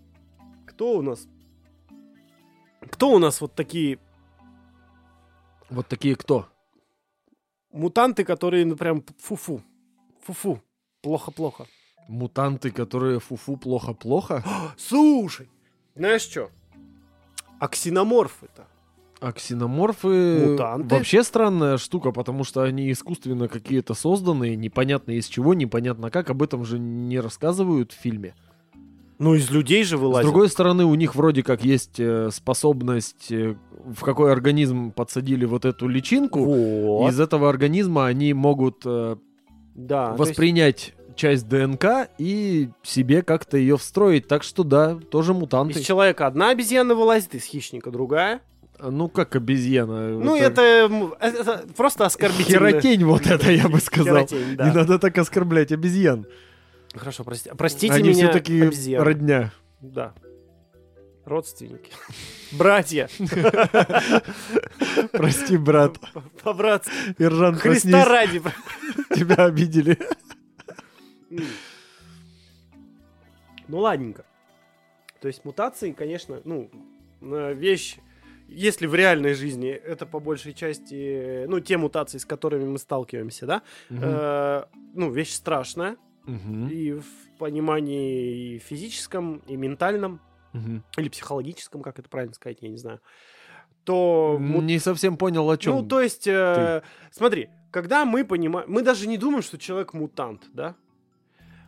кто 0.68 0.98
у 0.98 1.02
нас? 1.02 1.28
Кто 2.91 3.11
у 3.11 3.18
нас 3.18 3.41
вот 3.41 3.56
такие 3.56 3.98
Вот 5.69 5.88
такие 5.88 6.15
кто? 6.15 6.48
мутанты, 7.72 8.24
которые, 8.24 8.65
ну, 8.65 8.76
прям 8.76 9.03
фу-фу. 9.19 9.61
Фу-фу. 10.26 10.61
Плохо-плохо. 11.02 11.68
Мутанты, 12.07 12.71
которые 12.71 13.19
фуфу 13.19 13.57
плохо-плохо? 13.57 14.43
Слушай, 14.77 15.47
знаешь 15.95 16.21
что? 16.21 16.49
Ксеноморфы-то? 17.67 18.67
А 19.19 19.31
ксеноморфы 19.31 20.51
Мутанты? 20.51 20.93
вообще 20.95 21.23
странная 21.23 21.77
штука, 21.77 22.11
потому 22.11 22.43
что 22.43 22.61
они 22.61 22.91
искусственно 22.91 23.47
какие-то 23.47 23.95
созданные, 23.95 24.55
непонятно 24.55 25.11
из 25.13 25.25
чего, 25.25 25.55
непонятно 25.55 26.11
как, 26.11 26.29
об 26.29 26.43
этом 26.43 26.63
же 26.65 26.77
не 26.77 27.19
рассказывают 27.19 27.91
в 27.93 27.95
фильме. 27.99 28.35
Ну, 29.17 29.34
из 29.34 29.49
людей 29.49 29.84
же 29.84 29.97
С 29.97 29.99
вылазят. 29.99 30.29
другой 30.29 30.47
стороны, 30.49 30.85
у 30.85 30.93
них 30.93 31.15
вроде 31.15 31.41
как 31.41 31.65
есть 31.65 31.99
э, 31.99 32.29
способность, 32.31 33.31
э, 33.31 33.55
в 33.71 34.01
какой 34.03 34.31
организм 34.31 34.91
подсадили 34.91 35.45
вот 35.45 35.65
эту 35.65 35.88
личинку. 35.88 36.43
Вот. 36.45 37.09
Из 37.11 37.19
этого 37.19 37.49
организма 37.49 38.05
они 38.05 38.34
могут 38.34 38.84
э, 38.85 39.15
Да. 39.73 40.13
воспринять 40.13 40.93
часть 41.18 41.48
ДНК 41.49 42.07
и 42.18 42.69
себе 42.84 43.22
как-то 43.23 43.57
ее 43.57 43.77
встроить. 43.77 44.27
Так 44.27 44.44
что 44.44 44.64
да, 44.64 44.95
тоже 44.95 45.34
мутанты. 45.34 45.80
Из 45.80 45.85
человека 45.85 46.27
одна 46.27 46.52
обезьяна 46.52 46.95
вылазит, 46.95 47.35
из 47.35 47.44
хищника 47.44 47.91
другая. 47.91 48.39
Ну, 48.80 49.10
как 49.10 49.35
обезьяна. 49.35 50.10
Ну, 50.10 50.35
это, 50.35 50.61
м, 50.61 51.14
это 51.19 51.65
просто 51.76 52.06
оскорбительно. 52.06 52.69
Херотень 52.69 53.03
вот 53.06 53.26
это, 53.26 53.52
я 53.52 53.68
бы 53.68 53.80
сказал. 53.80 54.27
Херотень, 54.27 54.56
да. 54.56 54.69
Не 54.69 54.76
надо 54.76 54.99
так 54.99 55.18
оскорблять 55.18 55.72
обезьян. 55.72 56.27
Хорошо, 56.95 57.23
прости- 57.23 57.49
простите 57.57 57.94
Они 57.95 58.10
меня, 58.10 58.26
все-таки 58.30 58.61
обезьяны. 58.61 59.03
родня. 59.03 59.52
Да. 59.81 60.14
Родственники. 61.26 61.91
Братья. 62.52 63.10
Прости, 65.11 65.57
брат. 65.57 65.98
По-братски. 66.44 66.91
Ержан, 67.18 67.56
Христа 67.56 68.06
ради. 68.06 68.41
Тебя 69.15 69.45
обидели. 69.45 69.98
Ну, 73.67 73.79
ладненько. 73.79 74.25
То 75.19 75.27
есть 75.27 75.43
мутации, 75.45 75.91
конечно, 75.91 76.41
ну, 76.45 76.69
э, 77.21 77.53
вещь, 77.53 77.97
если 78.47 78.87
в 78.87 78.95
реальной 78.95 79.33
жизни 79.33 79.69
это 79.69 80.05
по 80.05 80.19
большей 80.19 80.53
части, 80.53 81.45
ну, 81.47 81.59
те 81.59 81.77
мутации, 81.77 82.17
с 82.17 82.25
которыми 82.25 82.65
мы 82.65 82.77
сталкиваемся, 82.77 83.45
да, 83.45 83.61
э, 83.89 84.63
ну, 84.93 85.11
вещь 85.11 85.31
страшная, 85.33 85.97
Мгм. 86.25 86.67
и 86.69 86.91
в 86.93 87.05
понимании 87.39 88.55
и 88.55 88.59
физическом, 88.59 89.37
и 89.47 89.55
ментальном, 89.57 90.19
Мгм. 90.53 90.83
или 90.97 91.09
психологическом, 91.09 91.81
как 91.81 91.99
это 91.99 92.09
правильно 92.09 92.33
сказать, 92.35 92.57
я 92.61 92.69
не 92.69 92.77
знаю, 92.77 92.99
то... 93.85 94.37
му- 94.39 94.61
Не 94.61 94.79
совсем 94.79 95.17
понял, 95.17 95.49
о 95.49 95.57
чем. 95.57 95.75
Ну, 95.75 95.83
то 95.87 96.01
есть, 96.01 96.27
э, 96.27 96.83
смотри, 97.11 97.49
когда 97.71 98.05
мы 98.05 98.23
понимаем... 98.25 98.69
Мы 98.69 98.81
даже 98.81 99.07
не 99.07 99.17
думаем, 99.17 99.41
что 99.41 99.57
человек 99.57 99.93
мутант, 99.93 100.43
да? 100.53 100.75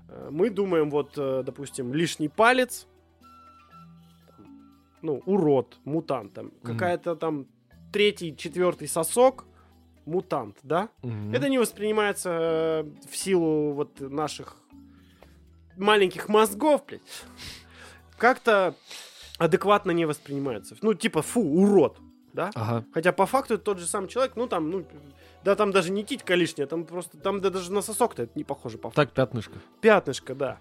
Э, 0.10 0.30
Мы 0.32 0.50
думаем, 0.50 0.90
вот, 0.90 1.14
э, 1.18 1.44
допустим, 1.46 1.94
лишний 1.94 2.30
палец, 2.30 2.88
ну, 5.02 5.22
урод, 5.26 5.78
мутант, 5.86 6.34
там, 6.34 6.46
Мгм. 6.48 6.60
какая-то 6.62 7.16
там 7.16 7.46
третий, 7.94 8.36
четвертый 8.36 8.88
сосок, 8.88 9.46
мутант, 10.06 10.58
да? 10.64 10.90
Мгм. 11.04 11.34
Это 11.34 11.50
не 11.50 11.58
воспринимается 11.60 12.30
э, 12.32 12.84
в 13.10 13.16
силу 13.16 13.74
вот 13.74 14.00
наших 14.02 14.58
маленьких 15.78 16.28
мозгов, 16.30 16.84
блядь. 16.88 17.02
Как-то 18.18 18.76
адекватно 19.38 19.92
не 19.92 20.06
воспринимается. 20.06 20.76
Ну, 20.82 20.94
типа, 20.94 21.22
фу, 21.22 21.40
урод, 21.42 21.98
да? 22.34 22.52
Ага. 22.56 22.86
Хотя 22.94 23.12
по 23.12 23.26
факту 23.26 23.56
это 23.56 23.64
тот 23.64 23.80
же 23.80 23.86
самый 23.86 24.08
человек, 24.08 24.34
ну 24.36 24.48
там, 24.48 24.70
ну, 24.70 24.86
да 25.44 25.56
там 25.56 25.72
даже 25.72 25.92
не 25.92 26.04
титька 26.04 26.36
лишняя, 26.36 26.68
там 26.68 26.86
просто, 26.86 27.18
там 27.18 27.42
да, 27.42 27.50
даже 27.50 27.72
на 27.72 27.82
сосок-то 27.82 28.24
это 28.24 28.32
не 28.36 28.44
похоже 28.44 28.78
по 28.78 28.90
факту. 28.90 28.96
Так, 29.02 29.12
пятнышко. 29.14 29.54
Пятнышко, 29.82 30.36
да. 30.36 30.58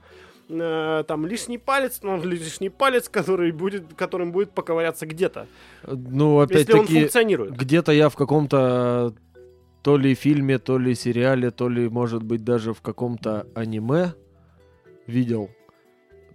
Э, 0.49 1.05
там 1.07 1.27
лишний 1.27 1.59
палец, 1.59 2.01
ну, 2.03 2.23
лишний 2.23 2.70
палец, 2.70 3.09
который 3.09 3.53
будет, 3.53 3.95
которым 3.95 4.32
будет 4.32 4.53
поковыряться 4.53 5.07
где-то, 5.07 5.47
Ну, 5.86 6.40
если 6.43 6.73
он 6.73 6.81
опять-таки, 6.81 7.01
функционирует. 7.01 7.57
где-то 7.57 7.93
я 7.93 8.09
в 8.09 8.16
каком-то 8.16 9.15
то 9.82 9.97
ли 9.97 10.15
фильме, 10.15 10.59
то 10.59 10.78
ли 10.78 10.95
сериале, 10.95 11.51
то 11.51 11.69
ли, 11.69 11.89
может 11.89 12.23
быть, 12.23 12.45
даже 12.45 12.73
в 12.73 12.81
каком-то 12.81 13.47
аниме 13.55 14.15
видел. 15.07 15.51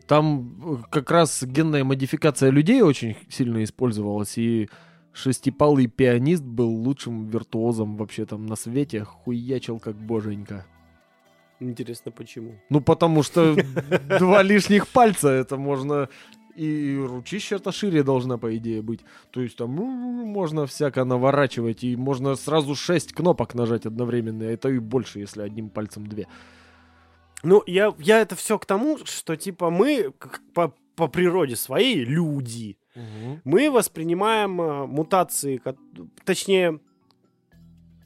Там 0.07 0.79
э, 0.79 0.83
как 0.91 1.09
раз 1.09 1.43
генная 1.43 1.83
модификация 1.83 2.51
людей 2.51 2.81
очень 2.81 3.15
сильно 3.29 3.63
использовалась, 3.63 4.37
и 4.37 4.69
шестипалый 5.13 5.87
пианист 5.87 6.43
был 6.43 6.69
лучшим 6.69 7.27
виртуозом 7.27 7.95
вообще 7.95 8.25
там 8.25 8.45
на 8.45 8.55
свете, 8.55 9.03
хуячил 9.03 9.79
как 9.79 9.95
боженька. 9.95 10.65
Интересно, 11.59 12.11
почему? 12.11 12.59
Ну, 12.69 12.81
потому 12.81 13.23
что 13.23 13.55
два 14.19 14.43
лишних 14.43 14.87
пальца, 14.87 15.29
это 15.29 15.57
можно... 15.57 16.09
И 16.55 16.95
ручища-то 17.01 17.71
шире 17.71 18.03
должна, 18.03 18.37
по 18.37 18.55
идее, 18.55 18.83
быть. 18.83 18.99
То 19.31 19.41
есть 19.41 19.57
там 19.57 19.75
ну, 19.75 19.85
можно 19.87 20.67
всяко 20.67 21.03
наворачивать, 21.03 21.83
и 21.83 21.95
можно 21.95 22.35
сразу 22.35 22.75
шесть 22.75 23.11
кнопок 23.13 23.55
нажать 23.55 23.87
одновременно, 23.87 24.43
это 24.43 24.69
и 24.69 24.77
больше, 24.77 25.19
если 25.19 25.41
одним 25.41 25.69
пальцем 25.69 26.05
две. 26.05 26.27
Ну, 27.41 27.63
я, 27.65 27.93
я 27.97 28.19
это 28.19 28.35
все 28.35 28.59
к 28.59 28.67
тому, 28.67 28.99
что, 29.03 29.35
типа, 29.35 29.71
мы 29.71 30.13
по, 30.53 30.75
по 30.95 31.07
природе 31.07 31.55
своей 31.55 32.05
люди. 32.05 32.77
Мы 33.43 33.71
воспринимаем 33.71 34.61
э, 34.61 34.85
мутации, 34.85 35.61
точнее, 36.25 36.79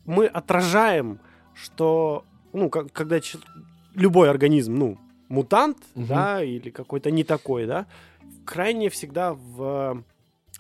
мы 0.06 0.26
отражаем, 0.28 1.20
что, 1.54 2.24
ну, 2.54 2.70
как- 2.70 2.92
когда 2.94 3.20
любой 3.96 4.30
организм, 4.30 4.76
ну, 4.76 4.98
мутант, 5.28 5.78
Мгм. 5.96 6.08
да, 6.08 6.44
или 6.44 6.70
какой-то 6.70 7.12
не 7.12 7.24
такой, 7.24 7.66
да, 7.66 7.86
крайне 8.46 8.90
всегда 8.90 9.34
в, 9.34 10.04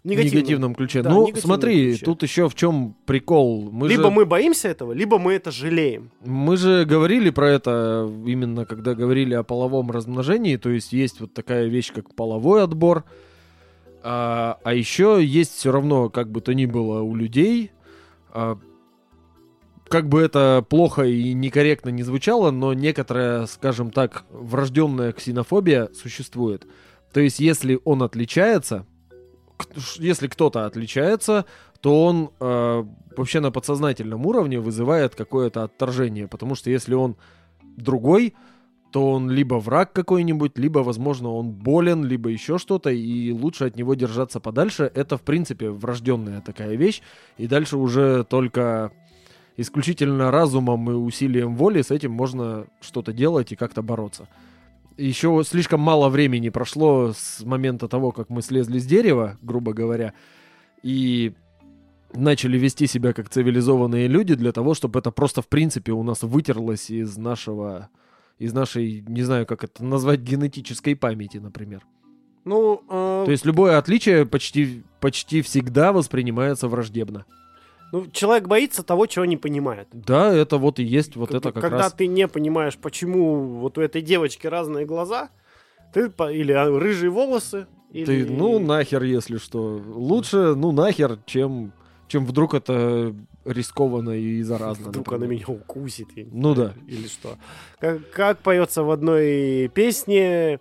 Негативном. 0.03 0.37
негативном 0.39 0.75
ключе. 0.75 1.01
Да, 1.01 1.09
ну, 1.09 1.21
негативном 1.27 1.41
смотри, 1.57 1.89
ключе. 1.91 2.05
тут 2.05 2.23
еще 2.23 2.47
в 2.49 2.55
чем 2.55 2.95
прикол. 3.05 3.69
Мы 3.71 3.89
либо 3.89 4.03
же, 4.03 4.09
мы 4.11 4.25
боимся 4.25 4.69
этого, 4.69 4.93
либо 4.93 5.19
мы 5.19 5.33
это 5.33 5.51
жалеем. 5.51 6.11
мы 6.23 6.55
же 6.55 6.85
говорили 6.85 7.29
про 7.29 7.49
это 7.49 8.09
именно 8.25 8.65
когда 8.65 8.93
говорили 8.93 9.33
о 9.33 9.43
половом 9.43 9.91
размножении. 9.91 10.55
То 10.57 10.69
есть 10.69 10.93
есть 10.93 11.19
вот 11.19 11.33
такая 11.33 11.65
вещь, 11.67 11.91
как 11.93 12.13
половой 12.15 12.63
отбор. 12.63 13.03
А, 14.03 14.59
а 14.63 14.73
еще 14.73 15.19
есть 15.23 15.53
все 15.55 15.71
равно, 15.71 16.09
как 16.09 16.31
бы 16.31 16.41
то 16.41 16.53
ни 16.53 16.65
было 16.65 17.01
у 17.01 17.15
людей, 17.15 17.71
а, 18.31 18.57
как 19.89 20.09
бы 20.09 20.21
это 20.21 20.65
плохо 20.67 21.03
и 21.03 21.33
некорректно 21.33 21.89
не 21.89 22.03
звучало, 22.03 22.51
но 22.51 22.73
некоторая, 22.73 23.45
скажем 23.45 23.91
так, 23.91 24.25
врожденная 24.29 25.13
ксенофобия 25.13 25.89
существует. 25.93 26.67
То 27.13 27.19
есть, 27.21 27.39
если 27.39 27.79
он 27.85 28.03
отличается, 28.03 28.85
если 29.97 30.27
кто-то 30.27 30.65
отличается, 30.65 31.45
то 31.81 32.05
он 32.05 32.31
э, 32.39 32.83
вообще 33.15 33.39
на 33.39 33.51
подсознательном 33.51 34.25
уровне 34.25 34.59
вызывает 34.59 35.15
какое-то 35.15 35.63
отторжение. 35.63 36.27
Потому 36.27 36.55
что 36.55 36.69
если 36.69 36.93
он 36.93 37.15
другой, 37.77 38.33
то 38.91 39.11
он 39.11 39.29
либо 39.29 39.55
враг 39.55 39.93
какой-нибудь, 39.93 40.57
либо, 40.57 40.79
возможно, 40.79 41.29
он 41.29 41.51
болен, 41.51 42.05
либо 42.05 42.29
еще 42.29 42.57
что-то, 42.57 42.89
и 42.89 43.31
лучше 43.31 43.65
от 43.65 43.75
него 43.75 43.95
держаться 43.95 44.39
подальше. 44.39 44.91
Это, 44.95 45.17
в 45.17 45.21
принципе, 45.21 45.69
врожденная 45.69 46.41
такая 46.41 46.75
вещь. 46.75 47.01
И 47.37 47.47
дальше 47.47 47.77
уже 47.77 48.23
только 48.23 48.91
исключительно 49.57 50.31
разумом 50.31 50.89
и 50.89 50.93
усилием 50.93 51.55
воли 51.55 51.81
с 51.81 51.91
этим 51.91 52.11
можно 52.11 52.67
что-то 52.79 53.11
делать 53.11 53.51
и 53.51 53.55
как-то 53.55 53.81
бороться. 53.81 54.27
Еще 54.97 55.43
слишком 55.45 55.79
мало 55.79 56.09
времени 56.09 56.49
прошло 56.49 57.13
с 57.15 57.43
момента 57.43 57.87
того, 57.87 58.11
как 58.11 58.29
мы 58.29 58.41
слезли 58.41 58.79
с 58.79 58.85
дерева, 58.85 59.37
грубо 59.41 59.73
говоря, 59.73 60.13
и 60.81 61.33
начали 62.13 62.57
вести 62.57 62.87
себя 62.87 63.13
как 63.13 63.29
цивилизованные 63.29 64.07
люди 64.07 64.35
для 64.35 64.51
того, 64.51 64.73
чтобы 64.73 64.99
это 64.99 65.11
просто 65.11 65.41
в 65.41 65.47
принципе 65.47 65.91
у 65.91 66.03
нас 66.03 66.23
вытерлось 66.23 66.89
из 66.89 67.17
нашего, 67.17 67.89
из 68.39 68.53
нашей, 68.53 69.03
не 69.07 69.23
знаю, 69.23 69.45
как 69.45 69.63
это 69.63 69.83
назвать, 69.83 70.19
генетической 70.21 70.95
памяти, 70.95 71.37
например. 71.37 71.85
Ну, 72.45 72.81
э, 72.89 73.23
То 73.25 73.31
есть 73.31 73.45
любое 73.45 73.77
отличие 73.77 74.25
почти, 74.25 74.83
почти 75.01 75.41
всегда 75.41 75.91
воспринимается 75.91 76.67
враждебно. 76.67 77.25
ну, 77.91 78.05
человек 78.11 78.47
боится 78.47 78.83
того, 78.83 79.05
чего 79.05 79.25
не 79.25 79.37
понимает. 79.37 79.87
Да, 79.91 80.33
это 80.33 80.57
вот 80.57 80.79
и 80.79 80.83
есть 80.83 81.15
вот 81.15 81.29
Как- 81.29 81.37
это 81.37 81.51
как 81.51 81.61
Когда 81.61 81.77
раз. 81.77 81.93
ты 81.93 82.07
не 82.07 82.27
понимаешь, 82.27 82.77
почему 82.77 83.59
вот 83.59 83.77
у 83.77 83.81
этой 83.81 84.01
девочки 84.01 84.47
разные 84.47 84.85
глаза, 84.85 85.29
ты 85.93 86.11
или 86.31 86.51
а, 86.51 86.65
рыжие 86.79 87.09
волосы, 87.09 87.67
или... 87.91 88.05
Ты, 88.05 88.25
ну, 88.29 88.59
нахер, 88.59 89.03
если 89.03 89.37
что. 89.37 89.81
Лучше, 89.87 90.53
ну, 90.55 90.71
нахер, 90.71 91.17
чем, 91.25 91.71
чем 92.07 92.25
вдруг 92.25 92.53
это 92.53 93.15
рискованно 93.47 94.11
и 94.11 94.41
заразно. 94.43 94.89
Вдруг 94.89 95.11
например. 95.11 95.23
она 95.23 95.33
меня 95.33 95.45
укусит. 95.47 96.09
Ну 96.15 96.53
да. 96.53 96.73
Или 96.87 97.07
что. 97.07 97.37
Как, 97.79 98.09
как 98.11 98.39
поется 98.39 98.83
в 98.83 98.91
одной 98.91 99.69
песне 99.73 100.59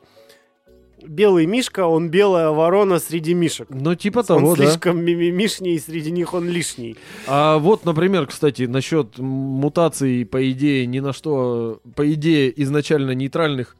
«Белый 1.02 1.46
мишка, 1.46 1.86
он 1.86 2.08
белая 2.08 2.50
ворона 2.50 2.98
среди 2.98 3.34
мишек». 3.34 3.68
Ну, 3.70 3.94
типа 3.94 4.20
он 4.20 4.24
того, 4.24 4.56
да. 4.56 4.64
слишком 4.64 5.04
мимимишний, 5.04 5.78
среди 5.78 6.10
них 6.10 6.32
он 6.32 6.48
лишний. 6.48 6.96
А 7.26 7.58
вот, 7.58 7.84
например, 7.84 8.26
кстати, 8.26 8.62
насчет 8.62 9.18
мутаций, 9.18 10.24
по 10.24 10.50
идее, 10.50 10.86
ни 10.86 11.00
на 11.00 11.12
что, 11.12 11.80
по 11.94 12.12
идее, 12.12 12.52
изначально 12.62 13.12
нейтральных, 13.12 13.76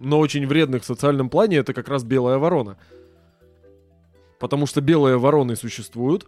но 0.00 0.18
очень 0.18 0.46
вредных 0.46 0.82
в 0.82 0.86
социальном 0.86 1.30
плане, 1.30 1.58
это 1.58 1.72
как 1.72 1.88
раз 1.88 2.04
белая 2.04 2.38
ворона. 2.38 2.76
Потому 4.38 4.66
что 4.66 4.80
белые 4.80 5.16
вороны 5.16 5.56
существуют. 5.56 6.26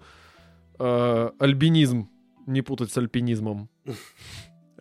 А, 0.79 1.33
альбинизм, 1.39 2.09
не 2.47 2.63
путать 2.63 2.93
с 2.93 2.99
альпинизмом. 2.99 3.69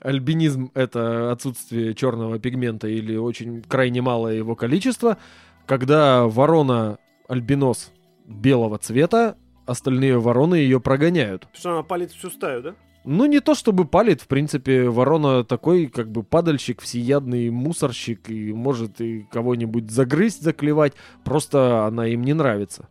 Альбинизм— 0.02 0.72
это 0.76 1.32
отсутствие 1.32 1.96
черного 1.96 2.38
пигмента 2.38 2.88
или 2.88 3.16
очень 3.16 3.64
крайне 3.64 4.02
малое 4.02 4.36
его 4.36 4.56
количество. 4.56 5.18
Когда 5.66 6.28
ворона 6.28 7.00
альбинос 7.28 7.92
белого 8.28 8.78
цвета, 8.78 9.36
остальные 9.66 10.20
вороны 10.20 10.56
ее 10.56 10.80
прогоняют. 10.80 11.42
Потому 11.42 11.60
что 11.60 11.72
она 11.72 11.84
палит 11.84 12.12
всю 12.12 12.30
стаю, 12.30 12.62
да? 12.62 12.76
Ну, 13.04 13.26
не 13.26 13.40
то 13.40 13.54
чтобы 13.54 13.86
палит, 13.86 14.22
в 14.22 14.28
принципе, 14.28 14.90
ворона 14.90 15.44
такой, 15.44 15.88
как 15.88 16.12
бы, 16.12 16.24
падальщик, 16.24 16.82
всеядный 16.82 17.52
мусорщик, 17.52 18.30
и 18.30 18.52
может 18.52 19.00
и 19.00 19.28
кого-нибудь 19.32 19.92
загрызть, 19.92 20.42
заклевать, 20.42 20.94
просто 21.24 21.86
она 21.86 22.08
им 22.08 22.24
не 22.24 22.34
нравится. 22.34 22.90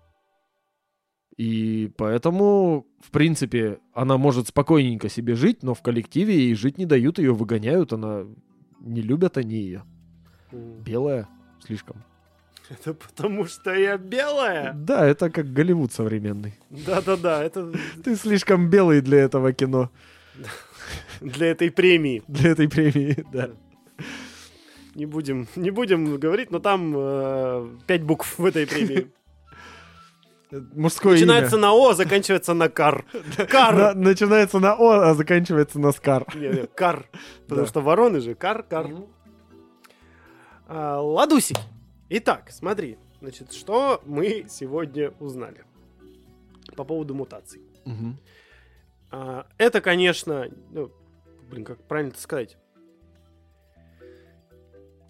И 1.36 1.90
поэтому, 1.96 2.86
в 3.00 3.10
принципе, 3.10 3.78
она 3.92 4.16
может 4.18 4.48
спокойненько 4.48 5.08
себе 5.08 5.34
жить, 5.34 5.62
но 5.62 5.74
в 5.74 5.82
коллективе 5.82 6.34
ей 6.34 6.54
жить 6.54 6.78
не 6.78 6.86
дают, 6.86 7.18
ее 7.18 7.34
выгоняют, 7.34 7.92
она... 7.92 8.24
Не 8.80 9.00
любят 9.00 9.38
они 9.38 9.56
ее. 9.56 9.82
Белая 10.52 11.26
слишком. 11.64 12.04
Это 12.70 12.94
потому 12.94 13.46
что 13.46 13.74
я 13.74 13.96
белая? 13.96 14.72
Да, 14.74 15.06
это 15.06 15.30
как 15.30 15.52
Голливуд 15.52 15.92
современный. 15.92 16.54
Да-да-да, 16.70 17.42
это 17.42 17.72
Ты 18.04 18.16
слишком 18.16 18.70
белый 18.70 19.00
для 19.00 19.20
этого 19.20 19.52
кино, 19.52 19.90
для 21.20 21.48
этой 21.48 21.70
премии. 21.70 22.22
для 22.28 22.50
этой 22.50 22.68
премии, 22.68 23.24
да. 23.32 23.50
Не 24.94 25.06
будем, 25.06 25.48
не 25.56 25.70
будем 25.70 26.16
говорить, 26.18 26.50
но 26.50 26.60
там 26.60 26.94
э, 26.96 27.68
пять 27.86 28.02
букв 28.02 28.38
в 28.38 28.44
этой 28.44 28.66
премии. 28.66 29.10
Мужское 30.74 31.12
Начинается 31.14 31.56
имя. 31.56 31.62
на 31.62 31.72
О, 31.74 31.94
заканчивается 31.94 32.54
на 32.54 32.68
Кар. 32.68 33.04
Кар! 33.48 33.74
На- 33.74 33.94
начинается 33.94 34.58
на 34.60 34.74
О, 34.74 34.90
а 35.10 35.14
заканчивается 35.14 35.78
на 35.78 35.92
Скар. 35.92 36.26
Не, 36.34 36.48
не, 36.48 36.66
Кар. 36.66 37.06
Потому 37.44 37.62
Да. 37.62 37.66
что 37.66 37.80
вороны 37.80 38.20
же. 38.20 38.34
Кар, 38.34 38.62
Кар. 38.62 38.88
А, 40.66 41.00
Ладусик. 41.00 41.56
Итак, 42.08 42.50
смотри. 42.50 42.98
Значит, 43.20 43.52
что 43.52 44.02
мы 44.04 44.46
сегодня 44.50 45.10
узнали 45.18 45.64
по 46.76 46.84
поводу 46.84 47.14
мутаций. 47.14 47.62
Мгм. 47.84 48.18
А, 49.10 49.46
Это, 49.58 49.80
конечно, 49.80 50.46
ну, 50.70 50.90
блин, 51.50 51.64
как 51.64 51.82
правильно 51.84 52.10
это 52.10 52.20
сказать? 52.20 52.58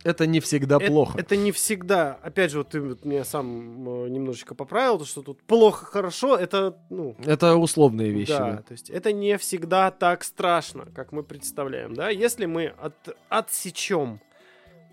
Это 0.04 0.26
не 0.26 0.40
всегда 0.40 0.76
Это- 0.76 0.86
плохо. 0.86 1.18
Это 1.18 1.34
не 1.36 1.50
всегда. 1.50 2.18
Опять 2.22 2.50
же, 2.50 2.58
вот 2.58 2.68
ты 2.68 2.80
вот 2.80 3.04
меня 3.06 3.24
сам 3.24 4.04
э, 4.04 4.08
немножечко 4.10 4.54
поправил, 4.54 4.98
то, 4.98 5.04
что 5.06 5.22
тут 5.22 5.42
плохо, 5.42 5.86
хорошо, 5.86 6.36
это, 6.36 6.76
ну, 6.90 7.16
Это 7.24 7.56
условные 7.56 8.10
вещи. 8.10 8.32
да, 8.32 8.52
да. 8.52 8.62
то 8.62 8.72
есть 8.72 8.90
это 8.90 9.12
не 9.12 9.38
всегда 9.38 9.90
так 9.90 10.22
страшно, 10.22 10.86
как 10.94 11.12
мы 11.12 11.22
представляем, 11.22 11.94
да. 11.94 12.10
Если 12.10 12.44
мы 12.44 12.66
от, 12.66 12.94
отсечем 13.30 14.20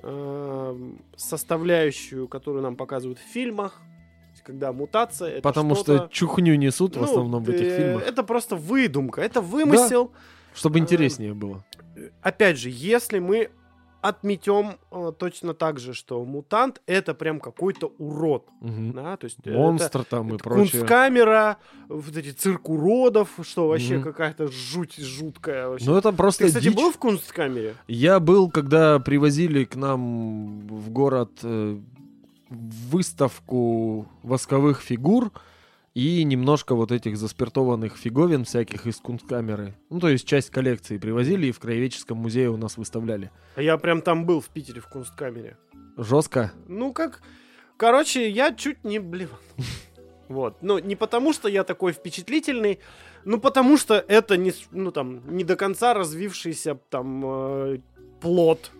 эм, 0.01 1.01
составляющую, 1.15 2.27
которую 2.27 2.63
нам 2.63 2.75
показывают 2.75 3.19
в 3.19 3.33
фильмах, 3.33 3.81
когда 4.43 4.71
мутация, 4.73 5.33
это 5.33 5.41
Потому 5.41 5.75
что 5.75 5.83
что-то- 5.97 6.09
чухню 6.13 6.55
несут 6.55 6.95
в 6.95 6.99
ну, 6.99 7.03
основном 7.03 7.43
в 7.43 7.49
этих 7.49 7.67
э, 7.67 7.77
фильмах. 7.77 8.07
Это 8.07 8.23
просто 8.23 8.55
выдумка, 8.55 9.21
это 9.21 9.39
вымысел. 9.41 10.11
Чтобы 10.55 10.79
эм, 10.79 10.83
интереснее 10.85 11.33
было. 11.33 11.63
Опять 12.21 12.57
же, 12.57 12.69
если 12.71 13.19
мы 13.19 13.51
отметем 14.02 14.78
э, 14.91 15.11
точно 15.18 15.53
так 15.53 15.80
же, 15.80 15.94
что 15.94 16.23
мутант 16.26 16.82
это 16.88 17.14
прям 17.14 17.40
какой-то 17.40 17.94
урод, 17.98 18.48
Мгм. 18.60 18.94
да, 18.94 19.18
то 19.18 19.26
есть 19.26 19.38
э, 19.45 19.52
Монстр 19.56 20.03
там 20.03 20.30
и 20.32 20.36
это 20.36 20.44
прочее. 20.44 20.80
Кунсткамера, 20.82 21.57
вот 21.88 22.18
эти 22.18 22.32
цирк 22.32 22.69
уродов, 22.69 23.30
что 23.44 23.68
вообще 23.68 23.95
Мгм. 23.95 24.03
какая-то 24.03 24.48
жуть 24.48 24.95
жуткая 24.98 25.69
вообще. 25.69 25.86
Ну 25.90 25.95
это 25.98 26.11
просто 26.11 26.44
Ты, 26.44 26.48
кстати, 26.49 26.64
дичь. 26.65 26.76
был 26.76 26.91
в 26.91 26.98
Кунсткамере? 26.98 27.76
Я 27.88 28.19
был, 28.19 28.49
когда 28.49 28.99
привозили 28.99 29.64
к 29.65 29.76
нам 29.76 30.68
в 30.68 30.90
город 30.90 31.32
э, 31.44 31.78
выставку 32.49 34.07
восковых 34.23 34.82
фигур 34.82 35.32
и 35.93 36.23
немножко 36.23 36.76
вот 36.76 36.91
этих 36.91 37.18
заспиртованных 37.18 37.97
фиговин 37.97 38.45
всяких 38.45 38.88
из 38.88 38.97
кунсткамеры. 38.97 39.76
Ну, 39.89 39.99
то 39.99 40.07
есть 40.07 40.26
часть 40.26 40.49
коллекции 40.49 40.97
привозили 40.97 41.47
и 41.47 41.51
в 41.51 41.59
Краеведческом 41.59 42.18
музее 42.18 42.49
у 42.49 42.57
нас 42.57 42.77
выставляли. 42.77 43.31
А 43.55 43.61
Я 43.61 43.77
прям 43.77 44.01
там 44.01 44.26
был 44.26 44.39
в 44.39 44.49
Питере 44.49 44.80
в 44.80 44.88
Кунсткамере. 44.88 45.57
Жестко. 45.97 46.53
Ну 46.68 46.93
как, 46.93 47.22
короче, 47.77 48.30
я 48.30 48.53
чуть 48.53 48.84
не 48.84 48.99
блевал. 48.99 49.39
Вот, 50.27 50.59
ну 50.61 50.80
не 50.80 50.95
потому, 50.95 51.34
что 51.34 51.49
я 51.49 51.65
такой 51.65 51.91
впечатлительный, 51.91 52.80
ну 53.26 53.38
потому 53.38 53.76
что 53.76 53.95
это 53.95 54.38
не, 54.38 54.53
ну 54.72 54.89
там 54.91 55.35
не 55.35 55.43
до 55.43 55.57
конца 55.57 55.93
развившийся 55.93 56.76
там 56.89 57.22
э, 57.26 57.80
плод. 58.22 58.72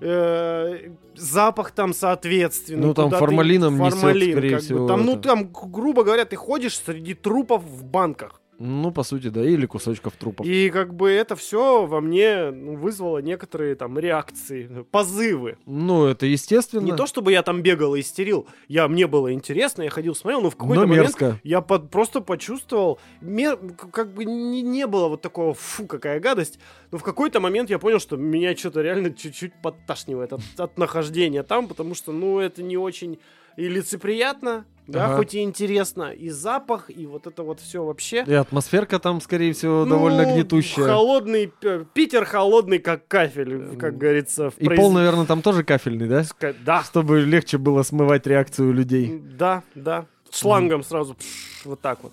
Э, 0.00 0.90
запах 1.14 1.70
там 1.70 1.92
соответственно. 1.92 2.88
Ну, 2.88 2.94
там 2.94 3.10
формалином 3.10 3.78
несет, 3.78 4.00
скорее 4.00 4.58
всего, 4.58 4.86
Там, 4.86 5.04
ну 5.04 5.16
там, 5.16 5.50
грубо 5.52 6.04
говоря, 6.04 6.24
ты 6.24 6.36
ходишь 6.36 6.78
среди 6.78 7.14
трупов 7.14 7.62
в 7.62 7.84
банках. 7.84 8.40
Ну, 8.58 8.90
по 8.90 9.02
сути, 9.02 9.28
да, 9.28 9.44
или 9.44 9.66
кусочков 9.66 10.14
трупов. 10.16 10.46
И 10.46 10.70
как 10.70 10.94
бы 10.94 11.10
это 11.10 11.36
все 11.36 11.86
во 11.86 12.00
мне 12.00 12.50
ну, 12.50 12.76
вызвало 12.76 13.18
некоторые 13.18 13.74
там 13.74 13.98
реакции, 13.98 14.86
позывы. 14.90 15.58
Ну, 15.66 16.06
это 16.06 16.26
естественно. 16.26 16.82
Не 16.84 16.96
то, 16.96 17.06
чтобы 17.06 17.32
я 17.32 17.42
там 17.42 17.62
бегал 17.62 17.94
и 17.94 18.00
истерил, 18.00 18.46
я, 18.68 18.88
мне 18.88 19.06
было 19.06 19.32
интересно, 19.32 19.82
я 19.82 19.90
ходил, 19.90 20.14
смотрел, 20.14 20.40
но 20.40 20.50
в 20.50 20.56
какой-то 20.56 20.82
Но 20.82 20.86
момент 20.86 21.08
мерзко. 21.08 21.40
я 21.44 21.60
под- 21.60 21.90
просто 21.90 22.20
почувствовал, 22.20 22.98
мер- 23.20 23.58
как 23.92 24.14
бы 24.14 24.24
не, 24.24 24.62
не 24.62 24.86
было 24.86 25.08
вот 25.08 25.20
такого, 25.22 25.52
фу, 25.54 25.86
какая 25.86 26.18
гадость, 26.20 26.58
но 26.90 26.98
в 26.98 27.02
какой-то 27.02 27.40
момент 27.40 27.68
я 27.70 27.78
понял, 27.78 27.98
что 27.98 28.16
меня 28.16 28.56
что-то 28.56 28.80
реально 28.80 29.10
чуть-чуть 29.12 29.52
подташнивает 29.62 30.32
от, 30.32 30.40
от 30.56 30.78
нахождения 30.78 31.42
там, 31.42 31.68
потому 31.68 31.94
что, 31.94 32.12
ну, 32.12 32.38
это 32.38 32.62
не 32.62 32.76
очень 32.76 33.18
и 33.56 33.68
лицеприятно, 33.68 34.64
да, 34.86 35.06
Ага. 35.06 35.16
хоть 35.16 35.34
и 35.34 35.42
интересно, 35.42 36.12
и 36.12 36.28
запах, 36.28 36.90
и 36.90 37.06
вот 37.06 37.26
это 37.26 37.42
вот 37.42 37.58
все 37.60 37.84
вообще. 37.84 38.22
И 38.26 38.32
атмосферка 38.34 38.98
там, 38.98 39.20
скорее 39.20 39.52
всего, 39.52 39.84
довольно 39.84 40.22
Ну, 40.24 40.34
гнетущая. 40.34 40.84
Холодный, 40.86 41.48
п- 41.48 41.84
Питер 41.92 42.24
холодный, 42.24 42.78
как 42.78 43.08
кафель, 43.08 43.76
как 43.78 43.98
говорится. 43.98 44.50
В 44.50 44.58
И 44.58 44.66
произ- 44.66 44.76
пол, 44.76 44.92
наверное, 44.92 45.26
там 45.26 45.42
тоже 45.42 45.64
кафельный, 45.64 46.06
да? 46.08 46.20
ска- 46.20 46.54
Да, 46.64 46.82
Чтобы 46.84 47.20
легче 47.22 47.58
было 47.58 47.82
смывать 47.82 48.26
реакцию 48.26 48.72
людей. 48.72 49.18
да, 49.20 49.62
да. 49.74 50.06
Шлангом 50.30 50.82
сразу 50.84 51.14
пш, 51.14 51.64
вот 51.64 51.80
так 51.80 51.98
вот. 52.02 52.12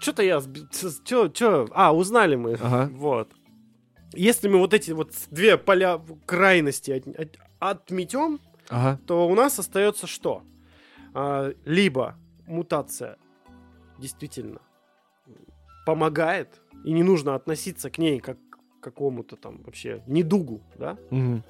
что-то 0.00 0.22
я... 0.22 0.40
Что, 0.40 1.28
что? 1.34 1.68
А, 1.72 1.94
узнали 1.94 2.36
мы. 2.36 2.54
Ага. 2.60 2.90
Вот. 2.92 3.28
Если 4.14 4.48
мы 4.48 4.58
вот 4.58 4.74
эти 4.74 4.92
вот 4.92 5.12
две 5.30 5.56
поля 5.58 6.00
крайности 6.26 6.90
от- 6.92 7.18
от- 7.18 7.38
отметем, 7.58 8.40
Ага. 8.68 8.98
то 9.06 9.26
у 9.28 9.34
нас 9.34 9.58
остается 9.58 10.06
что? 10.06 10.42
А, 11.14 11.52
либо 11.64 12.16
мутация 12.46 13.16
действительно 13.98 14.60
помогает, 15.86 16.60
и 16.84 16.92
не 16.92 17.02
нужно 17.02 17.34
относиться 17.34 17.90
к 17.90 17.98
ней 17.98 18.20
как 18.20 18.36
к 18.80 18.84
какому-то 18.84 19.36
там 19.36 19.60
вообще 19.64 20.02
недугу, 20.06 20.60
да? 20.76 20.96
Мгм. 21.10 21.42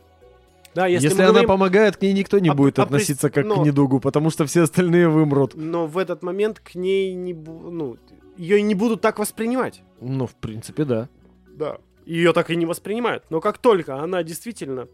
Да, 0.74 0.86
Если, 0.86 1.08
если, 1.08 1.22
она 1.22 1.30
говорим- 1.32 1.48
помогает, 1.48 1.96
к 1.96 2.02
ней 2.02 2.12
никто 2.12 2.38
не 2.38 2.48
об- 2.50 2.56
будет 2.56 2.78
об- 2.78 2.86
относиться 2.86 3.30
как 3.30 3.44
но- 3.44 3.62
к 3.62 3.66
недугу, 3.66 4.00
потому 4.00 4.30
что 4.30 4.46
все 4.46 4.62
остальные 4.62 5.08
вымрут. 5.08 5.54
но 5.54 5.86
в 5.86 5.98
этот 5.98 6.22
момент 6.22 6.60
к 6.60 6.74
ней 6.74 7.14
не, 7.14 7.32
бу- 7.34 7.70
ну, 7.70 7.96
ее 8.36 8.62
не 8.62 8.74
будут 8.74 9.00
так 9.02 9.18
воспринимать. 9.18 9.82
Ну, 10.00 10.26
в 10.26 10.34
принципе, 10.36 10.84
да. 10.84 11.08
Да. 11.48 11.78
Ее 12.06 12.32
так 12.32 12.50
и 12.50 12.56
не 12.56 12.64
воспринимают. 12.64 13.24
Но 13.30 13.40
как 13.40 13.58
только 13.58 13.96
она 14.02 14.22
действительно 14.22 14.88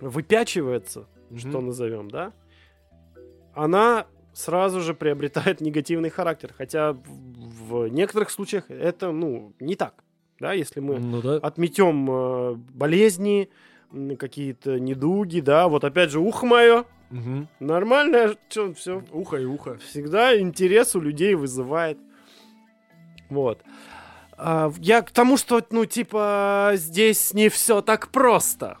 выпячивается, 0.00 1.06
что 1.38 1.60
назовем, 1.60 2.10
да, 2.10 2.32
она 3.54 4.06
сразу 4.32 4.80
же 4.80 4.94
приобретает 4.94 5.60
негативный 5.60 6.10
характер. 6.10 6.54
Хотя 6.56 6.92
в, 6.94 7.86
некоторых 7.88 8.30
случаях 8.30 8.70
это, 8.70 9.12
ну, 9.12 9.52
не 9.60 9.76
так. 9.76 9.94
Да, 10.40 10.52
если 10.54 10.80
мы 10.80 10.98
Ну 10.98 11.20
да. 11.22 11.36
отметем 11.36 12.10
э, 12.10 12.54
болезни, 12.54 13.48
какие-то 14.18 14.80
недуги, 14.80 15.40
да, 15.40 15.68
вот 15.68 15.84
опять 15.84 16.10
же, 16.10 16.18
ухо 16.18 16.46
мое, 16.46 16.84
Мгм. 17.10 17.46
нормальное, 17.60 18.36
что, 18.48 18.72
все, 18.72 19.04
Ухо 19.12 19.36
и 19.36 19.44
ухо. 19.44 19.76
всегда 19.78 20.36
интерес 20.40 20.96
у 20.96 21.00
людей 21.00 21.34
вызывает. 21.34 21.98
Вот. 23.28 23.60
А, 24.44 24.72
я 24.80 25.02
к 25.02 25.10
тому, 25.12 25.36
что, 25.36 25.62
ну, 25.70 25.84
типа, 25.86 26.72
здесь 26.74 27.32
не 27.34 27.48
все 27.48 27.80
так 27.80 28.08
просто. 28.08 28.78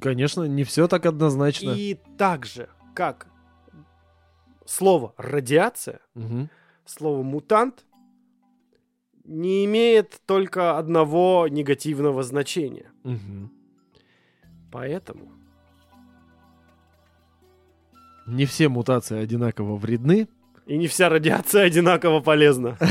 Конечно, 0.00 0.42
не 0.44 0.64
все 0.64 0.88
так 0.88 1.06
однозначно. 1.06 1.70
И 1.70 1.98
так 2.18 2.46
же, 2.46 2.68
как 2.94 3.28
слово 4.66 5.14
радиация, 5.16 6.00
Мгм. 6.14 6.48
слово 6.84 7.22
мутант 7.22 7.84
не 9.24 9.64
имеет 9.66 10.20
только 10.26 10.78
одного 10.78 11.46
негативного 11.48 12.22
значения. 12.24 12.90
Мгм. 13.04 13.52
Поэтому 14.72 15.30
Не 18.26 18.46
все 18.46 18.68
мутации 18.68 19.18
одинаково 19.22 19.76
вредны. 19.76 20.26
и 20.66 20.76
не 20.78 20.86
вся 20.88 21.08
радиация 21.08 21.64
одинаково 21.66 22.20
полезна. 22.20 22.76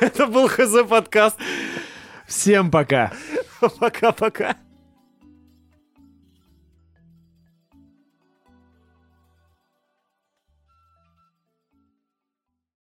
Это 0.00 0.26
был 0.26 0.48
ХЗ 0.48 0.84
подкаст. 0.88 1.36
Всем 2.26 2.70
пока! 2.70 3.12
Пока-пока. 3.80 4.56